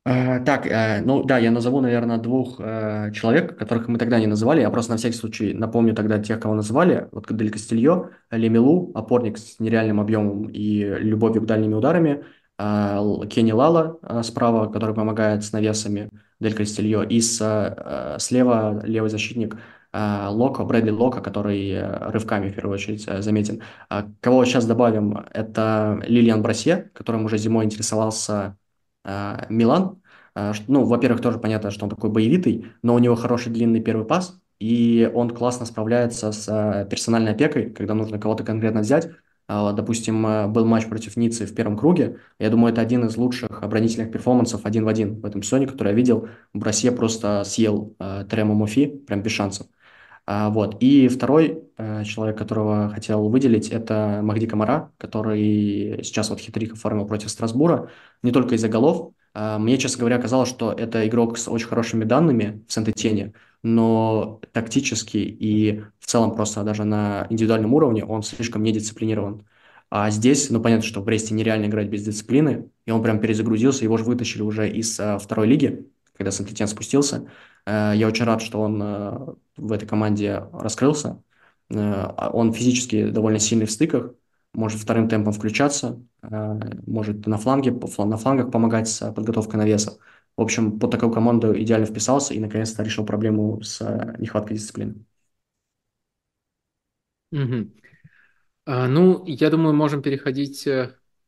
А, 0.04 0.38
так, 0.38 0.66
э, 0.68 1.02
ну 1.04 1.24
да, 1.24 1.38
я 1.38 1.50
назову, 1.50 1.80
наверное, 1.80 2.18
двух 2.18 2.60
э, 2.60 3.10
человек, 3.12 3.58
которых 3.58 3.88
мы 3.88 3.98
тогда 3.98 4.20
не 4.20 4.28
называли. 4.28 4.60
Я 4.60 4.70
просто 4.70 4.92
на 4.92 4.98
всякий 4.98 5.16
случай 5.16 5.52
напомню 5.52 5.96
тогда 5.96 6.20
тех, 6.20 6.38
кого 6.38 6.54
называли. 6.54 7.08
Вот 7.10 7.26
Дель 7.28 7.50
Кастильо, 7.50 8.10
Лемилу, 8.30 8.92
опорник 8.94 9.36
с 9.36 9.58
нереальным 9.58 9.98
объемом 9.98 10.48
и 10.48 10.84
любовью 10.84 11.42
к 11.42 11.46
дальними 11.46 11.74
ударами. 11.74 12.24
А, 12.58 13.02
Кенни 13.26 13.52
Лала 13.52 13.98
а, 14.02 14.22
справа, 14.22 14.70
который 14.72 14.94
помогает 14.94 15.44
с 15.44 15.52
навесами 15.52 16.10
Дель 16.40 16.54
Кастильо. 16.54 17.02
И 17.02 17.20
с, 17.20 17.40
э, 17.40 18.18
слева 18.18 18.82
левый 18.84 19.10
защитник 19.10 19.56
Лока, 19.92 20.64
Брэдли 20.64 20.90
Лока, 20.90 21.22
который 21.22 21.80
рывками 22.10 22.50
в 22.50 22.54
первую 22.54 22.74
очередь 22.74 23.04
заметен. 23.24 23.62
Кого 24.20 24.44
сейчас 24.44 24.66
добавим, 24.66 25.24
это 25.32 26.02
Лилиан 26.06 26.42
Брасе, 26.42 26.90
которым 26.92 27.24
уже 27.24 27.38
зимой 27.38 27.64
интересовался 27.64 28.58
а, 29.06 29.46
Милан. 29.48 30.02
А, 30.34 30.52
ну, 30.68 30.84
во-первых, 30.84 31.22
тоже 31.22 31.38
понятно, 31.38 31.70
что 31.70 31.84
он 31.84 31.90
такой 31.90 32.10
боевитый, 32.10 32.66
но 32.82 32.94
у 32.94 32.98
него 32.98 33.14
хороший 33.14 33.52
длинный 33.52 33.80
первый 33.80 34.04
пас, 34.06 34.38
и 34.58 35.10
он 35.14 35.30
классно 35.30 35.64
справляется 35.64 36.32
с 36.32 36.48
а, 36.48 36.84
персональной 36.84 37.32
опекой, 37.32 37.70
когда 37.70 37.94
нужно 37.94 38.18
кого-то 38.18 38.44
конкретно 38.44 38.80
взять. 38.80 39.08
Допустим, 39.48 40.52
был 40.52 40.64
матч 40.64 40.86
против 40.88 41.16
Ниццы 41.16 41.46
в 41.46 41.54
первом 41.54 41.76
круге. 41.78 42.18
Я 42.38 42.50
думаю, 42.50 42.72
это 42.72 42.80
один 42.80 43.04
из 43.06 43.16
лучших 43.16 43.62
оборонительных 43.62 44.10
перформансов 44.10 44.66
один 44.66 44.84
в 44.84 44.88
один 44.88 45.20
в 45.20 45.24
этом 45.24 45.42
сезоне, 45.42 45.68
который 45.68 45.90
я 45.90 45.94
видел. 45.94 46.28
Броссье 46.52 46.90
просто 46.90 47.44
съел 47.44 47.94
Трема 48.28 48.54
Муфи, 48.54 48.86
прям 48.86 49.22
без 49.22 49.30
шансов. 49.32 49.68
А, 50.26 50.50
вот. 50.50 50.76
И 50.80 51.08
второй 51.08 51.62
э, 51.78 52.04
человек, 52.04 52.36
которого 52.36 52.90
хотел 52.90 53.28
выделить, 53.28 53.68
это 53.68 54.20
Махди 54.22 54.46
Камара, 54.46 54.92
который 54.98 56.02
сейчас 56.02 56.30
вот 56.30 56.40
хитрик 56.40 56.72
оформил 56.72 57.06
против 57.06 57.30
Страсбура, 57.30 57.90
не 58.22 58.32
только 58.32 58.56
из-за 58.56 58.68
голов. 58.68 59.12
А, 59.34 59.58
мне, 59.58 59.78
честно 59.78 60.00
говоря, 60.00 60.18
казалось, 60.18 60.48
что 60.48 60.72
это 60.72 61.06
игрок 61.06 61.38
с 61.38 61.48
очень 61.48 61.68
хорошими 61.68 62.04
данными 62.04 62.64
в 62.66 62.72
Сент-Этене, 62.72 63.34
но 63.66 64.40
тактически 64.52 65.16
и 65.16 65.82
в 65.98 66.06
целом 66.06 66.36
просто 66.36 66.62
даже 66.62 66.84
на 66.84 67.26
индивидуальном 67.30 67.74
уровне 67.74 68.04
он 68.04 68.22
слишком 68.22 68.62
недисциплинирован. 68.62 69.44
А 69.90 70.10
здесь, 70.10 70.50
ну, 70.50 70.60
понятно, 70.62 70.86
что 70.86 71.00
в 71.00 71.04
Бресте 71.04 71.34
нереально 71.34 71.66
играть 71.66 71.88
без 71.88 72.04
дисциплины, 72.04 72.70
и 72.84 72.92
он 72.92 73.02
прям 73.02 73.18
перезагрузился, 73.20 73.82
его 73.82 73.96
же 73.96 74.04
вытащили 74.04 74.42
уже 74.42 74.70
из 74.70 75.00
а, 75.00 75.18
второй 75.18 75.48
лиги, 75.48 75.84
когда 76.16 76.30
Сент-Этен 76.30 76.68
спустился. 76.68 77.28
Э, 77.66 77.92
я 77.96 78.06
очень 78.06 78.24
рад, 78.24 78.40
что 78.40 78.60
он 78.60 78.80
э, 78.80 79.34
в 79.56 79.72
этой 79.72 79.88
команде 79.88 80.44
раскрылся. 80.52 81.20
А 81.68 82.30
он 82.32 82.52
физически 82.52 83.10
довольно 83.10 83.40
сильный 83.40 83.66
в 83.66 83.72
стыках, 83.72 84.12
может 84.54 84.80
вторым 84.80 85.08
темпом 85.08 85.32
включаться, 85.32 86.00
может 86.22 87.26
на, 87.26 87.38
фланге, 87.38 87.72
на 87.72 88.16
флангах 88.16 88.52
помогать 88.52 88.88
с 88.88 89.12
подготовкой 89.12 89.58
навесов. 89.58 89.98
В 90.36 90.42
общем, 90.42 90.78
под 90.78 90.90
такую 90.90 91.12
команду 91.12 91.58
идеально 91.58 91.86
вписался 91.86 92.34
и 92.34 92.40
наконец-то 92.40 92.82
решил 92.82 93.06
проблему 93.06 93.62
с 93.62 93.80
нехваткой 94.18 94.56
дисциплины. 94.56 95.04
Угу. 97.32 97.72
А, 98.66 98.88
ну, 98.88 99.24
я 99.26 99.50
думаю, 99.50 99.74
можем 99.74 100.02
переходить 100.02 100.66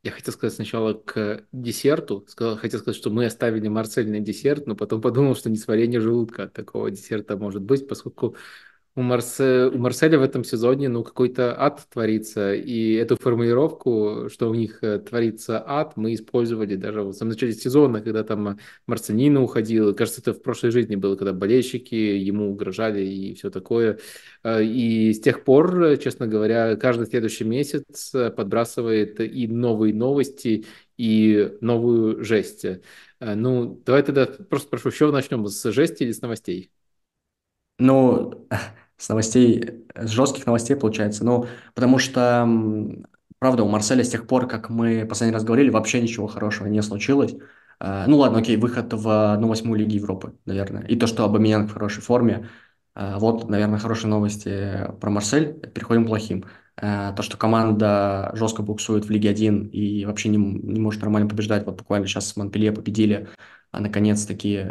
я 0.04 0.12
хотел 0.12 0.32
сказать 0.32 0.54
сначала 0.54 0.94
к 0.94 1.44
десерту. 1.52 2.24
Сказал, 2.28 2.56
хотел 2.56 2.78
сказать, 2.80 2.96
что 2.96 3.10
мы 3.10 3.26
оставили 3.26 3.66
Марсель 3.68 4.10
на 4.10 4.20
десерт, 4.20 4.66
но 4.66 4.76
потом 4.76 5.00
подумал, 5.00 5.34
что 5.34 5.50
несварение 5.50 6.00
желудка 6.00 6.44
от 6.44 6.52
такого 6.52 6.90
десерта 6.90 7.36
может 7.36 7.62
быть, 7.62 7.88
поскольку 7.88 8.36
у, 8.94 9.02
Марсе... 9.02 9.66
у 9.66 9.78
Марселя 9.78 10.18
в 10.18 10.22
этом 10.22 10.44
сезоне 10.44 10.88
ну, 10.88 11.04
какой-то 11.04 11.54
ад 11.60 11.86
творится. 11.92 12.54
И 12.54 12.94
эту 12.94 13.16
формулировку, 13.16 14.28
что 14.30 14.50
у 14.50 14.54
них 14.54 14.82
э, 14.82 14.98
творится 14.98 15.62
ад, 15.64 15.96
мы 15.96 16.14
использовали 16.14 16.74
даже 16.74 17.02
в 17.02 17.12
самом 17.12 17.32
начале 17.32 17.52
сезона, 17.52 18.00
когда 18.00 18.24
там 18.24 18.58
Марцанина 18.86 19.42
уходил. 19.42 19.94
Кажется, 19.94 20.20
это 20.20 20.34
в 20.34 20.42
прошлой 20.42 20.70
жизни 20.70 20.96
было, 20.96 21.16
когда 21.16 21.32
болельщики 21.32 21.94
ему 21.94 22.50
угрожали 22.50 23.04
и 23.04 23.34
все 23.34 23.50
такое. 23.50 23.98
Э, 24.42 24.64
и 24.64 25.12
с 25.12 25.20
тех 25.20 25.44
пор, 25.44 25.96
честно 25.98 26.26
говоря, 26.26 26.76
каждый 26.76 27.06
следующий 27.06 27.44
месяц 27.44 28.12
подбрасывает 28.12 29.20
и 29.20 29.46
новые 29.46 29.94
новости, 29.94 30.66
и 30.96 31.56
новую 31.60 32.24
жесть. 32.24 32.64
Э, 32.64 32.80
ну, 33.20 33.80
давай 33.86 34.02
тогда 34.02 34.26
просто 34.26 34.66
спрошу, 34.66 34.90
что 34.90 35.12
начнем, 35.12 35.46
с 35.46 35.72
жести 35.72 36.02
или 36.02 36.12
с 36.12 36.20
новостей? 36.20 36.70
Ну, 37.78 38.46
с 38.96 39.08
новостей, 39.08 39.84
с 39.94 40.10
жестких 40.10 40.46
новостей 40.46 40.76
получается. 40.76 41.24
Ну, 41.24 41.46
потому 41.74 41.98
что, 41.98 42.46
правда, 43.38 43.62
у 43.62 43.68
Марселя 43.68 44.04
с 44.04 44.10
тех 44.10 44.26
пор, 44.26 44.48
как 44.48 44.68
мы 44.68 45.06
последний 45.06 45.34
раз 45.34 45.44
говорили, 45.44 45.70
вообще 45.70 46.02
ничего 46.02 46.26
хорошего 46.26 46.66
не 46.66 46.82
случилось. 46.82 47.34
А, 47.80 48.06
ну 48.08 48.18
ладно, 48.18 48.40
окей, 48.40 48.56
выход 48.56 48.92
в 48.92 49.36
ну, 49.38 49.48
восьмую 49.48 49.78
Лиги 49.78 49.96
Европы, 49.96 50.34
наверное. 50.44 50.82
И 50.86 50.96
то, 50.96 51.06
что 51.06 51.24
Абамиян 51.24 51.68
в 51.68 51.72
хорошей 51.72 52.02
форме. 52.02 52.48
А, 52.94 53.18
вот, 53.20 53.48
наверное, 53.48 53.78
хорошие 53.78 54.10
новости 54.10 54.88
про 55.00 55.10
Марсель. 55.10 55.54
Переходим 55.74 56.04
к 56.04 56.08
плохим. 56.08 56.44
А, 56.76 57.12
то, 57.12 57.22
что 57.22 57.36
команда 57.36 58.32
жестко 58.34 58.62
буксует 58.62 59.04
в 59.04 59.10
Лиге 59.10 59.30
1 59.30 59.68
и 59.68 60.04
вообще 60.04 60.28
не, 60.28 60.38
не 60.38 60.80
может 60.80 61.00
нормально 61.02 61.28
побеждать. 61.28 61.66
Вот 61.66 61.78
буквально 61.78 62.08
сейчас 62.08 62.26
с 62.28 62.36
Монпелье 62.36 62.72
победили, 62.72 63.28
а 63.70 63.80
наконец-таки 63.80 64.64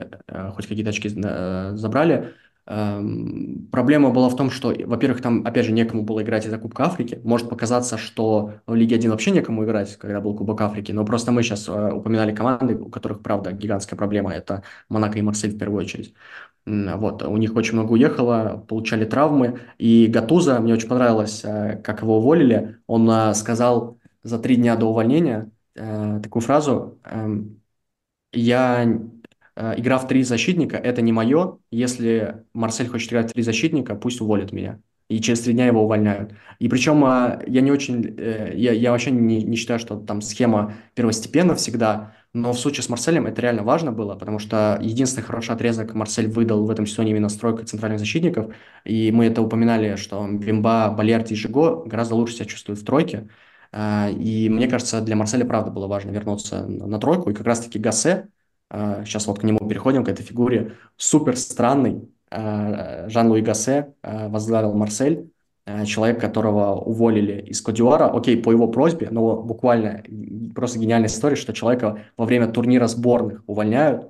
хоть 0.56 0.68
какие-то 0.68 0.90
очки 0.90 1.10
э, 1.16 1.72
забрали. 1.76 2.34
Эм, 2.70 3.70
проблема 3.72 4.10
была 4.10 4.28
в 4.30 4.36
том, 4.36 4.50
что, 4.52 4.74
во-первых, 4.86 5.22
там, 5.22 5.46
опять 5.46 5.66
же, 5.66 5.72
некому 5.72 6.04
было 6.04 6.22
играть 6.22 6.46
из-за 6.46 6.58
Кубка 6.58 6.86
Африки. 6.86 7.20
Может 7.24 7.50
показаться, 7.50 7.98
что 7.98 8.56
в 8.68 8.76
Лиге 8.76 8.96
1 8.96 9.12
вообще 9.12 9.32
некому 9.32 9.64
играть, 9.64 9.96
когда 9.98 10.20
был 10.20 10.36
Кубок 10.36 10.60
Африки, 10.62 10.92
но 10.92 11.06
просто 11.06 11.32
мы 11.32 11.44
сейчас 11.44 11.70
э, 11.70 11.92
упоминали 11.94 12.36
команды, 12.36 12.76
у 12.76 12.90
которых, 12.90 13.22
правда, 13.24 13.54
гигантская 13.54 13.98
проблема. 13.98 14.34
Это 14.34 14.64
Монако 14.90 15.18
и 15.18 15.22
Марсель 15.22 15.52
в 15.52 15.58
первую 15.58 15.84
очередь. 15.84 16.14
Вот, 16.66 17.24
у 17.24 17.38
них 17.38 17.56
очень 17.56 17.74
много 17.76 17.94
уехало, 17.94 18.66
получали 18.68 19.06
травмы. 19.06 19.62
И 19.78 20.08
Гатуза, 20.08 20.60
мне 20.60 20.74
очень 20.74 20.90
понравилось, 20.90 21.42
э, 21.46 21.78
как 21.84 22.02
его 22.02 22.18
уволили. 22.18 22.78
Он 22.88 23.10
э, 23.10 23.34
сказал 23.34 23.98
за 24.24 24.40
три 24.40 24.58
дня 24.58 24.76
до 24.76 24.88
увольнения 24.88 25.52
такую 25.76 26.42
фразу 26.42 27.00
эм, 27.04 27.62
«Я 28.34 28.86
игра 29.78 29.98
в 29.98 30.08
три 30.08 30.24
защитника– 30.24 30.78
это 30.84 31.02
не 31.02 31.12
мое. 31.12 31.58
Если 31.72 32.44
Марсель 32.54 32.88
хочет 32.88 33.10
играть 33.12 33.30
в 33.32 33.34
три 33.34 33.44
защитника, 33.44 33.96
пусть 33.96 34.22
уволит 34.22 34.52
меня. 34.52 34.80
И 35.10 35.22
через 35.22 35.42
три 35.42 35.54
дня 35.54 35.68
его 35.68 35.84
увольняют. 35.84 36.34
И 36.60 36.68
причем 36.68 37.04
э, 37.06 37.42
я 37.48 37.62
не 37.62 37.72
очень, 37.72 38.16
э, 38.18 38.52
я, 38.56 38.74
я 38.74 38.92
вообще 38.92 39.12
не, 39.12 39.42
не 39.42 39.56
считаю, 39.56 39.80
что 39.80 39.96
там 39.96 40.22
схема 40.22 40.74
первостепенна 40.96 41.56
всегда, 41.56 42.14
но 42.34 42.52
в 42.52 42.60
случае 42.60 42.84
с 42.84 42.90
Марселем 42.90 43.26
это 43.26 43.42
реально 43.42 43.64
важно 43.64 43.94
было, 43.94 44.16
потому 44.16 44.38
что 44.38 44.78
единственный 44.82 45.24
хороший 45.24 45.56
отрезок 45.56 45.94
Марсель 45.94 46.28
выдал 46.28 46.66
в 46.66 46.70
этом 46.70 46.86
сезоне 46.86 47.12
именно 47.12 47.30
стройкой 47.30 47.66
центральных 47.66 48.00
защитников, 48.00 48.54
и 48.84 49.12
мы 49.12 49.26
это 49.28 49.42
упоминали, 49.42 49.96
что 49.96 50.28
Бимба, 50.30 50.92
Балерти 50.92 51.34
и 51.34 51.36
Жиго 51.38 51.86
гораздо 51.86 52.16
лучше 52.16 52.36
себя 52.36 52.46
чувствуют 52.46 52.82
в 52.82 52.86
тройке, 52.86 53.30
и 53.74 54.50
мне 54.52 54.68
кажется, 54.68 55.02
для 55.02 55.16
Марселя 55.16 55.46
правда 55.46 55.72
было 55.72 55.88
важно 55.88 56.12
вернуться 56.12 56.66
на 56.68 57.00
тройку, 57.00 57.32
и 57.32 57.34
как 57.34 57.48
раз-таки 57.48 57.80
Гассе, 57.80 58.28
сейчас 58.72 59.28
а, 59.28 59.32
вот 59.32 59.40
к 59.40 59.44
нему 59.44 59.60
переходим, 59.68 60.04
к 60.04 60.10
этой 60.10 60.24
фигуре, 60.24 60.74
супер 60.98 61.38
странный, 61.38 62.10
а, 62.30 63.08
Жан-Луи 63.10 63.42
Гассе 63.42 63.94
а, 64.02 64.30
возглавил 64.30 64.74
Марсель, 64.74 65.32
человек, 65.86 66.22
которого 66.22 66.76
уволили 66.76 67.42
из 67.42 67.62
Кодюара, 67.62 68.06
окей, 68.06 68.42
по 68.42 68.54
его 68.54 68.70
просьбе, 68.70 69.10
но 69.12 69.36
буквально 69.42 70.02
просто 70.56 70.80
гениальная 70.80 71.10
история, 71.10 71.36
что 71.36 71.52
человека 71.52 72.06
во 72.16 72.24
время 72.24 72.48
турнира 72.48 72.88
сборных 72.88 73.44
увольняют. 73.48 74.10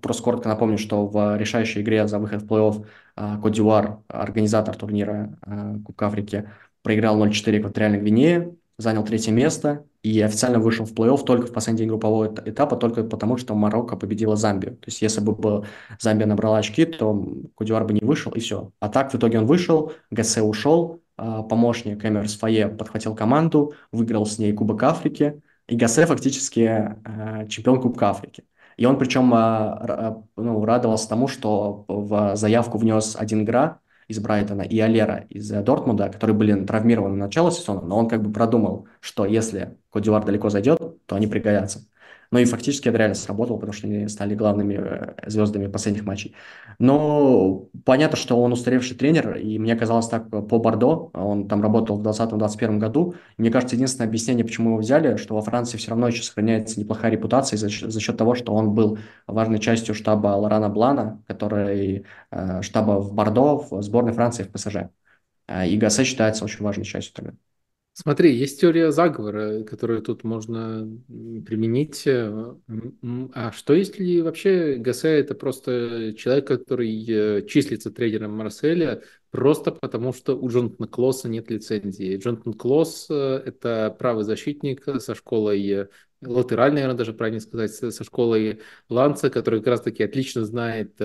Просто 0.00 0.22
коротко 0.22 0.48
напомню, 0.48 0.78
что 0.78 1.06
в 1.06 1.36
решающей 1.36 1.82
игре 1.82 2.08
за 2.08 2.18
выход 2.18 2.40
в 2.40 2.46
плей-офф 2.46 2.86
Кодюар, 3.42 3.98
организатор 4.08 4.74
турнира 4.76 5.36
Кубка 5.84 6.06
Африки, 6.06 6.48
проиграл 6.82 7.22
0-4 7.22 7.58
экваториальной 7.58 8.00
Гвинее, 8.00 8.54
занял 8.78 9.04
третье 9.04 9.32
место 9.32 9.84
и 10.02 10.20
официально 10.20 10.58
вышел 10.58 10.84
в 10.84 10.92
плей-офф 10.92 11.24
только 11.24 11.46
в 11.46 11.52
последний 11.52 11.80
день 11.80 11.88
группового 11.88 12.34
этапа, 12.44 12.76
только 12.76 13.04
потому, 13.04 13.36
что 13.36 13.54
Марокко 13.54 13.96
победила 13.96 14.36
Замбию. 14.36 14.76
То 14.76 14.86
есть, 14.86 15.00
если 15.02 15.20
бы 15.20 15.64
Замбия 16.00 16.26
набрала 16.26 16.58
очки, 16.58 16.84
то 16.84 17.26
Кудюар 17.54 17.84
бы 17.84 17.94
не 17.94 18.00
вышел, 18.00 18.32
и 18.32 18.40
все. 18.40 18.70
А 18.80 18.88
так, 18.88 19.12
в 19.12 19.16
итоге 19.16 19.38
он 19.38 19.46
вышел, 19.46 19.92
ГС 20.10 20.38
ушел, 20.38 21.00
а, 21.16 21.42
помощник 21.42 22.04
Эмерс 22.04 22.36
Фае 22.36 22.68
подхватил 22.68 23.14
команду, 23.14 23.74
выиграл 23.92 24.26
с 24.26 24.38
ней 24.38 24.52
Кубок 24.52 24.82
Африки, 24.82 25.40
и 25.68 25.76
Гасе 25.76 26.06
фактически 26.06 26.60
а, 26.60 27.46
чемпион 27.46 27.80
Кубка 27.80 28.10
Африки. 28.10 28.44
И 28.76 28.86
он 28.86 28.98
причем 28.98 29.32
а, 29.32 30.22
ну, 30.36 30.64
радовался 30.64 31.08
тому, 31.08 31.28
что 31.28 31.84
в 31.88 32.36
заявку 32.36 32.78
внес 32.78 33.16
один 33.16 33.42
игра, 33.42 33.78
из 34.08 34.18
Брайтона 34.18 34.62
и 34.62 34.78
Алера 34.80 35.26
из 35.28 35.50
э, 35.50 35.62
Дортмунда, 35.62 36.08
которые 36.08 36.36
были 36.36 36.64
травмированы 36.64 37.16
на 37.16 37.26
начало 37.26 37.50
сезона, 37.50 37.80
но 37.80 37.98
он 37.98 38.08
как 38.08 38.22
бы 38.22 38.32
продумал, 38.32 38.86
что 39.00 39.24
если 39.24 39.76
Кодивар 39.90 40.24
далеко 40.24 40.50
зайдет, 40.50 40.78
то 41.06 41.16
они 41.16 41.26
пригодятся. 41.26 41.86
Ну 42.34 42.40
и 42.40 42.46
фактически 42.46 42.88
это 42.88 42.98
реально 42.98 43.14
сработало, 43.14 43.58
потому 43.58 43.72
что 43.72 43.86
они 43.86 44.08
стали 44.08 44.34
главными 44.34 44.74
э, 44.76 45.30
звездами 45.30 45.68
последних 45.68 46.04
матчей. 46.04 46.34
Но 46.80 47.68
понятно, 47.84 48.16
что 48.16 48.42
он 48.42 48.52
устаревший 48.52 48.96
тренер, 48.96 49.36
и 49.36 49.56
мне 49.60 49.76
казалось 49.76 50.08
так 50.08 50.28
по 50.30 50.58
Бордо, 50.58 51.10
он 51.14 51.46
там 51.46 51.62
работал 51.62 51.96
в 51.96 52.02
2020-2021 52.02 52.78
году. 52.78 53.14
мне 53.38 53.52
кажется, 53.52 53.76
единственное 53.76 54.08
объяснение, 54.08 54.44
почему 54.44 54.70
его 54.70 54.78
взяли, 54.80 55.16
что 55.16 55.36
во 55.36 55.42
Франции 55.42 55.76
все 55.76 55.90
равно 55.90 56.08
еще 56.08 56.24
сохраняется 56.24 56.80
неплохая 56.80 57.12
репутация 57.12 57.56
за, 57.56 57.68
за 57.68 58.00
счет 58.00 58.16
того, 58.16 58.34
что 58.34 58.52
он 58.52 58.74
был 58.74 58.98
важной 59.28 59.60
частью 59.60 59.94
штаба 59.94 60.34
Лорана 60.34 60.68
Блана, 60.68 61.22
который 61.28 62.04
э, 62.32 62.62
штаба 62.62 63.00
в 63.00 63.14
Бордо, 63.14 63.58
в 63.58 63.80
сборной 63.80 64.12
Франции 64.12 64.42
в 64.42 64.50
ПСЖ. 64.50 64.90
Э, 65.46 65.68
и 65.68 65.76
Гассе 65.76 66.02
считается 66.02 66.44
очень 66.44 66.64
важной 66.64 66.84
частью 66.84 67.14
тогда. 67.14 67.34
Смотри, 67.96 68.34
есть 68.34 68.60
теория 68.60 68.90
заговора, 68.90 69.62
которую 69.62 70.02
тут 70.02 70.24
можно 70.24 70.80
применить. 71.06 72.02
Э, 72.08 72.56
а 73.32 73.52
что 73.52 73.72
если 73.72 74.20
вообще 74.20 74.74
Гасе 74.78 75.20
это 75.20 75.36
просто 75.36 76.12
человек, 76.18 76.48
который 76.48 77.06
э, 77.08 77.46
числится 77.46 77.92
тренером 77.92 78.32
Марселя 78.36 79.04
просто 79.30 79.70
потому, 79.70 80.12
что 80.12 80.36
у 80.36 80.48
Джонатана 80.48 80.88
Клосса 80.88 81.28
нет 81.28 81.48
лицензии. 81.52 82.16
Джонатан 82.16 82.54
Клосс 82.54 83.06
э,– 83.10 83.42
это 83.46 83.94
правый 83.96 84.24
защитник 84.24 84.82
со 84.98 85.14
школой 85.14 85.88
латеральный, 86.20 86.80
наверное, 86.80 86.98
даже 86.98 87.12
правильно 87.12 87.38
сказать, 87.38 87.74
со 87.74 88.02
школой 88.02 88.60
Ланца, 88.88 89.30
который 89.30 89.60
как 89.60 89.68
раз-таки 89.68 90.02
отлично 90.02 90.44
знает 90.44 90.98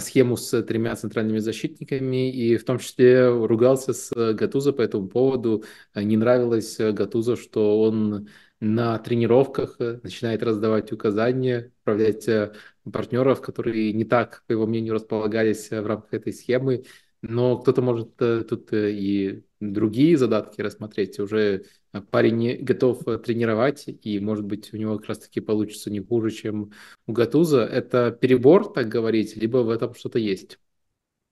схему 0.00 0.36
с 0.36 0.62
тремя 0.62 0.94
центральными 0.96 1.38
защитниками 1.38 2.30
и 2.30 2.56
в 2.56 2.64
том 2.64 2.78
числе 2.78 3.28
ругался 3.28 3.92
с 3.92 4.34
Гатузо 4.34 4.72
по 4.72 4.82
этому 4.82 5.08
поводу. 5.08 5.64
Не 5.94 6.16
нравилось 6.16 6.76
Гатузо, 6.78 7.36
что 7.36 7.80
он 7.80 8.28
на 8.60 8.98
тренировках 8.98 9.76
э, 9.78 10.00
начинает 10.02 10.42
раздавать 10.42 10.92
указания, 10.92 11.72
управлять 11.82 12.26
э, 12.28 12.52
партнеров, 12.90 13.40
которые 13.40 13.92
не 13.92 14.04
так, 14.04 14.42
по 14.46 14.52
его 14.52 14.66
мнению, 14.66 14.94
располагались 14.94 15.70
в 15.70 15.86
рамках 15.86 16.14
этой 16.14 16.32
схемы. 16.32 16.84
Но 17.22 17.58
кто-то 17.58 17.82
может 17.82 18.20
э, 18.20 18.42
тут 18.42 18.72
и 18.72 19.44
другие 19.60 20.16
задатки 20.16 20.60
рассмотреть. 20.60 21.18
Уже 21.20 21.66
парень 22.10 22.62
готов 22.64 23.04
тренировать, 23.24 23.84
и, 23.88 24.20
может 24.20 24.44
быть, 24.44 24.72
у 24.72 24.76
него 24.76 24.96
как 24.98 25.08
раз-таки 25.08 25.40
получится 25.40 25.90
не 25.90 26.00
хуже, 26.00 26.30
чем 26.30 26.72
у 27.06 27.12
Гатуза. 27.12 27.62
Это 27.64 28.10
перебор, 28.10 28.72
так 28.72 28.88
говорить, 28.88 29.36
либо 29.36 29.58
в 29.58 29.70
этом 29.70 29.94
что-то 29.94 30.18
есть? 30.18 30.58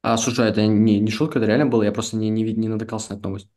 А, 0.03 0.17
слушай, 0.17 0.49
это 0.49 0.67
не, 0.67 1.01
не 1.01 1.11
шутка, 1.11 1.39
это 1.39 1.47
реально 1.49 1.67
было, 1.67 1.83
я 1.83 1.93
просто 1.93 2.17
не, 2.17 2.31
не, 2.31 2.45
не 2.53 2.69
натыкался 2.69 3.13
на 3.15 3.19
эту 3.19 3.29
новость. 3.29 3.49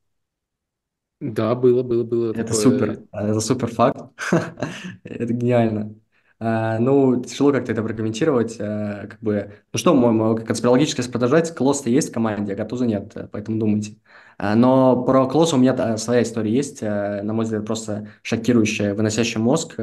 Да, 1.22 1.54
было, 1.56 1.84
было, 1.84 2.04
было. 2.04 2.34
Это 2.34 2.48
такое... 2.48 2.62
супер, 2.62 3.04
это 3.12 3.40
супер 3.42 3.68
факт, 3.68 4.02
это 5.04 5.34
гениально. 5.34 5.96
А, 6.41 6.80
ну, 6.80 7.22
тяжело 7.22 7.52
как-то 7.52 7.72
это 7.72 7.84
прокомментировать. 7.84 8.57
А, 8.60 9.07
как 9.07 9.20
бы, 9.20 9.52
ну 9.74 9.78
что, 9.78 9.94
мой, 9.94 10.44
конспирологическое 10.44 11.06
продолжать, 11.10 11.53
Клосс-то 11.53 11.90
есть 11.90 12.10
в 12.10 12.14
команде, 12.14 12.53
а 12.53 12.56
Гатуза 12.56 12.86
нет, 12.86 13.14
поэтому 13.32 13.60
думайте. 13.60 13.98
Но 14.40 15.03
про 15.03 15.28
Клосса 15.28 15.57
у 15.57 15.60
меня 15.60 15.98
своя 15.98 16.24
история 16.24 16.52
есть, 16.52 16.82
на 16.82 17.34
мой 17.34 17.44
взгляд, 17.44 17.66
просто 17.66 18.07
шокирующая, 18.22 18.94
выносящая 18.94 19.44
мозг, 19.44 19.76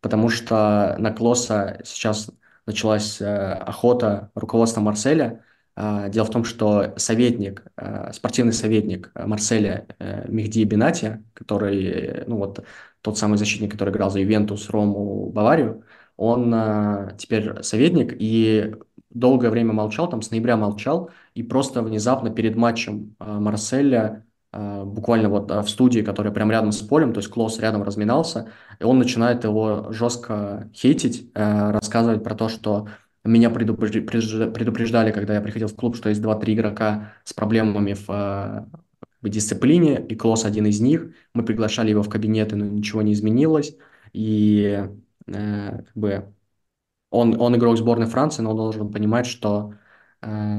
потому 0.00 0.30
что 0.30 0.96
на 0.98 1.12
Клосса 1.12 1.80
сейчас 1.84 2.30
началась 2.66 3.20
охота 3.20 4.30
руководства 4.34 4.80
Марселя. 4.80 5.44
Дело 5.76 6.24
в 6.24 6.30
том, 6.30 6.44
что 6.44 6.94
советник, 6.96 7.62
спортивный 8.12 8.54
советник 8.54 9.10
Марселя 9.14 9.86
Мехди 10.28 10.64
Бенати, 10.64 11.22
который, 11.34 12.24
ну 12.26 12.36
вот, 12.36 12.64
тот 13.02 13.18
самый 13.18 13.36
защитник, 13.38 13.72
который 13.72 13.90
играл 13.90 14.10
за 14.10 14.20
Ювентус, 14.20 14.70
Рому, 14.70 15.30
Баварию, 15.30 15.84
он 16.20 16.52
а, 16.54 17.14
теперь 17.16 17.62
советник 17.62 18.14
и 18.18 18.74
долгое 19.08 19.48
время 19.48 19.72
молчал, 19.72 20.06
там 20.06 20.20
с 20.20 20.30
ноября 20.30 20.58
молчал, 20.58 21.08
и 21.34 21.42
просто 21.42 21.80
внезапно 21.82 22.28
перед 22.28 22.56
матчем 22.56 23.16
а, 23.18 23.40
Марселя, 23.40 24.26
а, 24.52 24.84
буквально 24.84 25.30
вот 25.30 25.50
а, 25.50 25.62
в 25.62 25.70
студии, 25.70 26.00
которая 26.00 26.30
прям 26.30 26.50
рядом 26.50 26.72
с 26.72 26.82
полем, 26.82 27.14
то 27.14 27.20
есть 27.20 27.30
Клосс 27.30 27.58
рядом 27.58 27.82
разминался, 27.82 28.50
и 28.78 28.84
он 28.84 28.98
начинает 28.98 29.44
его 29.44 29.92
жестко 29.92 30.70
хейтить, 30.74 31.30
а, 31.34 31.72
рассказывать 31.72 32.22
про 32.22 32.34
то, 32.34 32.50
что 32.50 32.88
меня 33.24 33.48
предупреждали, 33.48 35.12
когда 35.12 35.34
я 35.34 35.40
приходил 35.40 35.68
в 35.68 35.74
клуб, 35.74 35.96
что 35.96 36.10
есть 36.10 36.20
2-3 36.20 36.52
игрока 36.52 37.14
с 37.24 37.32
проблемами 37.32 37.94
в 37.94 38.68
в 39.22 39.28
дисциплине, 39.28 40.02
и 40.08 40.14
Клосс 40.14 40.46
один 40.46 40.64
из 40.66 40.80
них. 40.80 41.12
Мы 41.34 41.44
приглашали 41.44 41.90
его 41.90 42.02
в 42.02 42.08
кабинеты, 42.08 42.56
но 42.56 42.64
ничего 42.64 43.02
не 43.02 43.12
изменилось. 43.12 43.76
И 44.14 44.88
э, 45.30 45.82
как 45.84 45.96
бы 45.96 46.34
он, 47.10 47.40
он 47.40 47.56
игрок 47.56 47.76
сборной 47.78 48.06
Франции, 48.06 48.42
но 48.42 48.50
он 48.50 48.56
должен 48.56 48.92
понимать, 48.92 49.26
что 49.26 49.74
э, 50.22 50.58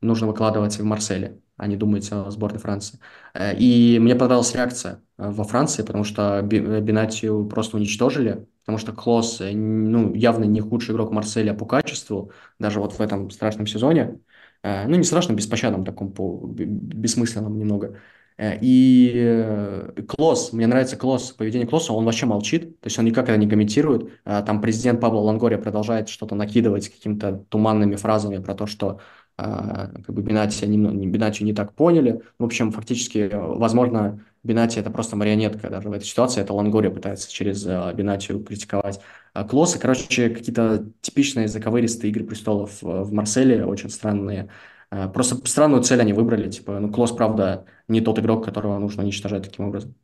нужно 0.00 0.26
выкладываться 0.26 0.82
в 0.82 0.84
Марселе, 0.84 1.40
а 1.56 1.66
не 1.66 1.76
думать 1.76 2.10
о 2.12 2.30
сборной 2.30 2.60
Франции. 2.60 2.98
Э, 3.34 3.56
и 3.56 3.98
мне 3.98 4.14
понравилась 4.14 4.54
реакция 4.54 5.02
э, 5.18 5.30
во 5.30 5.44
Франции, 5.44 5.82
потому 5.82 6.04
что 6.04 6.42
Бенатию 6.42 7.46
просто 7.46 7.76
уничтожили, 7.76 8.46
потому 8.60 8.78
что 8.78 8.92
Клосс 8.92 9.40
ну, 9.40 10.14
явно 10.14 10.44
не 10.44 10.60
худший 10.60 10.94
игрок 10.94 11.10
Марселя 11.12 11.54
по 11.54 11.66
качеству, 11.66 12.32
даже 12.58 12.80
вот 12.80 12.92
в 12.94 13.00
этом 13.00 13.30
страшном 13.30 13.66
сезоне. 13.66 14.20
Э, 14.62 14.86
ну, 14.86 14.96
не 14.96 15.04
страшном, 15.04 15.36
беспощадном 15.36 15.84
таком, 15.84 16.12
по, 16.12 16.46
бессмысленном 16.46 17.58
немного. 17.58 17.98
Э, 18.40 18.56
и 18.60 19.12
э, 19.14 20.02
Клосс, 20.08 20.54
мне 20.54 20.66
нравится 20.66 20.96
Клосс, 20.96 21.32
поведение 21.32 21.68
Клосса, 21.68 21.92
он 21.92 22.06
вообще 22.06 22.24
молчит, 22.24 22.80
то 22.80 22.86
есть 22.86 22.98
он 22.98 23.04
никак 23.04 23.28
это 23.28 23.36
не 23.36 23.48
комментирует. 23.48 24.10
Там 24.24 24.62
президент 24.62 25.00
Пабло 25.00 25.20
Лангория 25.20 25.58
продолжает 25.58 26.08
что-то 26.08 26.34
накидывать 26.34 26.88
какими-то 26.88 27.44
туманными 27.50 27.96
фразами 27.96 28.38
про 28.38 28.54
то, 28.54 28.66
что 28.66 29.00
а, 29.42 29.88
как 30.04 30.14
бы 30.14 30.22
Бенати, 30.22 30.66
не, 30.66 31.06
Бенати 31.06 31.42
не 31.42 31.54
так 31.54 31.74
поняли. 31.74 32.20
В 32.38 32.44
общем, 32.44 32.72
фактически, 32.72 33.30
возможно, 33.32 34.22
Бенати 34.42 34.78
это 34.78 34.90
просто 34.90 35.16
марионетка 35.16 35.70
даже 35.70 35.88
в 35.88 35.92
этой 35.92 36.04
ситуации. 36.04 36.42
Это 36.42 36.52
Лангория 36.52 36.90
пытается 36.90 37.30
через 37.30 37.66
а, 37.66 37.92
Бенатию 37.94 38.42
критиковать 38.42 39.00
а, 39.32 39.44
Клосса. 39.44 39.78
Короче, 39.78 40.28
какие-то 40.28 40.86
типичные 41.00 41.48
заковыристые 41.48 42.10
игры 42.10 42.24
престолов 42.24 42.82
в 42.82 43.12
Марселе, 43.12 43.64
очень 43.64 43.88
странные. 43.88 44.50
Просто 44.90 45.36
странную 45.48 45.82
цель 45.82 46.00
они 46.00 46.12
выбрали. 46.12 46.50
Типа, 46.50 46.78
ну, 46.80 46.92
Клосс, 46.92 47.12
правда, 47.12 47.66
не 47.88 48.00
тот 48.00 48.18
игрок, 48.18 48.44
которого 48.44 48.78
нужно 48.78 49.04
уничтожать 49.04 49.44
таким 49.44 49.66
образом. 49.66 49.94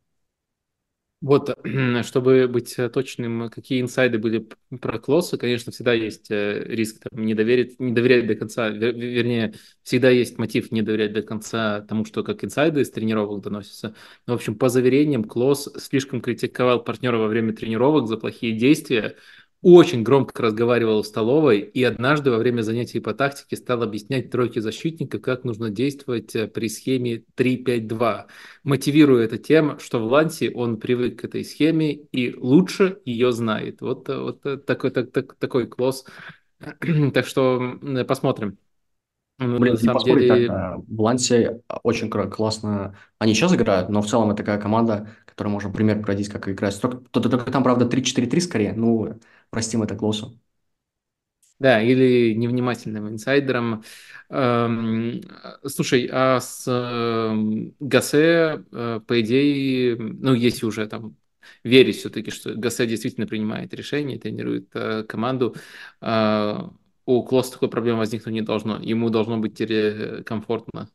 Вот, 1.19 1.49
чтобы 2.05 2.47
быть 2.47 2.77
э, 2.77 2.89
точным, 2.89 3.49
какие 3.49 3.81
инсайды 3.81 4.19
были 4.19 4.47
про 4.79 4.99
Клосса, 4.99 5.37
конечно, 5.39 5.71
всегда 5.71 5.93
есть 5.93 6.29
э, 6.29 6.63
риск 6.65 7.01
там, 7.09 7.25
не, 7.25 7.33
доверить, 7.33 7.79
не 7.79 7.91
доверять 7.91 8.27
до 8.27 8.35
конца, 8.35 8.69
вернее, 8.69 9.55
всегда 9.81 10.11
есть 10.11 10.37
мотив 10.37 10.71
не 10.71 10.83
доверять 10.83 11.13
до 11.13 11.23
конца 11.23 11.81
тому, 11.81 12.05
что 12.05 12.23
как 12.23 12.43
инсайды 12.43 12.81
из 12.81 12.91
тренировок 12.91 13.41
доносятся. 13.41 13.95
Но, 14.27 14.33
в 14.33 14.35
общем, 14.35 14.55
по 14.55 14.69
заверениям, 14.69 15.23
Клосс 15.23 15.67
слишком 15.79 16.21
критиковал 16.21 16.83
партнера 16.83 17.17
во 17.17 17.27
время 17.27 17.51
тренировок 17.53 18.07
за 18.07 18.17
плохие 18.17 18.53
действия, 18.53 19.15
очень 19.69 20.01
громко 20.01 20.43
разговаривал 20.43 21.03
в 21.03 21.07
столовой 21.07 21.59
и 21.59 21.83
однажды 21.83 22.31
во 22.31 22.37
время 22.37 22.61
занятий 22.61 23.01
по 23.01 23.13
тактике 23.13 23.57
стал 23.57 23.83
объяснять 23.83 24.31
тройке 24.31 24.61
защитника, 24.61 25.19
как 25.19 25.43
нужно 25.43 25.69
действовать 25.69 26.33
э, 26.37 26.47
при 26.47 26.69
схеме 26.69 27.23
3-5-2, 27.35 28.27
мотивируя 28.63 29.25
это 29.25 29.37
тем, 29.37 29.77
что 29.79 29.99
в 29.99 30.09
Лансе 30.09 30.51
он 30.51 30.77
привык 30.77 31.19
к 31.19 31.25
этой 31.25 31.43
схеме 31.43 31.93
и 31.93 32.33
лучше 32.33 32.99
ее 33.03 33.33
знает. 33.33 33.81
Вот, 33.81 34.07
э, 34.07 34.17
вот 34.17 34.45
э, 34.45 34.55
такой, 34.55 34.91
так, 34.91 35.11
так, 35.11 35.35
такой 35.35 35.67
класс. 35.67 36.05
так 37.13 37.27
что 37.27 37.77
посмотрим. 38.07 38.57
Ну, 39.37 39.59
Блин, 39.59 39.73
на 39.73 39.79
самом 39.79 40.03
деле... 40.03 40.47
так, 40.47 40.77
в 40.87 41.01
Лансе 41.01 41.61
очень 41.83 42.09
классно 42.09 42.95
они 43.19 43.33
сейчас 43.33 43.53
играют, 43.53 43.89
но 43.89 44.01
в 44.01 44.07
целом 44.07 44.29
это 44.29 44.37
такая 44.37 44.59
команда, 44.59 45.09
которая 45.25 45.51
можно 45.51 45.71
пример 45.71 46.01
проводить, 46.01 46.29
как 46.29 46.47
играть. 46.47 46.79
Только, 46.81 46.97
только, 47.11 47.29
только 47.29 47.51
там, 47.51 47.63
правда, 47.63 47.85
3-4-3 47.85 48.39
скорее, 48.39 48.73
ну, 48.73 49.19
простим 49.49 49.83
это 49.83 49.95
Клоусу. 49.95 50.39
Да, 51.59 51.81
или 51.81 52.33
невнимательным 52.35 53.09
инсайдером. 53.09 53.83
Эм, 54.29 55.21
слушай, 55.65 56.07
а 56.11 56.39
с 56.39 56.65
эм, 56.67 57.73
Гасе, 57.79 58.63
э, 58.71 58.99
по 59.07 59.21
идее, 59.21 59.95
ну, 59.97 60.35
если 60.35 60.67
уже 60.67 60.85
там 60.87 61.17
верить 61.63 61.95
все-таки, 61.97 62.29
что 62.29 62.53
Гасе 62.53 62.85
действительно 62.85 63.25
принимает 63.25 63.73
решение, 63.73 64.19
тренирует 64.19 64.69
э, 64.75 65.03
команду, 65.05 65.55
э, 66.01 66.55
у 67.07 67.23
Клосса 67.23 67.53
такой 67.53 67.69
проблемы 67.69 67.99
возникнуть 67.99 68.33
не 68.35 68.41
должно. 68.41 68.77
Ему 68.79 69.09
должно 69.09 69.37
быть 69.39 69.57
комфортно 70.25 70.89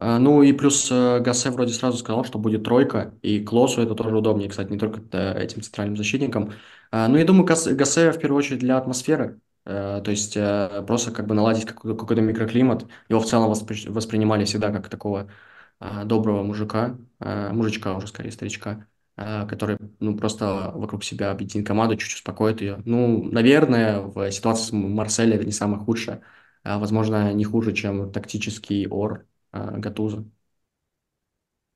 ну 0.00 0.42
и 0.42 0.52
плюс 0.52 0.88
э, 0.90 1.20
Гасе 1.20 1.50
вроде 1.50 1.72
сразу 1.72 1.98
сказал, 1.98 2.24
что 2.24 2.38
будет 2.38 2.64
тройка, 2.64 3.14
и 3.22 3.40
Клосу 3.42 3.80
это 3.82 3.94
тоже 3.94 4.16
удобнее, 4.16 4.48
кстати, 4.50 4.70
не 4.70 4.78
только 4.78 5.00
этим 5.38 5.62
центральным 5.62 5.96
защитникам. 5.96 6.52
А, 6.90 7.08
ну, 7.08 7.16
я 7.16 7.24
думаю, 7.24 7.46
Гасе 7.46 8.12
в 8.12 8.18
первую 8.18 8.38
очередь 8.38 8.60
для 8.60 8.76
атмосферы, 8.76 9.40
э, 9.64 10.02
то 10.04 10.10
есть 10.10 10.36
э, 10.36 10.84
просто 10.86 11.12
как 11.12 11.26
бы 11.26 11.34
наладить 11.34 11.64
какой-то 11.66 12.20
микроклимат. 12.20 12.86
Его 13.08 13.20
в 13.20 13.26
целом 13.26 13.48
воспринимали 13.50 14.44
всегда 14.44 14.70
как 14.70 14.88
такого 14.88 15.30
а, 15.80 16.04
доброго 16.04 16.42
мужика, 16.42 16.96
мужичка 17.20 17.94
уже 17.96 18.06
скорее, 18.06 18.32
старичка, 18.32 18.86
который 19.16 19.76
ну, 20.00 20.16
просто 20.16 20.72
вокруг 20.74 21.04
себя 21.04 21.30
объединит 21.30 21.66
команду, 21.66 21.96
чуть-чуть 21.96 22.18
успокоит 22.18 22.60
ее. 22.60 22.82
Ну, 22.84 23.24
наверное, 23.30 24.00
в 24.00 24.30
ситуации 24.30 24.70
с 24.70 24.72
Марселем 24.72 25.36
это 25.36 25.44
не 25.46 25.52
самое 25.52 25.82
худшее. 25.82 26.22
Возможно, 26.64 27.32
не 27.32 27.44
хуже, 27.44 27.72
чем 27.72 28.10
тактический 28.10 28.86
ор 28.88 29.24
а, 29.24 29.35
Гатуза. 29.78 30.24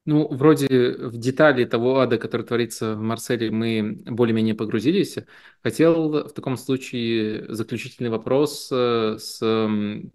Ну, 0.07 0.26
вроде 0.28 0.67
в 0.99 1.18
детали 1.18 1.65
того 1.65 2.00
ада, 2.00 2.17
который 2.18 2.47
творится 2.47 2.94
в 2.97 3.00
Марселе, 3.00 3.50
мы 3.50 4.02
более-менее 4.07 4.55
погрузились. 4.55 5.18
Хотел 5.62 6.26
в 6.26 6.33
таком 6.33 6.57
случае 6.57 7.47
заключительный 7.52 8.09
вопрос 8.09 8.70
э, 8.73 9.18
с 9.18 9.39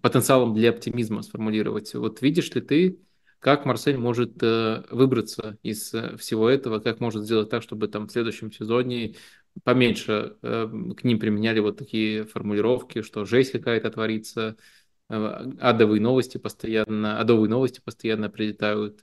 потенциалом 0.02 0.56
для 0.56 0.72
оптимизма 0.72 1.22
сформулировать. 1.22 1.94
Вот 1.94 2.22
видишь 2.22 2.54
ли 2.56 2.62
ты, 2.62 3.00
как 3.40 3.66
Марсель 3.66 3.98
может 3.98 4.42
э, 4.42 4.84
выбраться 4.90 5.60
из 5.62 5.94
э, 5.94 6.18
всего 6.18 6.50
этого, 6.50 6.80
как 6.80 7.00
может 7.00 7.24
сделать 7.24 7.50
так, 7.52 7.62
чтобы 7.62 7.88
там 7.88 8.08
в 8.08 8.12
следующем 8.12 8.52
сезоне 8.52 9.16
поменьше 9.64 10.36
к 10.42 11.04
ним 11.04 11.18
применяли 11.18 11.62
вот 11.62 11.78
такие 11.78 12.26
формулировки, 12.26 13.02
что 13.02 13.24
жесть 13.24 13.54
какая-то 13.54 13.90
творится, 13.90 14.58
Э, 14.58 14.85
адовые 15.08 16.02
новости 16.02 16.38
постоянно, 16.38 17.20
адовые 17.20 17.50
новости 17.50 17.82
постоянно 17.84 18.30
прилетают 18.30 19.02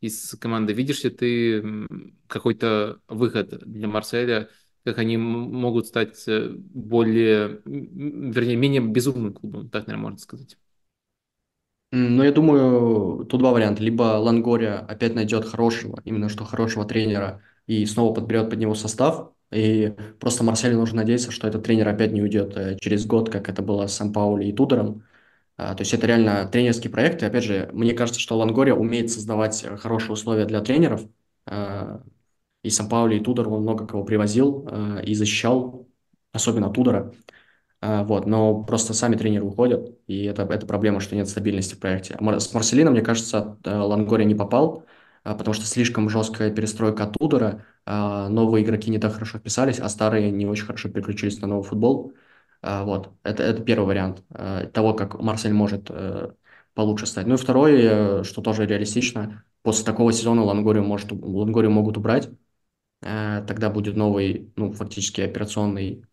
из 0.00 0.34
команды. 0.40 0.72
Видишь 0.72 1.04
ли 1.04 1.10
ты 1.10 1.86
какой-то 2.26 3.00
выход 3.08 3.58
для 3.66 3.88
Марселя, 3.88 4.48
как 4.84 4.98
они 4.98 5.16
могут 5.16 5.86
стать 5.86 6.26
э, 6.26 6.50
более, 6.54 7.60
вернее, 7.64 8.56
менее 8.56 8.80
безумным 8.80 9.34
клубом, 9.34 9.68
так, 9.68 9.86
наверное, 9.86 10.04
можно 10.04 10.18
сказать? 10.18 10.56
Ну, 11.92 12.22
я 12.22 12.32
думаю, 12.32 13.26
тут 13.26 13.40
два 13.40 13.50
варианта. 13.50 13.82
Либо 13.82 14.16
Лангория 14.18 14.78
опять 14.78 15.14
найдет 15.14 15.44
хорошего, 15.44 16.00
именно 16.04 16.28
что 16.28 16.44
хорошего 16.44 16.86
тренера, 16.86 17.42
и 17.66 17.84
снова 17.84 18.14
подберет 18.14 18.48
под 18.48 18.58
него 18.58 18.74
состав, 18.74 19.32
и 19.50 19.94
просто 20.20 20.44
Марселю 20.44 20.78
нужно 20.78 20.98
надеяться, 20.98 21.32
что 21.32 21.48
этот 21.48 21.64
тренер 21.64 21.88
опять 21.88 22.12
не 22.12 22.22
уйдет 22.22 22.56
э, 22.56 22.76
через 22.80 23.04
год, 23.06 23.28
как 23.28 23.48
это 23.48 23.62
было 23.62 23.86
с 23.86 23.94
Сан-Паули 23.94 24.46
и 24.46 24.52
Тудором, 24.52 25.02
то 25.74 25.80
есть 25.80 25.92
это 25.92 26.06
реально 26.06 26.46
тренерский 26.46 26.88
проект. 26.88 27.22
И 27.22 27.26
опять 27.26 27.44
же, 27.44 27.68
мне 27.72 27.92
кажется, 27.92 28.20
что 28.20 28.38
Лангория 28.38 28.74
умеет 28.74 29.10
создавать 29.10 29.62
э, 29.64 29.76
хорошие 29.76 30.12
условия 30.12 30.46
для 30.46 30.60
тренеров. 30.60 31.02
А, 31.46 32.02
и 32.62 32.70
Сан-Паули, 32.70 33.16
и 33.16 33.20
Тудор 33.20 33.48
он 33.48 33.62
много 33.62 33.86
кого 33.86 34.04
привозил 34.04 34.66
а, 34.70 35.00
и 35.00 35.14
защищал, 35.14 35.88
особенно 36.32 36.70
Тудора. 36.70 37.12
Вот, 37.82 38.26
но 38.26 38.62
просто 38.62 38.92
сами 38.92 39.16
тренеры 39.16 39.46
уходят, 39.46 39.98
и 40.06 40.24
это, 40.24 40.42
это 40.42 40.66
проблема, 40.66 41.00
что 41.00 41.16
нет 41.16 41.30
стабильности 41.30 41.76
в 41.76 41.80
проекте. 41.80 42.14
С 42.20 42.52
Марселином, 42.52 42.92
мне 42.92 43.00
кажется, 43.00 43.56
э, 43.64 43.74
Лангория 43.74 44.26
не 44.26 44.34
попал, 44.34 44.84
потому 45.22 45.54
что 45.54 45.64
слишком 45.64 46.10
жесткая 46.10 46.50
перестройка 46.50 47.04
от 47.04 47.14
Тудора, 47.14 47.64
новые 47.86 48.66
игроки 48.66 48.90
не 48.90 48.98
так 48.98 49.14
хорошо 49.14 49.38
вписались, 49.38 49.80
а 49.80 49.88
старые 49.88 50.30
не 50.30 50.44
очень 50.44 50.66
хорошо 50.66 50.90
переключились 50.90 51.40
на 51.40 51.48
новый 51.48 51.64
футбол. 51.64 52.12
А, 52.62 52.84
вот, 52.84 53.12
это, 53.22 53.42
это 53.42 53.62
первый 53.62 53.86
вариант 53.86 54.22
э, 54.30 54.68
того, 54.72 54.94
как 54.94 55.18
Марсель 55.20 55.52
может 55.52 55.86
э, 55.90 56.32
получше 56.74 57.06
стать. 57.06 57.26
Ну 57.26 57.34
и 57.34 57.38
второй, 57.38 57.80
э, 57.82 58.22
что 58.24 58.42
тоже 58.42 58.66
реалистично, 58.66 59.44
после 59.62 59.84
такого 59.84 60.12
сезона 60.12 60.44
Лангорию, 60.44 60.84
может, 60.84 61.12
Лангорию 61.12 61.70
могут 61.70 61.96
убрать, 61.96 62.30
тогда 63.00 63.70
будет 63.70 63.96
новый, 63.96 64.52
ну, 64.56 64.72
фактически 64.72 65.22
операционный 65.22 66.04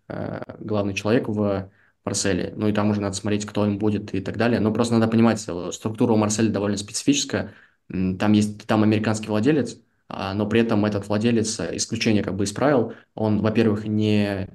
главный 0.59 0.93
человек 0.93 1.27
в 1.27 1.69
Марселе. 2.05 2.53
Ну 2.55 2.69
и 2.69 2.71
там 2.73 2.89
уже 2.89 3.01
надо 3.01 3.13
смотреть, 3.13 3.45
кто 3.45 3.65
им 3.65 3.77
будет 3.77 4.13
и 4.15 4.21
так 4.21 4.37
далее. 4.37 4.61
Но 4.61 4.71
просто 4.71 4.93
надо 4.93 5.11
понимать, 5.11 5.41
структура 5.41 6.13
у 6.13 6.17
Марселя 6.17 6.49
довольно 6.49 6.77
специфическая. 6.77 7.53
Там 7.89 8.31
есть 8.31 8.65
там 8.67 8.83
американский 8.83 9.27
владелец, 9.27 9.77
а, 10.07 10.33
но 10.33 10.47
при 10.47 10.61
этом 10.61 10.85
этот 10.85 11.07
владелец 11.09 11.59
исключение 11.59 12.23
как 12.23 12.35
бы 12.35 12.45
исправил. 12.45 12.93
Он, 13.15 13.41
во-первых, 13.41 13.85
не, 13.85 14.47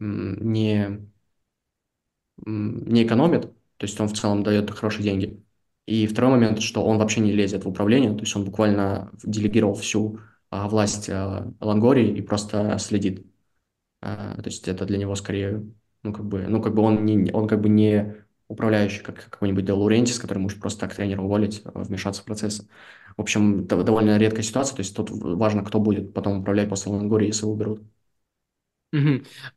не 0.00 1.08
не 2.46 3.04
экономит, 3.04 3.42
то 3.76 3.86
есть 3.86 3.98
он 4.00 4.08
в 4.08 4.12
целом 4.12 4.42
дает 4.42 4.70
хорошие 4.70 5.02
деньги. 5.02 5.42
И 5.86 6.06
второй 6.06 6.30
момент, 6.30 6.60
что 6.62 6.84
он 6.84 6.98
вообще 6.98 7.20
не 7.20 7.32
лезет 7.32 7.64
в 7.64 7.68
управление, 7.68 8.12
то 8.12 8.20
есть 8.20 8.36
он 8.36 8.44
буквально 8.44 9.10
делегировал 9.24 9.74
всю 9.74 10.20
а, 10.50 10.68
власть 10.68 11.08
а, 11.10 11.52
Лангории 11.60 12.16
и 12.16 12.22
просто 12.22 12.78
следит. 12.78 13.26
А, 14.02 14.36
то 14.36 14.46
есть 14.46 14.68
это 14.68 14.84
для 14.86 14.98
него 14.98 15.14
скорее, 15.14 15.66
ну 16.02 16.12
как 16.12 16.26
бы, 16.26 16.46
ну 16.48 16.62
как 16.62 16.74
бы 16.74 16.82
он 16.82 17.04
не, 17.04 17.32
он 17.32 17.48
как 17.48 17.60
бы 17.60 17.68
не 17.68 18.16
управляющий, 18.48 19.02
как 19.02 19.30
какой-нибудь 19.30 19.64
Де 19.64 19.72
Лаурентис, 19.72 20.18
который 20.18 20.38
может 20.38 20.60
просто 20.60 20.80
так 20.80 20.94
тренера 20.94 21.22
уволить, 21.22 21.62
а, 21.64 21.82
вмешаться 21.82 22.22
в 22.22 22.24
процесс. 22.24 22.66
В 23.16 23.20
общем, 23.20 23.66
довольно 23.66 24.18
редкая 24.18 24.42
ситуация, 24.42 24.76
то 24.76 24.80
есть 24.80 24.94
тут 24.96 25.10
важно, 25.10 25.64
кто 25.64 25.80
будет 25.80 26.14
потом 26.14 26.40
управлять 26.40 26.68
после 26.68 26.92
Лангории, 26.92 27.28
если 27.28 27.46
уберут. 27.46 27.82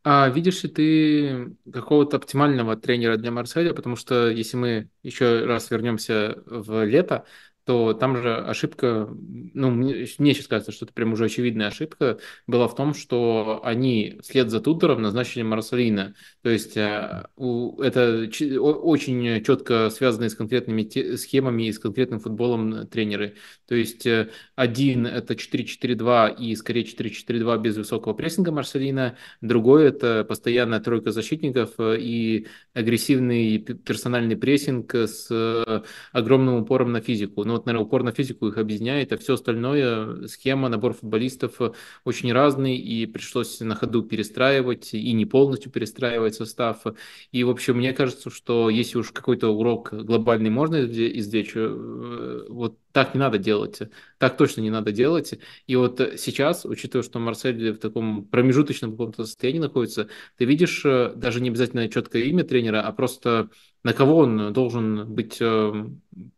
А 0.04 0.30
видишь 0.30 0.64
ли 0.64 0.70
ты 0.70 1.56
какого-то 1.72 2.18
оптимального 2.18 2.76
тренера 2.76 3.18
для 3.18 3.32
Марселя? 3.32 3.74
Потому 3.74 3.96
что 3.96 4.30
если 4.30 4.58
мы 4.58 4.90
еще 5.02 5.46
раз 5.46 5.72
вернемся 5.72 6.44
в 6.46 6.84
лето, 6.86 7.26
то 7.66 7.94
там 7.94 8.18
же 8.18 8.36
ошибка, 8.36 9.08
ну, 9.54 9.72
мне, 9.72 10.06
сейчас 10.06 10.48
кажется, 10.48 10.72
что 10.72 10.86
это 10.86 10.94
прям 10.94 11.14
уже 11.14 11.26
очевидная 11.26 11.68
ошибка, 11.68 12.20
была 12.46 12.68
в 12.68 12.76
том, 12.76 12.94
что 12.94 13.62
они 13.64 14.20
вслед 14.22 14.50
за 14.50 14.60
Тутером 14.60 15.02
назначили 15.02 15.44
Марселина. 15.44 16.14
То 16.42 16.50
есть 16.50 16.76
э, 16.76 17.24
это 17.38 18.30
очень 18.60 19.44
четко 19.44 19.90
связанные 19.90 20.30
с 20.30 20.36
конкретными 20.36 21.16
схемами 21.16 21.68
и 21.68 21.72
с 21.72 21.80
конкретным 21.80 22.20
футболом 22.20 22.86
тренеры. 22.88 23.36
То 23.68 23.76
есть 23.76 24.06
э, 24.06 24.30
один 24.56 25.08
это 25.08 25.34
4-4-2 25.34 26.36
и 26.36 26.56
скорее 26.56 26.84
4-4-2 26.84 27.62
без 27.62 27.78
высокого 27.78 28.14
прессинга 28.14 28.52
Марселина, 28.52 29.18
другой 29.40 29.86
это 29.86 30.26
постоянная 30.26 30.82
тройка 30.82 31.12
защитников 31.12 31.72
э, 31.78 31.98
и 32.00 32.48
агрессивный 32.74 33.60
персональный 33.60 34.36
прессинг 34.36 34.94
с 34.94 35.84
огромным 36.12 36.56
упором 36.56 36.92
на 36.92 37.00
физику. 37.02 37.44
Ну 37.46 37.53
вот, 37.54 37.66
наверное, 37.66 37.86
упор 37.86 38.04
на 38.04 38.12
физику 38.12 38.48
их 38.48 38.58
объединяет, 38.58 39.14
а 39.14 39.18
все 39.18 39.36
остальное, 39.36 40.28
схема, 40.28 40.70
набор 40.70 40.94
футболистов 40.94 41.60
очень 42.04 42.32
разный, 42.34 42.78
и 42.78 43.06
пришлось 43.06 43.60
на 43.60 43.76
ходу 43.76 44.04
перестраивать, 44.04 44.94
и 44.94 45.14
не 45.14 45.26
полностью 45.26 45.72
перестраивать 45.72 46.36
состав. 46.36 46.84
И, 47.32 47.44
в 47.44 47.50
общем, 47.50 47.78
мне 47.78 47.94
кажется, 47.94 48.30
что 48.30 48.70
если 48.70 48.98
уж 48.98 49.12
какой-то 49.12 49.50
урок 49.50 49.94
глобальный 49.94 50.50
можно 50.50 50.84
извлечь, 50.86 51.54
э, 51.56 52.46
вот 52.50 52.78
так 52.94 53.14
не 53.14 53.20
надо 53.20 53.38
делать, 53.38 53.82
так 54.18 54.38
точно 54.38 54.62
не 54.62 54.70
надо 54.70 54.94
делать. 54.94 55.38
И 55.68 55.76
вот 55.76 56.00
сейчас, 56.18 56.64
учитывая, 56.64 57.04
что 57.04 57.20
Марсель 57.20 57.74
в 57.74 57.80
таком 57.80 58.26
промежуточном 58.26 58.92
каком-то 58.92 59.26
состоянии 59.26 59.60
находится, 59.60 60.08
ты 60.38 60.46
видишь 60.46 60.86
э, 60.86 61.12
даже 61.14 61.42
не 61.42 61.50
обязательно 61.50 61.90
четкое 61.90 62.24
имя 62.24 62.46
тренера, 62.46 62.82
а 62.82 62.94
просто 62.94 63.50
на 63.84 63.94
кого 63.94 64.20
он 64.20 64.54
должен 64.54 65.14
быть 65.14 65.38
э, 65.42 65.74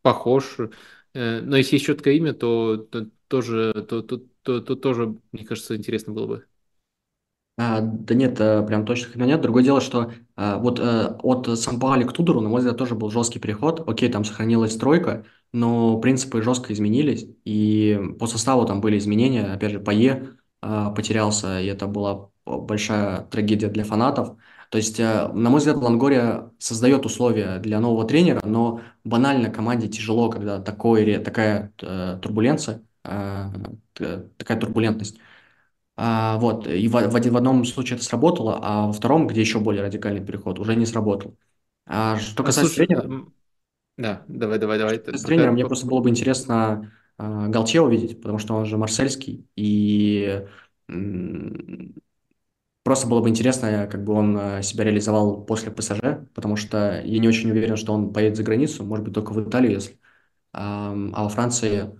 похож. 0.01 0.57
Но 1.13 1.55
если 1.55 1.75
есть 1.75 1.85
четкое 1.85 2.15
имя, 2.15 2.33
то, 2.33 2.77
то 2.77 3.07
тоже, 3.27 3.85
то, 3.87 4.01
то, 4.01 4.17
то, 4.43 4.61
то 4.61 4.75
тоже, 4.75 5.15
мне 5.31 5.45
кажется, 5.45 5.75
интересно 5.77 6.11
было 6.13 6.27
бы. 6.27 6.45
А, 7.57 7.79
да 7.81 8.15
нет, 8.15 8.35
а, 8.41 8.63
прям 8.63 8.85
точных 8.85 9.15
имен 9.15 9.27
нет. 9.27 9.41
Другое 9.41 9.63
дело, 9.63 9.79
что 9.79 10.11
а, 10.35 10.57
вот 10.57 10.79
а, 10.81 11.17
от 11.23 11.57
Сан-Паули 11.57 12.03
к 12.03 12.11
Тудору, 12.11 12.41
на 12.41 12.49
мой 12.49 12.59
взгляд, 12.59 12.77
тоже 12.77 12.95
был 12.95 13.09
жесткий 13.11 13.39
переход. 13.39 13.87
Окей, 13.87 14.09
там 14.09 14.25
сохранилась 14.25 14.75
тройка, 14.75 15.25
но 15.53 15.97
принципы 15.99 16.41
жестко 16.41 16.73
изменились, 16.73 17.25
и 17.45 17.97
по 18.19 18.27
составу 18.27 18.65
там 18.65 18.81
были 18.81 18.97
изменения. 18.97 19.53
Опять 19.53 19.71
же, 19.71 19.79
Пае 19.79 20.37
потерялся, 20.61 21.61
и 21.61 21.67
это 21.67 21.87
была 21.87 22.29
большая 22.45 23.21
трагедия 23.25 23.67
для 23.69 23.83
фанатов. 23.83 24.35
То 24.71 24.77
есть, 24.79 24.99
на 24.99 25.29
мой 25.31 25.59
взгляд, 25.59 25.77
Лангория 25.77 26.51
создает 26.57 27.05
условия 27.05 27.59
для 27.59 27.79
нового 27.79 28.05
тренера, 28.05 28.41
но 28.43 28.81
банально 29.03 29.51
команде 29.51 29.87
тяжело, 29.87 30.29
когда 30.29 30.59
такой, 30.59 31.17
такая 31.19 31.71
э, 31.81 32.17
турбуленция, 32.21 32.81
э, 33.03 33.51
такая 34.37 34.59
турбулентность. 34.59 35.19
А, 35.97 36.37
вот, 36.39 36.67
и 36.67 36.87
в, 36.87 36.91
в, 36.93 37.15
один, 37.15 37.33
в 37.33 37.37
одном 37.37 37.63
случае 37.65 37.95
это 37.97 38.05
сработало, 38.05 38.59
а 38.61 38.87
во 38.87 38.93
втором, 38.93 39.27
где 39.27 39.41
еще 39.41 39.59
более 39.59 39.83
радикальный 39.83 40.25
переход, 40.25 40.59
уже 40.59 40.75
не 40.75 40.85
сработал. 40.85 41.37
А 41.85 42.17
что 42.19 42.43
А, 42.43 42.51
касается 42.51 42.75
слушай, 42.75 42.75
тренера, 42.75 43.11
да, 43.97 44.25
давай, 44.27 44.59
давай, 44.59 44.77
давай. 44.79 44.97
что 44.97 44.99
т- 44.99 45.13
касается 45.13 45.25
тренера, 45.25 45.51
пока- 45.51 45.51
мне 45.51 45.65
просто 45.65 45.87
было 45.87 46.01
бы 46.01 46.09
интересно 46.09 46.91
а, 47.17 47.47
Галче 47.47 47.81
увидеть, 47.81 48.21
потому 48.21 48.39
что 48.39 48.55
он 48.55 48.65
же 48.65 48.77
марсельский, 48.77 49.47
и 49.55 50.45
просто 52.83 53.07
было 53.07 53.21
бы 53.21 53.29
интересно, 53.29 53.87
как 53.91 54.03
бы 54.03 54.13
он 54.13 54.37
а, 54.37 54.61
себя 54.61 54.83
реализовал 54.83 55.43
после 55.45 55.71
ПСЖ, 55.71 56.27
потому 56.35 56.55
что 56.55 57.01
я 57.03 57.19
не 57.19 57.27
очень 57.27 57.49
уверен, 57.51 57.77
что 57.77 57.93
он 57.93 58.13
поедет 58.13 58.37
за 58.37 58.43
границу, 58.43 58.83
может 58.83 59.03
быть, 59.05 59.13
только 59.13 59.31
в 59.33 59.49
Италию, 59.49 59.73
если. 59.73 59.99
А, 60.53 60.93
а 61.13 61.23
во 61.23 61.29
Франции, 61.29 61.91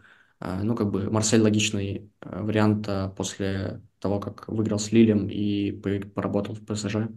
ну, 0.64 0.76
как 0.76 0.92
бы 0.92 1.10
Марсель 1.12 1.42
логичный 1.42 2.12
а, 2.22 2.44
вариант 2.44 2.86
а, 2.90 3.10
после 3.10 3.82
того, 4.00 4.20
как 4.20 4.48
выиграл 4.48 4.80
с 4.80 4.92
Лилем 4.92 5.28
и 5.30 5.72
по- 5.72 6.08
поработал 6.10 6.56
в 6.56 6.66
ПСЖ. 6.66 7.10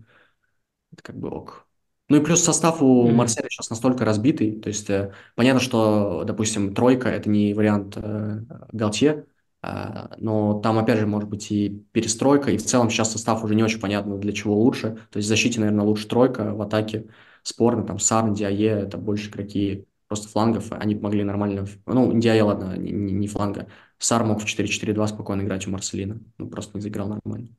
Это 0.92 1.02
как 1.02 1.16
бы 1.18 1.28
ок. 1.30 1.66
Ну 2.08 2.16
и 2.16 2.24
плюс 2.24 2.42
состав 2.42 2.82
у 2.82 3.06
Мгм. 3.06 3.16
Марселя 3.16 3.48
сейчас 3.50 3.68
настолько 3.70 4.04
разбитый, 4.04 4.58
то 4.60 4.68
есть 4.68 4.88
э, 4.88 5.12
понятно, 5.36 5.60
что, 5.60 6.24
допустим, 6.24 6.74
тройка– 6.74 7.08
это 7.10 7.28
не 7.28 7.52
вариант 7.52 7.96
э, 7.98 8.40
Галтье, 8.72 9.26
а, 9.60 10.14
но 10.18 10.60
там, 10.60 10.78
опять 10.78 10.98
же, 11.00 11.06
может 11.06 11.28
быть 11.28 11.50
и 11.52 11.68
перестройка, 11.92 12.50
и 12.50 12.56
в 12.56 12.64
целом 12.64 12.88
сейчас 12.90 13.12
состав 13.12 13.44
уже 13.44 13.54
не 13.54 13.62
очень 13.62 13.80
понятно, 13.80 14.16
для 14.18 14.32
чего 14.32 14.56
лучше. 14.58 14.98
То 15.10 15.18
есть 15.18 15.26
в 15.26 15.28
защите, 15.28 15.60
наверное, 15.60 15.84
лучше 15.84 16.08
тройка, 16.08 16.54
в 16.54 16.62
атаке 16.62 17.08
спорно, 17.42 17.82
там 17.84 17.98
Сарн, 17.98 18.32
Диае– 18.34 18.82
это 18.84 18.96
больше 18.98 19.28
игроки 19.30 19.86
просто 20.08 20.28
флангов, 20.28 20.72
они 20.72 20.94
могли 20.96 21.24
нормально... 21.24 21.66
Ну, 21.86 22.18
Диае, 22.18 22.42
ладно, 22.42 22.76
не, 22.76 22.92
не- 22.92 23.28
фланга. 23.28 23.68
Сар 23.98 24.24
мог 24.24 24.40
в 24.42 24.46
4-4-2 24.46 25.06
спокойно 25.08 25.42
играть 25.42 25.66
у 25.66 25.70
Марселина, 25.70 26.20
ну, 26.38 26.48
просто 26.50 26.76
не 26.78 26.82
заиграл 26.82 27.08
нормально. 27.08 27.50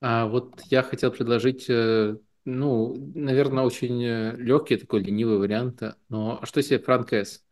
А 0.00 0.26
вот 0.26 0.62
я 0.66 0.82
хотел 0.82 1.10
предложить, 1.12 1.66
э, 1.68 2.16
ну, 2.44 2.94
наверное, 3.14 3.64
очень 3.64 4.02
э, 4.02 4.36
легкий 4.36 4.76
такой 4.76 5.02
ленивый 5.02 5.38
вариант, 5.38 5.82
э, 5.82 5.94
но 6.08 6.40
что 6.44 6.58
если 6.58 6.78
Франк 6.78 7.12
С? 7.12 7.44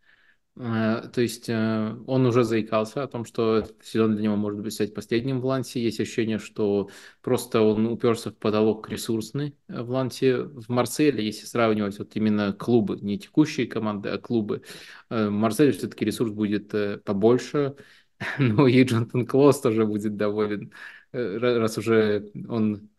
Э, 0.58 1.08
То 1.12 1.20
есть 1.20 1.48
э, 1.48 1.96
он 2.06 2.26
уже 2.26 2.42
заикался 2.44 3.02
о 3.04 3.06
том, 3.08 3.24
что 3.24 3.58
этот 3.58 3.84
сезон 3.84 4.14
для 4.14 4.24
него 4.24 4.36
может 4.36 4.60
быть 4.60 4.72
стать 4.72 4.92
последним 4.94 5.40
в 5.40 5.46
Лансе. 5.46 5.80
Есть 5.82 6.00
ощущение, 6.00 6.38
что 6.38 6.90
просто 7.22 7.60
он 7.62 7.86
уперся 7.86 8.30
в 8.30 8.36
потолок 8.36 8.88
ресурсный 8.90 9.56
э, 9.68 9.82
в 9.82 9.90
Лансе. 9.90 10.38
В 10.42 10.68
Марселе, 10.68 11.24
если 11.24 11.46
сравнивать 11.46 11.98
вот 11.98 12.16
именно 12.16 12.52
клубы, 12.52 12.98
не 13.00 13.18
текущие 13.18 13.66
команды, 13.68 14.08
а 14.08 14.18
клубы, 14.18 14.62
в 15.08 15.30
Марселе 15.30 15.72
все-таки 15.72 16.04
ресурс 16.04 16.32
будет 16.32 16.72
побольше. 17.04 17.76
Ну 18.40 18.66
и 18.66 18.82
Джонатан 18.82 19.26
Клосс 19.26 19.60
тоже 19.60 19.86
будет 19.86 20.16
доволен, 20.16 20.72
ра- 21.12 21.58
раз 21.60 21.78
уже 21.78 22.32
он 22.48 22.90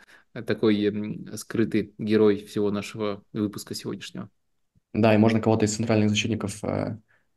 такой 0.48 1.28
скрытый 1.36 1.94
герой 1.98 2.46
всего 2.46 2.72
нашего 2.72 3.22
выпуска 3.34 3.76
сегодняшнего. 3.76 4.30
Да, 4.94 5.14
и 5.14 5.18
можно 5.18 5.40
кого-то 5.42 5.66
из 5.66 5.76
центральных 5.76 6.10
защитников 6.10 6.64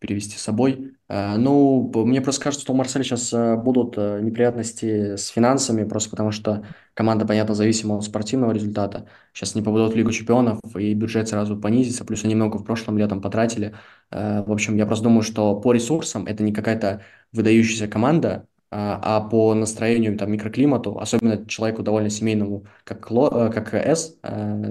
перевести 0.02 0.36
с 0.36 0.42
собой. 0.42 0.94
Э, 1.08 1.36
ну, 1.36 1.90
мне 1.94 2.20
просто 2.20 2.42
кажется, 2.42 2.64
что 2.64 2.72
у 2.72 2.76
Марселя 2.76 3.04
сейчас 3.04 3.32
э, 3.32 3.56
будут 3.56 3.94
э, 3.96 4.20
неприятности 4.20 5.14
с 5.16 5.28
финансами, 5.28 5.84
просто 5.84 6.10
потому 6.10 6.32
что 6.32 6.66
команда, 6.94 7.24
понятно, 7.24 7.54
зависима 7.54 7.96
от 7.96 8.04
спортивного 8.04 8.50
результата. 8.52 9.06
Сейчас 9.32 9.54
не 9.54 9.62
попадут 9.62 9.94
в 9.94 9.96
Лигу 9.96 10.10
чемпионов, 10.10 10.58
и 10.76 10.92
бюджет 10.94 11.28
сразу 11.28 11.56
понизится, 11.56 12.04
плюс 12.04 12.24
они 12.24 12.34
много 12.34 12.58
в 12.58 12.64
прошлом 12.64 12.98
летом 12.98 13.20
потратили. 13.22 13.74
В 14.10 14.52
общем, 14.52 14.76
я 14.76 14.86
просто 14.86 15.04
думаю, 15.04 15.22
что 15.22 15.54
по 15.54 15.72
ресурсам 15.72 16.26
это 16.26 16.42
не 16.42 16.52
какая-то 16.52 17.02
выдающаяся 17.32 17.86
команда, 17.88 18.46
а 18.70 19.00
а 19.02 19.20
по 19.20 19.54
настроению, 19.54 20.18
там, 20.18 20.32
микроклимату, 20.32 20.98
особенно 20.98 21.46
человеку 21.46 21.82
довольно 21.82 22.10
семейному, 22.10 22.66
как, 22.84 23.10
Ло, 23.10 23.50
как 23.50 23.72
С, 23.74 24.16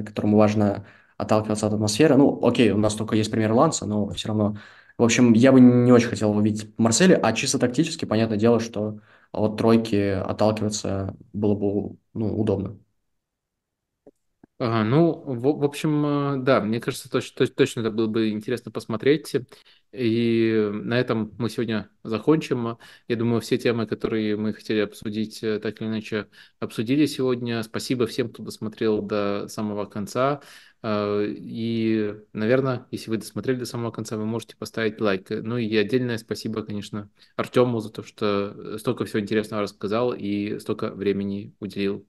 которому 0.05 0.37
важно 0.37 0.85
отталкиваться 1.21 1.67
от 1.67 1.73
атмосферы. 1.73 2.15
Ну, 2.17 2.39
окей, 2.45 2.71
у 2.71 2.77
нас 2.77 2.95
только 2.95 3.15
есть 3.15 3.31
пример 3.31 3.53
Ланса, 3.53 3.85
но 3.85 4.09
все 4.09 4.29
равно. 4.29 4.57
В 4.97 5.03
общем, 5.03 5.33
я 5.33 5.51
бы 5.51 5.59
не 5.61 5.91
очень 5.91 6.09
хотел 6.09 6.31
увидеть 6.35 6.77
Марселя, 6.77 7.17
а 7.21 7.33
чисто 7.33 7.59
тактически, 7.59 8.05
понятное 8.05 8.37
дело, 8.37 8.59
что 8.59 8.99
от 9.31 9.57
тройки 9.57 9.95
отталкиваться 9.95 11.15
было 11.33 11.55
бы, 11.55 11.97
ну, 12.13 12.39
удобно. 12.39 12.77
Ага, 14.59 14.83
ну, 14.83 15.11
в, 15.25 15.41
в 15.59 15.63
общем, 15.63 16.05
э, 16.05 16.43
да, 16.43 16.61
мне 16.61 16.79
кажется, 16.79 17.09
точ- 17.09 17.33
точ- 17.35 17.49
точно 17.55 17.79
это 17.81 17.89
было 17.89 18.05
бы 18.07 18.29
интересно 18.29 18.71
посмотреть. 18.71 19.33
И 19.91 20.69
на 20.71 20.99
этом 20.99 21.33
мы 21.39 21.49
сегодня 21.49 21.89
закончим. 22.03 22.77
Я 23.07 23.15
думаю, 23.15 23.41
все 23.41 23.57
темы, 23.57 23.87
которые 23.87 24.37
мы 24.37 24.53
хотели 24.53 24.79
обсудить, 24.81 25.41
э, 25.43 25.59
так 25.59 25.81
или 25.81 25.87
иначе 25.87 26.27
обсудили 26.59 27.07
сегодня. 27.07 27.63
Спасибо 27.63 28.05
всем, 28.05 28.29
кто 28.31 28.43
досмотрел 28.43 29.01
до 29.01 29.47
самого 29.47 29.85
конца. 29.85 30.41
Э, 30.83 31.25
И, 31.27 32.15
наверное, 32.33 32.87
если 32.91 33.09
вы 33.11 33.17
досмотрели 33.17 33.59
до 33.59 33.65
самого 33.65 33.91
конца, 33.91 34.17
вы 34.17 34.25
можете 34.25 34.55
поставить 34.55 34.99
лайк. 34.99 35.27
Ну 35.29 35.57
и 35.57 35.75
отдельное 35.75 36.17
спасибо, 36.17 36.63
конечно, 36.63 37.09
Артему 37.35 37.79
за 37.79 37.89
то, 37.91 38.03
что 38.03 38.77
столько 38.77 39.05
всего 39.05 39.19
интересного 39.19 39.63
рассказал 39.63 40.13
и 40.13 40.59
столько 40.59 40.91
времени 40.91 41.53
уделил. 41.59 42.05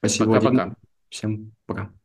Спасибо. 0.00 0.34
Пока-пока. 0.34 0.76
Всем 1.08 1.54
пока. 1.66 2.01